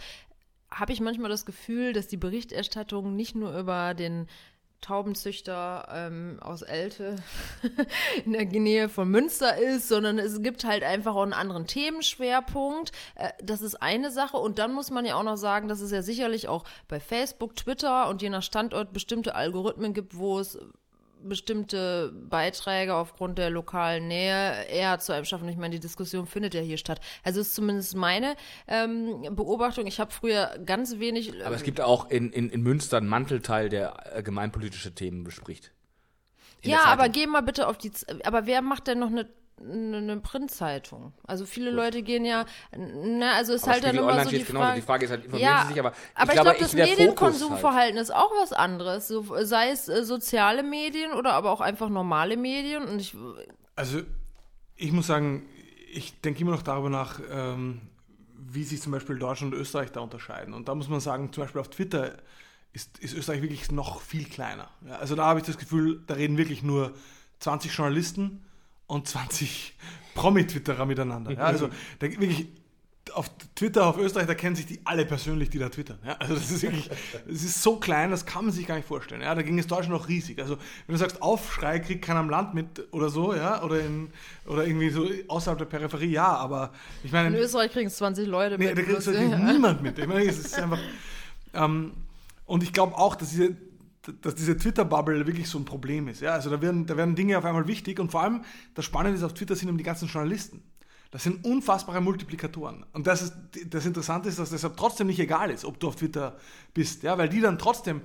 habe 0.71 0.93
ich 0.93 1.01
manchmal 1.01 1.31
das 1.31 1.47
Gefühl, 1.47 1.93
dass 1.93 2.09
die 2.09 2.17
Berichterstattung 2.17 3.17
nicht 3.17 3.35
nur 3.35 3.57
über 3.59 3.95
den 3.95 4.27
Taubenzüchter 4.81 5.89
ähm, 5.91 6.39
aus 6.41 6.63
Elte 6.63 7.17
in 8.25 8.33
der 8.33 8.45
Nähe 8.45 8.89
von 8.89 9.09
Münster 9.09 9.57
ist, 9.57 9.89
sondern 9.89 10.19
es 10.19 10.41
gibt 10.41 10.65
halt 10.65 10.85
einfach 10.85 11.17
auch 11.17 11.23
einen 11.23 11.33
anderen 11.33 11.67
Themenschwerpunkt. 11.67 12.93
Äh, 13.17 13.31
das 13.43 13.61
ist 13.61 13.83
eine 13.83 14.13
Sache. 14.13 14.37
Und 14.37 14.61
dann 14.61 14.73
muss 14.73 14.91
man 14.91 15.05
ja 15.05 15.17
auch 15.17 15.25
noch 15.25 15.37
sagen, 15.37 15.67
dass 15.67 15.81
es 15.81 15.91
ja 15.91 16.03
sicherlich 16.03 16.47
auch 16.47 16.65
bei 16.87 17.01
Facebook, 17.01 17.57
Twitter 17.57 18.09
und 18.09 18.23
je 18.23 18.31
nach 18.31 18.43
Standort 18.43 18.93
bestimmte 18.93 19.35
Algorithmen 19.35 19.95
gibt, 19.95 20.17
wo 20.17 20.39
es 20.39 20.59
bestimmte 21.23 22.13
Beiträge 22.29 22.95
aufgrund 22.95 23.39
der 23.39 23.51
lokalen 23.51 24.09
Nähe 24.09 24.65
eher 24.67 24.99
zu 24.99 25.13
einem 25.13 25.25
schaffen. 25.25 25.49
Ich 25.49 25.57
meine, 25.57 25.75
die 25.75 25.81
Diskussion 25.81 26.27
findet 26.27 26.55
ja 26.55 26.61
hier 26.61 26.79
statt. 26.79 27.01
Also 27.23 27.41
ist 27.41 27.55
zumindest 27.55 27.97
meine 27.97 28.37
ähm, 28.67 29.35
Beobachtung. 29.35 29.87
Ich 29.87 30.01
habe 30.01 30.13
früher 30.13 30.59
ganz 30.65 30.99
wenig. 30.99 31.33
Aber 31.45 31.55
es 31.55 31.63
gibt 31.63 31.81
auch 31.81 32.11
in, 32.11 32.33
in, 32.33 32.51
in 32.51 32.63
Münster 32.63 32.99
einen 32.99 33.09
Mantelteil, 33.09 33.69
der 33.69 34.17
äh, 34.17 34.23
gemeinpolitische 34.23 34.95
Themen 34.95 35.25
bespricht. 35.25 35.73
ja, 36.63 36.85
aber 36.85 37.09
geh 37.09 37.27
mal 37.27 37.43
bitte 37.43 37.69
auf 37.69 37.79
die. 37.79 37.93
Z 37.93 38.27
aber 38.27 38.47
wer 38.47 38.63
macht 38.63 38.87
denn 38.87 38.99
noch 38.99 39.09
eine 39.09 39.29
eine 39.61 40.17
Printzeitung. 40.19 41.13
Also 41.27 41.47
viele 41.47 41.71
Gut. 41.71 41.77
Leute 41.77 42.03
gehen 42.03 42.25
ja, 42.25 42.45
na, 42.77 43.35
also 43.35 43.53
ist 43.53 43.65
aber 43.65 43.73
halt 43.73 43.85
dann 43.85 43.97
immer 43.97 44.25
so 44.25 44.31
die 44.31 44.45
Frage, 44.45 44.81
die 44.81 44.87
Frage 44.87 45.05
ist 45.05 45.11
halt, 45.11 45.25
informieren 45.25 45.51
ja, 45.51 45.63
sie 45.63 45.69
sich, 45.69 45.81
aber 45.81 45.93
aber 46.15 46.35
ich, 46.35 46.41
glaube, 46.41 46.59
das 46.59 46.73
Medienkonsumverhalten 46.73 47.97
halt. 47.97 48.03
ist 48.03 48.15
auch 48.15 48.31
was 48.41 48.53
anderes, 48.53 49.09
so, 49.09 49.25
sei 49.45 49.71
es 49.71 49.89
äh, 49.89 50.05
soziale 50.05 50.63
Medien 50.63 51.13
oder 51.13 51.35
aber 51.35 51.51
auch 51.51 51.61
einfach 51.61 51.89
normale 51.89 52.37
Medien 52.37 52.85
und 52.85 53.01
ich 53.01 53.17
Also 53.77 54.01
ich 54.77 54.93
muss 54.93 55.07
sagen, 55.07 55.47
ich 55.93 56.21
denke 56.21 56.41
immer 56.41 56.53
noch 56.53 56.63
darüber 56.63 56.91
nach, 56.91 57.21
ähm, 57.31 57.81
wie 58.37 58.65
sich 58.65 58.81
zum 58.81 58.93
Beispiel 58.93 59.19
Deutschland 59.19 59.55
und 59.55 59.61
Österreich 59.61 59.93
da 59.93 60.01
unterscheiden 60.01 60.55
und 60.55 60.69
da 60.69 60.75
muss 60.75 60.89
man 60.89 61.01
sagen, 61.01 61.33
zum 61.33 61.45
Beispiel 61.45 61.61
auf 61.61 61.69
Twitter 61.69 62.17
ist, 62.73 62.99
ist 62.99 63.15
Österreich 63.15 63.43
wirklich 63.43 63.71
noch 63.71 64.01
viel 64.01 64.25
kleiner. 64.25 64.69
Ja, 64.87 64.97
also 64.97 65.15
da 65.15 65.25
habe 65.25 65.41
ich 65.41 65.47
das 65.47 65.59
Gefühl, 65.59 66.03
da 66.07 66.15
reden 66.15 66.37
wirklich 66.37 66.63
nur 66.63 66.95
20 67.41 67.73
Journalisten 67.73 68.45
und 68.89 69.07
20 69.07 69.75
Promi-Twitterer 70.15 70.85
miteinander. 70.85 71.31
Ja, 71.31 71.39
also 71.39 71.69
da, 72.01 72.07
wirklich 72.09 72.49
auf 73.15 73.31
Twitter, 73.55 73.87
auf 73.87 73.99
Österreich, 73.99 74.27
da 74.27 74.35
kennen 74.35 74.57
sich 74.57 74.67
die 74.67 74.81
alle 74.85 75.07
persönlich, 75.07 75.51
die 75.51 75.59
da 75.59 75.69
twittern. 75.69 75.99
Ja, 76.05 76.17
also 76.19 76.35
das 76.35 76.51
ist 76.51 76.63
wirklich, 76.63 76.91
das 77.27 77.43
ist 77.43 77.63
so 77.63 77.77
klein, 77.77 78.11
das 78.11 78.27
kann 78.27 78.45
man 78.45 78.53
sich 78.53 78.67
gar 78.67 78.77
nicht 78.77 78.87
vorstellen. 78.87 79.23
Ja, 79.23 79.35
da 79.35 79.43
ging 79.43 79.59
es 79.59 79.67
Deutschland 79.67 79.93
noch 79.93 80.09
riesig. 80.09 80.39
Also 80.41 80.57
wenn 80.87 80.95
du 80.95 80.99
sagst, 80.99 81.23
Aufschrei 81.23 81.79
kriegt 81.79 82.05
keiner 82.05 82.21
am 82.21 82.31
Land 82.31 82.55
mit 82.55 82.93
oder 82.93 83.09
so, 83.09 83.35
ja, 83.35 83.63
oder, 83.63 83.81
in, 83.81 84.11
oder 84.47 84.67
irgendwie 84.67 84.91
so 84.91 85.09
außerhalb 85.29 85.59
der 85.59 85.67
Peripherie, 85.67 86.11
ja, 86.11 86.29
aber 86.29 86.73
ich 87.03 87.13
meine... 87.13 87.29
In 87.29 87.43
Österreich 87.43 87.73
kriegen 87.73 87.87
es 87.87 87.97
20 87.97 88.27
Leute 88.27 88.59
nee, 88.59 88.67
mit. 88.67 88.77
Nee, 88.77 88.83
da 88.83 89.01
kriegt 89.01 89.07
ja. 89.07 89.39
niemand 89.39 89.83
mit. 89.83 89.99
Ich 89.99 90.07
meine, 90.07 90.25
es 90.25 90.39
ist 90.39 90.59
einfach... 90.59 90.79
Ähm, 91.55 91.93
und 92.47 92.63
ich 92.63 92.73
glaube 92.73 92.97
auch, 92.97 93.15
dass 93.15 93.31
diese 93.31 93.57
dass 94.21 94.35
diese 94.35 94.57
Twitter-Bubble 94.57 95.27
wirklich 95.27 95.49
so 95.49 95.59
ein 95.59 95.65
Problem 95.65 96.09
ist. 96.09 96.21
Ja? 96.21 96.33
Also 96.33 96.51
da 96.51 96.61
werden, 96.61 96.87
da 96.87 96.97
werden 96.97 97.15
Dinge 97.15 97.39
auf 97.39 97.45
einmal 97.45 97.67
wichtig 97.67 98.01
und 98.01 98.11
vor 98.11 98.23
allem 98.23 98.45
das 98.75 98.85
Spannende 98.85 99.19
ist, 99.19 99.25
auf 99.25 99.35
Twitter 99.35 99.57
sind 99.57 99.69
eben 99.69 99.79
die 99.79 99.85
ganzen 99.85 100.09
Journalisten. 100.09 100.63
Das 101.11 101.23
sind 101.23 101.45
unfassbare 101.45 102.01
Multiplikatoren. 102.01 102.85
Und 102.93 103.07
das, 103.07 103.23
ist, 103.23 103.35
das 103.67 103.87
Interessante 103.87 104.29
ist, 104.29 104.39
dass 104.39 104.51
deshalb 104.51 104.77
trotzdem 104.77 105.07
nicht 105.07 105.19
egal 105.19 105.51
ist, 105.51 105.65
ob 105.65 105.81
du 105.81 105.89
auf 105.89 105.97
Twitter 105.97 106.37
bist, 106.75 107.03
ja? 107.03 107.17
weil 107.17 107.29
die 107.29 107.41
dann 107.41 107.59
trotzdem 107.59 108.03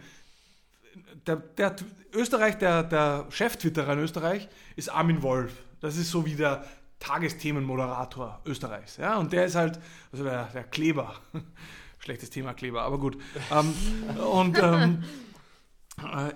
der, 1.27 1.37
der 1.37 1.75
Österreich, 2.13 2.57
der, 2.57 2.83
der 2.83 3.25
Chef-Twitterer 3.29 3.93
in 3.93 3.99
Österreich 3.99 4.47
ist 4.75 4.89
Armin 4.89 5.21
Wolf. 5.21 5.53
Das 5.81 5.97
ist 5.97 6.11
so 6.11 6.25
wie 6.25 6.35
der 6.35 6.63
Tagesthemenmoderator 6.99 8.41
Österreichs. 8.45 8.97
Ja? 8.97 9.17
Und 9.17 9.33
der 9.33 9.45
ist 9.45 9.55
halt, 9.55 9.79
also 10.11 10.23
der, 10.23 10.45
der 10.53 10.63
Kleber. 10.63 11.15
Schlechtes 11.99 12.29
Thema 12.29 12.53
Kleber, 12.53 12.83
aber 12.83 12.99
gut. 12.99 13.17
ähm, 13.51 13.73
und 14.21 14.57
ähm, 14.61 15.03
äh, 15.03 15.07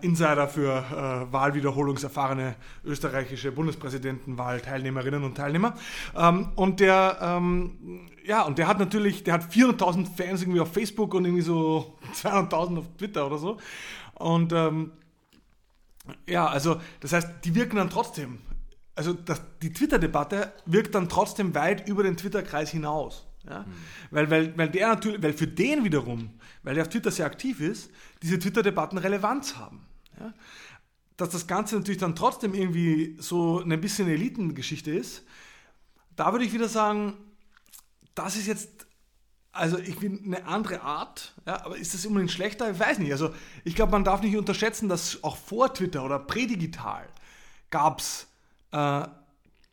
Insider 0.02 0.48
für 0.48 0.78
äh, 0.78 1.34
wahlwiederholungserfahrene 1.34 2.56
österreichische 2.86 3.52
Bundespräsidentenwahlteilnehmerinnen 3.52 5.24
und 5.24 5.36
Teilnehmer. 5.36 5.74
Ähm, 6.16 6.50
und 6.56 6.80
der, 6.80 7.18
ähm, 7.22 8.08
ja, 8.24 8.44
und 8.44 8.60
der 8.60 8.68
hat 8.68 8.78
natürlich, 8.78 9.24
der 9.24 9.34
hat 9.34 9.52
400.000 9.52 10.16
Fans 10.16 10.42
irgendwie 10.42 10.60
auf 10.60 10.72
Facebook 10.72 11.16
und 11.16 11.26
irgendwie 11.26 11.42
so 11.42 11.98
200.000 12.14 12.78
auf 12.78 12.86
Twitter 12.98 13.26
oder 13.26 13.40
so. 13.40 13.58
Und 14.14 14.54
ähm, 14.54 14.92
ja, 16.28 16.48
also 16.48 16.80
das 17.00 17.14
heißt, 17.14 17.28
die 17.44 17.56
wirken 17.56 17.78
dann 17.78 17.90
trotzdem. 17.90 18.40
Also 18.96 19.14
das, 19.14 19.42
die 19.62 19.74
Twitter-Debatte 19.74 20.54
wirkt 20.66 20.96
dann 20.96 21.10
trotzdem 21.10 21.54
weit 21.56 21.88
über 21.88 22.04
den 22.04 22.16
Twitter-Kreis 22.16 22.70
hinaus. 22.70 23.28
Ja? 23.48 23.60
Mhm. 23.60 23.66
Weil, 24.12 24.30
weil, 24.30 24.58
weil 24.58 24.70
der 24.70 24.88
natürlich, 24.88 25.22
weil 25.22 25.34
für 25.34 25.48
den 25.48 25.84
wiederum, 25.84 26.32
weil 26.64 26.76
der 26.76 26.84
auf 26.84 26.90
Twitter 26.90 27.12
sehr 27.12 27.26
aktiv 27.26 27.60
ist, 27.60 27.92
diese 28.22 28.40
Twitter-Debatten 28.40 28.98
Relevanz 28.98 29.56
haben. 29.56 29.86
Ja? 30.20 30.34
Dass 31.18 31.30
das 31.30 31.48
Ganze 31.48 31.76
natürlich 31.76 32.00
dann 32.00 32.16
trotzdem 32.16 32.54
irgendwie 32.54 33.16
so 33.20 33.62
ein 33.62 33.82
bisschen 33.82 34.08
Elitengeschichte 34.08 34.92
ist, 34.92 35.24
da 36.16 36.32
würde 36.32 36.46
ich 36.46 36.54
wieder 36.54 36.68
sagen, 36.68 37.14
das 38.16 38.36
ist 38.36 38.48
jetzt, 38.48 38.88
also 39.52 39.78
ich 39.78 39.98
bin 39.98 40.24
eine 40.26 40.46
andere 40.46 40.82
Art, 40.82 41.36
ja, 41.46 41.64
aber 41.64 41.78
ist 41.78 41.94
das 41.94 42.06
unbedingt 42.06 42.32
schlechter? 42.32 42.72
Ich 42.72 42.80
weiß 42.80 43.00
nicht. 43.00 43.12
Also 43.12 43.34
ich 43.64 43.76
glaube, 43.76 43.92
man 43.92 44.04
darf 44.04 44.22
nicht 44.22 44.36
unterschätzen, 44.36 44.90
dass 44.90 45.24
auch 45.24 45.38
vor 45.38 45.74
Twitter 45.74 46.04
oder 46.04 46.20
prädigital 46.20 47.08
gab 47.70 48.00
es 48.00 48.28
äh, 48.72 49.08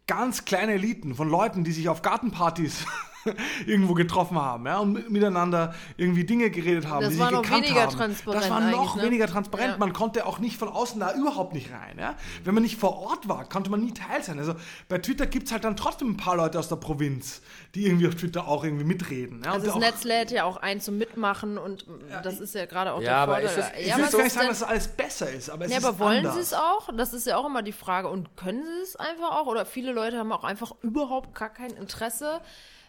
ganz 0.07 0.45
kleine 0.45 0.75
Eliten 0.75 1.15
von 1.15 1.29
Leuten, 1.29 1.65
die 1.65 1.73
sich 1.73 1.89
auf 1.89 2.03
Gartenpartys 2.03 2.85
irgendwo 3.67 3.95
getroffen 3.95 4.39
haben 4.39 4.67
ja, 4.67 4.79
und 4.79 5.11
miteinander 5.11 5.75
irgendwie 5.97 6.25
Dinge 6.25 6.51
geredet 6.51 6.89
haben, 6.89 7.03
das 7.03 7.15
die 7.15 7.19
war 7.19 7.29
sich 7.29 7.37
noch 7.37 7.43
gekannt 7.43 7.65
weniger 7.65 7.83
haben. 7.83 7.97
Transparent 7.97 8.43
das 8.43 8.51
war 8.51 8.61
noch 8.61 8.97
ne? 8.97 9.03
weniger 9.03 9.27
transparent. 9.27 9.73
Ja. 9.73 9.79
Man 9.79 9.93
konnte 9.93 10.27
auch 10.27 10.39
nicht 10.39 10.57
von 10.57 10.69
außen 10.69 11.01
da 11.01 11.15
überhaupt 11.15 11.55
nicht 11.55 11.71
rein. 11.73 11.99
Ja. 11.99 12.15
Wenn 12.45 12.55
man 12.55 12.63
nicht 12.63 12.79
vor 12.79 12.99
Ort 12.99 13.29
war, 13.29 13.45
konnte 13.49 13.71
man 13.71 13.81
nie 13.81 13.93
Teil 13.93 14.23
sein. 14.23 14.39
Also 14.39 14.55
bei 14.89 14.99
Twitter 14.99 15.27
gibt 15.27 15.47
es 15.47 15.53
halt 15.53 15.65
dann 15.65 15.77
trotzdem 15.77 16.11
ein 16.11 16.17
paar 16.17 16.37
Leute 16.37 16.59
aus 16.59 16.69
der 16.69 16.77
Provinz, 16.77 17.43
die 17.75 17.87
irgendwie 17.87 18.09
auf 18.09 18.15
Twitter 18.15 18.47
auch 18.47 18.65
irgendwie 18.65 18.85
mitreden. 18.85 19.43
Ja. 19.45 19.53
Also 19.53 19.67
das 19.67 19.77
Netz 19.77 20.05
lädt 20.05 20.31
ja 20.31 20.45
auch 20.45 20.57
ein 20.57 20.81
zum 20.81 20.99
Mitmachen 20.99 21.59
und 21.59 21.87
das 22.23 22.41
ist 22.41 22.55
ja 22.55 22.67
gerade 22.67 22.93
auch 22.93 23.01
ja, 23.01 23.27
der 23.27 23.35
Vorteil. 23.35 23.65
Es, 23.75 23.81
ich 23.81 23.87
ja, 23.89 23.97
will 23.97 24.07
gar 24.07 24.23
nicht 24.23 24.33
sagen, 24.33 24.49
dass 24.49 24.63
alles 24.63 24.89
besser 24.89 25.31
ist, 25.31 25.51
aber 25.51 25.65
es 25.65 25.71
ja, 25.71 25.79
ist 25.79 25.85
aber 25.85 25.99
wollen 25.99 26.19
anders. 26.19 26.35
sie 26.35 26.41
es 26.41 26.55
auch? 26.55 26.89
Das 26.97 27.13
ist 27.13 27.27
ja 27.27 27.37
auch 27.37 27.47
immer 27.47 27.63
die 27.63 27.73
Frage. 27.73 28.09
Und 28.09 28.37
können 28.37 28.63
sie 28.63 28.83
es 28.83 28.97
einfach 28.97 29.33
auch? 29.33 29.47
Oder 29.47 29.67
viele 29.67 29.93
Leute 29.93 30.19
haben 30.19 30.33
auch 30.33 30.45
einfach 30.45 30.73
überhaupt 30.83 31.35
gar 31.35 31.51
kein 31.51 31.71
Interesse 31.71 32.41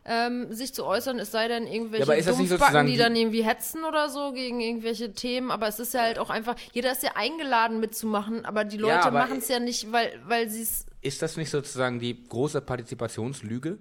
ähm, 0.06 0.54
sich 0.54 0.74
zu 0.74 0.86
äußern, 0.86 1.20
es 1.20 1.32
sei 1.32 1.48
denn 1.48 1.66
irgendwelche 1.68 2.16
ja, 2.16 2.32
Dumpfbacken, 2.32 2.86
die 2.86 2.98
dann 2.98 3.16
irgendwie 3.16 3.44
hetzen 3.44 3.84
oder 3.84 4.10
so 4.10 4.34
gegen 4.34 4.62
irgendwelche 4.62 5.14
Themen. 5.14 5.52
Aber 5.52 5.68
es 5.68 5.80
ist 5.80 5.94
ja 5.94 6.02
halt 6.02 6.20
auch 6.20 6.30
einfach, 6.30 6.56
jeder 6.74 6.92
ist 6.92 7.04
ja 7.04 7.12
eingeladen 7.16 7.80
mitzumachen, 7.80 8.46
aber 8.46 8.64
die 8.64 8.78
Leute 8.78 9.06
ja, 9.06 9.12
machen 9.12 9.38
es 9.40 9.48
ja 9.48 9.60
nicht, 9.60 9.92
weil, 9.92 10.12
weil 10.26 10.50
sie 10.50 10.62
es. 10.62 10.86
Ist 11.02 11.22
das 11.22 11.38
nicht 11.38 11.50
sozusagen 11.50 12.00
die 12.00 12.24
große 12.24 12.62
Partizipationslüge? 12.62 13.78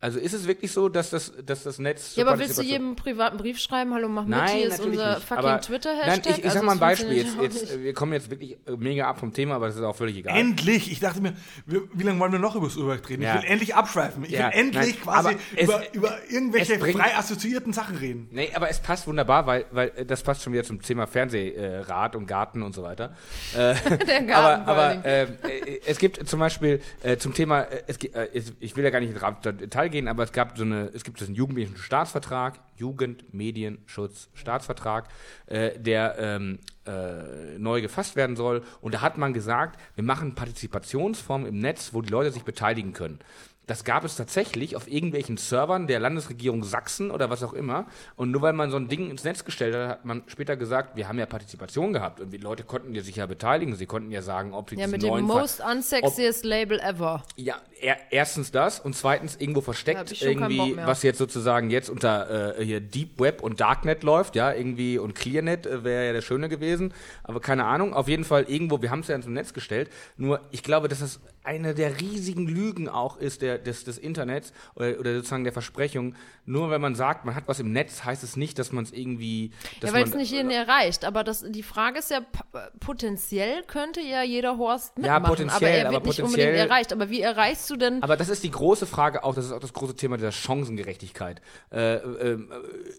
Also 0.00 0.20
ist 0.20 0.32
es 0.32 0.46
wirklich 0.46 0.70
so, 0.70 0.88
dass 0.88 1.10
das, 1.10 1.32
dass 1.44 1.64
das 1.64 1.80
Netz. 1.80 2.14
Ja, 2.14 2.24
aber 2.24 2.38
willst 2.38 2.56
du 2.56 2.62
jedem 2.62 2.94
privaten 2.94 3.36
Brief 3.36 3.58
schreiben, 3.58 3.92
hallo, 3.92 4.08
mach 4.08 4.22
mit, 4.22 4.30
Nein, 4.38 4.56
hier 4.56 4.68
ist 4.68 4.78
unser 4.78 5.14
nicht. 5.16 5.26
fucking 5.26 5.44
Aber- 5.44 5.60
Twitter-Hashtag? 5.60 6.06
Nein, 6.06 6.20
ich, 6.24 6.38
ich 6.38 6.44
Also 6.44 6.58
sag 6.58 6.62
mal 6.64 6.72
ein 6.72 6.78
Beispiel. 6.78 7.12
Jetzt, 7.14 7.36
jetzt, 7.42 7.82
wir 7.82 7.92
kommen 7.94 8.12
jetzt 8.12 8.30
wirklich 8.30 8.56
mega 8.76 9.08
ab 9.08 9.18
vom 9.18 9.32
Thema, 9.32 9.56
aber 9.56 9.66
das 9.66 9.74
ist 9.74 9.82
auch 9.82 9.96
völlig 9.96 10.16
egal. 10.18 10.36
Endlich! 10.38 10.92
Ich 10.92 11.00
dachte 11.00 11.20
mir, 11.20 11.32
wir, 11.66 11.82
wie 11.94 12.04
lange 12.04 12.20
wollen 12.20 12.30
wir 12.30 12.38
noch 12.38 12.54
über 12.54 12.68
das 12.68 12.76
Urheberrecht 12.76 13.08
reden? 13.08 13.22
Ja. 13.24 13.34
Ich 13.38 13.42
will 13.42 13.50
endlich 13.50 13.74
abschweifen. 13.74 14.22
Ich 14.24 14.30
Ja, 14.30 14.46
will 14.52 14.60
endlich 14.60 14.84
nein, 14.94 15.02
quasi 15.02 15.28
aber 15.30 15.38
es- 15.56 15.64
über, 15.64 15.82
über 15.92 16.18
irgendwelche 16.30 16.78
bringt- 16.78 16.96
frei 16.96 17.16
assoziierten 17.16 17.72
Sachen 17.72 17.96
reden. 17.96 18.28
Nee, 18.30 18.50
aber 18.54 18.70
es 18.70 18.78
passt 18.78 19.08
wunderbar, 19.08 19.46
weil, 19.48 19.64
weil 19.72 19.90
äh, 19.96 20.04
das 20.06 20.22
passt 20.22 20.44
schon 20.44 20.52
wieder 20.52 20.62
zum 20.62 20.80
Thema 20.80 21.08
Fernsehrat 21.08 22.14
und 22.14 22.26
Garten 22.26 22.62
und 22.62 22.72
so 22.72 22.84
weiter. 22.84 23.16
Äh, 23.56 23.74
Der 24.06 24.22
Garten 24.22 24.62
aber 24.68 24.78
aber 24.92 25.04
äh, 25.04 25.22
äh, 25.24 25.80
es 25.86 25.98
gibt 25.98 26.28
zum 26.28 26.38
Beispiel 26.38 26.80
äh, 27.02 27.16
zum 27.16 27.34
Thema, 27.34 27.62
äh, 27.62 27.82
es, 27.88 27.96
äh, 27.96 28.28
ich 28.60 28.76
will 28.76 28.84
ja 28.84 28.90
gar 28.90 29.00
nicht 29.00 29.10
ins 29.12 29.58
Detail 29.58 29.87
gehen, 29.88 30.08
aber 30.08 30.24
es 30.24 30.32
gab 30.32 30.56
so 30.56 30.64
eine, 30.64 30.90
es 30.94 31.04
gibt 31.04 31.20
diesen 31.20 31.34
Jugendmedienstaatsvertrag, 31.34 32.58
Jugendmedienschutzstaatsvertrag, 32.76 35.08
äh, 35.46 35.78
der 35.78 36.16
ähm, 36.18 36.58
äh, 36.86 37.58
neu 37.58 37.80
gefasst 37.80 38.16
werden 38.16 38.36
soll. 38.36 38.62
Und 38.80 38.94
da 38.94 39.00
hat 39.00 39.18
man 39.18 39.32
gesagt, 39.32 39.80
wir 39.94 40.04
machen 40.04 40.34
Partizipationsformen 40.34 41.46
im 41.46 41.58
Netz, 41.58 41.90
wo 41.92 42.02
die 42.02 42.10
Leute 42.10 42.32
sich 42.32 42.44
beteiligen 42.44 42.92
können. 42.92 43.18
Das 43.68 43.84
gab 43.84 44.02
es 44.04 44.16
tatsächlich 44.16 44.74
auf 44.76 44.88
irgendwelchen 44.90 45.36
Servern 45.36 45.86
der 45.86 46.00
Landesregierung 46.00 46.64
Sachsen 46.64 47.10
oder 47.10 47.30
was 47.30 47.42
auch 47.42 47.52
immer. 47.52 47.86
Und 48.16 48.30
nur 48.30 48.42
weil 48.42 48.54
man 48.54 48.70
so 48.70 48.76
ein 48.78 48.88
Ding 48.88 49.10
ins 49.10 49.24
Netz 49.24 49.44
gestellt 49.44 49.74
hat, 49.74 49.88
hat 49.88 50.04
man 50.04 50.22
später 50.26 50.56
gesagt, 50.56 50.96
wir 50.96 51.06
haben 51.06 51.18
ja 51.18 51.26
Partizipation 51.26 51.92
gehabt 51.92 52.18
und 52.20 52.30
die 52.32 52.38
Leute 52.38 52.64
konnten 52.64 52.94
ja 52.94 53.02
sich 53.02 53.16
ja 53.16 53.26
beteiligen. 53.26 53.76
Sie 53.76 53.84
konnten 53.86 54.10
ja 54.10 54.22
sagen, 54.22 54.54
ob 54.54 54.70
sie 54.70 54.76
Ja, 54.76 54.86
mit 54.86 55.02
dem 55.02 55.22
most 55.22 55.60
unsexiest 55.60 56.44
Label 56.46 56.80
ever. 56.80 57.22
ja, 57.36 57.56
er, 57.80 57.96
erstens 58.10 58.50
das 58.50 58.80
und 58.80 58.96
zweitens 58.96 59.36
irgendwo 59.36 59.60
versteckt 59.60 60.20
irgendwie, 60.20 60.76
was 60.76 61.02
jetzt 61.02 61.18
sozusagen 61.18 61.70
jetzt 61.70 61.90
unter 61.90 62.58
äh, 62.58 62.64
hier 62.64 62.80
Deep 62.80 63.20
Web 63.20 63.42
und 63.42 63.60
Darknet 63.60 64.02
läuft, 64.02 64.34
ja, 64.34 64.52
irgendwie 64.52 64.98
und 64.98 65.14
Clearnet 65.14 65.66
äh, 65.66 65.84
wäre 65.84 66.06
ja 66.06 66.12
der 66.12 66.22
Schöne 66.22 66.48
gewesen, 66.48 66.94
aber 67.22 67.40
keine 67.40 67.64
Ahnung, 67.66 67.92
auf 67.94 68.08
jeden 68.08 68.24
Fall 68.24 68.44
irgendwo, 68.44 68.82
wir 68.82 68.90
haben 68.90 69.00
es 69.00 69.08
ja 69.08 69.14
ins 69.14 69.26
Netz 69.26 69.52
gestellt, 69.52 69.90
nur 70.16 70.40
ich 70.50 70.62
glaube, 70.62 70.88
dass 70.88 71.00
das 71.00 71.20
eine 71.48 71.74
der 71.74 71.98
riesigen 71.98 72.46
Lügen 72.46 72.90
auch 72.90 73.16
ist 73.16 73.40
der, 73.40 73.56
des, 73.56 73.82
des 73.82 73.96
Internets 73.96 74.52
oder, 74.74 75.00
oder 75.00 75.14
sozusagen 75.14 75.44
der 75.44 75.52
Versprechung, 75.54 76.14
nur 76.44 76.70
wenn 76.70 76.80
man 76.82 76.94
sagt, 76.94 77.24
man 77.24 77.34
hat 77.34 77.44
was 77.46 77.58
im 77.58 77.72
Netz, 77.72 78.04
heißt 78.04 78.22
es 78.22 78.36
nicht, 78.36 78.58
dass 78.58 78.70
man 78.70 78.84
es 78.84 78.92
irgendwie, 78.92 79.52
Ja, 79.82 79.94
weil 79.94 80.02
es 80.04 80.14
nicht 80.14 80.30
jeden 80.30 80.50
erreicht. 80.50 81.06
Aber 81.06 81.24
das, 81.24 81.42
die 81.48 81.62
Frage 81.62 82.00
ist 82.00 82.10
ja, 82.10 82.20
potenziell 82.80 83.62
könnte 83.62 84.00
ja 84.02 84.22
jeder 84.22 84.58
Horst 84.58 84.92
Ja, 84.96 85.00
mitmachen. 85.00 85.16
aber 85.24 85.28
potenziell, 85.28 85.70
er 85.70 85.84
wird 85.84 85.96
aber 85.96 86.06
nicht 86.06 86.20
unbedingt 86.22 86.54
erreicht. 86.54 86.92
Aber 86.92 87.08
wie 87.08 87.22
erreichst 87.22 87.70
du 87.70 87.76
denn 87.76 88.02
Aber 88.02 88.18
das 88.18 88.28
ist 88.28 88.44
die 88.44 88.50
große 88.50 88.84
Frage 88.86 89.24
auch, 89.24 89.34
das 89.34 89.46
ist 89.46 89.52
auch 89.52 89.60
das 89.60 89.72
große 89.72 89.96
Thema 89.96 90.18
dieser 90.18 90.32
Chancengerechtigkeit. 90.32 91.40
Äh, 91.72 91.94
äh, 91.94 92.38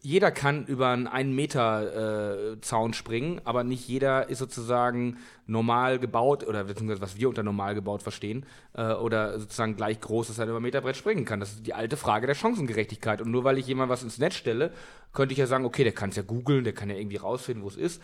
jeder 0.01 0.31
kann 0.31 0.65
über 0.65 0.87
einen 0.89 1.07
1 1.07 1.35
Meter 1.35 2.53
äh, 2.53 2.61
Zaun 2.61 2.93
springen, 2.93 3.41
aber 3.43 3.63
nicht 3.63 3.87
jeder 3.87 4.27
ist 4.27 4.39
sozusagen 4.39 5.17
normal 5.49 5.99
gebaut 5.99 6.47
oder 6.47 6.63
beziehungsweise 6.63 7.01
was 7.01 7.17
wir 7.17 7.27
unter 7.27 7.43
normal 7.43 7.75
gebaut 7.75 8.03
verstehen 8.03 8.45
äh, 8.73 8.93
oder 8.93 9.39
sozusagen 9.39 9.75
gleich 9.75 9.99
groß, 9.99 10.27
dass 10.27 10.39
er 10.39 10.47
über 10.47 10.57
ein 10.57 10.63
Meterbrett 10.63 10.95
springen 10.95 11.25
kann. 11.25 11.39
Das 11.39 11.51
ist 11.53 11.67
die 11.67 11.73
alte 11.73 11.97
Frage 11.97 12.27
der 12.27 12.35
Chancengerechtigkeit. 12.35 13.21
Und 13.21 13.31
nur 13.31 13.43
weil 13.43 13.57
ich 13.57 13.67
jemand 13.67 13.89
was 13.89 14.03
ins 14.03 14.17
Netz 14.19 14.35
stelle, 14.35 14.71
könnte 15.13 15.33
ich 15.33 15.39
ja 15.39 15.47
sagen, 15.47 15.65
okay, 15.65 15.83
der 15.83 15.93
kann 15.93 16.11
es 16.11 16.15
ja 16.15 16.23
googeln, 16.23 16.63
der 16.63 16.73
kann 16.73 16.89
ja 16.89 16.95
irgendwie 16.95 17.17
rausfinden, 17.17 17.63
wo 17.63 17.67
es 17.67 17.77
ist. 17.77 18.01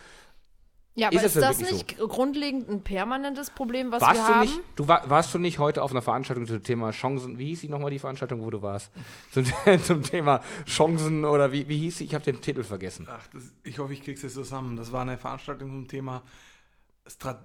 Ja, 0.98 1.08
aber 1.08 1.18
Ist 1.18 1.24
ist, 1.24 1.36
das 1.36 1.60
wirklich 1.60 1.74
nicht 1.74 1.98
grundlegend 1.98 2.70
ein 2.70 2.82
permanentes 2.82 3.50
Problem, 3.50 3.92
was 3.92 4.02
Warst 4.02 4.16
wir 4.16 4.28
du 4.28 4.34
haben? 4.34 4.42
nicht, 4.42 4.62
du 4.78 4.88
war, 4.88 5.10
warst 5.10 5.34
du 5.34 5.40
nicht 5.40 5.60
heute 5.60 5.84
auf 5.84 5.92
einer 5.92 6.02
Veranstaltung 6.02 6.48
zum 6.48 6.64
Thema 6.64 6.92
Chancen, 6.92 7.38
wie 7.38 7.48
hieß 7.48 7.62
die 7.62 7.68
nochmal 7.68 7.92
die 7.92 8.00
Veranstaltung, 8.00 8.42
wo 8.42 8.50
du 8.50 8.62
warst? 8.62 8.92
Zum, 9.32 9.46
zum 9.84 10.04
Thema 10.04 10.40
Chancen 10.66 11.26
oder 11.26 11.52
wie, 11.52 11.68
wie 11.68 11.78
hieß 11.80 11.98
sie? 11.98 12.06
Ich 12.06 12.16
habe 12.16 12.24
den 12.24 12.40
Titel 12.40 12.64
vergessen. 12.64 13.08
Ach, 13.10 13.28
das, 13.34 13.44
ich 13.64 13.78
hoffe, 13.78 13.92
ich 13.92 14.04
krieg's 14.04 14.22
jetzt 14.22 14.36
zusammen. 14.36 14.78
Das 14.78 14.94
war 14.94 15.02
eine 15.02 15.18
Veranstaltung 15.18 15.70
zum 15.70 15.88
Thema 15.90 16.24
Strat 17.08 17.42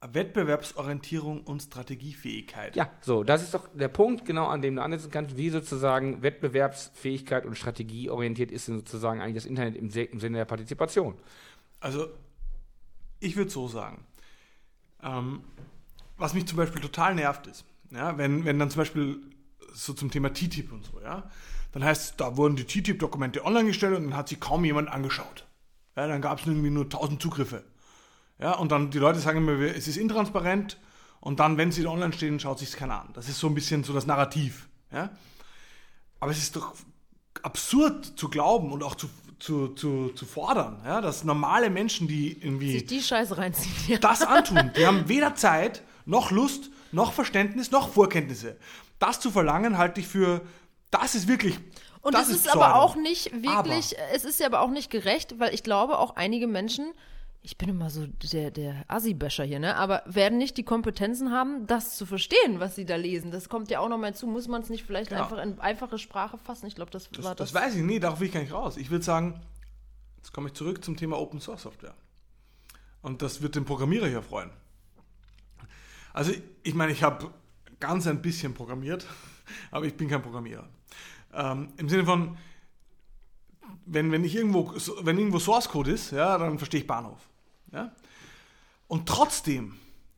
Wettbewerbsorientierung 0.00 1.42
und 1.42 1.60
Strategiefähigkeit. 1.60 2.76
Ja, 2.76 2.88
so, 3.00 3.24
das 3.24 3.42
ist 3.42 3.52
doch 3.54 3.68
der 3.74 3.88
Punkt, 3.88 4.24
genau 4.24 4.46
an 4.46 4.62
dem 4.62 4.76
du 4.76 4.82
ansetzen 4.82 5.10
kannst, 5.10 5.36
wie 5.36 5.50
sozusagen 5.50 6.22
Wettbewerbsfähigkeit 6.22 7.44
und 7.44 7.56
Strategie 7.58 8.08
orientiert 8.08 8.52
ist 8.52 8.68
denn 8.68 8.76
sozusagen 8.76 9.20
eigentlich 9.20 9.34
das 9.34 9.46
Internet 9.46 9.74
im, 9.74 9.90
im 9.90 10.20
Sinne 10.20 10.38
der 10.38 10.44
Partizipation. 10.44 11.16
Also, 11.80 12.08
ich 13.18 13.36
würde 13.36 13.50
so 13.50 13.66
sagen, 13.66 14.04
ähm, 15.02 15.42
was 16.16 16.32
mich 16.32 16.46
zum 16.46 16.58
Beispiel 16.58 16.80
total 16.80 17.16
nervt 17.16 17.48
ist, 17.48 17.64
ja, 17.90 18.16
wenn, 18.18 18.44
wenn 18.44 18.58
dann 18.58 18.70
zum 18.70 18.80
Beispiel 18.80 19.20
so 19.72 19.94
zum 19.94 20.12
Thema 20.12 20.32
TTIP 20.32 20.72
und 20.72 20.84
so, 20.84 21.00
ja, 21.00 21.28
dann 21.72 21.82
heißt 21.82 22.02
es, 22.10 22.16
da 22.16 22.36
wurden 22.36 22.54
die 22.54 22.64
TTIP-Dokumente 22.64 23.44
online 23.44 23.66
gestellt 23.66 23.96
und 23.96 24.04
dann 24.04 24.16
hat 24.16 24.28
sie 24.28 24.36
kaum 24.36 24.64
jemand 24.64 24.88
angeschaut. 24.88 25.44
Ja, 25.96 26.06
dann 26.06 26.22
gab 26.22 26.38
es 26.38 26.46
irgendwie 26.46 26.70
nur 26.70 26.84
1000 26.84 27.20
Zugriffe. 27.20 27.64
Ja, 28.38 28.52
und 28.52 28.70
dann 28.70 28.90
die 28.90 28.98
Leute 28.98 29.18
sagen 29.18 29.38
immer, 29.38 29.60
es 29.60 29.88
ist 29.88 29.96
intransparent 29.96 30.78
und 31.20 31.40
dann, 31.40 31.56
wenn 31.56 31.72
sie 31.72 31.82
da 31.82 31.90
online 31.90 32.12
stehen, 32.12 32.38
schaut 32.38 32.58
sich 32.58 32.72
keiner 32.72 33.00
an. 33.00 33.08
Das 33.14 33.28
ist 33.28 33.38
so 33.38 33.48
ein 33.48 33.54
bisschen 33.54 33.84
so 33.84 33.92
das 33.92 34.06
Narrativ. 34.06 34.68
Ja? 34.92 35.10
Aber 36.20 36.30
es 36.30 36.38
ist 36.38 36.56
doch 36.56 36.74
absurd 37.42 38.04
zu 38.16 38.28
glauben 38.28 38.72
und 38.72 38.82
auch 38.82 38.94
zu, 38.94 39.08
zu, 39.38 39.68
zu, 39.68 40.10
zu 40.10 40.26
fordern, 40.26 40.80
ja, 40.84 41.00
dass 41.00 41.22
normale 41.24 41.70
Menschen, 41.70 42.08
die 42.08 42.32
irgendwie 42.32 42.72
Sich 42.72 42.86
die 42.86 43.02
Scheiße 43.02 43.38
reinziehen. 43.38 43.74
Ja. 43.86 43.98
das 43.98 44.22
antun. 44.22 44.72
Die 44.76 44.86
haben 44.86 45.08
weder 45.08 45.34
Zeit, 45.34 45.82
noch 46.04 46.30
Lust, 46.30 46.70
noch 46.92 47.12
Verständnis, 47.12 47.70
noch 47.70 47.90
Vorkenntnisse. 47.90 48.56
Das 48.98 49.20
zu 49.20 49.30
verlangen, 49.30 49.78
halte 49.78 50.00
ich 50.00 50.08
für, 50.08 50.40
das 50.90 51.14
ist 51.14 51.28
wirklich. 51.28 51.58
Und 52.00 52.14
das 52.14 52.28
es 52.28 52.36
ist 52.36 52.44
Pseudo. 52.46 52.64
aber 52.64 52.76
auch 52.76 52.96
nicht 52.96 53.32
wirklich, 53.42 53.96
es 54.12 54.24
ist 54.24 54.40
ja 54.40 54.46
aber 54.46 54.60
auch 54.60 54.70
nicht 54.70 54.90
gerecht, 54.90 55.38
weil 55.38 55.54
ich 55.54 55.62
glaube, 55.62 55.98
auch 55.98 56.16
einige 56.16 56.46
Menschen, 56.46 56.92
ich 57.42 57.56
bin 57.56 57.68
immer 57.68 57.88
so 57.88 58.06
der, 58.32 58.50
der 58.50 58.84
Assi-Bäscher 58.88 59.44
hier, 59.44 59.58
ne? 59.60 59.76
Aber 59.76 60.02
werden 60.06 60.38
nicht 60.38 60.56
die 60.56 60.64
Kompetenzen 60.64 61.30
haben, 61.32 61.66
das 61.66 61.96
zu 61.96 62.04
verstehen, 62.04 62.58
was 62.60 62.74
sie 62.74 62.84
da 62.84 62.96
lesen. 62.96 63.30
Das 63.30 63.48
kommt 63.48 63.70
ja 63.70 63.80
auch 63.80 63.88
noch 63.88 63.98
mal 63.98 64.14
zu. 64.14 64.26
Muss 64.26 64.48
man 64.48 64.60
es 64.62 64.68
nicht 64.70 64.84
vielleicht 64.84 65.10
Genau. 65.10 65.22
einfach 65.22 65.38
in 65.38 65.58
einfache 65.60 65.98
Sprache 65.98 66.36
fassen? 66.36 66.66
Ich 66.66 66.74
glaube, 66.74 66.90
das, 66.90 67.04
war 67.12 67.16
Das, 67.16 67.24
das. 67.36 67.52
das 67.52 67.54
weiß 67.54 67.76
ich 67.76 67.82
nie, 67.82 68.00
darauf 68.00 68.20
will 68.20 68.26
ich 68.26 68.34
gar 68.34 68.40
nicht 68.40 68.52
raus. 68.52 68.76
Ich 68.76 68.90
würde 68.90 69.04
sagen, 69.04 69.40
jetzt 70.16 70.32
komme 70.32 70.48
ich 70.48 70.54
zurück 70.54 70.84
zum 70.84 70.96
Thema 70.96 71.18
Open 71.18 71.40
Source 71.40 71.62
Software. 71.62 71.94
Und 73.02 73.22
das 73.22 73.40
wird 73.40 73.54
den 73.54 73.64
Programmierer 73.64 74.08
hier 74.08 74.22
freuen. 74.22 74.50
Also, 76.12 76.32
ich 76.64 76.74
meine, 76.74 76.92
ich 76.92 77.02
habe 77.02 77.30
ganz 77.80 78.06
ein 78.08 78.20
bisschen 78.20 78.52
programmiert, 78.54 79.06
aber 79.70 79.86
ich 79.86 79.96
bin 79.96 80.08
kein 80.08 80.22
Programmierer. 80.22 80.68
Ähm, 81.32 81.68
Im 81.76 81.88
Sinne 81.88 82.04
von, 82.04 82.36
wenn, 83.86 84.12
wenn, 84.12 84.24
ich 84.24 84.34
irgendwo, 84.34 84.74
wenn 85.02 85.18
irgendwo 85.18 85.38
Source 85.38 85.68
Code 85.68 85.90
ist, 85.90 86.12
ja, 86.12 86.38
dann 86.38 86.58
verstehe 86.58 86.80
ich 86.80 86.86
Bahnhof. 86.86 87.28
Ja? 87.72 87.92
Und 88.86 89.08
trotzdem 89.08 89.76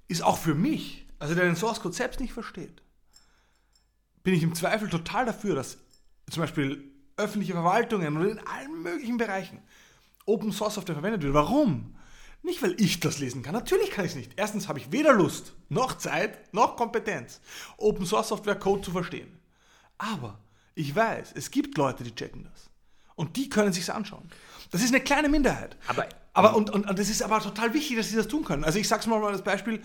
ist 0.09 0.23
auch 0.23 0.39
für 0.39 0.55
mich, 0.55 1.07
also 1.19 1.35
der 1.35 1.45
den 1.45 1.57
Source 1.57 1.81
Code 1.81 1.95
selbst 1.95 2.21
nicht 2.21 2.33
versteht, 2.33 2.83
bin 4.23 4.35
ich 4.35 4.43
im 4.43 4.55
Zweifel 4.55 4.89
total 4.89 5.27
dafür, 5.27 5.55
dass 5.55 5.79
zum 6.31 6.43
Beispiel 6.43 6.85
öffentliche 7.17 7.53
Verwaltungen 7.53 8.17
oder 8.17 8.31
in 8.31 8.39
allen 8.39 8.83
möglichen 8.83 9.17
Bereichen 9.17 9.61
Open 10.27 10.53
Source 10.53 10.75
Software 10.75 10.95
verwendet 10.95 11.23
wird. 11.23 11.35
Warum? 11.35 11.97
Nicht, 12.43 12.63
weil 12.63 12.81
ich 12.81 13.01
das 13.01 13.19
lesen 13.19 13.43
kann. 13.43 13.53
Natürlich 13.53 13.91
kann 13.91 14.05
ich 14.05 14.13
es 14.13 14.17
nicht. 14.17 14.33
Erstens 14.37 14.69
habe 14.69 14.79
ich 14.79 14.93
weder 14.93 15.13
Lust, 15.13 15.55
noch 15.69 15.99
Zeit, 15.99 16.53
noch 16.55 16.77
Kompetenz, 16.77 17.41
Open 17.77 18.07
Source 18.07 18.29
Software 18.29 18.59
Code 18.59 18.83
zu 18.83 18.93
verstehen. 18.93 19.39
Aber 19.99 20.39
ich 20.75 20.95
weiß, 20.95 21.33
es 21.35 21.51
gibt 21.51 21.77
Leute, 21.77 22.05
die 22.05 22.15
checken 22.15 22.45
das. 22.45 22.70
Und 23.21 23.37
die 23.37 23.51
können 23.51 23.71
sich's 23.75 23.91
anschauen. 23.91 24.31
Das 24.71 24.83
ist 24.83 24.89
eine 24.95 25.03
kleine 25.03 25.29
Minderheit. 25.29 25.77
Aber- 25.89 26.07
aber 26.33 26.57
und, 26.57 26.71
und, 26.71 26.89
und 26.89 26.99
das 26.99 27.11
ist 27.11 27.23
aber 27.23 27.41
total 27.41 27.75
wichtig, 27.75 27.99
dass 27.99 28.09
sie 28.09 28.17
das 28.17 28.29
tun 28.29 28.45
können. 28.45 28.65
Also 28.65 28.79
ich 28.79 28.89
sag's 28.89 29.07
mal 29.07 29.21
mal 29.21 29.31
als 29.33 29.43
Beispiel, 29.43 29.83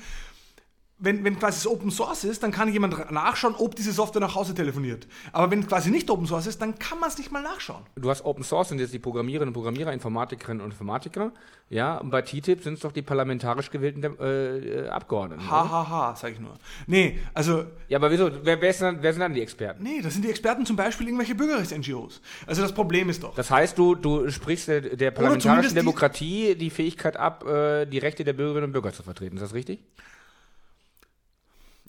wenn, 0.97 1.23
wenn 1.25 1.37
quasi 1.37 1.57
es 1.57 1.67
Open 1.67 1.91
Source 1.91 2.23
ist, 2.23 2.41
dann 2.41 2.51
kann 2.51 2.71
jemand 2.71 3.11
nachschauen, 3.11 3.53
ob 3.57 3.75
diese 3.75 3.91
Software 3.91 4.21
nach 4.21 4.33
Hause 4.35 4.53
telefoniert. 4.53 5.07
Aber 5.33 5.51
wenn 5.51 5.59
es 5.59 5.67
quasi 5.67 5.91
nicht 5.91 6.09
Open 6.09 6.25
Source 6.25 6.47
ist, 6.47 6.61
dann 6.61 6.79
kann 6.79 6.99
man 6.99 7.09
es 7.09 7.17
nicht 7.17 7.31
mal 7.33 7.43
nachschauen. 7.43 7.83
Du 7.95 8.09
hast 8.09 8.23
Open 8.23 8.43
Source 8.45 8.69
sind 8.69 8.79
jetzt 8.79 8.93
die 8.93 8.99
Programmiererinnen 8.99 9.49
und 9.49 9.53
Programmierer, 9.53 9.91
Informatikerinnen 9.91 10.63
und 10.63 10.71
Informatiker. 10.71 11.33
Ja, 11.69 11.97
und 11.97 12.11
bei 12.11 12.21
TTIP 12.21 12.63
sind 12.63 12.75
es 12.75 12.79
doch 12.79 12.91
die 12.93 13.01
parlamentarisch 13.01 13.71
gewählten 13.71 14.03
äh, 14.19 14.57
äh, 14.85 14.87
Abgeordneten. 14.87 15.41
oder? 15.43 15.51
Ha, 15.51 15.69
ha, 15.69 15.89
ha, 15.89 16.15
sag 16.15 16.31
ich 16.33 16.39
nur. 16.39 16.53
Nee, 16.87 17.19
also, 17.33 17.65
Ja, 17.89 17.97
aber 17.97 18.09
wieso? 18.11 18.29
Wer, 18.43 18.61
wer, 18.61 18.71
denn, 18.73 18.97
wer 19.01 19.11
sind 19.11 19.19
dann 19.19 19.33
die 19.33 19.41
Experten? 19.41 19.83
nee, 19.83 19.99
das 20.01 20.13
sind 20.13 20.23
die 20.23 20.29
Experten 20.29 20.65
zum 20.65 20.75
Beispiel 20.77 21.07
irgendwelche 21.07 21.35
Bürgerrechts-NGOs. 21.35 22.21
Also 22.47 22.61
das 22.61 22.71
Problem 22.73 23.09
ist 23.09 23.21
doch, 23.23 23.35
Das 23.35 23.51
heißt, 23.51 23.77
du, 23.77 23.95
du 23.95 24.29
sprichst 24.29 24.67
der, 24.69 24.81
der 24.81 25.11
parlamentarischen 25.11 25.69
die- 25.71 25.75
Demokratie 25.75 26.55
die 26.55 26.69
Fähigkeit 26.69 27.17
ab, 27.17 27.45
äh, 27.45 27.85
die 27.85 27.97
Rechte 27.97 28.23
der 28.23 28.33
Bürgerinnen 28.33 28.65
und 28.67 28.71
Bürger 28.71 28.93
zu 28.93 29.03
vertreten. 29.03 29.35
Ist 29.37 29.41
das 29.41 29.53
richtig? 29.53 29.79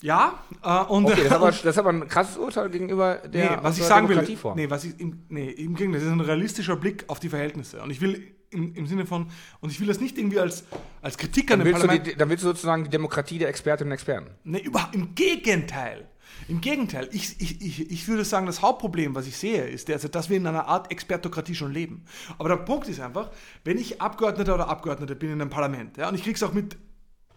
Ja, 0.01 0.43
äh, 0.63 0.83
und, 0.85 1.05
Okay, 1.05 1.15
das 1.15 1.25
ist 1.25 1.31
aber, 1.31 1.51
das 1.51 1.63
ist 1.63 1.77
aber 1.77 1.89
ein 1.89 2.07
krasses 2.07 2.37
Urteil 2.37 2.69
gegenüber 2.69 3.15
der 3.15 3.51
nee, 3.51 3.57
was 3.61 3.77
ich 3.77 3.83
sagen 3.83 4.07
will, 4.09 4.37
nee, 4.55 4.69
was 4.69 4.83
ich, 4.83 4.99
im, 4.99 5.23
nee, 5.29 5.49
im 5.49 5.75
Gegenteil, 5.75 6.01
das 6.01 6.07
ist 6.07 6.13
ein 6.13 6.21
realistischer 6.21 6.75
Blick 6.75 7.05
auf 7.07 7.19
die 7.19 7.29
Verhältnisse. 7.29 7.81
Und 7.81 7.89
ich 7.89 8.01
will 8.01 8.35
im, 8.51 8.75
im 8.75 8.87
Sinne 8.87 9.05
von, 9.05 9.27
und 9.59 9.71
ich 9.71 9.79
will 9.79 9.87
das 9.87 9.99
nicht 9.99 10.17
irgendwie 10.17 10.39
als, 10.39 10.63
als 11.01 11.17
Kritik 11.17 11.51
an 11.51 11.59
dann, 11.59 11.65
dem 11.65 11.73
Parlament, 11.73 12.07
die, 12.07 12.15
dann 12.15 12.29
willst 12.29 12.43
du 12.43 12.47
sozusagen 12.47 12.83
die 12.83 12.89
Demokratie 12.89 13.39
der 13.39 13.49
Expertinnen 13.49 13.91
und 13.91 13.93
Experten. 13.93 14.29
Nee, 14.43 14.59
überhaupt 14.59 14.95
im 14.95 15.15
Gegenteil. 15.15 16.07
Im 16.47 16.61
Gegenteil, 16.61 17.09
ich, 17.11 17.41
ich, 17.41 17.61
ich, 17.61 17.91
ich 17.91 18.07
würde 18.07 18.23
sagen, 18.23 18.45
das 18.45 18.61
Hauptproblem, 18.61 19.15
was 19.15 19.27
ich 19.27 19.35
sehe, 19.35 19.63
ist 19.67 19.87
derzeit, 19.87 20.13
dass 20.13 20.29
wir 20.29 20.37
in 20.37 20.45
einer 20.45 20.67
Art 20.67 20.91
Expertokratie 20.91 21.55
schon 21.55 21.73
leben. 21.73 22.05
Aber 22.37 22.49
der 22.49 22.57
Punkt 22.57 22.87
ist 22.87 22.99
einfach, 22.99 23.31
wenn 23.63 23.77
ich 23.77 24.01
Abgeordneter 24.01 24.53
oder 24.53 24.69
Abgeordnete 24.69 25.15
bin 25.15 25.31
in 25.31 25.41
einem 25.41 25.49
Parlament, 25.49 25.97
ja, 25.97 26.07
und 26.07 26.15
ich 26.15 26.23
kriege 26.23 26.35
es 26.35 26.43
auch 26.43 26.53
mit, 26.53 26.77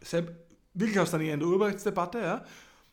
selbst, 0.02 0.34
wirklich 0.74 0.98
aus 0.98 1.10
der 1.10 1.20
Nähe 1.20 1.34
in 1.34 1.40
der 1.40 1.48
Urheberrechtsdebatte, 1.48 2.18
ja, 2.18 2.44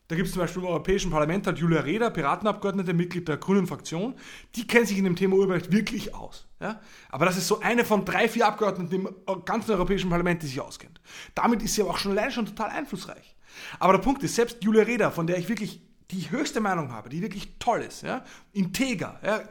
da 0.08 0.16
gibt 0.16 0.28
es 0.28 0.32
zum 0.32 0.40
Beispiel 0.40 0.62
im 0.62 0.68
Europäischen 0.68 1.10
Parlament 1.10 1.46
hat 1.46 1.58
Julia 1.58 1.80
Reda, 1.80 2.08
Piratenabgeordnete, 2.08 2.94
Mitglied 2.94 3.28
der 3.28 3.36
Grünen 3.36 3.66
Fraktion, 3.66 4.14
die 4.54 4.66
kennt 4.66 4.88
sich 4.88 4.96
in 4.96 5.04
dem 5.04 5.16
Thema 5.16 5.36
Urheberrecht 5.36 5.70
wirklich 5.70 6.14
aus. 6.14 6.46
Ja? 6.60 6.80
Aber 7.10 7.26
das 7.26 7.36
ist 7.36 7.46
so 7.46 7.60
eine 7.60 7.84
von 7.84 8.06
drei, 8.06 8.26
vier 8.26 8.46
Abgeordneten 8.46 8.94
im 8.94 9.08
ganzen 9.44 9.72
Europäischen 9.72 10.08
Parlament, 10.08 10.42
die 10.42 10.46
sich 10.46 10.60
auskennt. 10.62 10.98
Damit 11.34 11.62
ist 11.62 11.74
sie 11.74 11.82
aber 11.82 11.90
auch 11.90 11.98
schon 11.98 12.12
allein 12.12 12.30
schon 12.30 12.46
total 12.46 12.70
einflussreich. 12.70 13.36
Aber 13.78 13.92
der 13.92 14.00
Punkt 14.00 14.22
ist, 14.22 14.34
selbst 14.34 14.64
Julia 14.64 14.84
Reda, 14.84 15.10
von 15.10 15.26
der 15.26 15.36
ich 15.36 15.50
wirklich 15.50 15.82
die 16.10 16.30
höchste 16.30 16.60
Meinung 16.60 16.90
habe, 16.90 17.10
die 17.10 17.20
wirklich 17.20 17.58
toll 17.58 17.82
ist, 17.82 18.02
ja? 18.02 18.24
integer, 18.54 19.20
ja? 19.22 19.42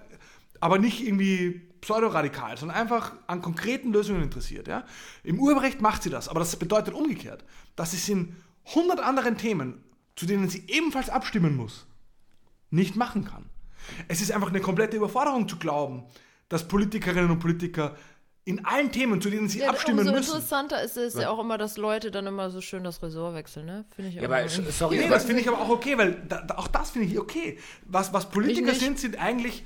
aber 0.59 0.79
nicht 0.79 1.05
irgendwie 1.05 1.66
pseudoradikal, 1.87 2.57
sondern 2.57 2.77
einfach 2.77 3.13
an 3.27 3.41
konkreten 3.41 3.93
Lösungen 3.93 4.21
interessiert. 4.21 4.67
Ja? 4.67 4.83
Im 5.23 5.39
Urheberrecht 5.39 5.81
macht 5.81 6.03
sie 6.03 6.09
das, 6.09 6.27
aber 6.27 6.39
das 6.41 6.55
bedeutet 6.57 6.93
umgekehrt, 6.93 7.45
dass 7.75 7.91
sie 7.91 7.97
es 7.97 8.09
in 8.09 8.35
100 8.65 8.99
anderen 8.99 9.37
Themen 9.37 9.83
zu 10.17 10.25
denen 10.25 10.49
sie 10.49 10.63
ebenfalls 10.67 11.09
abstimmen 11.09 11.55
muss, 11.55 11.85
nicht 12.71 12.97
machen 12.97 13.23
kann. 13.23 13.45
Es 14.09 14.19
ist 14.19 14.31
einfach 14.33 14.49
eine 14.49 14.59
komplette 14.59 14.97
Überforderung 14.97 15.47
zu 15.47 15.57
glauben, 15.57 16.03
dass 16.49 16.67
Politikerinnen 16.67 17.31
und 17.31 17.39
Politiker 17.39 17.95
in 18.47 18.63
allen 18.63 18.93
Themen, 18.93 19.19
zu 19.19 19.29
denen 19.29 19.49
sie 19.49 19.59
ja, 19.59 19.69
abstimmen 19.71 19.99
umso 19.99 20.13
müssen. 20.13 20.27
interessanter 20.29 20.81
ist 20.81 20.95
es 20.95 21.15
ja 21.15 21.29
auch 21.29 21.39
immer, 21.39 21.57
dass 21.57 21.75
Leute 21.75 22.11
dann 22.11 22.25
immer 22.27 22.49
so 22.49 22.61
schön 22.61 22.81
das 22.81 23.03
Ressort 23.03 23.35
wechseln, 23.35 23.65
ne? 23.65 23.83
Finde 23.93 24.09
ich 24.09 24.15
ja, 24.15 24.23
aber 24.23 24.47
sorry, 24.47 24.99
nee, 24.99 25.09
das 25.09 25.25
finde 25.25 25.41
ich 25.41 25.49
aber 25.49 25.59
auch 25.59 25.67
okay, 25.67 25.97
weil 25.97 26.13
da, 26.29 26.47
auch 26.55 26.69
das 26.69 26.91
finde 26.91 27.09
ich 27.09 27.19
okay. 27.19 27.57
Was, 27.85 28.13
was 28.13 28.29
Politiker 28.29 28.73
sind, 28.73 28.99
sind 28.99 29.19
eigentlich 29.19 29.65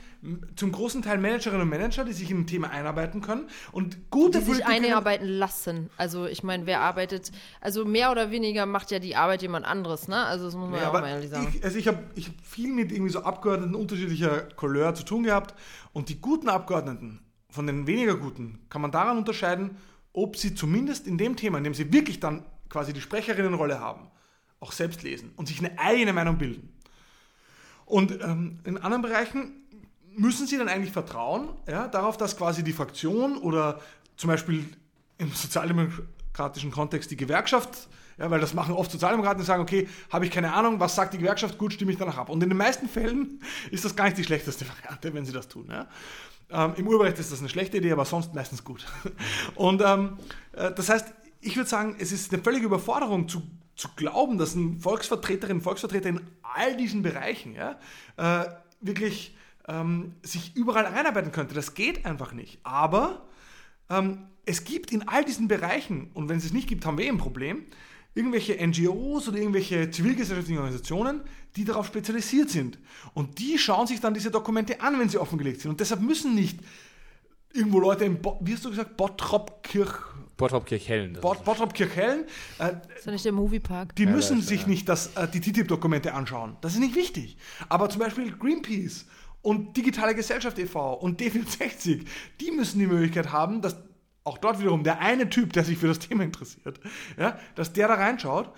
zum 0.56 0.72
großen 0.72 1.04
Teil 1.04 1.20
Managerinnen 1.20 1.62
und 1.62 1.70
Manager, 1.70 2.06
die 2.06 2.14
sich 2.14 2.32
in 2.32 2.40
ein 2.40 2.48
Thema 2.48 2.72
einarbeiten 2.72 3.22
können 3.22 3.50
und 3.72 4.10
gute 4.10 4.40
die 4.40 4.46
sich 4.46 4.66
einarbeiten 4.66 5.28
lassen. 5.28 5.92
Also 5.98 6.26
ich 6.26 6.42
meine, 6.42 6.66
wer 6.66 6.82
arbeitet, 6.82 7.32
also 7.60 7.86
mehr 7.86 8.10
oder 8.10 8.32
weniger 8.32 8.66
macht 8.66 8.90
ja 8.90 8.98
die 8.98 9.16
Arbeit 9.16 9.44
jemand 9.44 9.68
anderes, 9.68 10.08
ne? 10.08 10.26
Also 10.26 10.46
das 10.46 10.56
muss 10.56 10.72
man 10.72 10.80
ja, 10.80 10.86
ja 10.86 10.90
auch 10.90 10.94
mal 10.94 11.08
ehrlich 11.08 11.30
sagen. 11.30 11.54
Ich, 11.56 11.64
also 11.64 11.78
ich 11.78 11.88
habe 11.88 12.00
ich 12.16 12.30
hab 12.30 12.34
viel 12.44 12.74
mit 12.74 12.92
irgendwie 12.92 13.12
so 13.12 13.22
Abgeordneten 13.22 13.76
unterschiedlicher 13.76 14.42
Couleur 14.56 14.96
zu 14.96 15.04
tun 15.04 15.22
gehabt 15.22 15.54
und 15.94 16.10
die 16.10 16.20
guten 16.20 16.50
Abgeordneten 16.50 17.20
von 17.52 17.68
den 17.68 17.88
weniger 17.88 18.16
guten 18.16 18.60
kann 18.70 18.82
man 18.82 18.92
daran 18.92 19.18
unterscheiden, 19.18 19.78
ob 20.14 20.38
sie 20.38 20.56
zumindest 20.56 21.08
in 21.08 21.18
dem 21.18 21.36
Thema, 21.36 21.58
in 21.58 21.64
dem 21.64 21.74
sie 21.74 21.92
wirklich 21.94 22.20
dann 22.20 22.46
quasi 22.70 22.94
die 22.94 23.02
Sprecherinnenrolle 23.02 23.80
haben, 23.80 24.08
auch 24.60 24.72
selbst 24.72 25.04
lesen 25.04 25.32
und 25.36 25.48
sich 25.48 25.60
eine 25.60 25.78
eigene 25.78 26.14
Meinung 26.14 26.38
bilden. 26.38 26.74
Und 27.86 28.12
ähm, 28.22 28.60
in 28.64 28.78
anderen 28.78 29.02
Bereichen 29.02 29.62
müssen 30.16 30.48
sie 30.48 30.58
dann 30.58 30.70
eigentlich 30.70 30.94
vertrauen 30.94 31.50
ja, 31.68 31.88
darauf, 31.88 32.18
dass 32.18 32.38
quasi 32.38 32.64
die 32.64 32.74
Fraktion 32.74 33.38
oder 33.38 33.82
zum 34.18 34.30
Beispiel 34.30 34.66
im 35.18 35.32
sozialdemokratischen 35.32 36.72
Kontext 36.72 37.12
die 37.12 37.18
Gewerkschaft, 37.18 37.90
ja, 38.18 38.30
weil 38.30 38.40
das 38.40 38.54
machen 38.54 38.76
oft 38.76 38.92
Sozialdemokraten, 38.92 39.42
die 39.42 39.46
sagen, 39.46 39.62
okay, 39.62 39.88
habe 40.10 40.26
ich 40.26 40.32
keine 40.32 40.54
Ahnung, 40.54 40.80
was 40.80 40.96
sagt 40.96 41.14
die 41.14 41.18
Gewerkschaft, 41.18 41.58
gut, 41.58 41.74
stimme 41.74 41.92
ich 41.92 41.98
danach 41.98 42.18
ab. 42.18 42.30
Und 42.30 42.44
in 42.44 42.50
den 42.50 42.58
meisten 42.58 42.88
Fällen 42.88 43.42
ist 43.72 43.86
das 43.86 43.96
gar 43.96 44.06
nicht 44.06 44.18
die 44.18 44.24
schlechteste 44.24 44.66
Variante, 44.68 45.14
wenn 45.14 45.26
sie 45.26 45.34
das 45.34 45.48
tun. 45.48 45.68
Ja. 45.70 45.88
Ähm, 46.52 46.74
Im 46.78 46.88
Urheberrecht 46.88 47.20
ist 47.20 47.32
das 47.32 47.40
eine 47.40 47.50
schlechte 47.50 47.78
Idee, 47.78 47.92
aber 47.92 48.06
sonst 48.06 48.34
meistens 48.34 48.64
gut. 48.64 48.86
Und 49.56 49.82
ähm, 49.86 50.18
äh, 50.54 50.72
das 50.72 50.90
heißt, 50.90 51.14
ich 51.42 51.56
würde 51.56 51.70
sagen, 51.70 51.96
es 52.00 52.12
ist 52.12 52.34
eine 52.34 52.42
völlige 52.44 52.66
Überforderung 52.66 53.28
zu, 53.28 53.42
zu 53.76 53.90
glauben, 53.96 54.38
dass 54.38 54.56
ein 54.56 54.80
Volksvertreterin, 54.80 55.62
Volksvertreter 55.62 56.10
in 56.10 56.22
all 56.44 56.78
diesen 56.78 57.02
Bereichen 57.02 57.56
ja, 57.56 57.80
äh, 58.18 58.46
wirklich 58.80 59.36
ähm, 59.68 60.16
sich 60.22 60.56
überall 60.56 60.86
reinarbeiten 60.86 61.32
könnte. 61.32 61.56
Das 61.56 61.74
geht 61.74 62.06
einfach 62.06 62.34
nicht. 62.34 62.60
Aber 62.64 63.26
ähm, 63.90 64.28
es 64.46 64.64
gibt 64.64 64.92
in 64.92 65.08
all 65.08 65.24
diesen 65.24 65.48
Bereichen, 65.48 66.12
und 66.14 66.30
wenn 66.30 66.38
es 66.38 66.46
es 66.46 66.54
nicht 66.54 66.68
gibt, 66.68 66.86
haben 66.86 66.98
wir 66.98 67.06
eh 67.06 67.10
ein 67.10 67.18
Problem, 67.18 67.66
irgendwelche 68.14 68.56
NGOs 68.56 69.30
oder 69.30 69.38
irgendwelche 69.38 69.90
zivilgesellschaftlichen 69.90 70.60
Organisationen, 70.60 71.22
die 71.56 71.64
darauf 71.64 71.88
spezialisiert 71.88 72.50
sind. 72.50 72.78
Und 73.14 73.40
die 73.40 73.58
schauen 73.58 73.88
sich 73.88 74.00
dann 74.00 74.14
diese 74.14 74.32
Dokumente 74.32 74.82
an, 74.82 75.00
wenn 75.00 75.10
sie 75.10 75.18
offengelegt 75.18 75.62
sind. 75.62 75.72
Und 75.72 75.80
deshalb 75.80 76.02
müssen 76.02 76.36
nicht 76.36 76.60
irgendwo 77.54 77.80
Leute 77.80 78.06
im, 78.06 78.22
Bo 78.22 78.40
wie 78.42 78.54
hast 78.54 78.66
du 78.66 78.70
gesagt, 78.70 78.98
Bottrop-Kirch... 78.98 79.94
Bottrop-Kirchhellen. 80.38 81.20
Bot 81.22 81.44
Bottrop-Kirchhellen. 81.46 82.26
Äh, 82.58 82.74
ist 82.98 83.06
ja 83.06 83.12
nicht 83.12 83.26
der 83.26 83.32
Moviepark. 83.32 83.96
Die 83.96 84.06
ja, 84.06 84.10
müssen 84.10 84.40
ist, 84.40 84.48
sich 84.48 84.62
ja. 84.62 84.68
nicht 84.68 84.90
das, 84.90 85.16
äh, 85.16 85.28
die 85.28 85.40
TTIP-Dokumente 85.40 86.14
anschauen. 86.14 86.58
Das 86.62 86.74
ist 86.74 86.80
nicht 86.80 86.96
wichtig. 86.96 87.38
Aber 87.70 87.90
zum 87.90 88.00
Beispiel 88.00 88.32
Greenpeace 88.32 89.06
und 89.44 89.78
Digitale 89.78 90.16
Gesellschaft 90.16 90.58
e.V. 90.58 90.96
und 90.96 91.22
D64, 91.22 92.06
die 92.40 92.52
müssen 92.52 92.80
die 92.80 92.88
Möglichkeit 92.88 93.32
haben, 93.32 93.62
dass 93.62 93.76
auch 94.24 94.38
dort 94.38 94.60
wiederum 94.60 94.84
der 94.84 95.00
eine 95.00 95.30
Typ, 95.30 95.54
der 95.54 95.64
sich 95.64 95.78
für 95.78 95.88
das 95.88 96.00
Thema 96.00 96.24
interessiert, 96.24 96.80
ja, 97.18 97.40
dass 97.56 97.74
der 97.74 97.88
da 97.88 97.96
reinschaut 97.96 98.52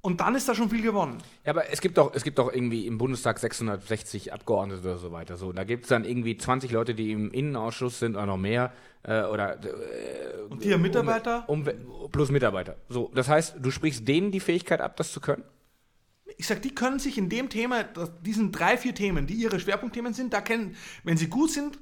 und 0.00 0.20
dann 0.20 0.36
ist 0.36 0.48
da 0.48 0.54
schon 0.54 0.70
viel 0.70 0.82
gewonnen. 0.82 1.18
Ja, 1.44 1.50
aber 1.50 1.70
es 1.70 1.80
gibt 1.80 1.98
doch, 1.98 2.14
es 2.14 2.22
gibt 2.22 2.38
doch 2.38 2.52
irgendwie 2.52 2.86
im 2.86 2.96
Bundestag 2.96 3.40
660 3.40 4.32
Abgeordnete 4.32 4.82
oder 4.82 4.98
so 4.98 5.10
weiter. 5.10 5.36
So, 5.36 5.52
da 5.52 5.64
gibt 5.64 5.82
es 5.82 5.88
dann 5.88 6.04
irgendwie 6.04 6.36
20 6.36 6.70
Leute, 6.70 6.94
die 6.94 7.10
im 7.10 7.32
Innenausschuss 7.32 7.98
sind 7.98 8.14
oder 8.14 8.26
noch 8.26 8.36
mehr. 8.36 8.72
Äh, 9.02 9.22
oder, 9.24 9.58
äh, 9.64 10.42
und 10.48 10.62
die 10.62 10.76
Mitarbeiter? 10.76 11.48
Um, 11.48 11.66
um, 11.66 12.10
plus 12.12 12.30
Mitarbeiter. 12.30 12.76
So, 12.88 13.10
das 13.14 13.28
heißt, 13.28 13.56
du 13.60 13.70
sprichst 13.72 14.06
denen 14.06 14.30
die 14.30 14.38
Fähigkeit 14.38 14.80
ab, 14.80 14.96
das 14.96 15.12
zu 15.12 15.20
können? 15.20 15.42
ich 16.38 16.46
sag, 16.46 16.62
die 16.62 16.74
können 16.74 16.98
sich 16.98 17.18
in 17.18 17.28
dem 17.28 17.48
Thema, 17.48 17.84
diesen 18.22 18.52
drei, 18.52 18.76
vier 18.76 18.94
Themen, 18.94 19.26
die 19.26 19.34
ihre 19.34 19.58
Schwerpunktthemen 19.58 20.12
sind, 20.12 20.32
da 20.32 20.40
kennen, 20.40 20.76
wenn 21.02 21.16
sie 21.16 21.28
gut 21.28 21.50
sind, 21.50 21.78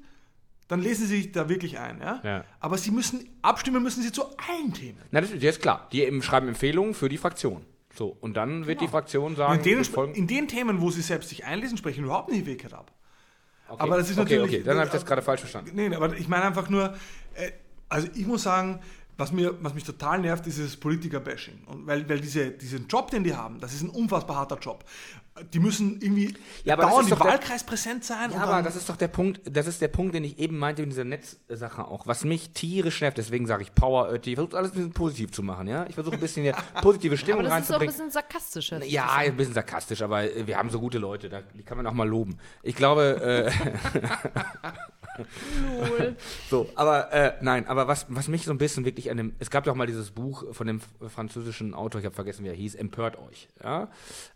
dann 0.68 0.80
lesen 0.80 1.06
sie 1.06 1.16
sich 1.16 1.32
da 1.32 1.48
wirklich 1.48 1.78
ein. 1.78 2.00
Ja? 2.00 2.20
ja? 2.24 2.44
Aber 2.60 2.78
sie 2.78 2.90
müssen, 2.90 3.28
abstimmen 3.42 3.82
müssen 3.82 4.02
sie 4.02 4.12
zu 4.12 4.24
allen 4.24 4.72
Themen. 4.72 4.98
Na, 5.10 5.20
das 5.20 5.30
ist 5.30 5.42
jetzt 5.42 5.60
klar. 5.60 5.88
Die 5.92 6.22
schreiben 6.22 6.48
Empfehlungen 6.48 6.94
für 6.94 7.08
die 7.08 7.18
Fraktion. 7.18 7.64
So, 7.94 8.16
und 8.20 8.36
dann 8.36 8.50
genau. 8.50 8.66
wird 8.66 8.80
die 8.80 8.86
genau. 8.86 8.98
Fraktion 8.98 9.36
sagen, 9.36 9.62
in 9.62 9.84
den, 9.84 10.14
in 10.14 10.26
den, 10.26 10.48
Themen, 10.48 10.80
wo 10.80 10.90
sie 10.90 11.02
selbst 11.02 11.28
sich 11.28 11.44
einlesen, 11.44 11.76
sprechen 11.76 12.04
überhaupt 12.04 12.30
nicht 12.30 12.46
die 12.46 12.50
Wegkeit 12.50 12.72
ab. 12.72 12.92
Okay. 13.68 13.82
Aber 13.82 13.96
das 13.96 14.10
ist 14.10 14.18
okay, 14.18 14.36
natürlich. 14.36 14.56
Okay, 14.56 14.64
dann 14.64 14.76
habe 14.76 14.86
ich 14.86 14.92
das 14.92 15.06
gerade 15.06 15.22
falsch 15.22 15.40
verstanden. 15.40 15.70
Nee, 15.74 15.94
aber 15.94 16.16
ich 16.16 16.28
meine 16.28 16.44
einfach 16.44 16.68
nur, 16.68 16.94
äh, 17.34 17.52
also 17.88 18.08
ich 18.14 18.26
muss 18.26 18.42
sagen, 18.42 18.80
was, 19.16 19.32
mir, 19.32 19.56
was 19.62 19.74
mich 19.74 19.84
total 19.84 20.20
nervt, 20.20 20.46
ist 20.46 20.56
dieses 20.56 20.76
Politiker-Bashing. 20.76 21.66
weil, 21.66 22.08
weil 22.08 22.20
diese, 22.20 22.50
diesen 22.50 22.88
Job, 22.88 23.10
den 23.10 23.22
die 23.22 23.34
haben, 23.34 23.60
das 23.60 23.72
ist 23.72 23.82
ein 23.82 23.90
unfassbar 23.90 24.36
harter 24.36 24.58
Job. 24.58 24.84
Die 25.52 25.58
müssen 25.58 26.00
irgendwie 26.00 26.32
ja, 26.64 26.76
dauernd 26.76 27.10
im 27.10 27.18
Wahlkreis 27.18 27.64
der, 27.64 27.70
präsent 27.70 28.04
sein. 28.04 28.30
Ja, 28.30 28.44
aber 28.44 28.62
das 28.62 28.76
ist 28.76 28.88
doch 28.88 28.96
der 28.96 29.08
Punkt, 29.08 29.40
das 29.44 29.66
ist 29.66 29.80
der 29.82 29.88
Punkt, 29.88 30.14
den 30.14 30.22
ich 30.22 30.38
eben 30.38 30.56
meinte 30.58 30.82
in 30.82 30.90
dieser 30.90 31.02
Netzsache 31.02 31.88
auch. 31.88 32.06
Was 32.06 32.22
mich 32.22 32.50
tierisch 32.50 33.00
nervt, 33.00 33.18
deswegen 33.18 33.46
sage 33.46 33.64
ich 33.64 33.74
Power, 33.74 34.12
äh, 34.12 34.20
ich 34.24 34.36
versuche 34.36 34.56
alles 34.56 34.70
ein 34.70 34.76
bisschen 34.76 34.92
positiv 34.92 35.32
zu 35.32 35.42
machen, 35.42 35.66
ja. 35.66 35.86
Ich 35.88 35.96
versuche 35.96 36.14
ein 36.14 36.20
bisschen 36.20 36.46
eine 36.46 36.56
positive 36.82 37.16
Stimmung 37.16 37.46
reinzubringen. 37.46 37.74
aber 37.74 37.86
das 37.86 37.94
ist 37.94 38.00
auch 38.00 38.04
ein 38.04 38.08
bisschen 38.08 38.10
sarkastisch. 38.12 38.92
Ja, 38.92 39.12
ein 39.12 39.36
bisschen 39.36 39.54
sarkastisch, 39.54 40.02
aber 40.02 40.22
äh, 40.22 40.46
wir 40.46 40.56
haben 40.56 40.70
so 40.70 40.78
gute 40.78 40.98
Leute, 40.98 41.44
die 41.54 41.62
kann 41.64 41.78
man 41.78 41.86
auch 41.88 41.94
mal 41.94 42.08
loben. 42.08 42.38
Ich 42.62 42.76
glaube, 42.76 43.50
äh, 43.50 43.50
so, 46.50 46.68
aber 46.74 47.12
äh, 47.12 47.32
nein, 47.40 47.66
aber 47.66 47.88
was, 47.88 48.06
was 48.08 48.28
mich 48.28 48.44
so 48.44 48.50
ein 48.50 48.58
bisschen 48.58 48.84
wirklich 48.84 49.10
an 49.10 49.16
dem, 49.16 49.34
es 49.38 49.50
gab 49.50 49.64
doch 49.64 49.74
mal 49.74 49.86
dieses 49.86 50.10
Buch 50.10 50.44
von 50.52 50.66
dem 50.66 50.80
französischen 51.08 51.74
Autor, 51.74 52.00
ich 52.00 52.04
habe 52.04 52.14
vergessen, 52.14 52.44
wie 52.44 52.48
er 52.48 52.54
hieß, 52.54 52.74
Empört 52.74 53.18
euch. 53.18 53.48
Ja? 53.62 53.88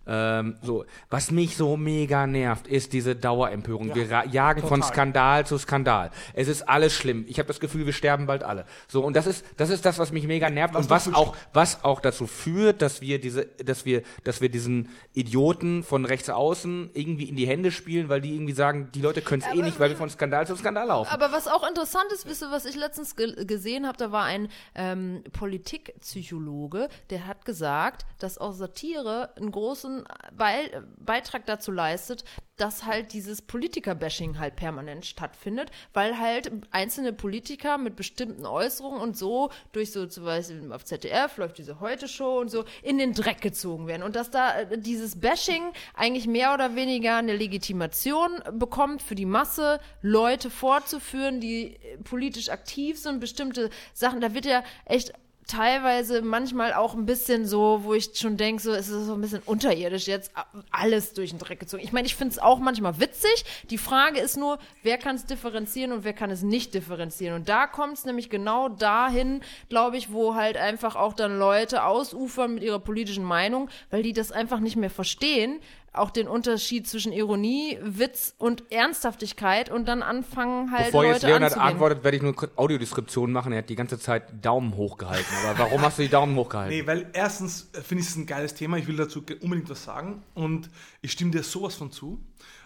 Ähm, 0.07 0.57
so, 0.63 0.85
was 1.11 1.31
mich 1.31 1.57
so 1.57 1.77
mega 1.77 2.27
nervt, 2.27 2.67
ist 2.67 2.93
diese 2.93 3.15
Dauerempörung. 3.15 3.89
Ja, 3.89 3.95
wir 3.95 4.25
jagen 4.31 4.63
total. 4.63 4.69
von 4.69 4.83
Skandal 4.83 5.47
zu 5.47 5.59
Skandal. 5.59 6.11
Es 6.33 6.49
ist 6.49 6.69
alles 6.69 6.95
schlimm. 6.95 7.25
Ich 7.29 7.39
habe 7.39 7.47
das 7.47 7.61
Gefühl, 7.61 7.85
wir 7.85 7.93
sterben 7.93 8.27
bald 8.27 8.43
alle. 8.43 8.65
So, 8.87 9.05
und 9.05 9.15
das 9.15 9.27
ist, 9.27 9.45
das 9.57 9.71
ist 9.71 9.85
das, 9.85 9.99
was 9.99 10.13
mich 10.13 10.27
mega 10.27 10.49
nervt 10.49 10.75
was 10.75 10.85
und 10.85 10.91
was 10.91 11.15
auch, 11.15 11.37
was 11.53 11.85
auch 11.85 12.01
dazu 12.01 12.27
führt, 12.27 12.81
dass 12.81 13.01
wir 13.01 13.21
diese, 13.21 13.47
dass 13.47 13.85
wir, 13.85 14.03
dass 14.25 14.41
wir 14.41 14.49
diesen 14.49 14.89
Idioten 15.13 15.83
von 15.83 16.05
rechts 16.05 16.31
außen 16.31 16.91
irgendwie 16.95 17.29
in 17.29 17.37
die 17.37 17.47
Hände 17.47 17.71
spielen, 17.71 18.09
weil 18.09 18.21
die 18.21 18.35
irgendwie 18.35 18.55
sagen, 18.55 18.89
die 18.95 19.03
Leute 19.03 19.21
können 19.21 19.43
es 19.47 19.55
eh 19.55 19.63
nicht, 19.63 19.79
weil 19.79 19.91
wir 19.91 19.97
von 19.97 20.09
Skandal 20.09 20.47
zu 20.47 20.57
Skandal 20.57 20.68
laufen. 20.75 21.11
Aber 21.11 21.33
was 21.33 21.49
auch 21.49 21.67
interessant 21.67 22.13
ist, 22.13 22.27
wisst 22.27 22.43
ihr, 22.43 22.51
was 22.51 22.65
ich 22.65 22.77
letztens 22.77 23.17
ge 23.17 23.45
gesehen 23.45 23.87
habe, 23.87 23.97
da 23.99 24.13
war 24.13 24.25
ein 24.25 24.49
ähm, 24.75 25.23
Politikpsychologe, 25.33 26.89
der 27.11 27.27
hat 27.27 27.45
gesagt, 27.45 28.07
dass 28.19 28.39
auch 28.39 28.53
Satire 28.53 29.35
einen 29.37 29.53
großen 29.53 30.05
Be 30.33 30.85
Beitrag 30.99 31.47
dazu 31.47 31.73
leistet, 31.73 32.25
dass 32.59 32.85
halt 32.85 33.13
dieses 33.13 33.41
Politiker-Bashing 33.43 34.39
halt 34.39 34.57
permanent 34.57 35.07
stattfindet, 35.07 35.71
weil 35.93 36.19
halt 36.19 36.51
einzelne 36.71 37.13
Politiker 37.13 37.79
mit 37.79 37.97
bestimmten 37.97 38.45
Äußerungen 38.47 39.01
und 39.01 39.17
so 39.17 39.51
durch 39.73 39.93
so 39.93 40.07
zum 40.07 40.25
Beispiel 40.25 40.73
auf 40.73 40.85
ZDF 40.85 41.37
läuft 41.39 41.59
diese 41.59 41.81
Heute-Show 41.81 42.41
und 42.41 42.51
so 42.51 42.65
in 42.83 42.99
den 42.99 43.15
Dreck 43.15 43.41
gezogen 43.41 43.87
werden. 43.87 44.03
Und 44.03 44.17
dass 44.17 44.31
da 44.31 44.61
äh, 44.61 44.79
dieses 44.79 45.21
Bashing 45.21 45.73
eigentlich 45.95 46.27
mehr 46.27 46.53
oder 46.55 46.75
weniger 46.75 47.17
eine 47.17 47.37
Legitimation 47.37 48.43
bekommt 48.53 49.03
für 49.03 49.15
die 49.15 49.27
Masse, 49.27 49.81
Leute 50.03 50.51
vorzuführen, 50.51 51.41
die 51.41 51.77
äh, 51.77 51.99
politisch 51.99 52.49
aktiv 52.49 52.99
sind, 52.99 53.21
bestimmte 53.21 53.71
Sachen, 53.95 54.21
da 54.21 54.35
wird 54.35 54.45
ja 54.45 54.63
echt 54.85 55.13
teilweise 55.49 56.23
manchmal 56.23 56.75
auch 56.75 56.95
ein 56.95 57.07
bisschen 57.07 57.47
so, 57.47 57.81
wo 57.83 57.95
ich 57.95 58.11
schon 58.15 58.37
denke, 58.37 58.63
so 58.63 58.71
es 58.71 58.89
ist 58.89 59.07
so 59.07 59.15
ein 59.15 59.21
bisschen 59.21 59.43
unterirdisch 59.45 60.07
jetzt 60.07 60.31
alles 60.71 61.15
durch 61.15 61.31
den 61.31 61.39
Dreck 61.39 61.59
gezogen. 61.59 61.83
Ich 61.83 61.93
meine, 61.93 62.07
ich 62.07 62.15
finde 62.15 62.33
es 62.33 62.39
auch 62.39 62.59
manchmal 62.59 63.01
witzig. 63.01 63.45
Die 63.71 63.79
Frage 63.79 64.21
ist 64.21 64.37
nur, 64.37 64.59
wer 64.83 64.99
kann 64.99 65.17
es 65.17 65.25
differenzieren 65.25 65.93
und 65.93 66.05
wer 66.05 66.13
kann 66.13 66.31
es 66.31 66.43
nicht 66.43 66.75
differenzieren. 66.75 67.35
Und 67.35 67.49
da 67.49 67.67
kommt 67.67 67.95
es 67.95 68.05
nämlich 68.05 68.29
genau 68.29 68.69
dahin, 68.69 69.41
glaube 69.71 69.97
ich, 69.97 70.13
wo 70.13 70.35
halt 70.35 70.59
einfach 70.59 70.97
auch 70.97 71.15
dann 71.15 71.39
Leute 71.39 71.85
ausufern 71.85 72.55
mit 72.55 72.63
ihrer 72.63 72.79
politischen 72.79 73.25
Meinung, 73.25 73.71
weil 73.91 74.03
die 74.03 74.13
das 74.13 74.31
einfach 74.31 74.61
nicht 74.61 74.77
mehr 74.77 74.91
verstehen, 74.91 75.61
auch 75.99 76.11
den 76.11 76.29
Unterschied 76.29 76.87
zwischen 76.89 77.13
Ironie, 77.13 77.79
Witz 77.83 78.35
und 78.39 78.71
Ernsthaftigkeit 78.73 79.71
und 79.71 79.87
dann 79.87 80.03
anfangen 80.03 80.71
halt 80.73 80.87
Bevor 80.87 81.03
Leute 81.03 81.15
jetzt 81.15 81.23
Leonard 81.25 81.43
anzugehen. 81.53 81.69
antwortet, 81.69 82.05
werde 82.05 82.17
ich 82.17 82.23
nur 82.23 82.35
Audiodeskription 82.57 83.33
machen. 83.33 83.53
Er 83.53 83.59
hat 83.59 83.69
die 83.69 83.77
ganze 83.77 83.99
Zeit 83.99 84.45
Daumen 84.45 84.77
hochgehalten. 84.77 85.27
Aber 85.47 85.59
warum 85.59 85.83
hast 85.83 85.99
du 85.99 86.03
die 86.03 86.09
Daumen 86.09 86.37
hochgehalten? 86.37 86.77
Nee, 86.77 86.87
weil 86.87 87.11
erstens 87.13 87.71
finde 87.73 88.03
ich 88.03 88.09
es 88.09 88.17
ein 88.17 88.27
geiles 88.27 88.55
Thema. 88.55 88.77
Ich 88.79 88.87
will 88.87 88.97
dazu 88.97 89.23
unbedingt 89.43 89.69
was 89.71 89.85
sagen. 89.85 90.23
Und 90.35 90.71
ich 91.03 91.13
stimme 91.13 91.31
dir 91.31 91.43
sowas 91.43 91.75
von 91.75 91.91
zu. 91.93 92.19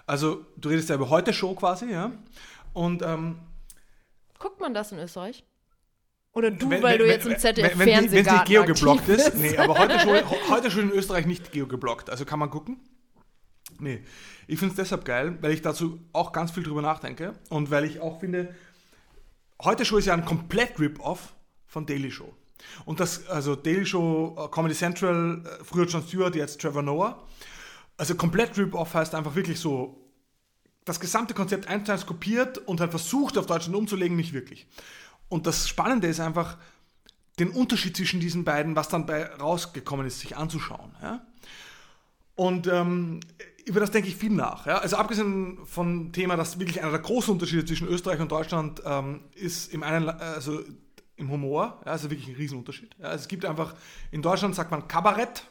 Also, 0.06 0.44
du 0.56 0.68
redest 0.68 0.88
ja 0.88 0.96
über 0.96 1.10
heute 1.10 1.32
Show 1.32 1.54
quasi, 1.54 1.90
ja. 1.90 2.12
Und 2.72 3.02
ähm, 3.02 3.38
Guckt 4.38 4.60
man 4.60 4.74
das 4.74 4.90
in 4.92 4.98
Österreich? 4.98 5.44
Oder 6.34 6.50
du, 6.50 6.68
wenn- 6.70 6.82
weil 6.82 6.98
wenn- 6.98 7.06
du 7.06 7.12
jetzt 7.12 7.26
im 7.26 7.38
ZDF 7.38 7.72
wenn, 7.72 7.78
wenn, 7.80 7.86
die- 7.86 7.92
wenn 7.94 8.04
es 8.06 8.10
nicht 8.12 8.24
Fernsehgarten 8.24 8.52
geogeblockt 8.54 9.08
ist. 9.08 9.24
bist. 9.32 9.36
Nee, 9.36 9.56
aber 9.58 9.78
heute 9.78 10.00
schon, 10.00 10.18
heute 10.50 10.70
schon 10.70 10.90
in 10.90 10.90
Österreich 10.90 11.26
nicht 11.26 11.52
geogeblockt. 11.52 12.08
Also 12.10 12.24
kann 12.24 12.38
man 12.38 12.50
gucken. 12.50 12.80
Nee, 13.82 14.00
ich 14.46 14.60
finde 14.60 14.72
es 14.72 14.76
deshalb 14.76 15.04
geil, 15.04 15.36
weil 15.40 15.50
ich 15.50 15.60
dazu 15.60 16.00
auch 16.12 16.32
ganz 16.32 16.52
viel 16.52 16.62
drüber 16.62 16.82
nachdenke 16.82 17.34
und 17.50 17.72
weil 17.72 17.84
ich 17.84 17.98
auch 17.98 18.20
finde, 18.20 18.54
heute 19.60 19.84
Show 19.84 19.96
ist 19.96 20.06
ja 20.06 20.14
ein 20.14 20.24
komplett 20.24 20.78
Rip-Off 20.78 21.34
von 21.66 21.84
Daily 21.84 22.12
Show. 22.12 22.32
Und 22.84 23.00
das, 23.00 23.26
also 23.26 23.56
Daily 23.56 23.84
Show, 23.84 24.36
äh, 24.38 24.48
Comedy 24.54 24.74
Central, 24.74 25.42
äh, 25.44 25.64
früher 25.64 25.86
Jon 25.86 26.04
Stewart, 26.06 26.36
jetzt 26.36 26.60
Trevor 26.60 26.82
Noah. 26.82 27.26
Also 27.96 28.14
komplett 28.14 28.56
Rip-Off 28.56 28.94
heißt 28.94 29.16
einfach 29.16 29.34
wirklich 29.34 29.58
so, 29.58 29.98
das 30.84 31.00
gesamte 31.00 31.34
Konzept 31.34 31.66
eins 31.66 31.86
zu 31.86 31.92
eins 31.92 32.06
kopiert 32.06 32.58
und 32.58 32.80
hat 32.80 32.90
versucht, 32.90 33.36
auf 33.36 33.46
Deutschland 33.46 33.74
umzulegen, 33.76 34.16
nicht 34.16 34.32
wirklich. 34.32 34.68
Und 35.28 35.48
das 35.48 35.68
Spannende 35.68 36.06
ist 36.06 36.20
einfach, 36.20 36.56
den 37.40 37.50
Unterschied 37.50 37.96
zwischen 37.96 38.20
diesen 38.20 38.44
beiden, 38.44 38.76
was 38.76 38.88
dann 38.88 39.06
bei 39.06 39.24
rausgekommen 39.24 40.06
ist, 40.06 40.20
sich 40.20 40.36
anzuschauen. 40.36 40.94
Ja? 41.02 41.26
Und 42.34 42.66
ähm, 42.66 43.20
über 43.64 43.80
das 43.80 43.90
denke 43.90 44.08
ich 44.08 44.16
viel 44.16 44.30
nach. 44.30 44.66
Ja? 44.66 44.78
Also 44.78 44.96
abgesehen 44.96 45.58
vom 45.64 46.12
Thema, 46.12 46.36
dass 46.36 46.58
wirklich 46.58 46.80
einer 46.82 46.90
der 46.90 47.00
großen 47.00 47.32
Unterschiede 47.32 47.64
zwischen 47.64 47.88
Österreich 47.88 48.20
und 48.20 48.30
Deutschland 48.32 48.82
ähm, 48.84 49.22
ist 49.34 49.72
im 49.72 49.82
einen, 49.82 50.04
La- 50.06 50.16
also 50.16 50.60
im 51.16 51.30
Humor, 51.30 51.80
ja, 51.84 51.92
also 51.92 52.10
wirklich 52.10 52.28
ein 52.28 52.34
Riesenunterschied. 52.34 52.96
Ja? 52.98 53.08
Also 53.08 53.22
es 53.22 53.28
gibt 53.28 53.44
einfach, 53.44 53.74
in 54.10 54.22
Deutschland 54.22 54.54
sagt 54.54 54.70
man 54.70 54.88
Kabarett 54.88 55.44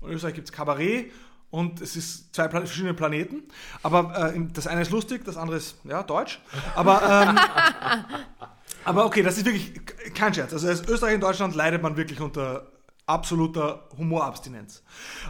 und 0.00 0.10
in 0.10 0.16
Österreich 0.16 0.34
gibt 0.34 0.48
es 0.48 0.52
Kabarett 0.52 1.12
und 1.50 1.80
es 1.80 1.96
ist 1.96 2.34
zwei 2.34 2.48
verschiedene 2.48 2.94
Planeten. 2.94 3.42
Aber 3.82 4.32
äh, 4.34 4.40
das 4.52 4.66
eine 4.66 4.82
ist 4.82 4.90
lustig, 4.90 5.24
das 5.24 5.36
andere 5.36 5.56
ist 5.58 5.76
ja, 5.84 6.02
deutsch. 6.02 6.40
Aber 6.74 7.02
ähm, 7.28 7.38
aber 8.84 9.04
okay, 9.06 9.22
das 9.22 9.36
ist 9.36 9.44
wirklich 9.44 9.72
kein 10.14 10.32
Scherz. 10.32 10.52
Also 10.52 10.68
als 10.68 10.86
Österreich 10.88 11.14
und 11.14 11.20
Deutschland 11.22 11.54
leidet 11.54 11.82
man 11.82 11.96
wirklich 11.96 12.20
unter 12.20 12.66
absoluter 13.08 13.88
Humorabstinenz. 13.96 14.82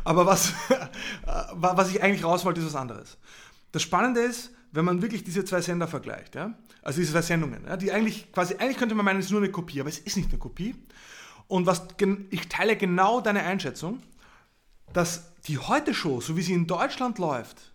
Aber 0.05 0.27
was, 0.27 0.53
wa- 1.53 1.77
was 1.77 1.91
ich 1.91 2.03
eigentlich 2.03 2.25
raus 2.25 2.45
wollte, 2.45 2.61
ist 2.61 2.67
was 2.67 2.77
anderes. 2.77 3.17
Das 3.73 3.83
Spannende 3.83 4.21
ist, 4.21 4.51
wenn 4.73 4.85
man 4.85 5.01
wirklich 5.03 5.25
diese 5.25 5.45
zwei 5.45 5.61
Sender 5.61 5.89
vergleicht, 5.89 6.35
ja? 6.35 6.55
also 6.83 7.01
diese 7.01 7.13
zwei 7.13 7.23
Sendungen, 7.23 7.65
ja? 7.67 7.77
die 7.77 7.93
eigentlich 7.93 8.31
quasi, 8.33 8.55
eigentlich 8.57 8.77
könnte 8.79 8.95
man 8.95 9.05
meinen, 9.05 9.19
es 9.21 9.27
ist 9.27 9.31
nur 9.33 9.41
eine 9.41 9.51
Kopie, 9.51 9.81
aber 9.81 9.89
es 9.89 9.99
ist 9.99 10.17
nicht 10.17 10.29
eine 10.31 10.39
Kopie. 10.39 10.75
Und 11.47 11.67
was 11.67 11.83
ich 12.31 12.49
teile 12.49 12.77
genau 12.77 13.21
deine 13.21 13.43
Einschätzung, 13.43 14.03
dass 14.93 15.33
die 15.47 15.59
Heute-Show, 15.59 16.21
so 16.21 16.37
wie 16.37 16.43
sie 16.43 16.53
in 16.53 16.67
Deutschland 16.67 17.19
läuft, 17.19 17.73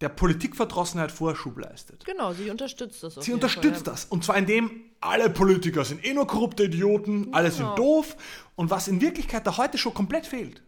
der 0.00 0.08
Politikverdrossenheit 0.08 1.10
Vorschub 1.10 1.58
leistet. 1.58 2.04
Genau, 2.04 2.32
sie 2.32 2.50
unterstützt 2.50 3.02
das. 3.02 3.16
Sie 3.16 3.32
unterstützt 3.32 3.84
Fall, 3.84 3.94
das. 3.94 4.04
Und 4.04 4.22
zwar 4.24 4.36
indem 4.36 4.70
alle 5.00 5.28
Politiker 5.28 5.84
sind 5.84 6.04
eh 6.04 6.14
nur 6.14 6.26
korrupte 6.28 6.64
Idioten, 6.64 7.34
alle 7.34 7.50
sind 7.50 7.64
Genau. 7.64 7.74
doof. 7.74 8.16
Und 8.58 8.70
was 8.70 8.88
in 8.88 9.00
Wirklichkeit 9.00 9.46
der 9.46 9.56
heute 9.56 9.78
Show 9.78 9.92
komplett 9.92 10.26
fehlt. 10.26 10.64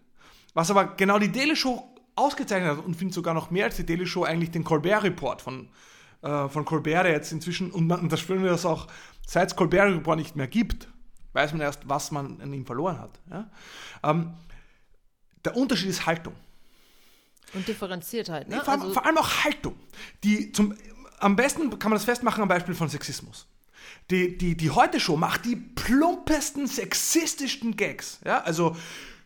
Was 0.55 0.71
aber 0.71 0.95
genau 0.95 1.19
die 1.19 1.33
Daily 1.33 1.57
Show 1.57 1.93
ausgezeichnet 2.15 2.79
hat 2.79 2.85
und 2.85 2.95
finde 2.95 3.13
sogar 3.13 3.35
noch 3.35 3.51
mehr 3.51 3.65
als 3.65 3.75
die 3.75 3.85
Daily 3.85 4.07
Show 4.07 4.23
eigentlich 4.23 4.53
den 4.53 4.63
Colbert 4.63 5.03
Report 5.03 5.43
von, 5.43 5.71
äh, 6.23 6.49
von 6.49 6.65
Colbert, 6.65 7.07
der 7.07 7.11
jetzt 7.11 7.33
inzwischen, 7.33 7.73
und, 7.73 7.89
man, 7.89 7.99
und 7.99 8.13
das 8.13 8.21
spüren 8.21 8.45
wir 8.45 8.51
das 8.51 8.65
auch, 8.65 8.87
seit 9.27 9.49
es 9.49 9.57
Colbert 9.57 9.93
Report 9.93 10.17
nicht 10.17 10.37
mehr 10.37 10.47
gibt, 10.47 10.87
weiß 11.33 11.51
man 11.51 11.63
erst, 11.63 11.89
was 11.89 12.13
man 12.13 12.41
an 12.41 12.53
ihm 12.53 12.65
verloren 12.65 12.97
hat. 13.01 13.19
Ja? 13.29 13.51
Ähm, 14.05 14.35
der 15.45 15.57
Unterschied 15.57 15.91
ist 15.91 16.07
Haltung. 16.07 16.35
Und 17.55 17.67
Differenziertheit, 17.67 18.49
ne? 18.49 18.61
Vor, 18.61 18.69
allem, 18.69 18.83
also, 18.83 18.95
vor 18.95 19.05
allem 19.05 19.19
auch 19.19 19.43
Haltung. 19.43 19.75
Die 20.23 20.53
zum, 20.53 20.77
am 21.19 21.35
besten 21.35 21.77
kann 21.81 21.91
man 21.91 21.97
das 21.97 22.05
festmachen 22.05 22.41
am 22.41 22.49
Beispiel 22.49 22.77
von 22.77 22.89
Sexismus. 22.89 23.49
Die, 24.11 24.37
die, 24.37 24.57
die 24.57 24.71
Heute-Show 24.71 25.17
macht 25.17 25.45
die 25.45 25.57
plumpesten, 25.57 26.67
sexistischsten 26.67 27.77
Gags. 27.77 28.19
Ja, 28.25 28.43
also 28.43 28.77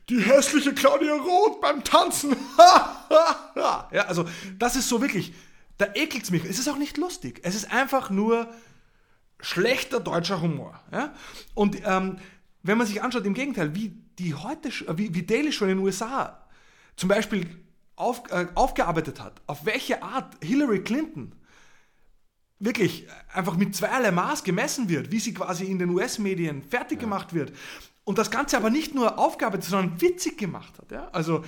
die 0.09 0.21
hässliche 0.21 0.75
Claudia 0.75 1.15
Roth 1.15 1.61
beim 1.61 1.83
Tanzen. 1.83 2.37
ja, 3.57 3.89
also 4.07 4.27
das 4.59 4.77
ist 4.77 4.89
so 4.89 5.01
wirklich, 5.01 5.33
da 5.79 5.87
ekelt 5.95 6.25
es 6.25 6.31
mich. 6.31 6.45
Es 6.45 6.59
ist 6.59 6.69
auch 6.69 6.77
nicht 6.77 6.97
lustig. 6.99 7.41
Es 7.43 7.55
ist 7.55 7.73
einfach 7.73 8.11
nur 8.11 8.49
schlechter 9.41 10.01
deutscher 10.01 10.41
Humor. 10.41 10.81
Ja? 10.93 11.15
Und 11.55 11.79
ähm, 11.85 12.19
wenn 12.63 12.79
man 12.79 12.87
sich 12.87 13.03
anschaut, 13.03 13.25
im 13.27 13.35
Gegenteil, 13.35 13.75
wie 13.75 13.95
die 14.19 14.35
heute, 14.35 14.71
wie, 14.97 15.15
wie 15.15 15.23
Daily 15.23 15.53
Show 15.53 15.65
in 15.65 15.71
den 15.71 15.79
USA 15.79 16.47
zum 16.97 17.09
Beispiel 17.09 17.49
auf, 17.97 18.23
äh, 18.31 18.47
aufgearbeitet 18.55 19.21
hat, 19.21 19.41
auf 19.47 19.65
welche 19.65 20.03
Art 20.03 20.35
Hillary 20.43 20.83
Clinton 20.83 21.33
wirklich 22.59 23.07
einfach 23.33 23.57
mit 23.57 23.75
zweierlei 23.75 24.11
Maß 24.11 24.45
gemessen 24.45 24.89
wird, 24.89 25.11
wie 25.11 25.21
sie 25.21 25.35
quasi 25.35 25.65
in 25.65 25.79
den 25.79 25.91
US-Medien 25.91 26.63
fertig 26.63 27.01
gemacht 27.01 27.35
wird. 27.35 27.53
Und 28.05 28.19
das 28.19 28.31
Ganze 28.31 28.57
aber 28.57 28.71
nicht 28.71 28.95
nur 28.95 29.19
aufgearbeitet, 29.19 29.65
sondern 29.65 30.01
witzig 30.01 30.39
gemacht 30.39 30.73
hat. 30.79 30.91
Ja? 30.91 31.09
Also 31.13 31.45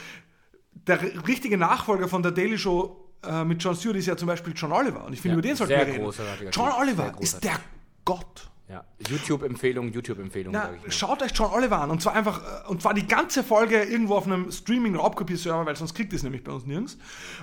der 0.73 1.27
richtige 1.27 1.59
Nachfolger 1.59 2.09
von 2.09 2.23
der 2.23 2.33
Daily 2.33 2.59
Show 2.59 3.11
äh, 3.25 3.45
mit 3.45 3.63
Jon 3.63 3.75
Stewart 3.77 3.97
ist 3.97 4.07
ja 4.07 4.17
zum 4.17 4.29
Beispiel 4.29 4.53
John 4.57 4.73
Oliver. 4.73 5.05
Und 5.05 5.13
ich 5.13 5.21
finde, 5.21 5.35
Ja, 5.35 5.39
über 5.39 5.49
den 5.49 5.57
sollten 5.57 5.71
wir 5.75 5.87
reden. 5.87 6.51
John 6.51 6.71
Oliver 6.73 7.15
ist 7.21 7.43
der 7.43 7.59
Gott. 8.05 8.51
Ja. 8.69 8.85
YouTube-Empfehlung, 9.09 9.93
YouTube-Empfehlung, 9.93 10.57
schaut 10.89 11.23
euch 11.23 11.31
John 11.33 11.53
Oliver 11.53 11.81
an 11.83 11.91
und 11.91 12.03
zwar 12.03 12.15
einfach 12.15 12.65
äh, 12.65 12.69
und 12.69 12.83
zwar 12.83 12.95
die 12.95 13.07
ganze 13.07 13.45
Folge 13.45 13.81
irgendwo 13.85 14.17
auf 14.17 14.27
einem 14.27 14.51
Streaming- 14.51 14.97
oder 14.97 15.05
Abkopie-Server, 15.05 15.65
weil 15.67 15.77
sonst 15.77 15.95
kriegt 15.95 16.13
ihr 16.13 16.17
es 16.17 16.25
nämlich 16.25 16.43
bei 16.43 16.51
uns 16.51 16.67
nirgends. 16.67 16.99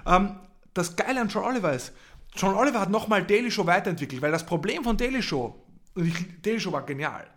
Ähm, 0.06 0.36
das 0.74 0.98
Geile 0.98 1.22
an 1.22 1.30
John 1.30 1.46
Oliver 1.46 1.72
ist, 1.72 1.94
John 2.36 2.56
Oliver 2.56 2.80
hat 2.82 2.90
nochmal 2.90 3.24
Daily 3.24 3.52
Show 3.52 3.66
weiterentwickelt, 3.66 4.22
weil 4.22 4.32
das 4.32 4.46
Problem 4.46 4.84
von 4.84 4.98
Daily 4.98 5.22
Show, 5.22 5.56
und 5.96 6.08
ich, 6.08 6.42
Daily 6.42 6.60
Show 6.60 6.72
war 6.72 6.86
genial, 6.86 7.28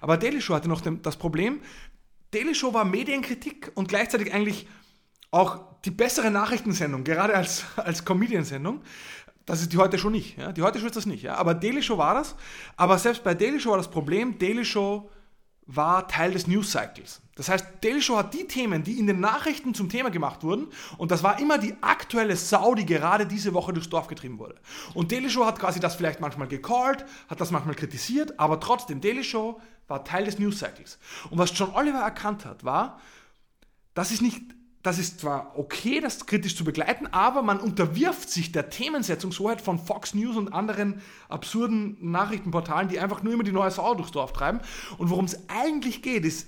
aber 0.00 0.16
Daily 0.16 0.40
Show 0.40 0.54
hatte 0.54 0.68
noch 0.68 0.80
dem, 0.80 1.02
das 1.02 1.16
Problem, 1.16 1.60
Daily 2.30 2.54
Show 2.54 2.74
war 2.74 2.84
Medienkritik 2.84 3.72
und 3.74 3.88
gleichzeitig 3.88 4.34
eigentlich 4.34 4.66
auch 5.30 5.80
die 5.84 5.90
bessere 5.90 6.30
Nachrichtensendung, 6.30 7.04
gerade 7.04 7.34
als, 7.34 7.64
als 7.76 8.04
Comedian-Sendung. 8.04 8.82
Das 9.44 9.60
ist 9.60 9.72
die 9.72 9.78
heute 9.78 9.96
Show 9.96 10.10
nicht. 10.10 10.36
Ja? 10.36 10.52
Die 10.52 10.62
heute 10.62 10.80
Show 10.80 10.86
ist 10.86 10.96
das 10.96 11.06
nicht. 11.06 11.22
Ja? 11.22 11.36
Aber 11.36 11.54
Daily 11.54 11.82
Show 11.82 11.98
war 11.98 12.14
das. 12.14 12.34
Aber 12.76 12.98
selbst 12.98 13.22
bei 13.22 13.34
Daily 13.34 13.60
Show 13.60 13.70
war 13.70 13.76
das 13.76 13.90
Problem, 13.90 14.38
Daily 14.38 14.64
Show 14.64 15.08
war 15.66 16.06
Teil 16.08 16.32
des 16.32 16.46
News 16.46 16.70
Cycles. 16.70 17.20
Das 17.34 17.48
heißt, 17.48 17.66
Daily 17.82 18.00
Show 18.00 18.16
hat 18.16 18.32
die 18.32 18.46
Themen, 18.46 18.82
die 18.82 18.98
in 18.98 19.06
den 19.06 19.20
Nachrichten 19.20 19.74
zum 19.74 19.88
Thema 19.88 20.10
gemacht 20.10 20.42
wurden, 20.42 20.68
und 20.96 21.10
das 21.10 21.22
war 21.22 21.38
immer 21.38 21.58
die 21.58 21.74
aktuelle 21.82 22.36
Sau, 22.36 22.74
die 22.74 22.86
gerade 22.86 23.26
diese 23.26 23.52
Woche 23.52 23.72
durchs 23.72 23.90
Dorf 23.90 24.06
getrieben 24.06 24.38
wurde. 24.38 24.54
Und 24.94 25.12
Daily 25.12 25.28
Show 25.28 25.44
hat 25.44 25.58
quasi 25.58 25.78
das 25.78 25.96
vielleicht 25.96 26.20
manchmal 26.20 26.48
gecallt, 26.48 27.04
hat 27.28 27.40
das 27.40 27.50
manchmal 27.50 27.74
kritisiert, 27.74 28.38
aber 28.38 28.58
trotzdem, 28.60 29.00
Daily 29.00 29.22
Show 29.22 29.60
war 29.86 30.04
Teil 30.04 30.24
des 30.24 30.38
News 30.38 30.58
Cycles. 30.58 30.98
Und 31.30 31.38
was 31.38 31.56
John 31.56 31.74
Oliver 31.74 32.00
erkannt 32.00 32.44
hat, 32.46 32.64
war, 32.64 33.00
das 33.94 34.10
ist 34.10 34.22
nicht, 34.22 34.40
das 34.86 34.98
ist 34.98 35.18
zwar 35.20 35.58
okay, 35.58 36.00
das 36.00 36.26
kritisch 36.26 36.54
zu 36.54 36.64
begleiten, 36.64 37.08
aber 37.08 37.42
man 37.42 37.58
unterwirft 37.58 38.30
sich 38.30 38.52
der 38.52 38.70
Themensetzungshoheit 38.70 39.60
von 39.60 39.80
Fox 39.80 40.14
News 40.14 40.36
und 40.36 40.52
anderen 40.52 41.02
absurden 41.28 41.96
Nachrichtenportalen, 42.00 42.88
die 42.88 43.00
einfach 43.00 43.22
nur 43.24 43.32
immer 43.32 43.42
die 43.42 43.50
neue 43.50 43.72
Sau 43.72 43.96
durchs 43.96 44.12
Dorf 44.12 44.32
treiben. 44.32 44.60
Und 44.98 45.10
worum 45.10 45.24
es 45.24 45.48
eigentlich 45.48 46.02
geht, 46.02 46.24
ist, 46.24 46.46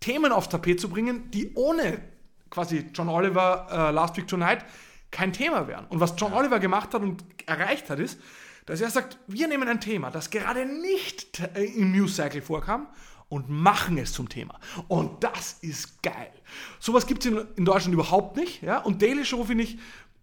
Themen 0.00 0.30
aufs 0.30 0.50
Tapet 0.50 0.78
zu 0.78 0.90
bringen, 0.90 1.30
die 1.30 1.54
ohne 1.54 2.02
quasi 2.50 2.90
John 2.92 3.08
Oliver 3.08 3.66
äh, 3.70 3.90
Last 3.92 4.18
Week 4.18 4.28
Tonight 4.28 4.62
kein 5.10 5.32
Thema 5.32 5.66
wären. 5.66 5.86
Und 5.86 6.00
was 6.00 6.14
John 6.18 6.34
Oliver 6.34 6.58
gemacht 6.58 6.92
hat 6.92 7.00
und 7.00 7.24
erreicht 7.46 7.88
hat, 7.88 7.98
ist, 7.98 8.20
dass 8.66 8.82
er 8.82 8.90
sagt, 8.90 9.18
wir 9.26 9.48
nehmen 9.48 9.68
ein 9.68 9.80
Thema, 9.80 10.10
das 10.10 10.28
gerade 10.28 10.66
nicht 10.66 11.40
äh, 11.54 11.64
im 11.64 11.92
News 11.92 12.16
Cycle 12.16 12.42
vorkam 12.42 12.88
und 13.30 13.48
machen 13.48 13.96
es 13.96 14.12
zum 14.12 14.28
Thema. 14.28 14.60
Und 14.88 15.24
das 15.24 15.54
ist 15.62 16.02
geil. 16.02 16.32
Sowas 16.78 17.06
gibt 17.06 17.24
es 17.24 17.30
in, 17.30 17.46
in 17.56 17.64
Deutschland 17.64 17.94
überhaupt 17.94 18.36
nicht. 18.36 18.62
Ja? 18.62 18.78
Und 18.78 19.02
Daily 19.02 19.24
Show, 19.24 19.44
finde 19.44 19.64
ich, 19.64 19.78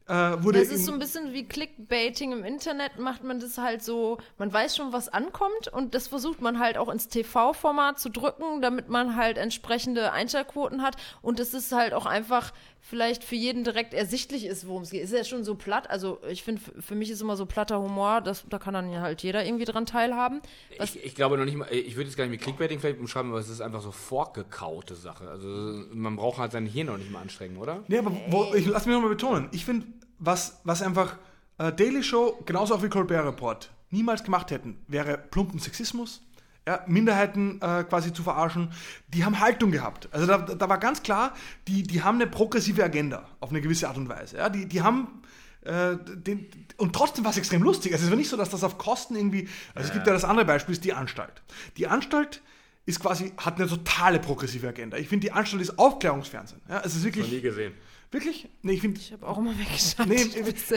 äh, 0.07 0.43
wurde. 0.43 0.59
Das 0.59 0.69
ist 0.69 0.85
so 0.85 0.93
ein 0.93 0.99
bisschen 0.99 1.33
wie 1.33 1.43
Clickbaiting 1.43 2.31
im 2.31 2.43
Internet, 2.43 2.97
macht 2.97 3.23
man 3.23 3.39
das 3.39 3.57
halt 3.57 3.83
so, 3.83 4.17
man 4.37 4.51
weiß 4.51 4.75
schon, 4.75 4.93
was 4.93 5.09
ankommt 5.09 5.67
und 5.71 5.93
das 5.95 6.07
versucht 6.07 6.41
man 6.41 6.59
halt 6.59 6.77
auch 6.77 6.89
ins 6.89 7.07
TV-Format 7.09 7.99
zu 7.99 8.09
drücken, 8.09 8.61
damit 8.61 8.89
man 8.89 9.15
halt 9.15 9.37
entsprechende 9.37 10.11
Einschaltquoten 10.13 10.81
hat 10.81 10.95
und 11.21 11.39
es 11.39 11.53
ist 11.53 11.71
halt 11.71 11.93
auch 11.93 12.05
einfach 12.05 12.53
vielleicht 12.81 13.23
für 13.23 13.35
jeden 13.35 13.63
direkt 13.63 13.93
ersichtlich 13.93 14.45
ist, 14.45 14.67
worum 14.67 14.83
es 14.83 14.91
geht. 14.91 15.03
Ist 15.03 15.13
ja 15.13 15.23
schon 15.23 15.43
so 15.43 15.55
platt, 15.55 15.89
also 15.89 16.19
ich 16.29 16.43
finde, 16.43 16.61
für 16.79 16.95
mich 16.95 17.09
ist 17.09 17.21
immer 17.21 17.35
so 17.35 17.45
platter 17.45 17.81
Humor, 17.81 18.21
das, 18.21 18.45
da 18.49 18.59
kann 18.59 18.73
dann 18.73 18.91
ja 18.91 19.01
halt 19.01 19.23
jeder 19.23 19.45
irgendwie 19.45 19.65
dran 19.65 19.85
teilhaben. 19.85 20.41
Ich, 20.81 21.03
ich 21.03 21.15
glaube 21.15 21.37
noch 21.37 21.45
nicht 21.45 21.57
mal, 21.57 21.67
ich 21.71 21.95
würde 21.95 22.09
jetzt 22.09 22.17
gar 22.17 22.25
nicht 22.25 22.31
mit 22.31 22.41
Clickbaiting 22.41 22.79
vielleicht 22.79 22.99
umschreiben, 22.99 23.31
aber 23.31 23.39
es 23.39 23.49
ist 23.49 23.61
einfach 23.61 23.81
so 23.81 23.91
vorgekaute 23.91 24.95
Sache. 24.95 25.29
Also 25.29 25.47
man 25.91 26.15
braucht 26.15 26.37
halt 26.37 26.51
sein 26.51 26.65
Hirn 26.65 26.87
noch 26.87 26.97
nicht 26.97 27.11
mal 27.11 27.21
anstrengen, 27.21 27.57
oder? 27.57 27.83
Nee, 27.87 27.97
aber 27.97 28.11
wo, 28.29 28.53
ich 28.53 28.65
lass 28.65 28.85
mich 28.85 28.93
nochmal 28.93 29.09
betonen. 29.09 29.49
Ich 29.51 29.65
finde, 29.65 29.87
was, 30.19 30.61
was 30.63 30.81
einfach 30.81 31.17
äh, 31.57 31.73
Daily 31.73 32.03
Show, 32.03 32.39
genauso 32.45 32.75
auch 32.75 32.83
wie 32.83 32.89
Colbert 32.89 33.25
Report, 33.25 33.69
niemals 33.89 34.23
gemacht 34.23 34.51
hätten, 34.51 34.83
wäre 34.87 35.17
plumpen 35.17 35.59
Sexismus, 35.59 36.21
ja, 36.67 36.83
Minderheiten 36.85 37.61
äh, 37.61 37.85
quasi 37.85 38.11
zu 38.11 38.23
verarschen. 38.23 38.71
Die 39.07 39.23
haben 39.23 39.39
Haltung 39.39 39.71
gehabt. 39.71 40.09
Also 40.11 40.27
da, 40.27 40.37
da 40.39 40.69
war 40.69 40.77
ganz 40.79 41.01
klar, 41.01 41.33
die, 41.67 41.81
die 41.81 42.03
haben 42.03 42.15
eine 42.15 42.27
progressive 42.27 42.83
Agenda 42.83 43.25
auf 43.39 43.51
eine 43.51 43.61
gewisse 43.61 43.87
Art 43.87 43.95
und 43.95 44.09
Weise. 44.09 44.35
Ja, 44.35 44.49
die, 44.49 44.65
die 44.65 44.81
haben 44.81 45.21
äh, 45.61 45.95
den, 45.95 46.49
und 46.75 46.93
trotzdem 46.93 47.23
war 47.23 47.31
es 47.31 47.37
extrem 47.37 47.63
lustig. 47.63 47.93
Also 47.93 48.03
es 48.03 48.11
war 48.11 48.17
nicht 48.17 48.29
so, 48.29 48.35
dass 48.35 48.49
das 48.49 48.65
auf 48.65 48.77
Kosten 48.77 49.15
irgendwie. 49.15 49.47
Also 49.75 49.87
es 49.87 49.93
gibt 49.93 50.05
ja 50.05 50.11
das 50.11 50.25
andere 50.25 50.45
Beispiel, 50.45 50.73
ist 50.73 50.83
die 50.83 50.91
Anstalt. 50.91 51.41
Die 51.77 51.87
Anstalt 51.87 52.41
ist 52.85 52.99
quasi, 52.99 53.31
hat 53.37 53.55
eine 53.55 53.69
totale 53.69 54.19
progressive 54.19 54.67
Agenda. 54.67 54.97
Ich 54.97 55.07
finde, 55.07 55.25
die 55.27 55.31
Anstalt 55.31 55.61
ist 55.61 55.79
Aufklärungsfernsehen. 55.79 56.61
Ja, 56.67 56.81
es 56.83 56.97
ist 56.97 57.05
wirklich. 57.05 57.41
gesehen. 57.41 57.73
Wirklich? 58.11 58.49
Nee, 58.61 58.73
ich 58.73 58.81
finde. 58.81 58.99
ich 58.99 59.13
habe 59.13 59.25
auch 59.25 59.37
immer 59.37 59.57
weggeschaut. 59.57 60.07
Nee, 60.07 60.25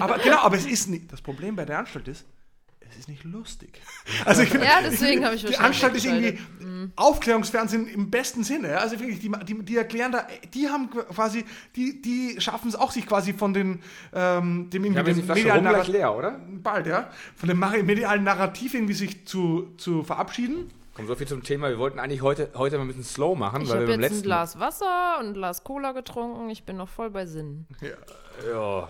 aber 0.01 0.19
genau, 0.19 0.39
aber 0.39 0.57
es 0.57 0.67
ist 0.67 0.89
nicht. 0.89 1.13
Das 1.13 1.21
Problem 1.21 1.57
bei 1.57 1.65
der 1.65 1.81
Anstalt 1.81 2.07
ist, 2.07 2.27
es 2.91 2.99
ist 2.99 3.09
nicht 3.09 3.25
lustig. 3.25 3.81
Also 4.25 4.43
ich 4.43 4.51
finde, 4.51 4.67
Ja, 4.67 4.81
deswegen 4.83 5.25
habe 5.25 5.35
ich 5.35 5.45
die 5.45 5.57
Anstalt 5.57 5.95
ist 5.95 6.05
irgendwie 6.05 6.39
weggeschaltet. 6.39 6.93
Aufklärungsfernsehen 6.97 7.87
im 7.89 8.11
besten 8.11 8.45
Sinne. 8.45 8.71
ja. 8.71 8.79
Also 8.79 8.99
wirklich, 8.99 9.21
die, 9.21 9.31
die, 9.45 9.63
die 9.63 9.77
erklären 9.77 10.13
da, 10.13 10.27
die 10.53 10.69
haben 10.69 10.91
quasi, 10.91 11.45
die, 11.77 12.03
die 12.03 12.41
schaffen 12.41 12.69
es 12.69 12.77
auch, 12.77 12.91
sich 12.91 13.07
quasi 13.07 13.33
von 13.33 13.55
den, 13.55 13.81
ähm, 14.13 14.69
dem, 14.71 14.83
die 14.83 14.91
dem 14.91 15.27
medialen 15.27 15.65
Narrativ, 15.65 15.93
leer, 15.93 16.15
oder? 16.17 16.41
bald, 16.49 16.87
ja, 16.87 17.11
von 17.37 17.49
dem 17.49 17.59
medialen 17.59 18.25
Narrativ 18.25 18.75
irgendwie 18.75 18.95
sich 18.95 19.27
zu, 19.27 19.75
zu 19.77 20.03
verabschieden. 20.03 20.71
Komm, 20.95 21.07
so 21.07 21.15
viel 21.15 21.27
zum 21.29 21.43
Thema. 21.43 21.69
Wir 21.69 21.79
wollten 21.79 21.99
eigentlich 21.99 22.23
heute, 22.23 22.51
heute 22.55 22.77
mal 22.77 22.85
ein 22.85 22.89
bisschen 22.89 23.05
slow 23.05 23.37
machen, 23.39 23.63
Ich 23.63 23.69
weil 23.69 23.83
habe 23.83 23.87
jetzt 23.87 23.95
ein 23.95 24.01
letzten 24.01 24.23
Glas 24.23 24.59
Wasser 24.59 25.19
und 25.21 25.29
ein 25.29 25.35
Glas 25.35 25.63
Cola 25.65 25.93
getrunken. 25.93 26.51
Ich 26.51 26.65
bin 26.65 26.77
noch 26.77 26.89
voll 26.89 27.11
bei 27.11 27.27
Sinn. 27.27 27.67
Ja. 28.51 28.89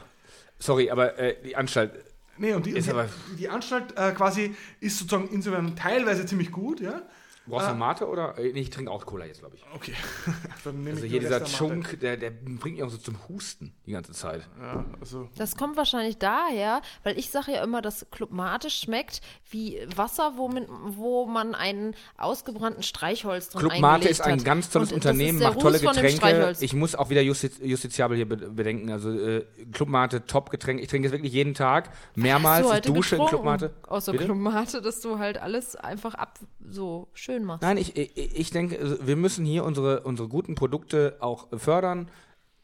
Sorry, 0.58 0.90
aber 0.90 1.18
äh, 1.18 1.36
die 1.42 1.56
Anstalt. 1.56 1.92
Nee, 2.40 2.54
und 2.54 2.64
die, 2.64 2.72
die, 2.72 2.92
die 3.38 3.48
Anstalt 3.50 3.94
äh, 3.98 4.12
quasi 4.12 4.54
ist 4.80 4.98
sozusagen 4.98 5.28
insofern 5.30 5.76
teilweise 5.76 6.24
ziemlich 6.24 6.50
gut, 6.50 6.80
ja. 6.80 7.02
Brauchst 7.50 7.70
du 7.70 7.74
Mate 7.74 8.08
oder? 8.08 8.38
Äh, 8.38 8.52
nee, 8.52 8.60
ich 8.60 8.70
trinke 8.70 8.90
auch 8.90 9.04
Cola 9.06 9.26
jetzt, 9.26 9.40
glaube 9.40 9.56
ich. 9.56 9.64
Okay. 9.74 9.94
Dann 10.64 10.76
nehme 10.78 10.90
Also 10.90 11.04
ich 11.04 11.10
hier 11.10 11.20
dieser. 11.20 11.44
Chunk, 11.44 12.00
der, 12.00 12.16
der 12.16 12.30
bringt 12.30 12.76
mich 12.76 12.82
auch 12.82 12.90
so 12.90 12.98
zum 12.98 13.16
Husten 13.28 13.72
die 13.86 13.92
ganze 13.92 14.12
Zeit. 14.12 14.48
Ja, 14.60 14.84
also. 15.00 15.28
Das 15.36 15.56
kommt 15.56 15.76
wahrscheinlich 15.76 16.18
daher, 16.18 16.82
weil 17.02 17.18
ich 17.18 17.30
sage 17.30 17.52
ja 17.52 17.62
immer, 17.62 17.82
dass 17.82 18.06
Club 18.10 18.30
Mate 18.30 18.70
schmeckt 18.70 19.20
wie 19.50 19.80
Wasser, 19.94 20.34
wo 20.36 20.48
man, 20.48 20.66
wo 20.96 21.26
man 21.26 21.54
einen 21.54 21.94
ausgebrannten 22.16 22.82
Streichholz 22.82 23.50
drin 23.50 23.68
Club 23.68 23.80
Mate 23.80 24.08
ist 24.08 24.20
ein 24.20 24.42
ganz 24.44 24.70
tolles 24.70 24.92
Und 24.92 25.04
das 25.04 25.12
Unternehmen, 25.12 25.40
macht 25.40 25.60
tolle 25.60 25.78
Getränke. 25.80 26.54
Ich 26.60 26.74
muss 26.74 26.94
auch 26.94 27.10
wieder 27.10 27.22
justiz 27.22 27.58
justiziabel 27.62 28.16
hier 28.16 28.28
be 28.28 28.36
bedenken. 28.36 28.90
Also 28.90 29.10
äh, 29.10 29.44
Club 29.72 29.88
Mate, 29.88 30.26
Top-Getränk. 30.26 30.80
Ich 30.80 30.88
trinke 30.88 31.08
es 31.08 31.12
wirklich 31.12 31.32
jeden 31.32 31.54
Tag, 31.54 31.90
mehrmals. 32.14 32.66
Hast 32.68 32.86
du 32.86 32.90
ich 32.90 32.94
dusche 32.96 33.16
in? 33.16 33.26
Club 33.26 33.44
Mate. 33.44 33.74
Außer 33.86 34.12
Bitte? 34.12 34.24
Club 34.24 34.38
Mate, 34.38 34.82
dass 34.82 35.00
du 35.00 35.18
halt 35.18 35.38
alles 35.38 35.76
einfach 35.76 36.14
ab 36.14 36.38
so 36.68 37.08
schön 37.14 37.39
machst. 37.44 37.62
Nein, 37.62 37.76
ich, 37.76 37.96
ich, 37.96 38.36
ich 38.38 38.50
denke, 38.50 38.78
also 38.78 38.96
wir 39.06 39.16
müssen 39.16 39.44
hier 39.44 39.64
unsere, 39.64 40.00
unsere 40.02 40.28
guten 40.28 40.54
Produkte 40.54 41.16
auch 41.20 41.48
fördern. 41.56 42.10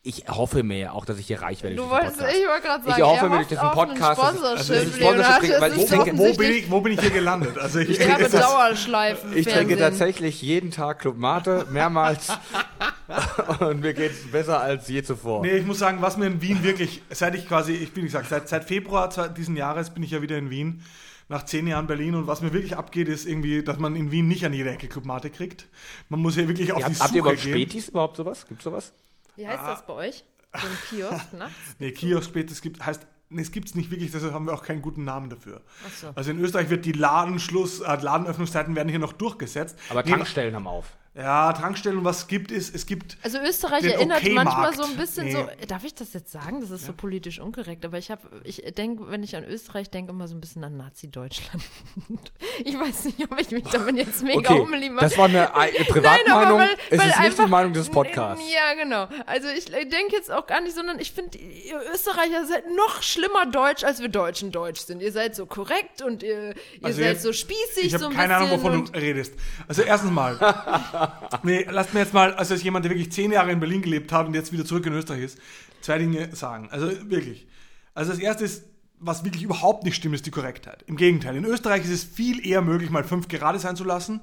Ich 0.03 0.28
hoffe 0.28 0.62
mir 0.62 0.93
auch, 0.94 1.05
dass 1.05 1.19
ich 1.19 1.27
hier 1.27 1.43
reich 1.43 1.65
werde. 1.65 1.74
Du 1.74 1.90
wolltest, 1.90 2.19
Podcast. 2.19 2.36
ich 2.40 2.47
wollte 2.47 2.62
gerade 2.62 2.82
Ich 2.86 2.90
sagen, 2.94 3.03
hoffe 3.03 3.24
er 3.24 3.28
mir 3.28 3.36
durch 3.39 3.48
diesen 3.48 3.70
Podcast, 3.73 4.23
dass 4.23 4.35
es- 4.35 4.39
Sponsorship, 4.39 4.77
also. 4.77 4.93
Sponsorship, 5.01 5.61
weil 5.61 5.73
ich 5.77 5.86
denke, 5.86 6.19
Wo 6.19 6.32
bin, 6.36 6.51
ich, 6.53 6.70
wo 6.70 6.81
bin 6.81 6.93
ich 6.93 7.01
hier 7.01 7.11
gelandet? 7.11 7.59
Also 7.59 7.81
ich 7.81 7.90
Ich 7.90 7.97
trinke 7.97 8.12
habe 8.12 8.23
jetzt 8.23 8.35
das, 8.35 8.40
Dauerschleifen. 8.48 9.31
Ich 9.36 9.47
trinke 9.47 9.59
Fernsehen. 9.77 9.78
tatsächlich 9.81 10.40
jeden 10.43 10.70
Tag 10.70 11.01
Club 11.01 11.16
Mate, 11.19 11.66
mehrmals. 11.73 12.28
und 13.61 13.81
mir 13.81 13.94
geht 13.94 14.12
es 14.12 14.31
besser 14.31 14.61
als 14.61 14.86
je 14.89 15.03
zuvor. 15.03 15.43
Nee, 15.43 15.57
ich 15.57 15.66
muss 15.66 15.81
sagen, 15.81 15.98
was 16.01 16.16
mir 16.16 16.27
in 16.27 16.40
Wien 16.40 16.62
wirklich, 16.62 17.03
seit 17.11 17.35
ich 17.35 17.48
quasi, 17.48 17.73
ich 17.73 17.93
bin 17.93 18.05
gesagt, 18.05 18.28
seit, 18.28 18.48
seit 18.48 18.65
Februar 18.65 19.09
diesen 19.36 19.57
Jahres 19.57 19.90
bin 19.90 20.05
ich 20.05 20.12
ja 20.12 20.23
wieder 20.23 20.36
in 20.39 20.51
Wien, 20.51 20.82
nach 21.28 21.44
zehn 21.44 21.66
Jahren 21.66 21.86
Berlin 21.86 22.15
und 22.15 22.27
was 22.27 22.40
mir 22.40 22.53
wirklich 22.53 22.77
abgeht, 22.77 23.09
ist 23.09 23.27
irgendwie, 23.27 23.62
dass 23.62 23.78
man 23.78 23.97
in 23.97 24.11
Wien 24.12 24.28
nicht 24.28 24.44
an 24.44 24.53
jeder 24.53 24.73
Ecke 24.73 24.89
Club 24.89 25.05
Mate 25.05 25.31
kriegt. 25.31 25.69
Man 26.09 26.20
muss 26.20 26.35
hier 26.35 26.47
wirklich 26.48 26.73
auf 26.73 26.81
Ihr 26.81 26.86
die 26.86 26.94
habt, 26.94 27.01
habt 27.01 27.15
ihr 27.15 27.23
Suche 27.23 27.31
überhaupt 27.31 27.43
gehen. 27.43 27.53
Spätis 27.53 27.89
überhaupt 27.89 28.16
sowas? 28.16 28.47
Gibt's 28.47 28.65
sowas? 28.65 28.93
Wie 29.35 29.47
heißt 29.47 29.62
das 29.62 29.86
bei 29.86 29.93
euch? 29.94 30.24
So 30.55 30.66
ein 30.66 30.78
Kiosk, 30.89 31.32
ne? 31.35 31.51
Nee, 31.78 31.90
Kiosk 31.93 32.31
Spätis 32.31 32.62
gibt, 32.62 32.85
heißt, 32.85 33.07
nee, 33.28 33.43
es 33.43 33.51
gibt 33.51 33.69
es 33.69 33.74
nicht 33.74 33.90
wirklich, 33.90 34.11
deshalb 34.12 34.32
haben 34.32 34.47
wir 34.47 34.55
auch 34.55 34.62
keinen 34.62 34.81
guten 34.82 35.05
Namen 35.05 35.28
dafür. 35.28 35.62
Ach 35.86 35.93
so. 35.93 36.12
Also 36.15 36.31
in 36.31 36.39
Österreich 36.39 36.70
wird 36.70 36.85
die 36.85 36.93
Ladenschluss, 36.93 37.81
äh, 37.81 37.97
Ladenöffnungszeiten 38.01 38.74
werden 38.77 38.89
hier 38.89 38.98
noch 38.98 39.12
durchgesetzt. 39.12 39.78
Aber 39.90 40.03
Nee, 40.05 40.11
Tankstellen 40.11 40.55
haben 40.55 40.66
auf. 40.66 40.97
Ja, 41.16 41.55
Tankstellen, 41.55 42.05
was 42.05 42.18
es 42.18 42.26
gibt, 42.26 42.51
ist, 42.52 42.74
es 42.74 42.84
gibt 42.84 43.16
Also 43.22 43.38
Österreich 43.38 43.80
Den 43.80 43.93
erinnert 43.93 44.18
Okay-Markt. 44.22 44.51
manchmal 44.59 44.74
so 44.76 44.82
ein 44.93 44.98
bisschen 44.98 45.24
Nee. 45.24 45.32
so, 45.32 45.48
darf 45.66 45.82
ich 45.84 45.94
das 45.94 46.12
jetzt 46.12 46.30
sagen? 46.30 46.60
Das 46.60 46.70
ist 46.70 46.84
so 46.84 46.93
politisch 46.93 47.40
unkorrekt, 47.40 47.86
aber 47.86 47.97
ich 47.97 48.10
habe, 48.10 48.20
ich 48.44 48.62
denke, 48.76 49.09
wenn 49.10 49.22
ich 49.22 49.34
an 49.34 49.44
Österreich 49.44 49.88
denke, 49.88 50.12
immer 50.12 50.28
so 50.28 50.34
ein 50.34 50.43
bisschen 50.43 50.62
an 50.62 50.76
Nazi-Deutschland. 50.76 51.62
ich 52.64 52.78
weiß 52.78 53.05
nicht, 53.06 53.32
ob 53.32 53.40
ich 53.40 53.51
mich 53.51 53.64
damit 53.64 53.97
jetzt 53.97 54.22
mega 54.22 54.38
Okay, 54.52 54.60
umliebe. 54.60 54.97
das 55.01 55.16
war 55.16 55.24
eine, 55.24 55.55
eine 55.56 55.72
Privatmeinung. 55.86 56.26
Nein, 56.26 56.47
aber 56.48 56.59
weil- 56.59 56.68
es 56.90 56.98
weil 56.98 56.98
ist 56.98 57.05
nicht 57.06 57.16
die 57.18 57.22
einfach- 57.24 57.48
Meinung 57.48 57.72
des 57.72 57.88
Podcasts. 57.88 58.44
Ja, 58.52 58.74
genau. 58.82 59.09
Also 59.24 59.48
ich 59.48 59.64
denke 59.64 60.12
jetzt 60.12 60.30
auch 60.30 60.47
gar 60.47 60.60
nicht, 60.60 60.74
sondern 60.76 60.98
ich 60.98 61.12
finde, 61.12 61.38
ihr 61.38 61.80
Österreicher 61.94 62.44
seid 62.44 62.64
noch 62.76 63.02
schlimmer 63.02 63.47
deutsch, 63.47 63.84
als 63.84 64.01
wir 64.02 64.09
Deutschen 64.10 64.52
deutsch 64.52 64.80
sind. 64.82 65.01
Ihr 65.01 65.12
seid 65.12 65.34
so 65.34 65.47
korrekt 65.47 66.02
und 66.02 66.22
ihr, 66.22 66.48
ihr 66.51 66.55
Also 66.82 66.98
seid 66.98 67.06
jetzt- 67.14 67.22
so 67.22 67.32
spießig, 67.32 67.84
Ich 67.86 67.93
so 67.93 68.01
habe 68.05 68.09
ein 68.09 68.12
keine 68.14 68.36
Ahnung, 68.36 68.51
wovon 68.51 68.72
und- 68.74 68.94
du 68.94 69.01
redest. 69.01 69.32
Also 69.66 69.80
erstens 69.80 70.10
mal, 70.10 70.36
nee, 71.43 71.66
lasst 71.70 71.95
mir 71.95 72.01
jetzt 72.01 72.15
mal, 72.15 72.35
also 72.35 72.55
als 72.55 72.62
jemand, 72.62 72.85
der 72.85 72.91
wirklich 72.91 73.12
zehn 73.12 73.33
Jahre 73.33 73.53
in 73.53 73.61
Berlin 73.61 73.83
gelebt 73.83 74.12
hat 74.12 74.27
und 74.27 74.35
jetzt 74.35 74.53
wieder 74.53 74.65
zurück 74.65 74.87
in 74.87 74.93
Österreich 74.93 75.23
ist, 75.23 75.39
zwei 75.81 75.99
Dinge 75.99 76.35
sagen. 76.35 76.69
Also 76.70 76.89
wirklich. 77.11 77.47
Also 77.95 78.12
das 78.12 78.20
erste 78.20 78.45
ist, 78.45 78.65
was 78.99 79.24
wirklich 79.24 79.43
überhaupt 79.43 79.85
nicht 79.85 79.97
stimmt, 79.97 80.15
ist 80.15 80.27
die 80.27 80.31
Korrektheit. 80.31 80.83
Im 80.87 80.97
Gegenteil, 80.97 81.37
in 81.37 81.45
Österreich 81.45 81.85
ist 81.85 81.91
es 81.91 82.05
viel 82.05 82.47
eher 82.47 82.62
möglich, 82.62 82.91
mal 82.91 83.05
fünf 83.05 83.28
gerade 83.28 83.59
sein 83.59 83.77
zu 83.77 83.85
lassen. 83.85 84.20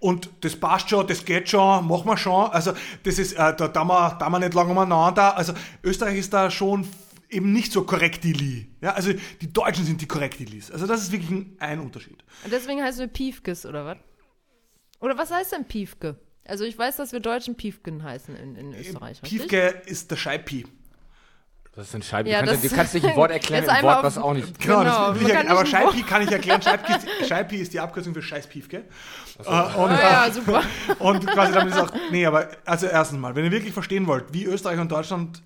Und 0.00 0.30
das 0.40 0.56
passt 0.56 0.90
schon, 0.90 1.06
das 1.06 1.24
geht 1.24 1.48
schon, 1.48 1.86
machen 1.86 2.06
wir 2.06 2.16
schon. 2.16 2.50
Also 2.50 2.72
das 3.04 3.18
ist, 3.18 3.34
äh, 3.34 3.54
da, 3.56 3.68
da, 3.68 3.84
wir, 3.84 4.16
da 4.18 4.28
wir 4.28 4.38
nicht 4.38 4.54
lange 4.54 4.72
umeinander. 4.72 5.36
Also 5.36 5.52
Österreich 5.82 6.18
ist 6.18 6.32
da 6.32 6.50
schon 6.50 6.88
eben 7.30 7.52
nicht 7.52 7.72
so 7.72 7.82
korrektili. 7.82 8.68
Ja, 8.80 8.92
also 8.92 9.12
die 9.40 9.52
Deutschen 9.52 9.84
sind 9.84 10.00
die 10.00 10.06
korrektilis. 10.06 10.70
Also 10.70 10.86
das 10.86 11.02
ist 11.02 11.12
wirklich 11.12 11.30
ein, 11.30 11.56
ein 11.60 11.80
Unterschied. 11.80 12.24
Und 12.44 12.52
deswegen 12.52 12.82
heißt 12.82 12.98
wir 12.98 13.06
Piefkes, 13.06 13.64
oder 13.64 13.84
was? 13.86 13.98
Oder 15.00 15.18
was 15.18 15.30
heißt 15.30 15.52
denn 15.52 15.66
Piefke? 15.66 16.18
Also 16.48 16.64
ich 16.64 16.78
weiß, 16.78 16.96
dass 16.96 17.12
wir 17.12 17.20
Deutschen 17.20 17.56
Piefken 17.56 18.02
heißen 18.02 18.36
in, 18.36 18.56
in 18.56 18.74
Österreich, 18.74 19.22
richtig? 19.22 19.40
Piefke 19.48 19.82
ist 19.86 20.10
der 20.10 20.16
Scheipi. 20.16 20.66
Das 21.74 21.88
ist 21.88 21.94
ein 21.94 22.02
Scheibe. 22.02 22.30
Ja, 22.30 22.40
du, 22.40 22.46
kannst, 22.46 22.64
das- 22.64 22.70
du 22.70 22.76
kannst 22.76 22.94
nicht 22.94 23.04
ein 23.06 23.16
Wort 23.16 23.30
erklären, 23.30 23.68
ein 23.68 23.82
Wort, 23.84 24.02
was 24.02 24.16
auch 24.16 24.32
nicht. 24.32 24.58
Genau, 24.58 24.78
Genau, 24.78 25.12
das 25.12 25.20
will 25.20 25.28
ich, 25.28 25.50
aber 25.50 25.66
Scheipi 25.66 26.02
kann 26.04 26.22
ich 26.22 26.32
erklären. 26.32 26.62
Scheipi 26.62 26.92
ist, 26.94 27.28
Scheipi 27.28 27.56
ist 27.56 27.72
die 27.74 27.80
Abkürzung 27.80 28.14
für 28.14 28.22
Scheiß 28.22 28.46
Piefke. 28.46 28.78
Äh, 28.78 29.40
und, 29.40 29.50
Ah 29.50 30.26
ja, 30.26 30.30
super. 30.32 30.62
und 31.00 31.26
quasi 31.26 31.52
damit 31.52 31.74
ist 31.74 31.78
auch, 31.80 31.90
nee, 32.10 32.24
aber 32.24 32.48
also 32.64 32.86
erstens 32.86 33.18
mal, 33.18 33.34
wenn 33.36 33.44
ihr 33.44 33.50
wirklich 33.50 33.74
verstehen 33.74 34.06
wollt, 34.06 34.32
wie 34.32 34.44
Österreich 34.44 34.78
und 34.80 34.90
Deutschland, 34.90 35.42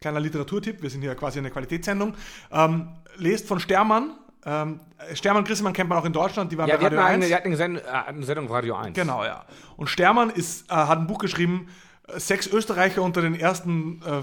kleiner 0.00 0.20
Literaturtipp, 0.20 0.80
wir 0.80 0.88
sind 0.88 1.02
hier 1.02 1.14
quasi 1.16 1.38
eine 1.38 1.50
Qualitätssendung, 1.50 2.14
ähm, 2.50 2.88
lest 3.16 3.46
von 3.46 3.60
Stermann. 3.60 4.16
Ähm, 4.46 4.80
Stermann 5.14 5.44
Grissemann 5.44 5.72
kennt 5.72 5.88
man 5.88 5.98
auch 5.98 6.04
in 6.04 6.12
Deutschland, 6.12 6.52
die 6.52 6.58
waren 6.58 6.68
Ja, 6.68 6.74
bei 6.74 6.80
die 6.80 6.86
hatten 6.86 6.96
Radio 6.96 7.14
eine, 7.14 7.24
1. 7.24 7.28
die 7.28 7.34
hatten 7.34 7.46
eine, 7.48 7.56
Send, 7.56 7.78
äh, 7.78 7.82
eine 7.90 8.24
Sendung 8.24 8.46
auf 8.46 8.52
Radio 8.52 8.74
1. 8.76 8.94
Genau, 8.94 9.24
ja. 9.24 9.44
Und 9.76 9.88
Stermann 9.88 10.30
ist, 10.30 10.70
äh, 10.70 10.74
hat 10.74 10.98
ein 10.98 11.06
Buch 11.06 11.18
geschrieben, 11.18 11.68
äh, 12.08 12.18
sechs 12.20 12.46
Österreicher 12.46 13.02
unter 13.02 13.22
den 13.22 13.34
ersten 13.38 14.02
äh, 14.02 14.22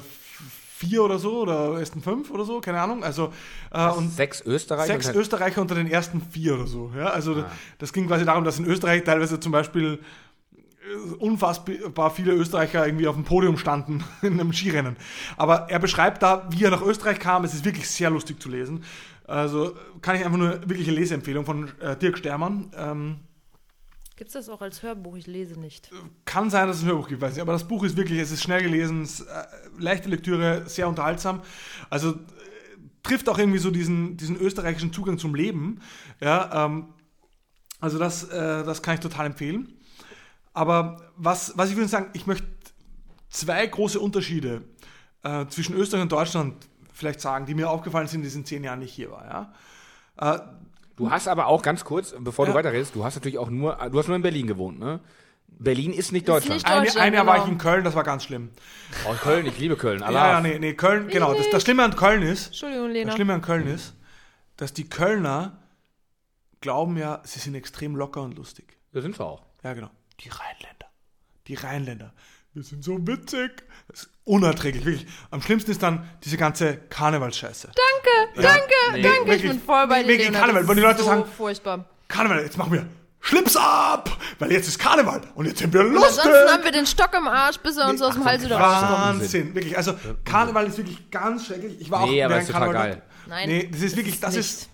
vier 0.78 1.04
oder 1.04 1.20
so, 1.20 1.42
oder 1.42 1.80
ersten 1.80 2.02
fünf 2.02 2.32
oder 2.32 2.44
so, 2.44 2.60
keine 2.60 2.82
Ahnung. 2.82 3.04
Also, 3.04 3.32
äh, 3.72 3.88
und 3.90 4.12
Sechs 4.12 4.42
Österreicher. 4.46 4.94
sechs 4.94 5.10
Österreicher 5.10 5.62
unter 5.62 5.76
den 5.76 5.88
ersten 5.88 6.22
vier 6.22 6.56
oder 6.56 6.68
so. 6.68 6.92
Ja? 6.98 7.08
Also 7.08 7.44
das 7.78 7.94
ging 7.94 8.08
quasi 8.08 8.26
darum, 8.26 8.44
dass 8.44 8.58
in 8.60 8.66
Österreich 8.66 9.04
teilweise 9.04 9.40
zum 9.40 9.52
Beispiel 9.52 10.00
äh, 10.84 11.14
unfassbar 11.16 12.10
viele 12.12 12.32
Österreicher 12.34 12.86
irgendwie 12.86 13.08
auf 13.08 13.16
dem 13.16 13.24
Podium 13.26 13.58
standen 13.58 14.04
in 14.24 14.40
einem 14.40 14.54
Skirennen. 14.54 14.96
Aber 15.38 15.68
er 15.70 15.80
beschreibt 15.80 16.24
da, 16.24 16.48
wie 16.50 16.64
er 16.64 16.72
nach 16.72 16.82
Österreich 16.82 17.20
kam. 17.20 17.44
Es 17.44 17.54
ist 17.54 17.64
wirklich 17.64 17.88
sehr 17.90 18.10
lustig 18.10 18.42
zu 18.42 18.50
lesen. 18.50 18.84
Also 19.32 19.76
kann 20.02 20.18
ich 20.18 20.26
einfach 20.26 20.38
nur 20.38 20.62
wirklich 20.68 20.88
eine 20.88 20.98
Leseempfehlung 20.98 21.46
von 21.46 21.72
äh, 21.80 21.96
Dirk 21.96 22.18
Stermann. 22.18 22.72
Ähm, 22.76 23.20
Gibt's 24.18 24.34
das 24.34 24.50
auch 24.50 24.62
als 24.62 24.84
Hörbuch? 24.84 25.16
Ich 25.16 25.26
lese 25.26 25.60
nicht. 25.60 25.90
kann 26.26 26.50
sein, 26.50 26.68
dass 26.68 26.78
es 26.78 26.84
ein 26.84 26.90
Hörbuch 26.90 27.08
gibt, 27.08 27.22
weiß 27.22 27.34
nicht. 27.34 27.42
Aber 27.42 27.54
das 27.54 27.68
Buch 27.68 27.84
ist 27.84 27.96
wirklich, 27.96 28.20
es 28.20 28.32
ist 28.32 28.44
schnell 28.44 28.62
gelesen, 28.62 29.04
es, 29.04 29.22
äh, 29.22 29.44
leichte 29.80 30.10
Lektüre, 30.10 30.64
sehr 30.68 30.88
unterhaltsam. 30.88 31.42
Also 31.90 32.12
äh, 32.12 32.16
trifft 33.04 33.30
auch 33.30 33.40
irgendwie 33.40 33.58
so 33.60 33.72
diesen, 33.72 34.18
diesen 34.18 34.36
österreichischen 34.36 34.92
Zugang 34.92 35.18
zum 35.18 35.34
Leben. 35.34 35.80
Ja, 36.20 36.66
ähm, 36.66 36.90
also 37.80 37.98
das, 37.98 38.26
äh, 38.26 38.64
das 38.64 38.84
kann 38.84 38.96
ich 38.96 39.00
total 39.00 39.28
empfehlen. 39.28 39.74
Aber 40.54 41.10
was, 41.16 41.58
was 41.58 41.70
ich 41.70 41.78
würde 41.78 41.88
sagen, 41.88 42.10
ich 42.14 42.28
möchte 42.28 42.48
zwei 43.30 43.66
große 43.66 44.00
Unterschiede 44.00 44.64
äh, 45.24 45.46
zwischen 45.48 45.74
Österreich 45.76 46.04
und 46.04 46.12
Deutschland 46.12 46.68
vielleicht 47.02 47.20
sagen, 47.22 47.46
die 47.46 47.54
mir 47.56 47.70
aufgefallen 47.70 48.08
sind 48.08 48.22
in 48.22 48.24
diesen 48.24 48.46
zehn 48.46 48.64
Jahren, 48.64 48.80
die 48.80 48.86
ich 48.86 48.94
hier 48.94 49.12
war. 49.12 49.54
Ja? 50.18 50.34
Äh, 50.36 50.40
Du 50.98 51.10
hast 51.10 51.28
aber 51.28 51.48
auch 51.48 51.62
ganz 51.64 51.84
kurz, 51.84 52.14
bevor 52.20 52.46
Ja. 52.46 52.52
du 52.52 52.58
weiterredest, 52.58 52.94
du 52.94 53.04
hast 53.04 53.16
natürlich 53.16 53.40
auch 53.40 53.50
nur, 53.50 53.76
du 53.92 53.98
hast 53.98 54.08
nur 54.08 54.16
in 54.16 54.22
Berlin 54.22 54.46
gewohnt, 54.46 54.78
ne? 54.80 55.00
Berlin 55.48 55.94
ist 55.94 56.12
nicht 56.12 56.28
Deutschland. 56.30 56.56
nicht 56.62 56.68
ein, 56.68 56.84
Deutschland, 56.84 57.08
ein 57.08 57.14
Jahr 57.14 57.26
war 57.26 57.38
ich 57.38 57.42
genau. 57.44 57.54
in 57.54 57.58
Köln, 57.58 57.84
das 57.84 57.96
war 57.96 58.04
ganz 58.04 58.24
schlimm. 58.24 58.52
Oh, 59.10 59.14
Köln, 59.16 59.46
ich 59.48 59.58
liebe 59.58 59.78
Köln. 59.78 60.04
Aber 60.04 60.14
Ja, 60.14 60.32
ja, 60.34 60.42
nee, 60.42 60.60
nee, 60.60 60.74
Köln, 60.76 61.08
genau. 61.08 61.34
Das, 61.34 61.50
das 61.50 61.64
Schlimme 61.64 61.84
an 61.84 61.96
Köln 61.96 62.22
ist, 62.22 62.48
Entschuldigung, 62.48 62.88
das 62.88 62.94
Lena. 62.94 63.12
Schlimme 63.14 63.34
an 63.34 63.42
Köln 63.42 63.68
ist, 63.68 63.96
dass 64.58 64.74
die 64.74 64.88
Kölner 64.88 65.58
glauben 66.62 66.98
ja, 66.98 67.22
sie 67.24 67.40
sind 67.40 67.56
extrem 67.56 67.96
locker 67.96 68.22
und 68.22 68.36
lustig. 68.38 68.78
da 68.92 69.02
sind 69.02 69.18
wir 69.18 69.26
auch. 69.26 69.44
Ja, 69.64 69.74
genau. 69.74 69.90
Die 70.20 70.30
Rheinländer. 70.30 70.86
Die 71.48 71.56
Rheinländer. 71.56 72.14
Wir 72.54 72.64
sind 72.64 72.84
so 72.84 73.08
witzig. 73.08 73.64
Das 73.92 74.04
ist 74.04 74.10
unerträglich, 74.24 74.86
wirklich. 74.86 75.06
Am 75.32 75.42
schlimmsten 75.42 75.72
ist 75.72 75.84
dann 75.84 76.10
diese 76.24 76.38
ganze 76.38 76.78
Karnevalsscheiße. 76.78 77.68
Danke, 77.68 78.42
danke, 78.48 78.74
Nee, 78.94 79.02
danke. 79.02 79.36
Ich 79.36 79.42
bin 79.42 79.62
voll 79.62 79.88
bei 79.88 79.98
Nee, 79.98 80.04
dir, 80.04 80.08
wirklich 80.10 80.28
Lena. 80.28 80.40
Karneval, 80.40 80.68
weil 80.68 80.76
die 80.76 80.82
Leute 80.82 81.00
so 81.00 81.06
sagen- 81.06 81.26
furchtbar. 81.38 81.86
Karneval, 82.08 82.42
jetzt 82.44 82.58
machen 82.58 82.72
wir 82.74 82.86
Schlips 83.24 83.56
ab, 83.56 84.18
weil 84.40 84.52
jetzt 84.52 84.68
ist 84.68 84.80
Karneval 84.80 85.22
und 85.36 85.46
jetzt 85.46 85.60
sind 85.60 85.72
wir 85.74 85.82
Und 85.82 85.94
lustig. 85.94 86.20
ansonsten 86.26 86.54
haben 86.54 86.64
wir 86.64 86.72
den 86.72 86.88
Stock 86.88 87.14
im 87.16 87.28
Arsch, 87.28 87.58
bis 87.60 87.78
er 87.78 87.88
uns 87.88 88.02
aus 88.02 88.16
dem 88.16 88.26
Hals 88.26 88.44
wieder 88.44 88.58
rauskommt. 88.58 88.92
Wahnsinn, 89.22 89.54
wirklich. 89.54 89.78
Also 89.78 89.94
Karneval 90.26 90.66
ist 90.66 90.78
wirklich 90.80 91.12
ganz 91.12 91.46
schrecklich. 91.46 91.80
Ich 91.80 91.92
war 91.92 92.08
Nee, 92.08 92.22
auch 92.22 92.26
aber 92.26 92.34
während 92.36 92.42
ist 92.42 92.48
total 92.48 92.62
Karneval 92.72 92.90
geil. 92.94 93.02
Nein, 93.28 93.48
Nee, 93.50 93.70
das 93.72 93.82
ist 93.82 93.96
wirklich, 93.96 94.16
ist 94.16 94.24
das 94.24 94.36
ist, 94.36 94.70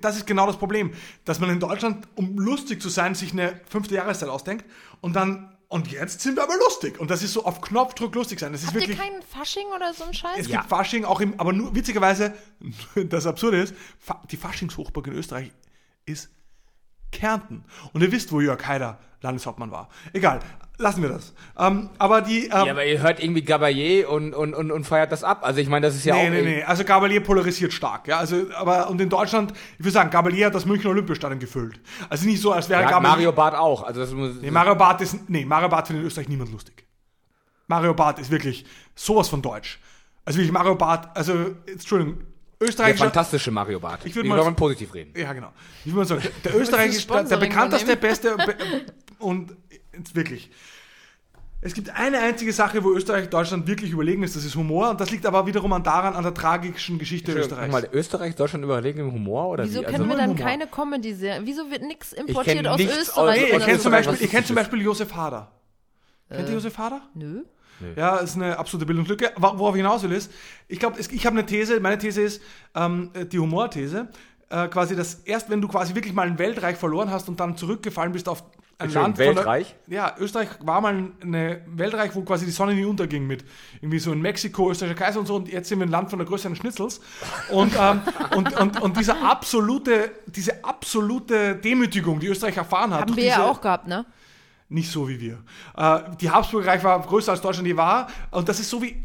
das 0.00 0.16
ist 0.16 0.26
genau 0.26 0.46
das 0.48 0.56
Problem, 0.56 0.92
dass 1.24 1.38
man 1.38 1.50
in 1.50 1.60
Deutschland, 1.60 2.08
um 2.16 2.36
lustig 2.36 2.82
zu 2.82 2.88
sein, 2.88 3.14
sich 3.14 3.32
eine 3.32 3.60
fünfte 3.68 3.94
Jahreszeit 3.94 4.28
ausdenkt 4.28 4.64
und 5.00 5.14
dann 5.14 5.53
und 5.74 5.90
jetzt 5.90 6.20
sind 6.20 6.36
wir 6.36 6.44
aber 6.44 6.56
lustig 6.56 7.00
und 7.00 7.10
das 7.10 7.22
ist 7.24 7.32
so 7.32 7.44
auf 7.44 7.60
Knopfdruck 7.60 8.14
lustig 8.14 8.38
sein. 8.38 8.52
Das 8.52 8.60
ist 8.62 8.68
Habt 8.68 8.76
ihr 8.76 8.82
wirklich 8.82 8.98
keinen 8.98 9.22
Fasching 9.22 9.66
oder 9.74 9.92
so 9.92 10.04
einen 10.04 10.14
Scheiß? 10.14 10.38
es 10.38 10.46
Ja. 10.46 10.58
gibt 10.58 10.70
Fasching 10.70 11.04
auch 11.04 11.20
im, 11.20 11.38
aber 11.40 11.52
nur 11.52 11.74
witzigerweise, 11.74 12.32
das 13.08 13.26
Absurde 13.26 13.60
ist, 13.60 13.74
die 14.30 14.36
Faschingshochburg 14.36 15.08
in 15.08 15.14
Österreich 15.14 15.50
ist 16.06 16.30
Kärnten. 17.10 17.64
Und 17.92 18.02
ihr 18.02 18.12
wisst, 18.12 18.30
wo 18.30 18.40
Jörg 18.40 18.64
Haider 18.66 19.00
Landeshauptmann 19.20 19.72
war. 19.72 19.88
Egal, 20.12 20.38
lassen 20.78 21.02
wir 21.02 21.08
das. 21.08 21.32
Ähm, 21.58 21.90
aber 21.98 22.20
die. 22.22 22.46
Ähm, 22.46 22.50
Ja, 22.50 22.70
aber 22.72 22.84
ihr 22.84 23.00
hört 23.00 23.22
irgendwie 23.22 23.42
Gabalier 23.42 24.08
und, 24.10 24.34
und, 24.34 24.54
und, 24.54 24.70
und 24.72 24.84
feiert 24.84 25.12
das 25.12 25.22
ab. 25.24 25.40
Also 25.42 25.60
ich 25.60 25.68
meine, 25.68 25.86
das 25.86 25.94
ist 25.94 26.04
ja 26.04 26.14
nee, 26.14 26.26
auch. 26.26 26.30
nee, 26.30 26.42
nee. 26.42 26.62
Also 26.62 26.84
Gabalier 26.84 27.20
polarisiert 27.22 27.72
stark. 27.72 28.08
Ja, 28.08 28.18
also, 28.18 28.46
aber 28.56 28.88
und 28.90 29.00
in 29.00 29.08
Deutschland, 29.08 29.52
ich 29.78 29.84
würde 29.84 29.92
sagen, 29.92 30.10
Gabalier 30.10 30.46
hat 30.46 30.54
das 30.54 30.66
Münchner 30.66 30.90
Olympiastadion 30.90 31.38
gefüllt. 31.38 31.80
Also 32.08 32.26
nicht 32.26 32.40
so, 32.40 32.52
als 32.52 32.68
wäre 32.68 32.82
Ja, 32.82 32.88
Gabalier. 32.90 33.08
Mario 33.10 33.32
Barth 33.32 33.54
auch. 33.54 33.82
Also 33.84 34.00
das 34.00 34.10
muss, 34.12 34.34
Nee, 34.40 34.50
Mario 34.50 34.74
Barth 34.74 35.00
ist. 35.00 35.28
Nee, 35.28 35.44
Mario 35.44 35.68
Barth 35.68 35.86
findet 35.86 36.02
in 36.02 36.06
Österreich 36.08 36.28
niemand 36.28 36.50
lustig. 36.52 36.84
Mario 37.66 37.94
Barth 37.94 38.18
ist 38.18 38.30
wirklich 38.30 38.64
sowas 38.94 39.28
von 39.28 39.40
deutsch. 39.42 39.78
Also 40.24 40.38
wirklich 40.38 40.52
Mario 40.52 40.74
Barth, 40.74 41.08
also, 41.14 41.32
Entschuldigung, 41.66 42.18
der 42.60 42.68
österreichischer. 42.68 43.04
fantastische 43.04 43.50
Mario 43.50 43.78
Barth. 43.80 44.00
Ich 44.04 44.14
würd 44.14 44.24
Wir 44.24 44.34
mal- 44.34 44.42
wollen 44.44 44.54
positiv 44.56 44.92
reden. 44.94 45.12
Ja, 45.18 45.32
genau. 45.32 45.52
Ich 45.84 45.86
würde 45.94 45.98
mal 45.98 46.04
sagen, 46.06 46.22
der, 46.44 46.52
der 46.52 46.60
Österreich 46.60 46.90
ist 46.90 47.08
der, 47.10 47.24
der 47.24 47.36
bekannteste, 47.36 47.96
beste 47.96 48.36
be- 48.36 48.56
und 49.18 49.54
wirklich. 50.14 50.50
Es 51.60 51.72
gibt 51.72 51.88
eine 51.88 52.18
einzige 52.18 52.52
Sache, 52.52 52.84
wo 52.84 52.92
Österreich 52.92 53.30
Deutschland 53.30 53.66
wirklich 53.66 53.90
überlegen 53.90 54.22
ist, 54.22 54.36
das 54.36 54.44
ist 54.44 54.54
Humor. 54.54 54.90
Und 54.90 55.00
das 55.00 55.10
liegt 55.10 55.24
aber 55.24 55.46
wiederum 55.46 55.72
an 55.72 55.82
daran, 55.82 56.14
an 56.14 56.22
der 56.22 56.34
tragischen 56.34 56.98
Geschichte 56.98 57.32
Österreichs. 57.32 57.72
Mal, 57.72 57.88
Österreich, 57.90 58.34
Deutschland 58.36 58.64
überlegen 58.64 58.98
im 59.00 59.10
Humor 59.12 59.48
oder 59.48 59.64
Wieso 59.64 59.80
wie? 59.80 59.84
kennen 59.86 60.00
wir 60.00 60.06
nur 60.08 60.16
dann 60.18 60.30
Humor. 60.30 60.44
keine 60.44 60.66
Comedy-Serie? 60.66 61.40
Wieso 61.46 61.70
wird 61.70 61.82
nichts 61.82 62.12
importiert 62.12 62.56
kenn 62.58 62.66
aus 62.66 62.78
nichts 62.78 62.98
Österreich? 62.98 63.44
aus- 63.44 63.58
Nee, 63.60 63.64
kennt 63.64 63.76
so? 63.78 63.82
zum 63.84 63.92
Beispiel, 63.92 64.12
was 64.12 64.20
ihr 64.20 64.28
kennt 64.28 64.40
ist 64.42 64.46
zum? 64.48 64.56
Beispiel 64.56 64.82
Josef 64.82 65.14
Hader. 65.14 65.52
Kennt 66.28 66.48
ihr 66.48 66.54
Josef 66.54 66.76
Hader? 66.76 67.00
Nö. 67.14 67.44
Ja, 67.96 68.16
ist 68.18 68.36
eine 68.36 68.58
absolute 68.58 68.84
Bildungslücke. 68.86 69.32
Worauf 69.36 69.74
ich 69.74 69.78
hinaus 69.80 70.02
will 70.02 70.12
ist, 70.12 70.30
ich 70.68 70.78
glaube, 70.78 71.00
ich 71.00 71.26
habe 71.26 71.36
eine 71.38 71.46
These, 71.46 71.80
meine 71.80 71.96
These 71.98 72.20
ist 72.22 72.42
ähm, 72.74 73.10
die 73.32 73.38
Humorthese, 73.38 74.08
äh, 74.50 74.68
quasi, 74.68 74.94
dass 74.96 75.14
erst 75.24 75.48
wenn 75.50 75.60
du 75.62 75.68
quasi 75.68 75.94
wirklich 75.94 76.12
mal 76.14 76.26
ein 76.26 76.38
Weltreich 76.38 76.76
verloren 76.76 77.10
hast 77.10 77.28
und 77.28 77.40
dann 77.40 77.56
zurückgefallen 77.56 78.12
bist 78.12 78.28
auf 78.28 78.44
ein 78.84 78.92
Land 78.92 79.16
von 79.16 79.24
der- 79.24 79.36
Weltreich? 79.36 79.74
ja, 79.86 80.14
Österreich 80.18 80.48
war 80.60 80.80
mal 80.80 80.94
ein 81.22 81.62
Weltreich, 81.66 82.14
wo 82.14 82.22
quasi 82.22 82.44
die 82.46 82.50
Sonne 82.52 82.74
nie 82.74 82.84
unterging 82.84 83.26
mit 83.26 83.44
irgendwie 83.80 83.98
so 83.98 84.12
in 84.12 84.20
Mexiko, 84.20 84.70
österreichischer 84.70 85.04
Kaiser 85.04 85.20
und 85.20 85.26
so 85.26 85.36
und 85.36 85.48
jetzt 85.48 85.68
sind 85.68 85.78
wir 85.80 85.86
ein 85.86 85.90
Land 85.90 86.10
von 86.10 86.18
der 86.18 86.26
Größe 86.26 86.48
eines 86.48 86.58
Schnitzels 86.58 87.00
und, 87.50 87.72
ähm, 87.78 88.00
und, 88.36 88.56
und, 88.60 88.80
und 88.82 88.96
diese 88.96 89.16
absolute, 89.22 90.12
diese 90.26 90.64
absolute 90.64 91.56
Demütigung, 91.56 92.20
die 92.20 92.28
Österreich 92.28 92.56
erfahren 92.56 92.92
hat. 92.94 93.02
Haben 93.02 93.16
wir 93.16 93.24
ja 93.24 93.36
diese- 93.36 93.46
auch 93.46 93.60
gehabt, 93.60 93.86
ne? 93.88 94.04
nicht 94.68 94.90
so 94.90 95.08
wie 95.08 95.20
wir. 95.20 95.42
Äh, 95.76 96.00
die 96.20 96.30
Habsburgerreich 96.30 96.82
war 96.82 97.00
größer 97.00 97.32
als 97.32 97.40
Deutschland 97.42 97.68
je 97.68 97.76
war. 97.76 98.08
Und 98.30 98.48
das 98.48 98.58
ist 98.60 98.70
so 98.70 98.82
wie. 98.82 98.96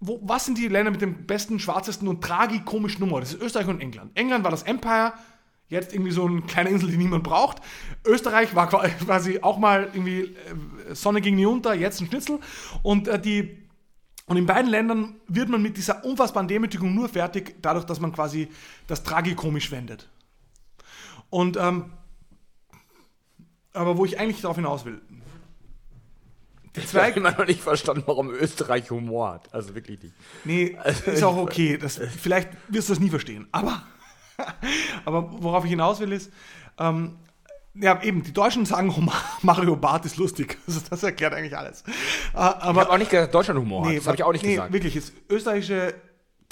Wo, 0.00 0.20
was 0.22 0.44
sind 0.44 0.58
die 0.58 0.68
Länder 0.68 0.90
mit 0.90 1.00
dem 1.00 1.24
besten, 1.26 1.58
schwarzesten 1.58 2.08
und 2.08 2.22
tragikomischen 2.22 3.00
Humor? 3.00 3.20
Das 3.20 3.32
ist 3.32 3.40
Österreich 3.40 3.68
und 3.68 3.80
England. 3.80 4.10
England 4.16 4.44
war 4.44 4.50
das 4.50 4.62
Empire, 4.64 5.14
jetzt 5.74 5.92
irgendwie 5.92 6.10
so 6.12 6.24
eine 6.26 6.40
kleine 6.42 6.70
Insel, 6.70 6.90
die 6.90 6.96
niemand 6.96 7.22
braucht. 7.24 7.58
Österreich 8.06 8.54
war 8.54 8.68
qua- 8.70 8.88
quasi 9.04 9.40
auch 9.42 9.58
mal 9.58 9.90
irgendwie 9.92 10.34
äh, 10.90 10.94
Sonne 10.94 11.20
ging 11.20 11.34
nie 11.34 11.44
unter, 11.46 11.74
jetzt 11.74 12.00
ein 12.00 12.06
Schnitzel. 12.06 12.38
Und 12.82 13.08
äh, 13.08 13.20
die. 13.20 13.60
Und 14.26 14.38
in 14.38 14.46
beiden 14.46 14.70
Ländern 14.70 15.16
wird 15.28 15.50
man 15.50 15.60
mit 15.60 15.76
dieser 15.76 16.02
unfassbaren 16.02 16.48
Demütigung 16.48 16.94
nur 16.94 17.10
fertig, 17.10 17.56
dadurch, 17.60 17.84
dass 17.84 18.00
man 18.00 18.10
quasi 18.10 18.48
das 18.86 19.02
tragikomisch 19.02 19.70
wendet. 19.70 20.08
Und 21.28 21.58
ähm, 21.58 21.92
aber 23.74 23.98
wo 23.98 24.04
ich 24.06 24.18
eigentlich 24.18 24.40
darauf 24.40 24.56
hinaus 24.56 24.84
will. 24.86 25.00
Die 26.76 26.80
Ich 26.80 26.86
habe 26.86 26.88
zwei, 26.88 27.10
immer 27.10 27.32
noch 27.32 27.46
nicht 27.46 27.60
verstanden, 27.60 28.02
warum 28.06 28.30
Österreich 28.30 28.90
Humor 28.90 29.34
hat. 29.34 29.52
Also 29.54 29.74
wirklich 29.74 30.02
nicht. 30.02 30.14
nee, 30.44 30.76
ist 31.06 31.22
auch 31.22 31.36
okay. 31.36 31.76
Das, 31.76 31.98
vielleicht 32.20 32.48
wirst 32.68 32.88
du 32.88 32.92
das 32.94 33.00
nie 33.00 33.10
verstehen. 33.10 33.46
Aber, 33.52 33.82
aber 35.04 35.42
worauf 35.42 35.64
ich 35.64 35.70
hinaus 35.70 36.00
will, 36.00 36.12
ist, 36.12 36.32
ähm, 36.78 37.16
ja, 37.74 38.00
eben, 38.02 38.22
die 38.22 38.32
Deutschen 38.32 38.64
sagen, 38.66 38.94
Mario 39.42 39.76
Barth 39.76 40.04
ist 40.04 40.16
lustig. 40.16 40.58
Also 40.66 40.80
das 40.88 41.02
erklärt 41.02 41.34
eigentlich 41.34 41.56
alles. 41.56 41.84
Ich 41.86 42.34
aber 42.34 42.80
habe 42.80 42.90
auch 42.90 42.98
nicht 42.98 43.10
gesagt, 43.10 43.34
Deutschland 43.34 43.60
Humor 43.60 43.86
hat. 43.86 43.96
Das 43.96 44.06
habe 44.06 44.16
ich 44.16 44.22
auch 44.22 44.32
nicht 44.32 44.44
nee, 44.44 44.54
gesagt. 44.54 44.72
wirklich, 44.72 44.94
das 44.94 45.12
österreichische, 45.28 45.94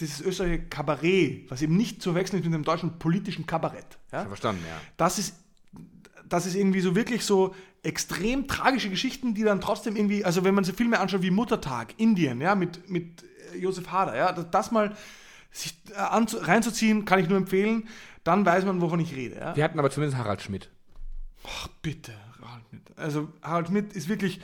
dieses 0.01 0.21
österreichische 0.21 0.69
Kabarett, 0.69 1.51
was 1.51 1.63
eben 1.63 1.77
nicht 1.77 2.03
zu 2.03 2.15
wechseln 2.15 2.41
ist 2.41 2.45
mit 2.45 2.55
dem 2.55 2.65
deutschen 2.65 2.99
politischen 2.99 3.47
Kabarett. 3.47 3.99
Ja? 4.13 4.27
Verstanden, 4.27 4.65
ja. 4.69 4.81
das 4.97 5.19
ist, 5.19 5.37
das 6.29 6.47
ist 6.47 6.55
irgendwie 6.55 6.81
so 6.81 6.97
wirklich 6.97 7.25
so 7.25 7.55
extrem 7.83 8.47
tragische 8.47 8.91
Geschichten, 8.91 9.35
die 9.35 9.43
dann 9.43 9.61
trotzdem 9.61 9.97
irgendwie, 9.97 10.25
also 10.25 10.45
wenn 10.45 10.55
man 10.55 10.65
sich 10.65 10.75
Filme 10.75 11.01
anschaut 11.01 11.23
wie 11.23 11.31
Muttertag, 11.31 11.95
Indien, 11.99 12.41
ja, 12.41 12.55
mit, 12.55 12.89
mit 12.89 13.25
äh, 13.53 13.59
Josef 13.59 13.89
Hader, 13.89 14.17
ja, 14.17 14.33
das 14.33 14.71
mal 14.71 14.97
sich 15.53 15.75
äh, 15.95 16.01
reinzuziehen, 16.01 17.05
kann 17.05 17.21
ich 17.21 17.29
nur 17.29 17.39
empfehlen, 17.39 17.89
dann 18.25 18.45
weiß 18.45 18.65
man, 18.65 18.81
wovon 18.81 19.01
ich 19.01 19.15
rede, 19.15 19.37
ja. 19.37 19.55
Wir 19.57 19.63
hatten 19.65 19.79
aber 19.79 19.91
zumindest 19.91 20.19
Harald 20.19 20.43
Schmidt. 20.43 20.71
Ach, 21.47 21.69
bitte, 21.83 22.13
Harald 22.41 22.65
Schmidt. 22.69 22.83
Also 22.97 23.29
Harald 23.43 23.67
Schmidt 23.69 23.93
ist 23.93 24.09
wirklich 24.09 24.41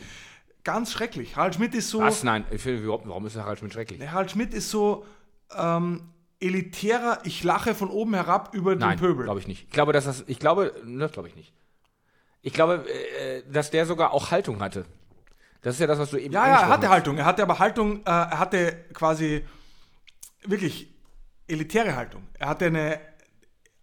ganz 0.65 0.93
schrecklich. 0.93 1.37
Harald 1.37 1.55
Schmidt 1.55 1.75
ist 1.75 1.89
so, 1.91 2.01
Was? 2.01 2.23
Nein, 2.25 2.45
ich 2.51 2.61
finde 2.61 2.83
überhaupt, 2.83 3.09
warum 3.09 3.27
ist 3.27 3.37
Harald 3.37 3.59
Schmidt 3.59 3.73
schrecklich? 3.73 4.01
Harald 4.11 4.31
Schmidt 4.31 4.53
ist 4.53 4.71
so 4.71 5.07
ähm, 5.57 6.03
elitärer, 6.41 7.21
ich 7.25 7.43
lache 7.45 7.75
von 7.75 7.89
oben 7.89 8.15
herab 8.15 8.55
über 8.55 8.75
Nein, 8.75 8.97
den 8.97 9.01
Pöbel. 9.01 9.25
glaube 9.25 9.41
ich 9.41 9.47
nicht. 9.49 9.65
Ich 9.65 9.71
glaube, 9.71 9.93
dass 9.93 10.05
das, 10.05 10.25
ich 10.27 10.39
glaube, 10.39 10.75
das 10.85 11.13
glaube 11.13 11.29
ich 11.29 11.37
nicht. 11.37 11.53
Ich 12.43 12.53
glaube, 12.53 12.85
äh, 12.89 13.43
dass 13.51 13.71
der 13.71 13.87
sogar 13.87 14.13
auch 14.13 14.31
Haltung 14.31 14.61
hatte. 14.61 14.85
Das 15.63 15.75
ist 15.75 15.81
ja 15.81 15.87
das, 15.89 15.99
was 15.99 16.11
du 16.11 16.19
eben 16.19 16.33
Ja, 16.33 16.47
ja, 16.47 16.61
er 16.61 16.69
hatte 16.69 16.87
hast. 16.87 16.93
Haltung. 16.95 17.19
Er 17.19 17.25
hatte 17.25 17.43
aber 17.43 17.59
Haltung, 17.59 17.99
äh, 18.01 18.11
er 18.11 18.39
hatte 18.39 18.85
quasi 18.93 19.45
wirklich 20.45 20.89
elitäre 21.49 21.97
Haltung. 21.97 22.23
Er 22.35 22.49
hatte 22.49 22.67
eine. 22.67 23.01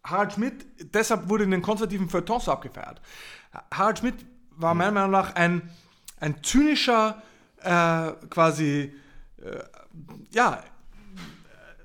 Harald 0.04 0.34
Schmidt, 0.34 0.66
deshalb 0.94 1.30
wurde 1.30 1.46
in 1.46 1.52
den 1.52 1.64
konservativen 1.64 2.10
Feuilletons 2.10 2.48
abgefeiert. 2.48 3.02
Harald 3.74 3.98
Schmidt 4.00 4.14
war 4.52 4.76
meiner 4.76 4.92
Meinung 4.92 5.10
nach 5.10 5.34
ein, 5.34 5.72
ein 6.20 6.44
zynischer, 6.44 7.24
äh, 7.64 8.12
quasi, 8.30 8.94
äh, 9.44 9.64
ja, 10.32 10.64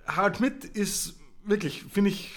Harald 0.07 0.37
Schmidt 0.37 0.65
ist 0.67 1.15
wirklich, 1.45 1.83
finde 1.91 2.11
ich, 2.11 2.31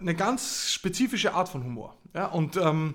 eine 0.00 0.14
ganz 0.14 0.70
spezifische 0.72 1.34
Art 1.34 1.50
von 1.50 1.62
Humor. 1.62 1.98
Ja, 2.14 2.26
und 2.26 2.56
ähm, 2.56 2.94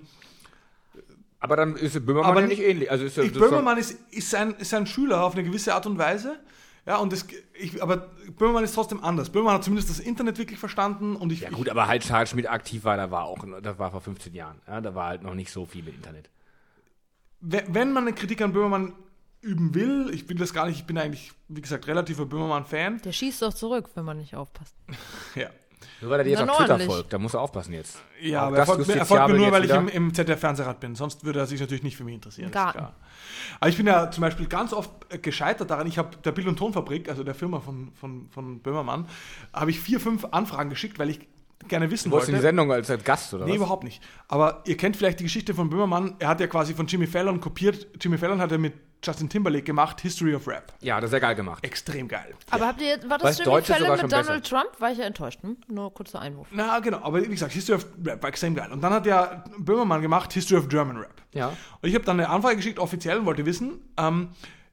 Aber 1.40 1.56
dann 1.56 1.76
ist 1.76 2.04
Böhmermann 2.04 2.32
Aber 2.32 2.42
ja 2.42 2.48
nicht- 2.48 2.62
ähnlich. 2.62 2.90
Also 2.90 3.06
ist 3.06 3.16
ja- 3.18 3.24
ich, 3.24 3.34
Böhmermann 3.34 3.78
ist, 3.78 3.92
ist, 4.10 4.34
ein, 4.34 4.56
ist 4.56 4.74
ein 4.74 4.88
Schüler 4.88 5.24
auf 5.24 5.34
eine 5.34 5.44
gewisse 5.44 5.76
Art 5.76 5.86
und 5.86 6.00
Weise. 6.00 6.40
Ja, 6.86 6.98
und 6.98 7.12
das, 7.12 7.26
ich, 7.54 7.82
aber 7.82 8.12
Böhmermann 8.38 8.64
ist 8.64 8.76
trotzdem 8.76 9.04
anders. 9.04 9.30
Böhmermann 9.32 9.56
hat 9.56 9.64
zumindest 9.64 9.90
das 9.90 10.00
Internet 10.00 10.38
wirklich 10.38 10.60
verstanden 10.60 11.16
und 11.16 11.32
ich, 11.32 11.42
Ja 11.42 11.50
gut, 11.50 11.68
aber 11.70 11.88
halt 11.88 12.10
Harald 12.12 12.30
Schmidt 12.30 12.48
aktiv 12.48 12.84
war, 12.84 12.96
da 12.98 13.10
war 13.10 13.24
auch, 13.26 13.44
das 13.62 13.80
war 13.80 13.90
vor 13.92 14.02
15 14.02 14.34
Jahren. 14.34 14.62
Ja, 14.68 14.82
da 14.82 14.94
war 14.94 15.08
halt 15.08 15.24
noch 15.24 15.34
nicht 15.34 15.52
so 15.52 15.66
viel 15.66 15.84
mit 15.84 15.96
Internet. 15.96 16.30
ich, 17.42 17.50
wenn 17.64 17.74
wenn 17.74 17.94
man 17.94 18.04
eine 18.04 18.14
Kritik 18.14 18.42
an 18.42 18.54
Böhmermann 18.54 18.94
üben 19.46 19.76
will. 19.76 20.10
Ich 20.12 20.26
bin 20.28 20.38
das 20.38 20.54
gar 20.54 20.66
nicht, 20.66 20.80
ich 20.80 20.86
bin 20.86 20.98
eigentlich, 20.98 21.32
wie 21.48 21.62
gesagt, 21.62 21.88
relativer 21.88 22.26
Böhmermann-Fan. 22.26 23.02
Der 23.04 23.12
schießt 23.12 23.44
doch 23.44 23.54
zurück, 23.54 23.90
wenn 23.94 24.04
man 24.04 24.18
nicht 24.18 24.36
aufpasst. 24.36 24.76
Ja. 25.36 25.50
Nur 26.02 26.12
weil 26.12 26.20
er 26.20 26.24
dir 26.24 26.30
jetzt 26.32 26.50
auf 26.50 26.58
Twitter 26.58 26.80
folgt, 26.80 27.14
da 27.14 27.18
muss 27.18 27.34
er 27.34 27.42
aufpassen 27.42 27.74
jetzt. 27.74 27.98
Ja, 28.22 28.42
aber 28.44 28.58
er 28.58 28.66
das 28.66 28.70
folgt, 28.70 28.88
mir, 28.88 28.96
er 28.96 29.06
folgt 29.06 29.28
mir 29.28 29.38
nur, 29.38 29.52
weil 29.52 29.64
ich 29.64 29.70
wieder. 29.70 29.80
im, 29.80 29.88
im 29.88 30.14
ZDF-Fernsehrat 30.14 30.80
bin. 30.80 30.96
Sonst 30.96 31.24
würde 31.24 31.40
er 31.40 31.46
sich 31.46 31.60
natürlich 31.60 31.84
nicht 31.84 31.98
für 31.98 32.04
mich 32.04 32.16
interessieren. 32.16 32.52
klar. 32.74 32.94
Aber 33.60 33.70
ich 33.70 33.78
bin 33.78 33.88
ja 33.88 34.12
zum 34.12 34.22
Beispiel 34.22 34.48
ganz 34.48 34.74
oft 34.74 34.92
gescheitert 35.24 35.70
daran. 35.70 35.88
Ich 35.88 35.98
habe 35.98 36.18
der 36.18 36.32
Bild- 36.32 36.48
und 36.48 36.58
Tonfabrik, 36.58 37.10
also 37.10 37.24
der 37.24 37.36
Firma 37.36 37.60
von, 37.60 37.92
von, 37.94 38.28
von 38.30 38.60
Böhmermann, 38.60 39.08
habe 39.54 39.72
ich 39.72 39.80
vier, 39.80 40.00
fünf 40.00 40.26
Anfragen 40.32 40.70
geschickt, 40.70 41.00
weil 41.00 41.10
ich 41.10 41.20
gerne 41.68 41.90
wissen 41.92 42.10
Du 42.10 42.14
wolltest 42.14 42.30
in 42.30 42.34
die 42.36 42.38
wollte. 42.38 42.48
Sendung 42.48 42.72
als, 42.72 42.90
als 42.90 43.04
Gast, 43.04 43.34
oder 43.34 43.46
Nee, 43.46 43.52
was? 43.52 43.58
überhaupt 43.58 43.84
nicht. 43.84 44.02
Aber 44.28 44.62
ihr 44.66 44.78
kennt 44.78 44.98
vielleicht 44.98 45.20
die 45.20 45.24
Geschichte 45.24 45.54
von 45.54 45.70
Böhmermann. 45.70 46.16
Er 46.20 46.28
hat 46.30 46.40
ja 46.40 46.48
quasi 46.48 46.74
von 46.74 46.88
Jimmy 46.88 47.08
Fallon 47.08 47.40
kopiert. 47.40 47.88
Jimmy 48.00 48.18
Fallon 48.18 48.40
hat 48.40 48.52
ja 48.52 48.58
mit 48.58 48.74
Justin 49.04 49.30
Timberlake 49.30 49.64
gemacht, 49.64 50.02
History 50.02 50.34
of 50.34 50.48
Rap. 50.48 50.74
Ja, 50.82 51.00
das 51.00 51.10
ist 51.10 51.14
ja 51.14 51.20
geil 51.20 51.36
gemacht. 51.36 51.64
Extrem 51.64 52.08
geil. 52.08 52.34
Aber 52.50 52.68
habt 52.68 52.82
ihr, 52.82 52.98
war 53.04 53.22
Weil 53.22 53.30
das 53.30 53.38
Jimmy 53.38 53.52
Deutsch 53.52 53.68
Fallon 53.68 54.02
mit 54.02 54.12
Donald 54.12 54.48
Trump? 54.48 54.70
War 54.80 54.92
ich 54.92 54.98
ja 54.98 55.06
enttäuscht. 55.06 55.44
Hm? 55.44 55.58
Nur 55.68 55.94
kurzer 55.94 56.20
Einwurf. 56.22 56.48
Na, 56.52 56.80
genau. 56.80 57.00
Aber 57.04 57.22
wie 57.22 57.28
gesagt, 57.28 57.52
History 57.54 57.76
of 57.78 57.86
Rap 58.04 58.22
war 58.24 58.30
extrem 58.30 58.56
geil. 58.56 58.72
Und 58.72 58.82
dann 58.82 58.94
hat 58.94 59.06
ja 59.06 59.44
Böhmermann 59.60 60.02
gemacht, 60.02 60.34
History 60.34 60.58
of 60.60 60.70
German 60.70 60.98
Rap. 60.98 61.22
Ja. 61.34 61.50
Und 61.50 61.90
ich 61.90 61.94
habe 61.94 62.04
dann 62.06 62.20
eine 62.20 62.30
Anfrage 62.30 62.56
geschickt, 62.56 62.80
offiziell, 62.80 63.18
und 63.20 63.26
wollte 63.26 63.46
wissen, 63.46 63.80
ähm, 63.98 64.30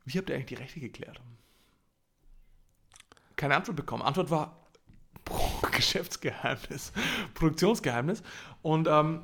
wie 0.06 0.16
habt 0.18 0.30
ihr 0.30 0.36
eigentlich 0.36 0.46
die 0.46 0.54
Rechte 0.54 0.80
geklärt? 0.80 1.20
Keine 3.36 3.56
Antwort 3.56 3.76
bekommen. 3.76 4.02
Antwort 4.02 4.30
war 4.30 4.61
Geschäftsgeheimnis, 5.72 6.92
Produktionsgeheimnis. 7.34 8.22
Und, 8.62 8.88
ähm, 8.88 9.22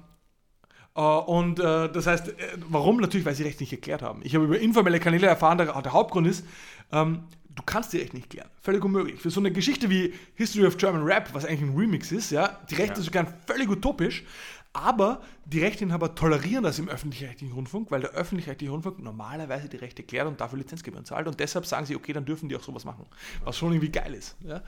äh, 0.95 1.01
und 1.01 1.61
äh, 1.61 1.91
das 1.91 2.07
heißt, 2.07 2.29
äh, 2.29 2.33
warum? 2.69 2.99
Natürlich, 2.99 3.27
weil 3.27 3.35
sie 3.35 3.45
Recht 3.45 3.61
nicht 3.61 3.71
geklärt 3.71 4.03
haben. 4.03 4.21
Ich 4.25 4.35
habe 4.35 4.45
über 4.45 4.59
informelle 4.59 5.01
Kanäle 5.01 5.27
erfahren, 5.27 5.59
der, 5.59 5.81
der 5.81 5.93
Hauptgrund 5.93 6.27
ist, 6.27 6.45
ähm, 6.93 7.25
du 7.59 7.63
kannst 7.65 7.93
die 7.93 7.99
Rechte 7.99 8.17
nicht 8.17 8.31
klären. 8.31 8.49
Völlig 8.63 8.85
unmöglich. 8.85 9.21
Für 9.21 9.31
so 9.31 9.41
eine 9.41 9.51
Geschichte 9.51 9.91
wie 9.91 10.15
History 10.35 10.67
of 10.67 10.77
German 10.77 11.03
Rap, 11.03 11.31
was 11.33 11.45
eigentlich 11.45 11.63
ein 11.63 11.77
Remix 11.77 12.13
ist, 12.13 12.31
ja, 12.31 12.59
die 12.71 12.77
Rechte 12.77 13.03
sogar 13.03 13.27
völlig 13.47 13.69
utopisch, 13.69 14.25
aber 14.73 15.23
die 15.45 15.61
Rechteinhaber 15.61 16.15
tolerieren 16.15 16.63
das 16.63 16.79
im 16.79 16.89
öffentlich-rechtlichen 16.89 17.53
Rundfunk, 17.53 17.91
weil 17.91 18.01
der 18.03 18.11
öffentlich-rechtliche 18.11 18.71
Rundfunk 18.71 19.01
normalerweise 19.01 19.69
die 19.69 19.79
Rechte 19.79 20.03
klärt 20.03 20.29
und 20.29 20.41
dafür 20.41 20.59
Lizenzgebühren 20.59 21.05
zahlt 21.05 21.27
und 21.27 21.41
deshalb 21.41 21.67
sagen 21.67 21.87
sie, 21.87 21.97
okay, 21.97 22.13
dann 22.13 22.25
dürfen 22.25 22.49
die 22.49 22.57
auch 22.57 22.63
sowas 22.63 22.85
machen, 22.85 23.07
was 23.45 23.57
schon 23.57 23.73
irgendwie 23.73 23.91
geil 23.91 24.15
ist. 24.15 24.37
Ja, 24.41 24.63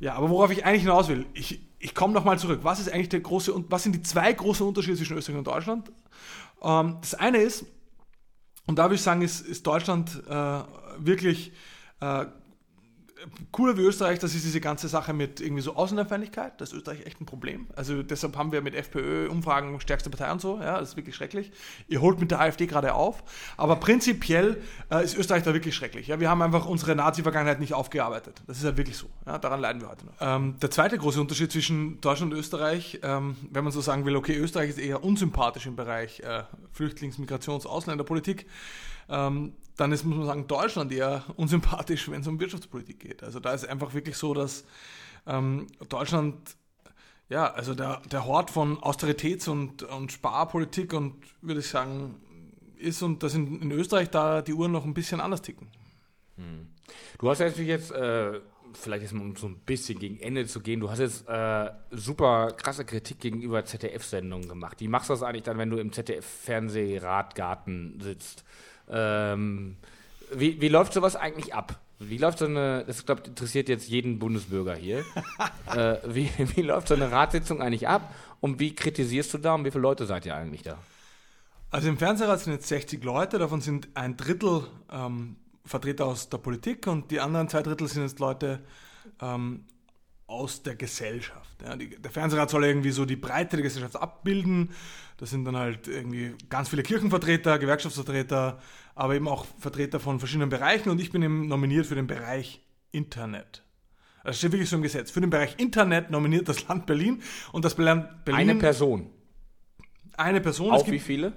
ja 0.00 0.14
aber 0.14 0.30
worauf 0.30 0.50
ich 0.50 0.64
eigentlich 0.64 0.82
hinaus 0.82 1.08
will, 1.08 1.26
ich, 1.34 1.60
ich 1.78 1.94
komme 1.94 2.14
nochmal 2.14 2.38
zurück. 2.38 2.60
Was 2.62 2.80
ist 2.80 2.92
eigentlich 2.92 3.08
der 3.08 3.20
große, 3.20 3.52
und 3.52 3.70
was 3.70 3.82
sind 3.82 3.94
die 3.94 4.02
zwei 4.02 4.32
großen 4.32 4.66
Unterschiede 4.66 4.96
zwischen 4.96 5.16
Österreich 5.16 5.38
und 5.38 5.46
Deutschland? 5.46 5.92
Ähm, 6.62 6.98
das 7.00 7.14
eine 7.14 7.38
ist, 7.38 7.66
und 8.66 8.78
da 8.78 8.84
würde 8.84 8.96
ich 8.96 9.02
sagen, 9.02 9.22
ist, 9.22 9.40
ist 9.40 9.66
Deutschland 9.66 10.22
äh, 10.28 10.62
wirklich 10.98 11.52
äh, 12.00 12.26
cooler 13.52 13.76
wie 13.76 13.82
Österreich, 13.82 14.18
das 14.18 14.34
ist 14.34 14.44
diese 14.44 14.60
ganze 14.60 14.88
Sache 14.88 15.12
mit 15.12 15.40
irgendwie 15.40 15.62
so 15.62 15.74
Ausländerfeindlichkeit. 15.76 16.60
Das 16.60 16.70
ist 16.70 16.78
Österreich 16.78 17.06
echt 17.06 17.20
ein 17.20 17.26
Problem. 17.26 17.66
Also 17.76 18.02
deshalb 18.02 18.36
haben 18.36 18.52
wir 18.52 18.62
mit 18.62 18.74
FPÖ 18.74 19.28
Umfragen 19.28 19.78
stärkste 19.80 20.10
Partei 20.10 20.30
und 20.30 20.40
so. 20.40 20.58
Ja, 20.60 20.78
das 20.80 20.90
ist 20.90 20.96
wirklich 20.96 21.14
schrecklich. 21.14 21.52
Ihr 21.88 22.00
holt 22.00 22.20
mit 22.20 22.30
der 22.30 22.40
AfD 22.40 22.66
gerade 22.66 22.94
auf. 22.94 23.22
Aber 23.56 23.76
prinzipiell 23.76 24.62
äh, 24.90 25.04
ist 25.04 25.16
Österreich 25.16 25.42
da 25.42 25.54
wirklich 25.54 25.74
schrecklich. 25.74 26.06
Ja, 26.08 26.20
wir 26.20 26.30
haben 26.30 26.42
einfach 26.42 26.66
unsere 26.66 26.94
Nazi-Vergangenheit 26.94 27.60
nicht 27.60 27.74
aufgearbeitet. 27.74 28.42
Das 28.46 28.58
ist 28.58 28.64
ja 28.64 28.76
wirklich 28.76 28.96
so. 28.96 29.08
Ja, 29.26 29.38
daran 29.38 29.60
leiden 29.60 29.80
wir 29.80 29.88
heute 29.88 30.06
noch. 30.06 30.14
Ähm, 30.20 30.56
der 30.60 30.70
zweite 30.70 30.98
große 30.98 31.20
Unterschied 31.20 31.52
zwischen 31.52 32.00
Deutschland 32.00 32.32
und 32.32 32.38
Österreich, 32.38 33.00
ähm, 33.02 33.36
wenn 33.50 33.64
man 33.64 33.72
so 33.72 33.80
sagen 33.80 34.04
will, 34.04 34.16
okay, 34.16 34.36
Österreich 34.36 34.70
ist 34.70 34.78
eher 34.78 35.04
unsympathisch 35.04 35.66
im 35.66 35.76
Bereich 35.76 36.20
äh, 36.20 36.42
Flüchtlings-, 36.72 37.18
Migrations-, 37.18 37.66
Ausländerpolitik. 37.66 38.46
Ähm, 39.08 39.52
dann 39.76 39.92
ist, 39.92 40.04
muss 40.04 40.16
man 40.16 40.26
sagen, 40.26 40.46
Deutschland 40.46 40.92
eher 40.92 41.24
unsympathisch, 41.36 42.10
wenn 42.10 42.22
es 42.22 42.26
um 42.26 42.40
Wirtschaftspolitik 42.40 43.00
geht. 43.00 43.22
Also 43.22 43.40
da 43.40 43.52
ist 43.52 43.68
einfach 43.68 43.92
wirklich 43.94 44.16
so, 44.16 44.32
dass 44.34 44.64
ähm, 45.26 45.66
Deutschland, 45.88 46.34
ja, 47.28 47.52
also 47.52 47.74
der, 47.74 48.00
der 48.10 48.26
Hort 48.26 48.50
von 48.50 48.78
Austeritäts- 48.78 49.48
und, 49.48 49.82
und 49.82 50.12
Sparpolitik 50.12 50.94
und 50.94 51.14
würde 51.42 51.60
ich 51.60 51.68
sagen, 51.68 52.14
ist 52.78 53.02
und 53.02 53.22
dass 53.22 53.34
in, 53.34 53.60
in 53.60 53.70
Österreich 53.72 54.10
da 54.10 54.40
die 54.42 54.54
Uhren 54.54 54.72
noch 54.72 54.84
ein 54.84 54.94
bisschen 54.94 55.20
anders 55.20 55.42
ticken. 55.42 55.68
Du 57.18 57.28
hast 57.28 57.40
natürlich 57.40 57.68
jetzt, 57.68 57.90
äh, 57.92 58.40
vielleicht 58.74 59.02
jetzt 59.02 59.12
um 59.12 59.36
so 59.36 59.48
ein 59.48 59.58
bisschen 59.58 59.98
gegen 59.98 60.18
Ende 60.20 60.46
zu 60.46 60.60
gehen, 60.60 60.80
du 60.80 60.90
hast 60.90 61.00
jetzt 61.00 61.28
äh, 61.28 61.70
super 61.90 62.52
krasse 62.52 62.84
Kritik 62.84 63.20
gegenüber 63.20 63.64
ZDF-Sendungen 63.64 64.48
gemacht. 64.48 64.80
Wie 64.80 64.88
machst 64.88 65.08
du 65.08 65.14
das 65.14 65.22
eigentlich 65.22 65.44
dann, 65.44 65.58
wenn 65.58 65.70
du 65.70 65.78
im 65.78 65.92
ZDF-Fernsehratgarten 65.92 68.00
sitzt? 68.00 68.44
Ähm, 68.90 69.76
wie, 70.32 70.60
wie 70.60 70.68
läuft 70.68 70.92
sowas 70.92 71.16
eigentlich 71.16 71.54
ab? 71.54 71.80
Wie 71.98 72.18
läuft 72.18 72.38
so 72.38 72.44
eine, 72.44 72.84
das 72.86 73.06
glaube 73.06 73.22
interessiert 73.26 73.68
jetzt 73.68 73.88
jeden 73.88 74.18
Bundesbürger 74.18 74.74
hier. 74.74 75.04
äh, 75.74 75.96
wie, 76.06 76.30
wie 76.54 76.62
läuft 76.62 76.88
so 76.88 76.94
eine 76.94 77.10
Ratssitzung 77.10 77.62
eigentlich 77.62 77.88
ab? 77.88 78.14
Und 78.40 78.60
wie 78.60 78.74
kritisierst 78.74 79.32
du 79.34 79.38
da 79.38 79.54
und 79.54 79.64
wie 79.64 79.70
viele 79.70 79.82
Leute 79.82 80.06
seid 80.06 80.26
ihr 80.26 80.34
eigentlich 80.34 80.62
da? 80.62 80.78
Also 81.70 81.88
im 81.88 81.98
Fernsehrat 81.98 82.40
sind 82.40 82.52
jetzt 82.52 82.68
60 82.68 83.02
Leute, 83.02 83.38
davon 83.38 83.60
sind 83.60 83.88
ein 83.94 84.16
Drittel 84.16 84.66
ähm, 84.90 85.36
Vertreter 85.64 86.06
aus 86.06 86.28
der 86.28 86.38
Politik 86.38 86.86
und 86.86 87.10
die 87.10 87.20
anderen 87.20 87.48
zwei 87.48 87.62
Drittel 87.62 87.88
sind 87.88 88.02
jetzt 88.02 88.20
Leute 88.20 88.60
ähm, 89.20 89.64
aus 90.26 90.62
der 90.62 90.74
Gesellschaft. 90.74 91.62
Ja, 91.62 91.76
die, 91.76 91.90
der 91.90 92.10
Fernsehrat 92.10 92.50
soll 92.50 92.64
irgendwie 92.64 92.90
so 92.90 93.04
die 93.04 93.16
Breite 93.16 93.56
der 93.56 93.62
Gesellschaft 93.62 93.96
abbilden. 93.96 94.70
Das 95.18 95.30
sind 95.30 95.44
dann 95.44 95.56
halt 95.56 95.86
irgendwie 95.88 96.34
ganz 96.50 96.68
viele 96.68 96.82
Kirchenvertreter, 96.82 97.58
Gewerkschaftsvertreter, 97.58 98.60
aber 98.94 99.14
eben 99.14 99.28
auch 99.28 99.46
Vertreter 99.58 100.00
von 100.00 100.18
verschiedenen 100.18 100.48
Bereichen 100.50 100.90
und 100.90 101.00
ich 101.00 101.10
bin 101.12 101.22
eben 101.22 101.46
nominiert 101.48 101.86
für 101.86 101.94
den 101.94 102.06
Bereich 102.06 102.60
Internet. 102.92 103.62
Das 104.24 104.38
steht 104.38 104.52
wirklich 104.52 104.68
so 104.68 104.76
im 104.76 104.82
Gesetz. 104.82 105.10
Für 105.12 105.20
den 105.20 105.30
Bereich 105.30 105.54
Internet 105.58 106.10
nominiert 106.10 106.48
das 106.48 106.66
Land 106.66 106.86
Berlin 106.86 107.22
und 107.52 107.64
das 107.64 107.78
Land 107.78 108.24
Berlin. 108.24 108.50
Eine 108.50 108.58
Person. 108.58 109.10
Eine 110.16 110.40
Person. 110.40 110.68
Es 110.74 110.80
Auf 110.80 110.84
gibt- 110.84 110.94
wie 110.96 111.00
viele? 111.00 111.32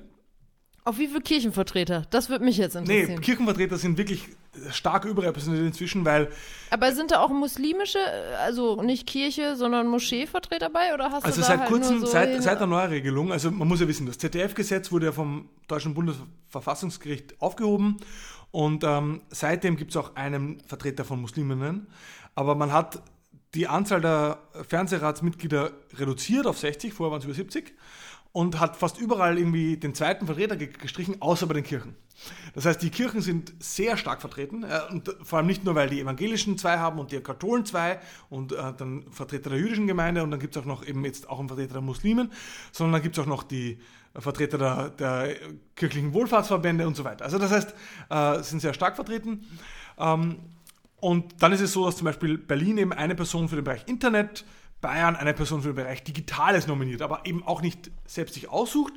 Auf 0.85 0.97
wie 0.97 1.07
viele 1.07 1.21
Kirchenvertreter? 1.21 2.07
Das 2.09 2.29
würde 2.29 2.43
mich 2.45 2.57
jetzt 2.57 2.73
Nee, 2.73 2.79
interessieren. 3.01 3.21
Kirchenvertreter 3.21 3.77
sind 3.77 3.97
wirklich 3.99 4.25
stark 4.71 5.05
überrepräsentiert 5.05 5.65
inzwischen, 5.65 6.05
weil 6.05 6.29
Aber 6.69 6.91
sind 6.91 7.11
da 7.11 7.19
auch 7.19 7.29
muslimische, 7.29 7.99
also 8.43 8.81
nicht 8.81 9.07
Kirche, 9.07 9.55
sondern 9.55 9.87
Moscheevertreter 9.87 10.69
bei? 10.69 10.93
Oder 10.93 11.11
hast 11.11 11.25
also 11.25 11.35
du 11.37 11.41
da 11.41 11.47
seit 11.47 11.59
halt 11.59 11.69
kurzem, 11.69 11.99
so 11.99 12.05
seit, 12.05 12.41
seit 12.41 12.59
der 12.59 12.67
Neuregelung, 12.67 13.31
also 13.31 13.51
man 13.51 13.67
muss 13.67 13.79
ja 13.79 13.87
wissen, 13.87 14.05
das 14.05 14.17
ZDF-Gesetz 14.17 14.91
wurde 14.91 15.07
ja 15.07 15.11
vom 15.11 15.49
Deutschen 15.67 15.93
Bundesverfassungsgericht 15.93 17.41
aufgehoben 17.41 17.97
und 18.51 18.83
ähm, 18.83 19.21
seitdem 19.29 19.77
gibt 19.77 19.91
es 19.91 19.97
auch 19.97 20.15
einen 20.15 20.61
Vertreter 20.61 21.05
von 21.05 21.21
Musliminnen, 21.21 21.87
aber 22.35 22.55
man 22.55 22.73
hat 22.73 23.01
die 23.55 23.67
Anzahl 23.67 24.01
der 24.01 24.37
Fernsehratsmitglieder 24.67 25.71
reduziert 25.95 26.45
auf 26.45 26.59
60, 26.59 26.93
vorher 26.93 27.11
waren 27.11 27.19
es 27.19 27.25
über 27.25 27.33
70 27.33 27.73
und 28.31 28.59
hat 28.59 28.77
fast 28.77 28.99
überall 28.99 29.37
irgendwie 29.37 29.77
den 29.77 29.95
zweiten 29.95 30.25
Vertreter 30.25 30.55
ge- 30.55 30.71
gestrichen, 30.71 31.21
außer 31.21 31.47
bei 31.47 31.55
den 31.55 31.63
Kirchen. 31.63 31.95
Das 32.53 32.65
heißt, 32.65 32.81
die 32.81 32.89
Kirchen 32.89 33.21
sind 33.21 33.53
sehr 33.59 33.95
stark 33.95 34.21
vertreten 34.21 34.63
äh, 34.63 34.81
und 34.91 35.15
vor 35.23 35.37
allem 35.37 35.47
nicht 35.47 35.63
nur, 35.63 35.75
weil 35.75 35.89
die 35.89 36.01
Evangelischen 36.01 36.57
zwei 36.57 36.77
haben 36.77 36.99
und 36.99 37.11
die 37.11 37.19
Katholen 37.21 37.65
zwei 37.65 37.99
und 38.29 38.51
äh, 38.51 38.73
dann 38.77 39.05
Vertreter 39.11 39.49
der 39.49 39.59
jüdischen 39.59 39.87
Gemeinde 39.87 40.21
und 40.21 40.31
dann 40.31 40.39
gibt 40.39 40.55
es 40.55 40.61
auch 40.61 40.65
noch 40.65 40.85
eben 40.85 41.03
jetzt 41.05 41.29
auch 41.29 41.39
einen 41.39 41.47
Vertreter 41.47 41.73
der 41.73 41.81
Muslimen, 41.81 42.31
sondern 42.71 42.93
dann 42.93 43.01
gibt 43.01 43.17
es 43.17 43.23
auch 43.23 43.27
noch 43.27 43.43
die 43.43 43.79
Vertreter 44.13 44.57
der, 44.57 44.89
der 44.89 45.35
kirchlichen 45.75 46.13
Wohlfahrtsverbände 46.13 46.85
und 46.85 46.95
so 46.95 47.03
weiter. 47.03 47.23
Also 47.23 47.37
das 47.37 47.51
heißt, 47.51 47.73
äh, 48.09 48.43
sind 48.43 48.59
sehr 48.59 48.73
stark 48.73 48.95
vertreten. 48.95 49.45
Ähm, 49.97 50.39
und 50.99 51.41
dann 51.41 51.53
ist 51.53 51.61
es 51.61 51.71
so, 51.71 51.85
dass 51.85 51.95
zum 51.95 52.05
Beispiel 52.05 52.37
Berlin 52.37 52.77
eben 52.77 52.91
eine 52.91 53.15
Person 53.15 53.47
für 53.47 53.55
den 53.55 53.63
Bereich 53.63 53.87
Internet, 53.87 54.43
Bayern 54.81 55.15
eine 55.15 55.33
Person 55.33 55.61
für 55.61 55.69
den 55.69 55.75
Bereich 55.75 56.03
Digitales 56.03 56.67
nominiert, 56.67 57.01
aber 57.01 57.25
eben 57.25 57.43
auch 57.43 57.61
nicht 57.61 57.91
selbst 58.05 58.35
sich 58.35 58.49
aussucht, 58.49 58.93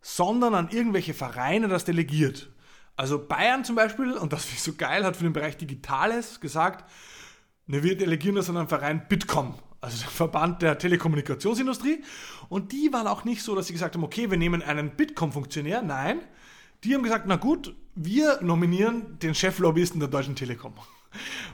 sondern 0.00 0.54
an 0.54 0.68
irgendwelche 0.70 1.14
Vereine 1.14 1.68
das 1.68 1.84
delegiert. 1.84 2.50
Also 2.96 3.18
Bayern 3.18 3.64
zum 3.64 3.76
Beispiel, 3.76 4.12
und 4.12 4.32
das 4.32 4.44
finde 4.44 4.56
ich 4.56 4.62
so 4.62 4.74
geil, 4.74 5.04
hat 5.04 5.16
für 5.16 5.24
den 5.24 5.32
Bereich 5.32 5.56
Digitales 5.56 6.40
gesagt, 6.40 6.90
ne, 7.66 7.82
wir 7.82 7.96
delegieren 7.96 8.36
das 8.36 8.48
an 8.48 8.56
einen 8.56 8.68
Verein 8.68 9.06
Bitkom, 9.08 9.54
also 9.80 9.98
der 9.98 10.08
Verband 10.08 10.62
der 10.62 10.78
Telekommunikationsindustrie. 10.78 12.02
Und 12.48 12.72
die 12.72 12.92
waren 12.92 13.06
auch 13.06 13.24
nicht 13.24 13.42
so, 13.42 13.54
dass 13.54 13.66
sie 13.66 13.72
gesagt 13.72 13.94
haben, 13.94 14.04
okay, 14.04 14.30
wir 14.30 14.38
nehmen 14.38 14.62
einen 14.62 14.90
Bitkom-Funktionär. 14.90 15.82
Nein, 15.82 16.20
die 16.84 16.94
haben 16.94 17.02
gesagt, 17.02 17.26
na 17.26 17.36
gut, 17.36 17.74
wir 17.94 18.40
nominieren 18.42 19.18
den 19.18 19.34
Cheflobbyisten 19.34 20.00
der 20.00 20.08
Deutschen 20.08 20.36
Telekom. 20.36 20.74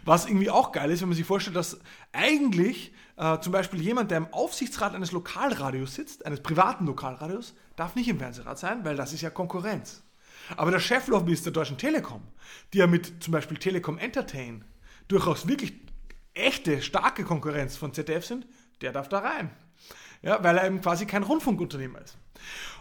Was 0.05 0.26
irgendwie 0.26 0.51
auch 0.51 0.72
geil 0.72 0.90
ist, 0.90 1.01
wenn 1.01 1.09
man 1.09 1.16
sich 1.16 1.26
vorstellt, 1.26 1.56
dass 1.56 1.80
eigentlich 2.12 2.93
äh, 3.22 3.40
zum 3.40 3.52
Beispiel 3.52 3.80
jemand, 3.80 4.10
der 4.10 4.18
im 4.18 4.32
Aufsichtsrat 4.32 4.94
eines 4.94 5.12
Lokalradios 5.12 5.94
sitzt, 5.94 6.26
eines 6.26 6.42
privaten 6.42 6.86
Lokalradios, 6.86 7.54
darf 7.76 7.94
nicht 7.94 8.08
im 8.08 8.18
Fernsehrat 8.18 8.58
sein, 8.58 8.84
weil 8.84 8.96
das 8.96 9.12
ist 9.12 9.20
ja 9.20 9.30
Konkurrenz. 9.30 10.02
Aber 10.56 10.72
der 10.72 10.80
Cheflobbyist 10.80 11.44
der 11.44 11.52
Deutschen 11.52 11.78
Telekom, 11.78 12.22
die 12.72 12.78
ja 12.78 12.88
mit 12.88 13.22
zum 13.22 13.32
Beispiel 13.32 13.58
Telekom 13.58 13.96
Entertain 13.98 14.64
durchaus 15.06 15.46
wirklich 15.46 15.72
echte, 16.34 16.82
starke 16.82 17.22
Konkurrenz 17.22 17.76
von 17.76 17.94
ZDF 17.94 18.26
sind, 18.26 18.46
der 18.80 18.90
darf 18.90 19.08
da 19.08 19.20
rein. 19.20 19.50
Ja, 20.22 20.42
weil 20.42 20.58
er 20.58 20.66
eben 20.66 20.80
quasi 20.80 21.06
kein 21.06 21.22
Rundfunkunternehmer 21.22 22.00
ist. 22.00 22.18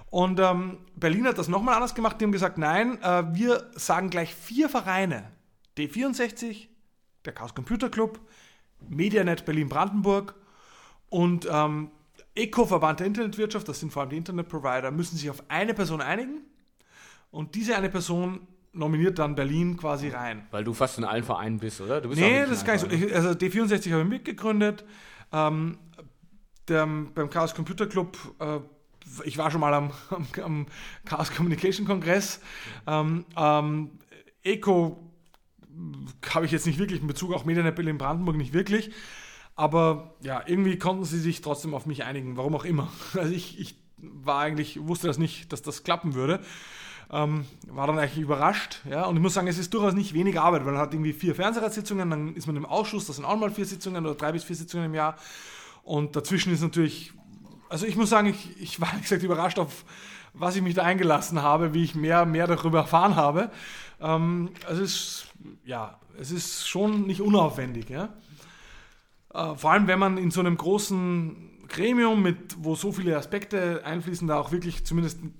Und 0.09 0.39
ähm, 0.39 0.79
Berlin 0.95 1.27
hat 1.27 1.37
das 1.37 1.49
nochmal 1.49 1.75
anders 1.75 1.93
gemacht. 1.93 2.19
Die 2.19 2.25
haben 2.25 2.31
gesagt, 2.31 2.57
nein, 2.57 2.99
äh, 3.03 3.23
wir 3.33 3.69
sagen 3.75 4.09
gleich 4.09 4.33
vier 4.33 4.69
Vereine. 4.69 5.31
D64, 5.77 6.67
der 7.25 7.33
Chaos 7.33 7.53
Computer 7.53 7.89
Club, 7.89 8.19
Medianet 8.89 9.45
Berlin-Brandenburg 9.45 10.35
und 11.09 11.47
ähm, 11.51 11.91
Eco-Verband 12.35 12.99
der 12.99 13.07
Internetwirtschaft, 13.07 13.67
das 13.67 13.79
sind 13.79 13.91
vor 13.91 14.01
allem 14.01 14.11
die 14.11 14.17
Internetprovider, 14.17 14.91
müssen 14.91 15.17
sich 15.17 15.29
auf 15.29 15.43
eine 15.49 15.73
Person 15.73 16.01
einigen. 16.01 16.41
Und 17.29 17.55
diese 17.55 17.75
eine 17.75 17.89
Person 17.89 18.47
nominiert 18.73 19.19
dann 19.19 19.35
Berlin 19.35 19.77
quasi 19.77 20.09
rein. 20.09 20.47
Weil 20.51 20.63
du 20.63 20.73
fast 20.73 20.97
in 20.97 21.03
allen 21.03 21.23
Vereinen 21.23 21.59
bist, 21.59 21.81
oder? 21.81 22.01
Du 22.01 22.09
bist 22.09 22.21
nee, 22.21 22.41
das 22.41 22.51
ist 22.51 22.65
gar 22.65 22.73
nicht 22.73 22.81
so. 22.81 22.87
Ich, 22.89 23.13
also 23.13 23.29
D64 23.29 23.91
habe 23.91 24.03
ich 24.03 24.09
mitgegründet. 24.09 24.85
Ähm, 25.33 25.77
der, 26.67 26.85
beim 26.85 27.29
Chaos 27.29 27.53
Computer 27.53 27.87
Club, 27.87 28.17
äh, 28.39 28.59
ich 29.25 29.37
war 29.37 29.51
schon 29.51 29.61
mal 29.61 29.73
am, 29.73 29.91
am, 30.09 30.27
am 30.43 30.65
Chaos 31.05 31.31
Communication 31.31 31.85
Kongress. 31.85 32.39
Ähm, 32.87 33.25
ähm, 33.35 33.91
Eco 34.43 35.10
habe 36.33 36.45
ich 36.45 36.51
jetzt 36.51 36.65
nicht 36.65 36.79
wirklich 36.79 37.01
in 37.01 37.07
Bezug 37.07 37.33
auf 37.33 37.45
Medianet 37.45 37.77
in 37.79 37.97
Brandenburg 37.97 38.37
nicht 38.37 38.53
wirklich. 38.53 38.91
Aber 39.55 40.15
ja, 40.21 40.41
irgendwie 40.45 40.77
konnten 40.77 41.03
sie 41.05 41.19
sich 41.19 41.41
trotzdem 41.41 41.73
auf 41.73 41.85
mich 41.85 42.03
einigen, 42.03 42.37
warum 42.37 42.55
auch 42.55 42.65
immer. 42.65 42.89
Also 43.13 43.33
ich, 43.33 43.59
ich 43.59 43.75
war 43.97 44.39
eigentlich, 44.41 44.87
wusste 44.87 45.07
das 45.07 45.17
nicht, 45.17 45.51
dass 45.53 45.61
das 45.61 45.83
klappen 45.83 46.15
würde. 46.15 46.39
Ähm, 47.11 47.45
war 47.67 47.87
dann 47.87 47.99
eigentlich 47.99 48.23
überrascht. 48.23 48.79
Ja? 48.89 49.05
Und 49.05 49.17
ich 49.17 49.21
muss 49.21 49.33
sagen, 49.33 49.47
es 49.47 49.57
ist 49.57 49.73
durchaus 49.73 49.93
nicht 49.93 50.13
wenig 50.13 50.39
Arbeit, 50.39 50.65
weil 50.65 50.71
man 50.71 50.81
hat 50.81 50.93
irgendwie 50.93 51.13
vier 51.13 51.35
Fernsehratssitzungen, 51.35 52.09
dann 52.09 52.35
ist 52.35 52.47
man 52.47 52.55
im 52.55 52.65
Ausschuss, 52.65 53.05
das 53.05 53.17
sind 53.17 53.25
auch 53.25 53.35
mal 53.35 53.51
vier 53.51 53.65
Sitzungen 53.65 54.05
oder 54.05 54.15
drei 54.15 54.31
bis 54.31 54.45
vier 54.45 54.55
Sitzungen 54.55 54.85
im 54.85 54.93
Jahr. 54.93 55.17
Und 55.83 56.15
dazwischen 56.15 56.53
ist 56.53 56.61
natürlich, 56.61 57.11
also 57.69 57.85
ich 57.85 57.97
muss 57.97 58.09
sagen, 58.09 58.29
ich, 58.29 58.61
ich 58.61 58.79
war 58.79 58.87
ehrlich 58.91 59.03
gesagt 59.03 59.23
überrascht 59.23 59.59
auf, 59.59 59.83
was 60.33 60.55
ich 60.55 60.61
mich 60.61 60.73
da 60.73 60.83
eingelassen 60.83 61.41
habe, 61.41 61.73
wie 61.73 61.83
ich 61.83 61.95
mehr, 61.95 62.25
mehr 62.25 62.47
darüber 62.47 62.79
erfahren 62.79 63.17
habe. 63.17 63.51
Ähm, 63.99 64.49
also 64.65 64.81
es 64.81 65.25
ja, 65.63 65.99
es 66.19 66.31
ist 66.31 66.67
schon 66.67 67.07
nicht 67.07 67.21
unaufwendig. 67.21 67.89
Ja? 67.89 68.13
Äh, 69.33 69.55
vor 69.55 69.71
allem, 69.71 69.87
wenn 69.87 69.99
man 69.99 70.17
in 70.17 70.31
so 70.31 70.39
einem 70.39 70.57
großen 70.57 71.67
Gremium, 71.67 72.21
mit, 72.21 72.57
wo 72.59 72.75
so 72.75 72.91
viele 72.91 73.17
Aspekte 73.17 73.85
einfließen, 73.85 74.27
da 74.27 74.37
auch 74.37 74.51
wirklich 74.51 74.85
zumindest 74.85 75.23
ein 75.23 75.33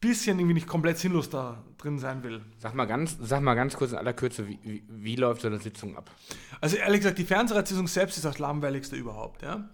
bisschen 0.00 0.38
irgendwie 0.38 0.54
nicht 0.54 0.66
komplett 0.66 0.98
sinnlos 0.98 1.30
da 1.30 1.64
drin 1.78 1.98
sein 1.98 2.22
will. 2.22 2.42
Sag 2.58 2.74
mal 2.74 2.84
ganz, 2.84 3.16
sag 3.20 3.40
mal 3.40 3.54
ganz 3.54 3.76
kurz 3.76 3.92
in 3.92 3.98
aller 3.98 4.12
Kürze, 4.12 4.46
wie, 4.46 4.58
wie, 4.62 4.84
wie 4.88 5.16
läuft 5.16 5.42
so 5.42 5.48
eine 5.48 5.58
Sitzung 5.58 5.96
ab? 5.96 6.10
Also 6.60 6.76
ehrlich 6.76 7.00
gesagt, 7.00 7.18
die 7.18 7.24
Fernsehersitzung 7.24 7.88
selbst 7.88 8.16
ist 8.16 8.24
das 8.24 8.38
langweiligste 8.38 8.96
überhaupt, 8.96 9.42
ja. 9.42 9.68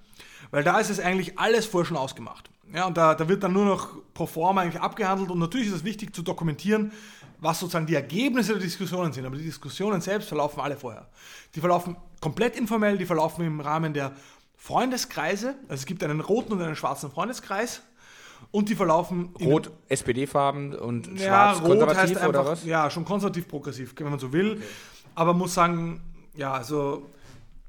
Weil 0.51 0.64
da 0.64 0.78
ist 0.78 0.90
es 0.90 1.01
eigentlich 1.01 1.39
alles 1.39 1.66
vorher 1.66 1.86
schon 1.86 1.97
ausgemacht. 1.97 2.51
Ja, 2.72 2.86
und 2.86 2.97
da, 2.97 3.14
da 3.14 3.28
wird 3.28 3.43
dann 3.43 3.52
nur 3.52 3.66
noch 3.66 3.90
pro 4.14 4.26
forma 4.26 4.62
eigentlich 4.62 4.80
abgehandelt 4.80 5.30
und 5.30 5.39
natürlich 5.39 5.68
ist 5.68 5.74
es 5.74 5.84
wichtig 5.84 6.14
zu 6.14 6.22
dokumentieren, 6.22 6.93
was 7.43 7.59
sozusagen 7.59 7.86
die 7.86 7.97
Ergebnisse 7.97 8.52
der 8.52 8.62
Diskussionen 8.62 9.12
sind. 9.12 9.27
Aber 9.27 9.36
die 9.36 9.44
Diskussionen 9.44 10.01
selbst 10.01 10.28
verlaufen 10.28 10.60
alle 10.60 10.77
vorher. 10.77 11.09
Die 11.55 11.60
verlaufen 11.60 11.97
komplett 12.20 12.56
informell, 12.56 12.97
die 12.97 13.05
verlaufen 13.05 13.44
im 13.44 13.60
Rahmen 13.60 13.93
der 13.93 14.12
Freundeskreise. 14.56 15.56
Also 15.64 15.81
es 15.81 15.86
gibt 15.86 16.05
einen 16.05 16.20
roten 16.20 16.52
und 16.52 16.62
einen 16.62 16.77
schwarzen 16.77 17.10
Freundeskreis. 17.10 17.82
Und 18.52 18.69
die 18.69 18.77
verlaufen. 18.77 19.35
Rot, 19.40 19.70
SPD-Farben 19.89 20.74
und 20.74 21.09
ja, 21.19 21.27
schwarz, 21.27 21.60
rot 21.60 21.69
konservativ 21.69 22.01
heißt 22.01 22.16
einfach, 22.16 22.28
oder 22.28 22.47
was? 22.47 22.64
Ja, 22.64 22.90
schon 22.90 23.05
konservativ-progressiv, 23.05 23.94
wenn 23.97 24.10
man 24.10 24.19
so 24.19 24.32
will. 24.32 24.52
Okay. 24.52 24.62
Aber 25.14 25.35
muss 25.35 25.55
sagen, 25.55 26.01
ja, 26.35 26.52
also 26.52 27.10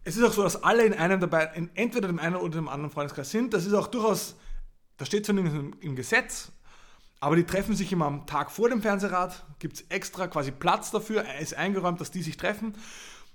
es 0.03 0.17
ist 0.17 0.23
auch 0.23 0.33
so, 0.33 0.43
dass 0.43 0.61
alle 0.63 0.85
in 0.85 0.93
einem 0.93 1.19
dabei, 1.19 1.51
in 1.55 1.69
entweder 1.73 2.07
dem 2.07 2.19
einen 2.19 2.35
oder 2.35 2.55
dem 2.55 2.67
anderen 2.69 2.91
Freundeskreis 2.91 3.31
sind. 3.31 3.53
Das 3.53 3.65
ist 3.65 3.73
auch 3.73 3.87
durchaus, 3.87 4.35
das 4.97 5.07
steht 5.07 5.25
zumindest 5.25 5.57
im, 5.57 5.73
im 5.79 5.95
Gesetz, 5.95 6.51
aber 7.23 7.37
die 7.37 7.45
treffen 7.45 7.73
sich 7.73 7.89
immer 7.93 8.05
am 8.05 8.25
Tag 8.25 8.51
vor 8.51 8.67
dem 8.67 8.81
Fernsehrat, 8.81 9.45
gibt 9.57 9.75
es 9.75 9.81
extra 9.87 10.27
quasi 10.27 10.51
Platz 10.51 10.91
dafür, 10.91 11.21
er 11.21 11.39
ist 11.39 11.53
eingeräumt, 11.53 12.01
dass 12.01 12.11
die 12.11 12.21
sich 12.21 12.35
treffen. 12.35 12.73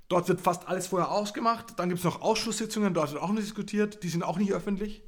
Dort 0.08 0.28
wird 0.28 0.42
fast 0.42 0.68
alles 0.68 0.88
vorher 0.88 1.10
ausgemacht. 1.10 1.78
Dann 1.78 1.88
gibt 1.88 2.00
es 2.00 2.04
noch 2.04 2.20
Ausschusssitzungen, 2.20 2.92
dort 2.92 3.12
wird 3.12 3.22
auch 3.22 3.30
nicht 3.30 3.46
diskutiert, 3.46 4.02
die 4.02 4.10
sind 4.10 4.22
auch 4.22 4.36
nicht 4.36 4.52
öffentlich. 4.52 5.02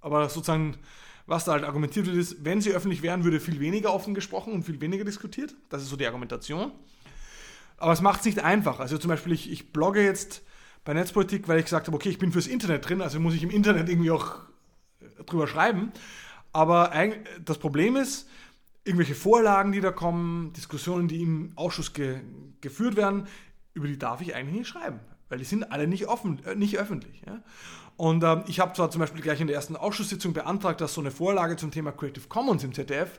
Aber 0.00 0.30
sozusagen, 0.30 0.78
was 1.26 1.44
da 1.44 1.52
halt 1.52 1.64
argumentiert 1.64 2.06
wird, 2.06 2.16
ist, 2.16 2.42
wenn 2.42 2.62
sie 2.62 2.72
öffentlich 2.72 3.02
wären, 3.02 3.22
würde 3.22 3.38
viel 3.38 3.60
weniger 3.60 3.92
offen 3.92 4.14
gesprochen 4.14 4.54
und 4.54 4.62
viel 4.62 4.80
weniger 4.80 5.04
diskutiert. 5.04 5.54
Das 5.68 5.82
ist 5.82 5.90
so 5.90 5.96
die 5.96 6.06
Argumentation. 6.06 6.72
Aber 7.76 7.92
es 7.92 8.00
macht 8.00 8.20
es 8.20 8.24
nicht 8.24 8.38
einfach. 8.38 8.80
Also 8.80 8.96
zum 8.96 9.10
Beispiel, 9.10 9.34
ich, 9.34 9.52
ich 9.52 9.74
blogge 9.74 10.02
jetzt 10.02 10.40
bei 10.86 10.94
Netzpolitik, 10.94 11.48
weil 11.48 11.58
ich 11.58 11.66
gesagt 11.66 11.86
habe, 11.86 11.94
okay, 11.94 12.08
ich 12.08 12.18
bin 12.18 12.32
fürs 12.32 12.46
Internet 12.46 12.88
drin, 12.88 13.02
also 13.02 13.20
muss 13.20 13.34
ich 13.34 13.42
im 13.42 13.50
Internet 13.50 13.90
irgendwie 13.90 14.10
auch 14.10 14.36
drüber 15.26 15.46
schreiben. 15.46 15.92
Aber 16.52 16.92
das 17.44 17.58
Problem 17.58 17.96
ist, 17.96 18.28
irgendwelche 18.84 19.14
Vorlagen, 19.14 19.72
die 19.72 19.80
da 19.80 19.90
kommen, 19.90 20.52
Diskussionen, 20.52 21.08
die 21.08 21.22
im 21.22 21.52
Ausschuss 21.56 21.92
ge 21.92 22.20
geführt 22.60 22.96
werden, 22.96 23.26
über 23.74 23.88
die 23.88 23.98
darf 23.98 24.20
ich 24.20 24.34
eigentlich 24.34 24.58
nicht 24.58 24.68
schreiben, 24.68 25.00
weil 25.28 25.38
die 25.38 25.44
sind 25.44 25.72
alle 25.72 25.88
nicht, 25.88 26.06
offen, 26.06 26.44
äh, 26.44 26.54
nicht 26.54 26.78
öffentlich. 26.78 27.22
Ja? 27.26 27.42
Und 27.96 28.22
ähm, 28.22 28.44
ich 28.46 28.60
habe 28.60 28.72
zwar 28.74 28.90
zum 28.90 29.00
Beispiel 29.00 29.20
gleich 29.20 29.40
in 29.40 29.48
der 29.48 29.56
ersten 29.56 29.74
Ausschusssitzung 29.74 30.32
beantragt, 30.32 30.80
dass 30.80 30.94
so 30.94 31.00
eine 31.00 31.10
Vorlage 31.10 31.56
zum 31.56 31.72
Thema 31.72 31.90
Creative 31.90 32.28
Commons 32.28 32.62
im 32.62 32.72
ZDF, 32.72 33.18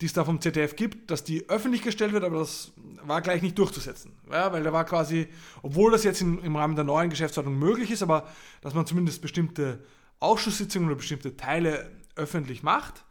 die 0.00 0.06
es 0.06 0.14
da 0.14 0.24
vom 0.24 0.40
ZDF 0.40 0.74
gibt, 0.74 1.10
dass 1.10 1.22
die 1.22 1.48
öffentlich 1.50 1.82
gestellt 1.82 2.12
wird, 2.12 2.24
aber 2.24 2.38
das 2.38 2.72
war 3.02 3.20
gleich 3.20 3.42
nicht 3.42 3.58
durchzusetzen. 3.58 4.12
Ja, 4.30 4.52
weil 4.52 4.62
da 4.62 4.72
war 4.72 4.84
quasi, 4.84 5.28
obwohl 5.62 5.92
das 5.92 6.02
jetzt 6.02 6.22
in, 6.22 6.38
im 6.38 6.56
Rahmen 6.56 6.74
der 6.74 6.84
neuen 6.84 7.10
Geschäftsordnung 7.10 7.58
möglich 7.58 7.90
ist, 7.90 8.02
aber 8.02 8.26
dass 8.62 8.74
man 8.74 8.86
zumindest 8.86 9.20
bestimmte 9.20 9.84
Ausschusssitzungen 10.18 10.88
oder 10.88 10.96
bestimmte 10.96 11.36
Teile 11.36 11.90
öffentlich 12.16 12.62
macht. 12.62 13.04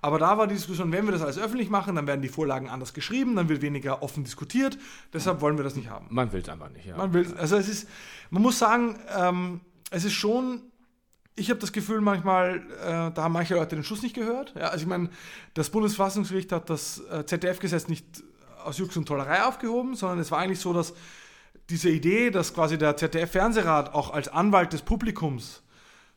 Aber 0.00 0.18
da 0.18 0.38
war 0.38 0.46
die 0.46 0.54
Diskussion, 0.54 0.92
wenn 0.92 1.06
wir 1.06 1.12
das 1.12 1.22
alles 1.22 1.38
öffentlich 1.38 1.70
machen, 1.70 1.96
dann 1.96 2.06
werden 2.06 2.22
die 2.22 2.28
Vorlagen 2.28 2.68
anders 2.68 2.94
geschrieben, 2.94 3.34
dann 3.34 3.48
wird 3.48 3.62
weniger 3.62 4.02
offen 4.02 4.22
diskutiert. 4.22 4.78
Deshalb 5.12 5.40
wollen 5.40 5.56
wir 5.56 5.64
das 5.64 5.74
nicht 5.74 5.90
haben. 5.90 6.06
Man 6.10 6.32
will 6.32 6.40
es 6.40 6.48
einfach 6.48 6.70
nicht, 6.70 6.86
ja. 6.86 6.96
Man 6.96 7.12
will, 7.12 7.34
also 7.36 7.56
es 7.56 7.68
ist, 7.68 7.88
man 8.30 8.42
muss 8.42 8.58
sagen, 8.58 8.98
ähm, 9.16 9.60
es 9.90 10.04
ist 10.04 10.12
schon, 10.12 10.62
ich 11.34 11.50
habe 11.50 11.58
das 11.58 11.72
Gefühl 11.72 12.00
manchmal, 12.00 12.58
äh, 12.80 13.10
da 13.12 13.14
haben 13.16 13.32
manche 13.32 13.54
Leute 13.54 13.74
den 13.74 13.84
Schuss 13.84 14.02
nicht 14.02 14.14
gehört. 14.14 14.54
Ja, 14.56 14.68
also 14.68 14.82
ich 14.82 14.88
meine, 14.88 15.10
das 15.54 15.70
Bundesverfassungsgericht 15.70 16.52
hat 16.52 16.70
das 16.70 17.02
äh, 17.10 17.24
ZDF-Gesetz 17.26 17.88
nicht 17.88 18.22
aus 18.64 18.78
Jux 18.78 18.96
und 18.96 19.06
Tollerei 19.06 19.44
aufgehoben, 19.44 19.94
sondern 19.94 20.18
es 20.20 20.30
war 20.30 20.38
eigentlich 20.38 20.60
so, 20.60 20.72
dass 20.72 20.94
diese 21.70 21.90
Idee, 21.90 22.30
dass 22.30 22.54
quasi 22.54 22.78
der 22.78 22.96
ZDF-Fernsehrat 22.96 23.94
auch 23.94 24.12
als 24.12 24.28
Anwalt 24.28 24.72
des 24.72 24.82
Publikums 24.82 25.62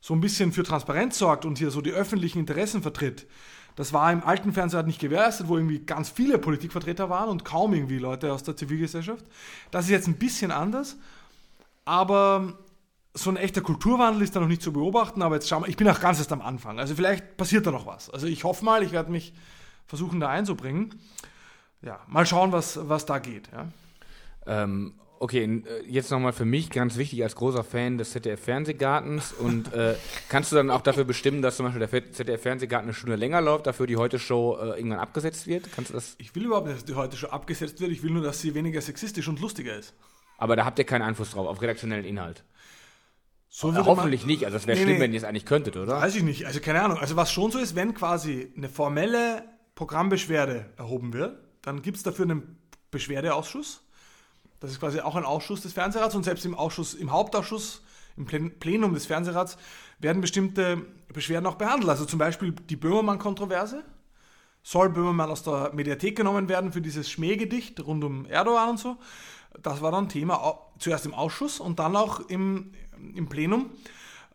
so 0.02 0.16
ein 0.16 0.20
bisschen 0.20 0.52
für 0.52 0.64
Transparenz 0.64 1.18
sorgt 1.18 1.46
und 1.46 1.60
hier 1.60 1.72
so 1.72 1.80
die 1.80 1.92
öffentlichen 1.92 2.40
Interessen 2.40 2.82
vertritt. 2.82 3.28
Das 3.76 3.94
war 3.94 4.12
im 4.12 4.24
alten 4.24 4.52
Fernsehrat 4.52 4.88
nicht 4.88 5.00
gewährleistet, 5.00 5.48
wo 5.48 5.56
irgendwie 5.56 5.80
ganz 5.80 6.10
viele 6.10 6.38
Politikvertreter 6.38 7.10
waren 7.10 7.30
und 7.30 7.46
kaum 7.46 7.74
irgendwie 7.74 8.00
Leute 8.00 8.34
aus 8.34 8.44
der 8.44 8.58
Zivilgesellschaft. 8.58 9.24
Das 9.70 9.86
ist 9.86 9.92
jetzt 9.92 10.08
ein 10.08 10.18
bisschen 10.18 10.52
anders, 10.52 10.98
aber 11.86 12.58
so 13.14 13.30
ein 13.30 13.38
echter 13.38 13.62
Kulturwandel 13.62 14.24
ist 14.24 14.36
da 14.36 14.40
noch 14.40 14.48
nicht 14.48 14.62
zu 14.62 14.74
beobachten, 14.74 15.22
aber 15.22 15.36
jetzt 15.36 15.48
schauen 15.48 15.64
wir, 15.64 15.70
ich 15.70 15.78
bin 15.78 15.88
auch 15.88 16.00
ganz 16.00 16.18
erst 16.20 16.32
am 16.32 16.42
Anfang. 16.42 16.80
Also 16.80 16.96
vielleicht 16.96 17.38
passiert 17.38 17.66
da 17.66 17.72
noch 17.72 17.86
was. 17.86 18.10
Also 18.10 18.28
ich 18.28 18.44
hoffe 18.44 18.66
mal, 18.66 18.84
ich 18.84 18.92
werde 18.92 19.12
mich 19.12 19.34
versuchen 19.88 20.20
da 20.20 20.30
einzubringen. 20.30 20.96
Ja, 21.82 22.00
mal 22.08 22.26
schauen, 22.26 22.52
was, 22.52 22.80
was 22.90 23.06
da 23.06 23.20
geht. 23.20 23.50
Ja. 23.52 23.68
Ähm, 24.46 24.94
Okay, 25.22 25.44
äh, 25.44 25.84
jetzt 25.88 26.10
nochmal 26.10 26.34
für 26.34 26.46
mich 26.46 26.72
ganz 26.72 26.98
wichtig 26.98 27.22
als 27.22 27.36
großer 27.36 27.64
Fan 27.64 28.00
des 28.00 28.10
ZDF-Fernsehgartens. 28.10 29.34
Und 29.34 29.72
äh, 29.72 29.94
kannst 30.30 30.52
du 30.52 30.56
dann 30.56 30.72
auch 30.72 30.82
dafür 30.82 31.04
bestimmen, 31.04 31.44
dass 31.44 31.58
zum 31.58 31.68
Beispiel 31.68 31.88
der 31.88 32.12
ZDF-Fernsehgarten 32.12 32.88
eine 32.88 32.96
Stunde 32.96 33.18
länger 33.18 33.40
läuft, 33.40 33.68
dafür 33.68 33.86
die 33.86 33.98
Heute-Show 33.98 34.58
äh, 34.58 34.78
irgendwann 34.78 34.98
abgesetzt 34.98 35.46
wird? 35.46 35.72
Kannst 35.76 35.92
du 35.92 35.94
das? 35.94 36.16
Ich 36.18 36.34
will 36.34 36.46
überhaupt 36.46 36.66
nicht, 36.66 36.78
dass 36.80 36.86
die 36.86 36.96
Heute-Show 36.96 37.28
abgesetzt 37.28 37.80
wird. 37.80 37.92
Ich 37.92 38.02
will 38.02 38.10
nur, 38.10 38.24
dass 38.24 38.42
sie 38.42 38.56
weniger 38.56 38.82
sexistisch 38.82 39.28
und 39.28 39.40
lustiger 39.40 39.78
ist. 39.78 39.94
Aber 40.40 40.56
da 40.56 40.66
habt 40.66 40.80
ihr 40.80 40.86
keinen 40.86 41.04
Einfluss 41.04 41.30
drauf, 41.30 41.46
auf 41.46 41.62
redaktionellen 41.62 42.04
Inhalt. 42.04 42.44
So 43.48 43.72
äh, 43.72 43.76
hoffentlich 43.76 44.22
man, 44.22 44.28
nicht. 44.28 44.46
Also 44.46 44.58
es 44.58 44.66
wäre 44.66 44.76
nee, 44.76 44.86
schlimm, 44.86 44.96
nee, 44.96 45.04
wenn 45.04 45.14
ihr 45.14 45.20
es 45.20 45.24
eigentlich 45.24 45.46
könntet, 45.46 45.78
oder? 45.78 46.02
Weiß 46.02 46.16
ich 46.16 46.24
nicht. 46.24 46.48
Also 46.48 46.62
keine 46.62 46.82
Ahnung. 46.82 46.98
Also 46.98 47.16
was 47.16 47.32
schon 47.32 47.52
so 47.52 47.60
ist, 47.60 47.76
wenn 47.76 47.94
quasi 47.94 48.52
eine 48.58 48.70
formelle 48.70 49.44
Programmbeschwerde 49.76 50.74
erhoben 50.78 51.14
wird, 51.14 51.38
dann 51.62 51.84
gibt 51.84 51.98
es 51.98 52.02
dafür 52.02 52.26
einen 52.26 52.58
Beschwerdeausschuss 52.90 53.84
das 54.62 54.72
ist 54.72 54.80
quasi 54.80 55.02
auch 55.02 55.16
ein 55.16 55.26
Ausschuss 55.26 55.62
des 55.62 55.74
Fernsehrats 55.74 56.16
und 56.16 56.24
selbst 56.24 56.46
im 56.46 56.56
Ausschuss, 56.56 56.94
im 56.94 57.12
Hauptausschuss, 57.12 57.82
im 58.16 58.26
Plenum 58.26 58.94
des 58.94 59.08
Fernsehrats 59.08 59.58
werden 60.00 60.22
bestimmte 60.22 60.86
Beschwerden 61.12 61.48
auch 61.48 61.56
behandelt. 61.56 61.90
Also 61.90 62.06
zum 62.06 62.20
Beispiel 62.20 62.52
die 62.52 62.76
Böhmermann-Kontroverse. 62.76 63.84
Soll 64.64 64.90
Böhmermann 64.90 65.32
aus 65.32 65.42
der 65.42 65.72
Mediathek 65.74 66.16
genommen 66.16 66.48
werden 66.48 66.72
für 66.72 66.82
dieses 66.82 67.10
Schmähgedicht 67.10 67.84
rund 67.84 68.04
um 68.04 68.28
Erdogan 68.28 68.70
und 68.70 68.80
so? 68.80 68.98
Das 69.64 69.82
war 69.82 69.92
dann 69.92 70.08
Thema 70.08 70.60
zuerst 70.78 71.08
im 71.08 71.16
Ausschuss 71.16 71.60
und 71.60 71.80
dann 71.80 71.96
auch 71.96 72.20
im, 72.30 72.72
im 73.16 73.28
Plenum. 73.28 73.72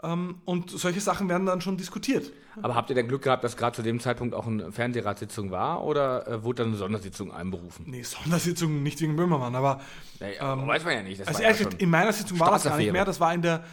Ähm, 0.02 0.42
und 0.44 0.70
solche 0.70 1.00
Sachen 1.00 1.28
werden 1.28 1.46
dann 1.46 1.60
schon 1.60 1.76
diskutiert. 1.76 2.32
Aber 2.62 2.74
habt 2.74 2.90
ihr 2.90 2.96
denn 2.96 3.08
Glück 3.08 3.22
gehabt, 3.22 3.44
dass 3.44 3.56
gerade 3.56 3.76
zu 3.76 3.82
dem 3.82 4.00
Zeitpunkt 4.00 4.34
auch 4.34 4.46
eine 4.46 4.72
Fernsehratssitzung 4.72 5.50
war 5.50 5.84
oder 5.84 6.26
äh, 6.26 6.44
wurde 6.44 6.62
dann 6.62 6.68
eine 6.68 6.76
Sondersitzung 6.76 7.32
einberufen? 7.32 7.84
Nee, 7.88 8.02
Sondersitzung 8.02 8.82
nicht 8.82 9.00
wegen 9.00 9.16
Böhmermann, 9.16 9.54
aber. 9.54 9.80
Naja, 10.20 10.52
ähm, 10.52 10.66
weiß 10.66 10.84
man 10.84 10.94
ja 10.94 11.02
nicht. 11.02 11.26
also 11.26 11.42
ehrlich 11.42 11.60
ja 11.60 11.68
in 11.78 11.90
meiner 11.90 12.12
Sitzung 12.12 12.40
war 12.40 12.50
das 12.50 12.64
gar 12.64 12.76
nicht 12.76 12.92
mehr. 12.92 13.04
Das 13.04 13.20
war 13.20 13.34
in 13.34 13.42
der, 13.42 13.64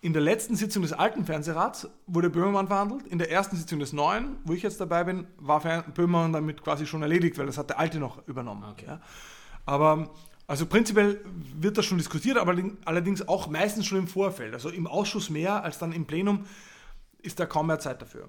in 0.00 0.12
der 0.12 0.22
letzten 0.22 0.56
Sitzung 0.56 0.82
des 0.82 0.92
alten 0.92 1.24
Fernsehrats 1.24 1.88
wurde 2.06 2.30
Böhmermann 2.30 2.68
verhandelt. 2.68 3.06
In 3.06 3.18
der 3.18 3.30
ersten 3.30 3.56
Sitzung 3.56 3.78
des 3.78 3.92
neuen, 3.92 4.36
wo 4.44 4.54
ich 4.54 4.62
jetzt 4.62 4.80
dabei 4.80 5.04
bin, 5.04 5.26
war 5.38 5.60
Böhmermann 5.94 6.32
damit 6.32 6.62
quasi 6.62 6.86
schon 6.86 7.02
erledigt, 7.02 7.38
weil 7.38 7.46
das 7.46 7.58
hat 7.58 7.70
der 7.70 7.78
alte 7.78 7.98
noch 7.98 8.26
übernommen. 8.26 8.64
Okay. 8.70 8.86
Ja. 8.86 9.00
Aber 9.66 10.10
also 10.50 10.66
prinzipiell 10.66 11.20
wird 11.60 11.78
das 11.78 11.84
schon 11.86 11.98
diskutiert, 11.98 12.36
aber 12.36 12.56
allerdings 12.84 13.28
auch 13.28 13.48
meistens 13.48 13.86
schon 13.86 13.98
im 13.98 14.08
Vorfeld. 14.08 14.52
Also 14.52 14.68
im 14.68 14.88
Ausschuss 14.88 15.30
mehr 15.30 15.62
als 15.62 15.78
dann 15.78 15.92
im 15.92 16.06
Plenum 16.06 16.44
ist 17.22 17.40
da 17.40 17.46
kaum 17.46 17.66
mehr 17.68 17.78
Zeit 17.78 18.00
dafür. 18.02 18.28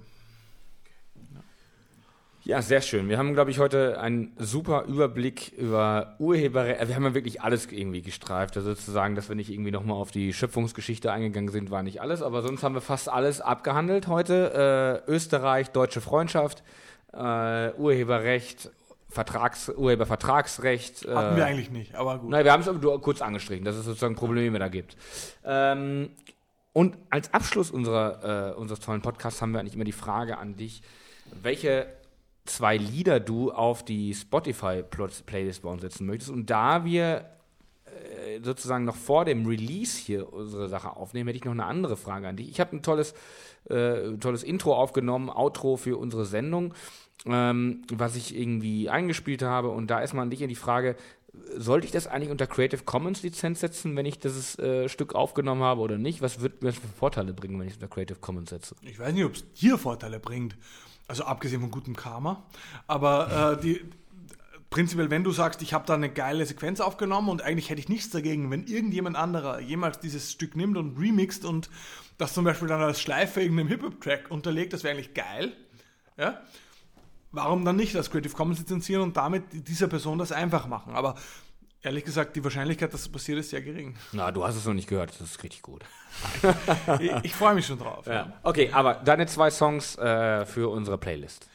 Ja, 2.44 2.64
sehr 2.64 2.82
schön. 2.82 3.08
Wir 3.08 3.20
haben, 3.20 3.36
glaube 3.36 3.52
ich, 3.52 3.60
heute 3.60 4.00
einen 4.02 4.34
super 4.40 4.86
Überblick 4.86 5.54
über 5.56 6.16
Urheberrecht. 6.18 6.88
Wir 6.88 6.96
haben 6.96 7.04
ja 7.04 7.14
wirklich 7.14 7.42
alles 7.42 7.72
irgendwie 7.72 8.02
gestreift. 8.02 8.58
Also 8.58 8.74
sozusagen, 8.74 9.14
dass 9.14 9.30
wir 9.30 9.36
nicht 9.36 9.52
irgendwie 9.52 9.70
nochmal 9.70 9.98
auf 9.98 10.10
die 10.10 10.34
Schöpfungsgeschichte 10.34 11.12
eingegangen 11.12 11.52
sind, 11.52 11.70
war 11.70 11.84
nicht 11.84 12.02
alles. 12.02 12.24
Aber 12.24 12.42
sonst 12.42 12.64
haben 12.64 12.74
wir 12.74 12.82
fast 12.82 13.10
alles 13.10 13.42
abgehandelt 13.42 14.08
heute. 14.08 15.04
Äh, 15.08 15.12
Österreich, 15.12 15.70
deutsche 15.70 16.02
Freundschaft, 16.02 16.64
äh, 17.14 17.74
Urheberrecht, 17.74 18.72
Vertrags, 19.08 19.70
Urhebervertragsrecht. 19.70 21.06
Äh, 21.06 21.14
Hatten 21.14 21.36
wir 21.36 21.46
eigentlich 21.46 21.70
nicht, 21.70 21.94
aber 21.94 22.18
gut. 22.18 22.32
Nein, 22.32 22.44
wir 22.44 22.54
haben 22.54 22.62
es 22.62 23.02
kurz 23.02 23.22
angestrichen, 23.22 23.66
dass 23.66 23.76
es 23.76 23.86
sozusagen 23.86 24.16
Probleme 24.16 24.58
da 24.58 24.68
gibt. 24.68 24.98
Ähm, 25.46 26.10
und 26.74 26.98
als 27.10 27.34
Abschluss 27.34 27.72
unserer, 27.72 28.54
äh, 28.54 28.56
unseres 28.56 28.80
tollen 28.80 29.02
Podcasts 29.02 29.42
haben 29.42 29.52
wir 29.52 29.60
eigentlich 29.60 29.76
immer 29.76 29.84
die 29.84 29.92
Frage 29.92 30.38
an 30.38 30.56
dich, 30.56 30.82
welche 31.42 31.88
zwei 32.46 32.78
Lieder 32.78 33.20
du 33.20 33.52
auf 33.52 33.84
die 33.84 34.14
Spotify-Playlist 34.14 35.62
bei 35.62 35.70
uns 35.70 35.82
setzen 35.82 36.06
möchtest. 36.08 36.32
Und 36.32 36.50
da 36.50 36.86
wir 36.86 37.26
äh, 37.86 38.40
sozusagen 38.42 38.86
noch 38.86 38.96
vor 38.96 39.26
dem 39.26 39.46
Release 39.46 39.98
hier 39.98 40.32
unsere 40.32 40.70
Sache 40.70 40.96
aufnehmen, 40.96 41.28
hätte 41.28 41.38
ich 41.38 41.46
noch 41.46 41.52
eine 41.52 41.66
andere 41.66 41.98
Frage 41.98 42.28
an 42.28 42.38
dich. 42.38 42.50
Ich 42.50 42.60
habe 42.60 42.76
ein 42.76 42.82
tolles, 42.82 43.14
äh, 43.70 44.18
tolles 44.20 44.44
Intro 44.44 44.76
aufgenommen, 44.76 45.30
Outro 45.30 45.78
für 45.78 45.98
unsere 45.98 46.26
Sendung, 46.26 46.74
ähm, 47.26 47.84
was 47.92 48.16
ich 48.16 48.36
irgendwie 48.36 48.90
eingespielt 48.90 49.44
habe. 49.44 49.70
Und 49.70 49.88
da 49.88 50.00
ist 50.00 50.14
mal 50.14 50.24
an 50.24 50.30
dich 50.30 50.40
die 50.40 50.56
Frage, 50.56 50.96
sollte 51.58 51.86
ich 51.86 51.92
das 51.92 52.08
eigentlich 52.08 52.30
unter 52.30 52.48
Creative 52.48 52.84
Commons 52.84 53.24
Lizenz 53.24 53.62
setzen, 53.62 53.96
wenn 53.96 54.06
ich 54.06 54.20
das 54.20 54.60
äh, 54.60 54.90
Stück 54.90 55.16
aufgenommen 55.16 55.64
habe 55.64 55.82
oder 55.82 55.98
nicht? 55.98 56.22
Was 56.22 56.42
wird 56.42 56.62
mir 56.62 56.74
für 56.74 56.88
Vorteile 56.88 57.34
bringen, 57.34 57.60
wenn 57.60 57.68
ich 57.68 57.74
es 57.74 57.78
unter 57.78 57.94
Creative 57.94 58.20
Commons 58.20 58.50
setze? 58.50 58.76
Ich 58.82 59.00
weiß 59.00 59.14
nicht, 59.14 59.26
ob 59.26 59.36
es 59.36 59.54
dir 59.54 59.78
Vorteile 59.78 60.20
bringt. 60.20 60.58
Also 61.08 61.24
abgesehen 61.24 61.62
von 61.62 61.72
gutem 61.72 61.96
Karma. 61.96 62.44
Aber 62.88 63.58
äh, 63.58 63.62
die, 63.62 63.82
prinzipiell, 64.70 65.10
wenn 65.10 65.24
du 65.24 65.32
sagst, 65.32 65.62
ich 65.62 65.74
habe 65.74 65.86
da 65.86 65.94
eine 65.94 66.10
geile 66.10 66.46
Sequenz 66.46 66.80
aufgenommen 66.80 67.30
und 67.30 67.42
eigentlich 67.42 67.70
hätte 67.70 67.82
ich 67.82 67.90
nichts 67.90 68.10
dagegen, 68.10 68.50
wenn 68.50 68.66
irgendjemand 68.66 69.18
anderer 69.18 69.60
jemals 69.60 70.00
dieses 70.00 70.32
Stück 70.32 70.56
nimmt 70.56 70.78
und 70.78 70.98
remixt 70.98 71.46
und 71.46 71.70
das 72.18 72.34
zum 72.34 72.46
Beispiel 72.46 72.68
dann 72.68 72.82
als 72.82 73.02
Schleife 73.02 73.42
irgendeinem 73.42 73.68
Hip-Hop-Track 73.68 74.32
unterlegt, 74.32 74.74
das 74.74 74.84
wäre 74.84 74.94
eigentlich 74.94 75.14
geil. 75.14 75.54
Ja? 76.18 76.42
Warum 77.32 77.64
dann 77.64 77.78
nicht 77.78 77.96
das 77.96 78.12
Creative 78.12 78.34
Commons 78.34 78.60
lizenzieren 78.60 79.04
und 79.04 79.16
damit 79.16 79.44
dieser 79.68 79.88
Person 79.88 80.18
das 80.18 80.32
einfach 80.32 80.68
machen? 80.68 80.94
Aber 80.94 81.16
Ehrlich 81.84 82.06
gesagt, 82.06 82.36
die 82.36 82.44
Wahrscheinlichkeit, 82.44 82.94
dass 82.94 83.02
es 83.02 83.10
passiert, 83.10 83.40
ist 83.40 83.50
sehr 83.50 83.62
gering. 83.62 83.96
Na, 84.12 84.32
du 84.32 84.46
hast 84.46 84.56
es 84.56 84.66
noch 84.66 84.74
nicht 84.76 84.88
gehört, 84.88 85.10
das 85.10 85.22
ist 85.22 85.44
richtig 85.44 85.64
gut. 85.64 85.84
ich, 87.00 87.12
ich 87.24 87.34
freue 87.34 87.56
mich 87.56 87.66
schon 87.66 87.80
drauf. 87.80 88.06
Ja. 88.06 88.14
Ja. 88.14 88.34
Okay, 88.44 88.70
aber 88.72 88.94
deine 88.94 89.26
zwei 89.26 89.50
Songs 89.50 89.98
äh, 89.98 90.46
für 90.46 90.70
unsere 90.70 91.00
Playlist. 91.00 91.48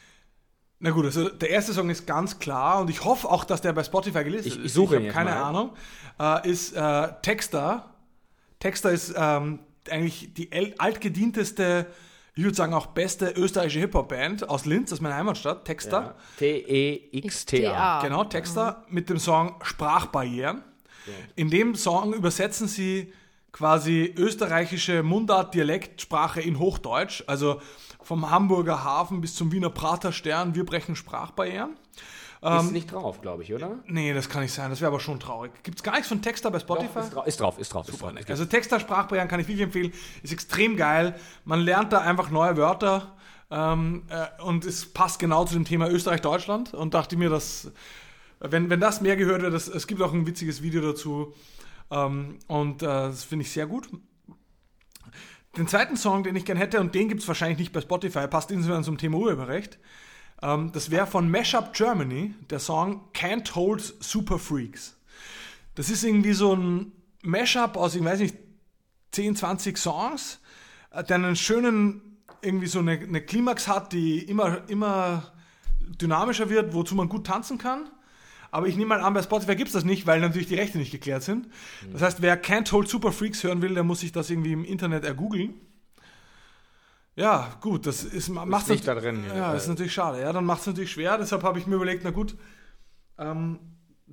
Na 0.80 0.90
gut, 0.90 1.04
also 1.04 1.28
der 1.28 1.50
erste 1.50 1.72
Song 1.72 1.90
ist 1.90 2.08
ganz 2.08 2.40
klar 2.40 2.80
und 2.80 2.90
ich 2.90 3.04
hoffe 3.04 3.30
auch, 3.30 3.44
dass 3.44 3.60
der 3.60 3.72
bei 3.72 3.84
Spotify 3.84 4.24
gelistet 4.24 4.56
ist. 4.56 4.64
Ich 4.64 4.72
suche 4.72 4.96
ich 4.96 5.04
ihn 5.04 5.12
keine 5.12 5.30
mal. 5.30 5.42
Ahnung. 5.42 5.76
Äh, 6.18 6.50
ist 6.50 6.72
äh, 6.72 7.08
Texter. 7.22 7.94
Texter 8.58 8.90
ist 8.90 9.14
ähm, 9.16 9.60
eigentlich 9.88 10.34
die 10.34 10.50
altgedienteste 10.78 11.86
ich 12.36 12.44
würde 12.44 12.54
sagen, 12.54 12.74
auch 12.74 12.86
beste 12.86 13.30
österreichische 13.30 13.80
Hip-Hop-Band 13.80 14.48
aus 14.50 14.66
Linz, 14.66 14.90
das 14.90 14.98
ist 14.98 15.02
meine 15.02 15.14
Heimatstadt, 15.14 15.64
Texter. 15.64 16.00
Ja. 16.00 16.14
T-E-X-T-A. 16.38 18.02
Genau, 18.02 18.24
Texter 18.24 18.84
mhm. 18.86 18.94
mit 18.94 19.08
dem 19.08 19.18
Song 19.18 19.56
Sprachbarrieren. 19.62 20.62
Ja. 21.06 21.12
In 21.34 21.48
dem 21.48 21.74
Song 21.74 22.12
übersetzen 22.12 22.68
sie 22.68 23.10
quasi 23.52 24.12
österreichische 24.18 25.02
Mundart-Dialektsprache 25.02 26.42
in 26.42 26.58
Hochdeutsch. 26.58 27.24
Also 27.26 27.62
vom 28.02 28.30
Hamburger 28.30 28.84
Hafen 28.84 29.22
bis 29.22 29.34
zum 29.34 29.50
Wiener 29.50 29.70
Praterstern, 29.70 30.54
wir 30.54 30.66
brechen 30.66 30.94
Sprachbarrieren. 30.94 31.78
Ähm, 32.42 32.58
ist 32.58 32.72
nicht 32.72 32.92
drauf, 32.92 33.20
glaube 33.22 33.42
ich, 33.42 33.54
oder? 33.54 33.78
Nee, 33.86 34.12
das 34.12 34.28
kann 34.28 34.42
nicht 34.42 34.52
sein. 34.52 34.70
Das 34.70 34.80
wäre 34.80 34.90
aber 34.90 35.00
schon 35.00 35.18
traurig. 35.18 35.52
Gibt 35.62 35.78
es 35.78 35.82
gar 35.82 35.92
nichts 35.92 36.08
von 36.08 36.22
Texter 36.22 36.50
bei 36.50 36.58
Spotify? 36.58 36.94
Doch, 36.94 37.02
ist, 37.04 37.14
dra 37.14 37.22
ist, 37.24 37.40
drauf, 37.40 37.58
ist 37.58 37.74
drauf. 37.74 37.86
Super. 37.86 38.10
Ist 38.10 38.28
drauf. 38.28 38.30
Also 38.30 38.44
Texter 38.44 38.80
Sprachbarrieren 38.80 39.28
kann 39.28 39.40
ich 39.40 39.48
wirklich 39.48 39.64
empfehlen. 39.64 39.92
Ist 40.22 40.32
extrem 40.32 40.76
geil. 40.76 41.18
Man 41.44 41.60
lernt 41.60 41.92
da 41.92 42.00
einfach 42.00 42.30
neue 42.30 42.56
Wörter. 42.56 43.16
Ähm, 43.50 44.04
äh, 44.08 44.42
und 44.42 44.64
es 44.64 44.92
passt 44.92 45.18
genau 45.18 45.44
zu 45.44 45.54
dem 45.54 45.64
Thema 45.64 45.88
Österreich-Deutschland. 45.88 46.74
Und 46.74 46.94
dachte 46.94 47.16
mir, 47.16 47.30
dass, 47.30 47.72
wenn, 48.40 48.68
wenn 48.70 48.80
das 48.80 49.00
mehr 49.00 49.16
gehört 49.16 49.42
wird, 49.42 49.54
das, 49.54 49.68
es 49.68 49.86
gibt 49.86 50.02
auch 50.02 50.12
ein 50.12 50.26
witziges 50.26 50.62
Video 50.62 50.82
dazu. 50.82 51.32
Ähm, 51.90 52.38
und 52.48 52.82
äh, 52.82 52.86
das 52.86 53.24
finde 53.24 53.44
ich 53.44 53.52
sehr 53.52 53.66
gut. 53.66 53.88
Den 55.56 55.68
zweiten 55.68 55.96
Song, 55.96 56.22
den 56.22 56.36
ich 56.36 56.44
gerne 56.44 56.60
hätte, 56.60 56.80
und 56.80 56.94
den 56.94 57.08
gibt 57.08 57.22
es 57.22 57.28
wahrscheinlich 57.28 57.58
nicht 57.58 57.72
bei 57.72 57.80
Spotify, 57.80 58.26
passt 58.28 58.50
insofern 58.50 58.84
zum 58.84 58.98
Thema 58.98 59.16
Urheberrecht. 59.16 59.78
Ähm, 60.42 60.70
das 60.72 60.90
wäre 60.90 61.06
von 61.06 61.30
Mashup 61.30 61.72
Germany, 61.72 62.34
der 62.50 62.58
Song 62.58 63.08
Can't 63.14 63.54
Hold 63.54 63.94
Super 64.00 64.38
Freaks. 64.38 64.96
Das 65.74 65.90
ist 65.90 66.04
irgendwie 66.04 66.32
so 66.32 66.54
ein 66.54 66.92
Mashup 67.22 67.76
aus, 67.76 67.94
ich 67.94 68.04
weiß 68.04 68.20
nicht, 68.20 68.36
10, 69.12 69.36
20 69.36 69.78
Songs, 69.78 70.40
äh, 70.90 71.02
der 71.04 71.16
einen 71.16 71.36
schönen, 71.36 72.18
irgendwie 72.42 72.66
so 72.66 72.80
eine, 72.80 72.92
eine 72.92 73.20
Klimax 73.20 73.68
hat, 73.68 73.92
die 73.92 74.18
immer, 74.18 74.68
immer 74.68 75.32
dynamischer 75.80 76.50
wird, 76.50 76.74
wozu 76.74 76.94
man 76.94 77.08
gut 77.08 77.26
tanzen 77.26 77.58
kann. 77.58 77.88
Aber 78.50 78.68
ich 78.68 78.76
nehme 78.76 78.90
mal 78.90 79.00
an, 79.00 79.12
bei 79.12 79.22
Spotify 79.22 79.56
gibt 79.56 79.68
es 79.68 79.74
das 79.74 79.84
nicht, 79.84 80.06
weil 80.06 80.20
natürlich 80.20 80.46
die 80.46 80.54
Rechte 80.54 80.78
nicht 80.78 80.90
geklärt 80.90 81.22
sind. 81.22 81.48
Das 81.92 82.02
heißt, 82.02 82.22
wer 82.22 82.42
Can't 82.42 82.70
Hold 82.72 82.88
Super 82.88 83.12
Freaks 83.12 83.42
hören 83.42 83.60
will, 83.60 83.74
der 83.74 83.84
muss 83.84 84.00
sich 84.00 84.12
das 84.12 84.30
irgendwie 84.30 84.52
im 84.52 84.64
Internet 84.64 85.04
ergoogeln. 85.04 85.54
Ja, 87.16 87.50
gut, 87.62 87.86
das 87.86 88.04
ist 88.04 88.28
macht 88.28 88.68
nicht 88.68 88.86
da 88.86 88.94
drin. 88.94 89.24
Ja, 89.26 89.34
ja, 89.34 89.54
ist 89.54 89.68
natürlich 89.68 89.94
schade. 89.94 90.20
Ja, 90.20 90.32
dann 90.34 90.44
macht 90.44 90.60
es 90.60 90.66
natürlich 90.66 90.92
schwer. 90.92 91.16
Deshalb 91.16 91.42
habe 91.44 91.58
ich 91.58 91.66
mir 91.66 91.76
überlegt, 91.76 92.04
na 92.04 92.10
gut, 92.10 92.36
ähm, 93.18 93.58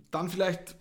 dann 0.10 0.30
vielleicht, 0.30 0.78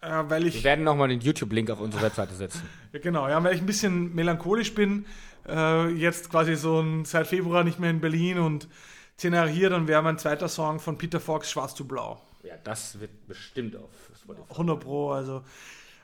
äh, 0.00 0.24
weil 0.26 0.48
ich. 0.48 0.56
Wir 0.56 0.64
werden 0.64 0.84
nochmal 0.84 1.08
den 1.08 1.20
YouTube-Link 1.20 1.70
auf 1.70 1.80
unsere 1.80 2.02
Webseite 2.02 2.34
setzen. 2.34 2.62
genau, 2.92 3.28
ja, 3.28 3.42
weil 3.44 3.54
ich 3.54 3.60
ein 3.60 3.66
bisschen 3.66 4.16
melancholisch 4.16 4.74
bin, 4.74 5.06
äh, 5.46 5.88
jetzt 5.90 6.28
quasi 6.28 6.56
so 6.56 6.80
ein, 6.80 7.04
seit 7.04 7.28
Februar 7.28 7.62
nicht 7.62 7.78
mehr 7.78 7.90
in 7.90 8.00
Berlin 8.00 8.40
und 8.40 8.66
zehn 9.16 9.32
Jahre 9.32 9.48
hier, 9.48 9.70
dann 9.70 9.86
wäre 9.86 10.02
mein 10.02 10.18
zweiter 10.18 10.48
Song 10.48 10.80
von 10.80 10.98
Peter 10.98 11.20
Fox 11.20 11.52
Schwarz 11.52 11.72
zu 11.72 11.86
Blau. 11.86 12.20
Ja, 12.42 12.54
das 12.64 12.98
wird 12.98 13.28
bestimmt 13.28 13.76
auf 13.76 13.90
Spotify. 14.20 14.50
100 14.50 14.80
Pro, 14.80 15.12
also. 15.12 15.44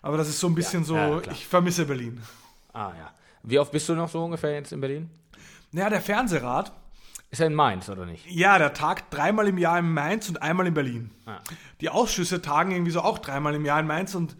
Aber 0.01 0.17
das 0.17 0.29
ist 0.29 0.39
so 0.39 0.47
ein 0.47 0.55
bisschen 0.55 0.83
ja, 0.83 0.87
so, 0.87 1.23
ich 1.33 1.47
vermisse 1.47 1.87
Berlin. 1.87 2.21
Ah 2.73 2.93
ja. 2.97 3.15
Wie 3.43 3.59
oft 3.59 3.73
bist 3.73 3.89
du 3.89 3.95
noch 3.95 4.09
so 4.09 4.25
ungefähr 4.25 4.53
jetzt 4.53 4.73
in 4.73 4.81
Berlin? 4.81 5.11
Naja, 5.75 5.91
der 5.91 6.01
Fernsehrat. 6.01 6.71
Ist 7.31 7.41
er 7.41 7.49
in 7.49 7.55
Mainz, 7.55 7.89
oder 7.89 8.07
nicht? 8.07 8.31
Ja, 8.31 8.59
der 8.59 8.75
tagt 8.75 9.13
dreimal 9.13 9.49
im 9.49 9.59
Jahr 9.59 9.81
in 9.81 9.93
Mainz 9.93 10.29
und 10.29 10.41
einmal 10.41 10.69
in 10.69 10.75
Berlin. 10.75 11.11
Ah. 11.27 11.41
Die 11.81 11.89
Ausschüsse 11.89 12.41
tagen 12.41 12.71
irgendwie 12.71 12.93
so 12.93 13.01
auch 13.01 13.19
dreimal 13.19 13.57
im 13.57 13.65
Jahr 13.65 13.81
in 13.81 13.89
Mainz 13.89 14.15
und 14.15 14.37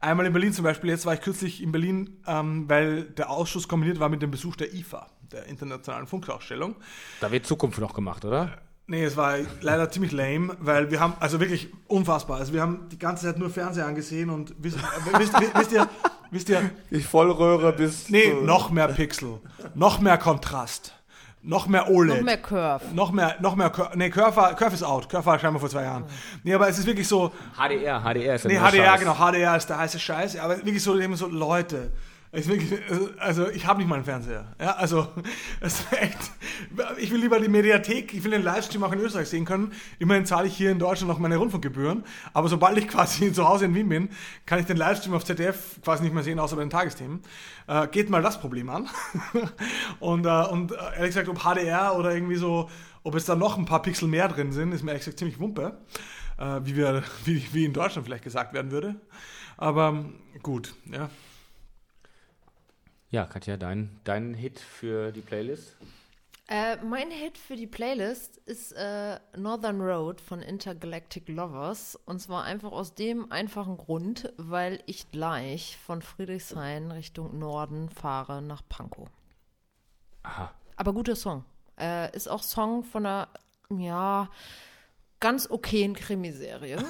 einmal 0.00 0.24
in 0.24 0.32
Berlin 0.32 0.54
zum 0.54 0.64
Beispiel. 0.64 0.88
Jetzt 0.88 1.04
war 1.04 1.12
ich 1.12 1.20
kürzlich 1.20 1.62
in 1.62 1.72
Berlin, 1.72 2.22
ähm, 2.26 2.70
weil 2.70 3.02
der 3.02 3.28
Ausschuss 3.28 3.68
kombiniert 3.68 4.00
war 4.00 4.08
mit 4.08 4.22
dem 4.22 4.30
Besuch 4.30 4.56
der 4.56 4.72
IFA, 4.72 5.08
der 5.30 5.44
Internationalen 5.44 6.06
Funkausstellung. 6.06 6.74
Da 7.20 7.30
wird 7.30 7.44
Zukunft 7.44 7.78
noch 7.80 7.92
gemacht, 7.92 8.24
oder? 8.24 8.56
Nee, 8.90 9.04
es 9.04 9.16
war 9.16 9.36
leider 9.60 9.90
ziemlich 9.90 10.12
lame, 10.12 10.56
weil 10.60 10.90
wir 10.90 10.98
haben, 10.98 11.12
also 11.20 11.40
wirklich 11.40 11.68
unfassbar. 11.86 12.38
Also 12.38 12.54
wir 12.54 12.62
haben 12.62 12.88
die 12.90 12.98
ganze 12.98 13.26
Zeit 13.26 13.38
nur 13.38 13.50
Fernseher 13.50 13.86
angesehen 13.86 14.30
und 14.30 14.54
wisst, 14.58 14.78
wisst, 15.18 15.34
wisst 15.54 15.72
ihr, 15.72 15.86
Wisst 16.30 16.48
ihr? 16.50 16.70
Ich 16.90 17.06
Vollröhre 17.06 17.72
bis. 17.72 18.10
Nee, 18.10 18.34
noch 18.42 18.70
mehr 18.70 18.88
Pixel. 18.88 19.40
Noch 19.74 20.00
mehr 20.00 20.18
Kontrast. 20.18 20.92
Noch 21.40 21.68
mehr 21.68 21.88
OLED. 21.88 22.16
Noch 22.18 22.24
mehr 22.24 22.36
Curve. 22.36 22.84
Noch 22.92 23.12
mehr, 23.12 23.36
noch 23.40 23.56
mehr 23.56 23.70
Curve. 23.70 23.96
Nee, 23.96 24.10
Curve, 24.10 24.54
Curve 24.56 24.74
ist 24.74 24.82
out. 24.82 25.08
Curve 25.08 25.24
war 25.24 25.38
scheinbar 25.38 25.60
vor 25.60 25.70
zwei 25.70 25.84
Jahren. 25.84 26.04
Nee, 26.42 26.52
aber 26.52 26.68
es 26.68 26.78
ist 26.78 26.86
wirklich 26.86 27.08
so. 27.08 27.32
HDR, 27.56 28.02
HDR 28.02 28.34
ist 28.34 28.44
der 28.44 28.52
Nee, 28.52 28.58
HDR, 28.58 28.84
Scheiß. 28.90 29.00
genau. 29.00 29.14
HDR 29.14 29.56
ist 29.56 29.66
der 29.70 29.78
heiße 29.78 29.98
Scheiß. 29.98 30.38
Aber 30.38 30.56
wirklich 30.58 30.82
so, 30.82 31.14
so 31.14 31.28
Leute. 31.28 31.92
Also 32.30 33.48
ich 33.48 33.66
habe 33.66 33.78
nicht 33.78 33.88
mal 33.88 33.94
einen 33.94 34.04
Fernseher. 34.04 34.54
Ja, 34.60 34.72
also 34.72 35.08
echt. 35.92 36.18
Ich 36.98 37.10
will 37.10 37.20
lieber 37.20 37.40
die 37.40 37.48
Mediathek, 37.48 38.12
ich 38.12 38.22
will 38.22 38.32
den 38.32 38.42
Livestream 38.42 38.82
auch 38.84 38.92
in 38.92 39.00
Österreich 39.00 39.28
sehen 39.28 39.46
können. 39.46 39.72
Immerhin 39.98 40.26
zahle 40.26 40.46
ich 40.46 40.54
hier 40.54 40.70
in 40.70 40.78
Deutschland 40.78 41.08
noch 41.08 41.18
meine 41.18 41.38
Rundfunkgebühren. 41.38 42.04
Aber 42.34 42.48
sobald 42.48 42.76
ich 42.76 42.88
quasi 42.88 43.32
zu 43.32 43.48
Hause 43.48 43.64
in 43.64 43.74
Wien 43.74 43.88
bin, 43.88 44.08
kann 44.44 44.58
ich 44.58 44.66
den 44.66 44.76
Livestream 44.76 45.14
auf 45.14 45.24
ZDF 45.24 45.80
quasi 45.82 46.02
nicht 46.02 46.12
mehr 46.12 46.22
sehen, 46.22 46.38
außer 46.38 46.56
bei 46.56 46.62
den 46.62 46.70
Tagesthemen. 46.70 47.20
Äh, 47.66 47.88
geht 47.88 48.10
mal 48.10 48.22
das 48.22 48.38
Problem 48.38 48.68
an. 48.68 48.88
und, 50.00 50.26
äh, 50.26 50.28
und 50.28 50.72
äh, 50.72 50.76
ehrlich 50.96 51.14
gesagt, 51.14 51.28
ob 51.28 51.38
HDR 51.38 51.96
oder 51.96 52.12
irgendwie 52.12 52.36
so, 52.36 52.68
ob 53.04 53.14
es 53.14 53.24
da 53.24 53.36
noch 53.36 53.56
ein 53.56 53.64
paar 53.64 53.80
Pixel 53.80 54.06
mehr 54.06 54.28
drin 54.28 54.52
sind, 54.52 54.72
ist 54.72 54.82
mir 54.82 54.90
ehrlich 54.90 55.04
gesagt 55.04 55.18
ziemlich 55.18 55.40
wumpe. 55.40 55.78
Äh, 56.36 56.60
wie, 56.64 56.76
wir, 56.76 57.02
wie, 57.24 57.46
wie 57.52 57.64
in 57.64 57.72
Deutschland 57.72 58.06
vielleicht 58.06 58.24
gesagt 58.24 58.52
werden 58.52 58.70
würde. 58.70 58.96
Aber 59.56 60.04
gut, 60.42 60.74
ja. 60.92 61.08
Ja, 63.10 63.24
Katja, 63.24 63.56
dein, 63.56 63.98
dein 64.04 64.34
Hit 64.34 64.58
für 64.58 65.12
die 65.12 65.22
Playlist? 65.22 65.74
Äh, 66.46 66.76
mein 66.84 67.10
Hit 67.10 67.38
für 67.38 67.56
die 67.56 67.66
Playlist 67.66 68.36
ist 68.38 68.72
äh, 68.72 69.18
Northern 69.34 69.80
Road 69.80 70.20
von 70.20 70.42
Intergalactic 70.42 71.28
Lovers. 71.28 71.98
Und 72.04 72.20
zwar 72.20 72.44
einfach 72.44 72.72
aus 72.72 72.94
dem 72.94 73.32
einfachen 73.32 73.78
Grund, 73.78 74.32
weil 74.36 74.82
ich 74.84 75.10
gleich 75.10 75.78
von 75.78 76.02
Friedrichshain 76.02 76.90
Richtung 76.90 77.38
Norden 77.38 77.88
fahre 77.88 78.42
nach 78.42 78.62
Pankow. 78.68 79.08
Aha. 80.22 80.52
Aber 80.76 80.92
guter 80.92 81.16
Song. 81.16 81.46
Äh, 81.78 82.14
ist 82.14 82.28
auch 82.28 82.42
Song 82.42 82.84
von 82.84 83.06
einer, 83.06 83.28
ja, 83.70 84.30
ganz 85.20 85.50
okayen 85.50 85.94
Krimiserie. 85.94 86.84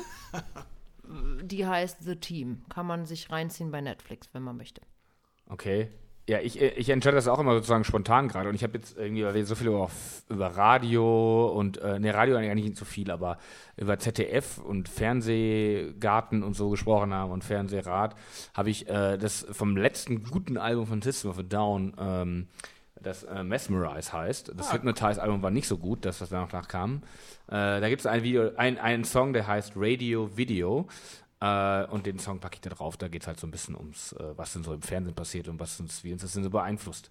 Die 1.43 1.65
heißt 1.65 1.99
The 2.01 2.17
Team. 2.17 2.65
Kann 2.69 2.87
man 2.87 3.07
sich 3.07 3.31
reinziehen 3.31 3.71
bei 3.71 3.81
Netflix, 3.81 4.29
wenn 4.33 4.43
man 4.43 4.57
möchte. 4.57 4.83
Okay. 5.49 5.91
Ja, 6.29 6.41
ich, 6.41 6.61
ich 6.61 6.91
entscheide 6.91 7.17
das 7.17 7.27
auch 7.27 7.39
immer 7.39 7.55
sozusagen 7.55 7.85
spontan 7.85 8.29
gerade. 8.29 8.51
Und 8.51 8.55
ich 8.55 8.63
habe 8.63 8.77
jetzt 8.77 8.99
irgendwie, 8.99 9.25
weil 9.25 9.33
wir 9.33 9.47
so 9.47 9.55
viel 9.55 9.69
über, 9.69 9.89
über 10.29 10.49
Radio 10.49 11.49
und, 11.49 11.79
äh, 11.79 11.99
ne, 11.99 12.13
Radio 12.13 12.37
eigentlich 12.37 12.67
nicht 12.67 12.77
so 12.77 12.85
viel, 12.85 13.11
aber 13.11 13.39
über 13.79 13.99
ZDF 13.99 14.59
und 14.59 14.91
Fernsehgarten 14.91 16.43
und 16.43 16.53
so 16.53 16.69
gesprochen 16.69 17.15
haben 17.15 17.33
und 17.33 17.45
Fernsehrat, 17.45 18.15
habe 18.53 18.69
ich 18.69 18.87
äh, 18.91 19.17
das 19.17 19.47
vom 19.53 19.75
letzten 19.75 20.23
guten 20.23 20.59
Album 20.59 20.87
von 20.87 21.01
System 21.01 21.31
of 21.31 21.39
a 21.39 21.43
Down, 21.43 21.95
ähm, 21.99 22.49
das 23.01 23.23
äh, 23.23 23.43
Mesmerize 23.43 24.13
heißt. 24.13 24.53
Das 24.55 24.69
ah, 24.69 24.75
Hypnotize-Album 24.75 25.41
war 25.41 25.51
nicht 25.51 25.67
so 25.67 25.79
gut, 25.79 26.05
das, 26.05 26.21
was 26.21 26.29
danach 26.29 26.69
kam. 26.69 27.05
Äh, 27.47 27.81
da 27.81 27.89
gibt 27.89 28.01
es 28.01 28.07
ein 28.07 28.23
Video, 28.23 28.51
ein, 28.57 28.77
einen 28.77 29.05
Song, 29.05 29.33
der 29.33 29.47
heißt 29.47 29.73
Radio 29.77 30.37
Video. 30.37 30.89
Äh, 31.41 31.85
und 31.87 32.07
den 32.07 32.19
Song 32.19 32.41
packe 32.41 32.57
ich 32.57 32.61
da 32.61 32.71
drauf. 32.71 32.97
Da 32.97 33.09
geht 33.09 33.23
es 33.23 33.29
halt 33.29 33.39
so 33.39 33.47
ein 33.47 33.51
bisschen 33.51 33.77
ums, 33.77 34.13
äh, 34.13 34.37
was 34.37 34.53
denn 34.53 34.65
so 34.65 34.73
im 34.73 34.83
Fernsehen 34.83 35.15
passiert 35.15 35.49
und 35.49 35.61
was 35.61 35.79
uns, 35.81 36.03
wie 36.05 36.13
uns 36.13 36.23
das 36.23 36.33
denn 36.33 36.45
so 36.45 36.51
beeinflusst. 36.51 37.11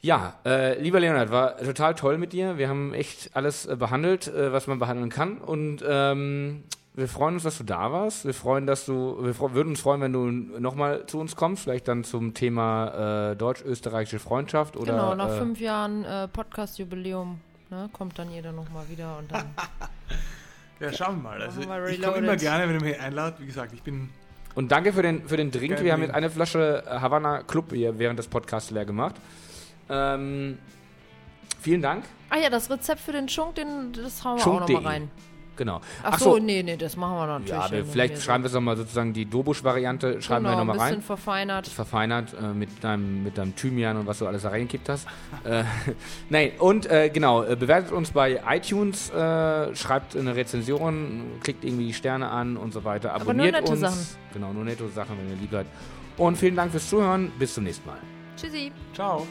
Ja, 0.00 0.34
äh, 0.44 0.80
lieber 0.80 0.98
Leonard, 0.98 1.30
war 1.30 1.56
total 1.58 1.94
toll 1.94 2.18
mit 2.18 2.32
dir. 2.32 2.58
Wir 2.58 2.68
haben 2.68 2.92
echt 2.92 3.36
alles 3.36 3.66
äh, 3.66 3.76
behandelt, 3.76 4.26
äh, 4.26 4.52
was 4.52 4.66
man 4.66 4.80
behandeln 4.80 5.10
kann. 5.10 5.38
Und 5.38 5.84
ähm, 5.86 6.64
wir 6.94 7.06
freuen 7.06 7.34
uns, 7.34 7.44
dass 7.44 7.58
du 7.58 7.64
da 7.64 7.92
warst. 7.92 8.24
Wir 8.24 8.34
freuen, 8.34 8.66
dass 8.66 8.84
du, 8.84 9.16
wir 9.20 9.38
würden 9.54 9.70
uns 9.70 9.80
freuen, 9.80 10.00
wenn 10.00 10.12
du 10.12 10.26
nochmal 10.58 11.06
zu 11.06 11.20
uns 11.20 11.36
kommst, 11.36 11.62
vielleicht 11.62 11.86
dann 11.86 12.02
zum 12.02 12.34
Thema 12.34 13.30
äh, 13.30 13.36
deutsch-österreichische 13.36 14.18
Freundschaft 14.18 14.76
oder. 14.76 14.92
Genau, 14.92 15.14
nach 15.14 15.38
fünf 15.38 15.60
Jahren 15.60 16.04
Podcast-Jubiläum 16.32 17.40
ne, 17.70 17.88
kommt 17.92 18.18
dann 18.18 18.30
jeder 18.30 18.50
nochmal 18.50 18.88
wieder 18.88 19.18
und 19.18 19.30
dann. 19.30 19.54
Ja, 20.82 20.92
schauen 20.92 21.22
wir 21.22 21.30
mal. 21.30 21.42
Also, 21.42 21.60
ich 21.60 22.02
komme 22.02 22.18
immer 22.18 22.36
gerne, 22.36 22.68
wenn 22.68 22.78
du 22.78 22.84
mich 22.84 22.98
einladet. 22.98 23.40
Wie 23.40 23.46
gesagt, 23.46 23.72
ich 23.72 23.82
bin. 23.82 24.10
Und 24.56 24.72
danke 24.72 24.92
für 24.92 25.02
den, 25.02 25.26
für 25.28 25.36
den 25.36 25.50
Drink. 25.50 25.80
Wir 25.82 25.92
haben 25.92 26.02
jetzt 26.02 26.14
eine 26.14 26.28
Flasche 26.28 26.82
Havana 26.86 27.42
Club 27.42 27.72
hier 27.72 27.98
während 27.98 28.18
des 28.18 28.26
Podcasts 28.26 28.70
leer 28.70 28.84
gemacht. 28.84 29.14
Ähm, 29.88 30.58
vielen 31.60 31.82
Dank. 31.82 32.04
Ah 32.30 32.38
ja, 32.38 32.50
das 32.50 32.68
Rezept 32.68 33.00
für 33.00 33.12
den 33.12 33.28
Schunk, 33.28 33.54
den, 33.54 33.92
das 33.92 34.24
hauen 34.24 34.38
wir 34.38 34.42
Schunk. 34.42 34.62
auch 34.62 34.68
nochmal 34.68 34.92
rein. 34.92 35.10
Genau. 35.56 35.80
Ach, 36.02 36.12
Ach 36.12 36.18
so, 36.18 36.38
nee, 36.38 36.62
nee, 36.62 36.76
das 36.76 36.96
machen 36.96 37.14
wir 37.16 37.26
natürlich. 37.26 37.50
Ja, 37.50 37.70
wir, 37.70 37.84
vielleicht 37.84 38.22
schreiben 38.22 38.42
wir 38.42 38.48
es 38.48 38.54
nochmal 38.54 38.76
sozusagen 38.76 39.12
die 39.12 39.26
Dobusch-Variante, 39.26 40.22
schreiben 40.22 40.44
genau, 40.44 40.56
wir 40.56 40.58
nochmal 40.58 40.78
rein. 40.78 40.86
ein 40.86 40.96
bisschen 40.96 41.06
verfeinert. 41.06 41.66
Verfeinert 41.68 42.34
äh, 42.34 42.46
mit, 42.54 42.82
deinem, 42.82 43.22
mit 43.22 43.36
deinem 43.36 43.54
Thymian 43.54 43.98
und 43.98 44.06
was 44.06 44.18
du 44.18 44.26
alles 44.26 44.42
da 44.42 44.48
reingekippt 44.48 44.88
hast. 44.88 45.06
äh, 45.44 45.64
nein, 46.30 46.52
und 46.58 46.90
äh, 46.90 47.10
genau, 47.10 47.42
äh, 47.42 47.56
bewertet 47.56 47.92
uns 47.92 48.12
bei 48.12 48.40
iTunes, 48.48 49.10
äh, 49.10 49.74
schreibt 49.74 50.16
eine 50.16 50.34
Rezension, 50.34 51.22
klickt 51.42 51.64
irgendwie 51.64 51.86
die 51.86 51.94
Sterne 51.94 52.28
an 52.30 52.56
und 52.56 52.72
so 52.72 52.84
weiter. 52.84 53.12
Abonniert 53.12 53.54
Aber 53.54 53.66
nur 53.66 53.76
nette 53.76 53.86
uns. 53.86 54.10
Sachen. 54.10 54.22
Genau, 54.32 54.52
nur 54.52 54.64
nette 54.64 54.88
Sachen, 54.88 55.18
wenn 55.18 55.28
ihr 55.28 55.36
lieb 55.36 55.50
seid. 55.50 55.66
Und 56.16 56.36
vielen 56.36 56.56
Dank 56.56 56.70
fürs 56.70 56.88
Zuhören. 56.88 57.30
Bis 57.38 57.54
zum 57.54 57.64
nächsten 57.64 57.86
Mal. 57.86 57.98
Tschüssi. 58.36 58.72
Ciao. 58.94 59.26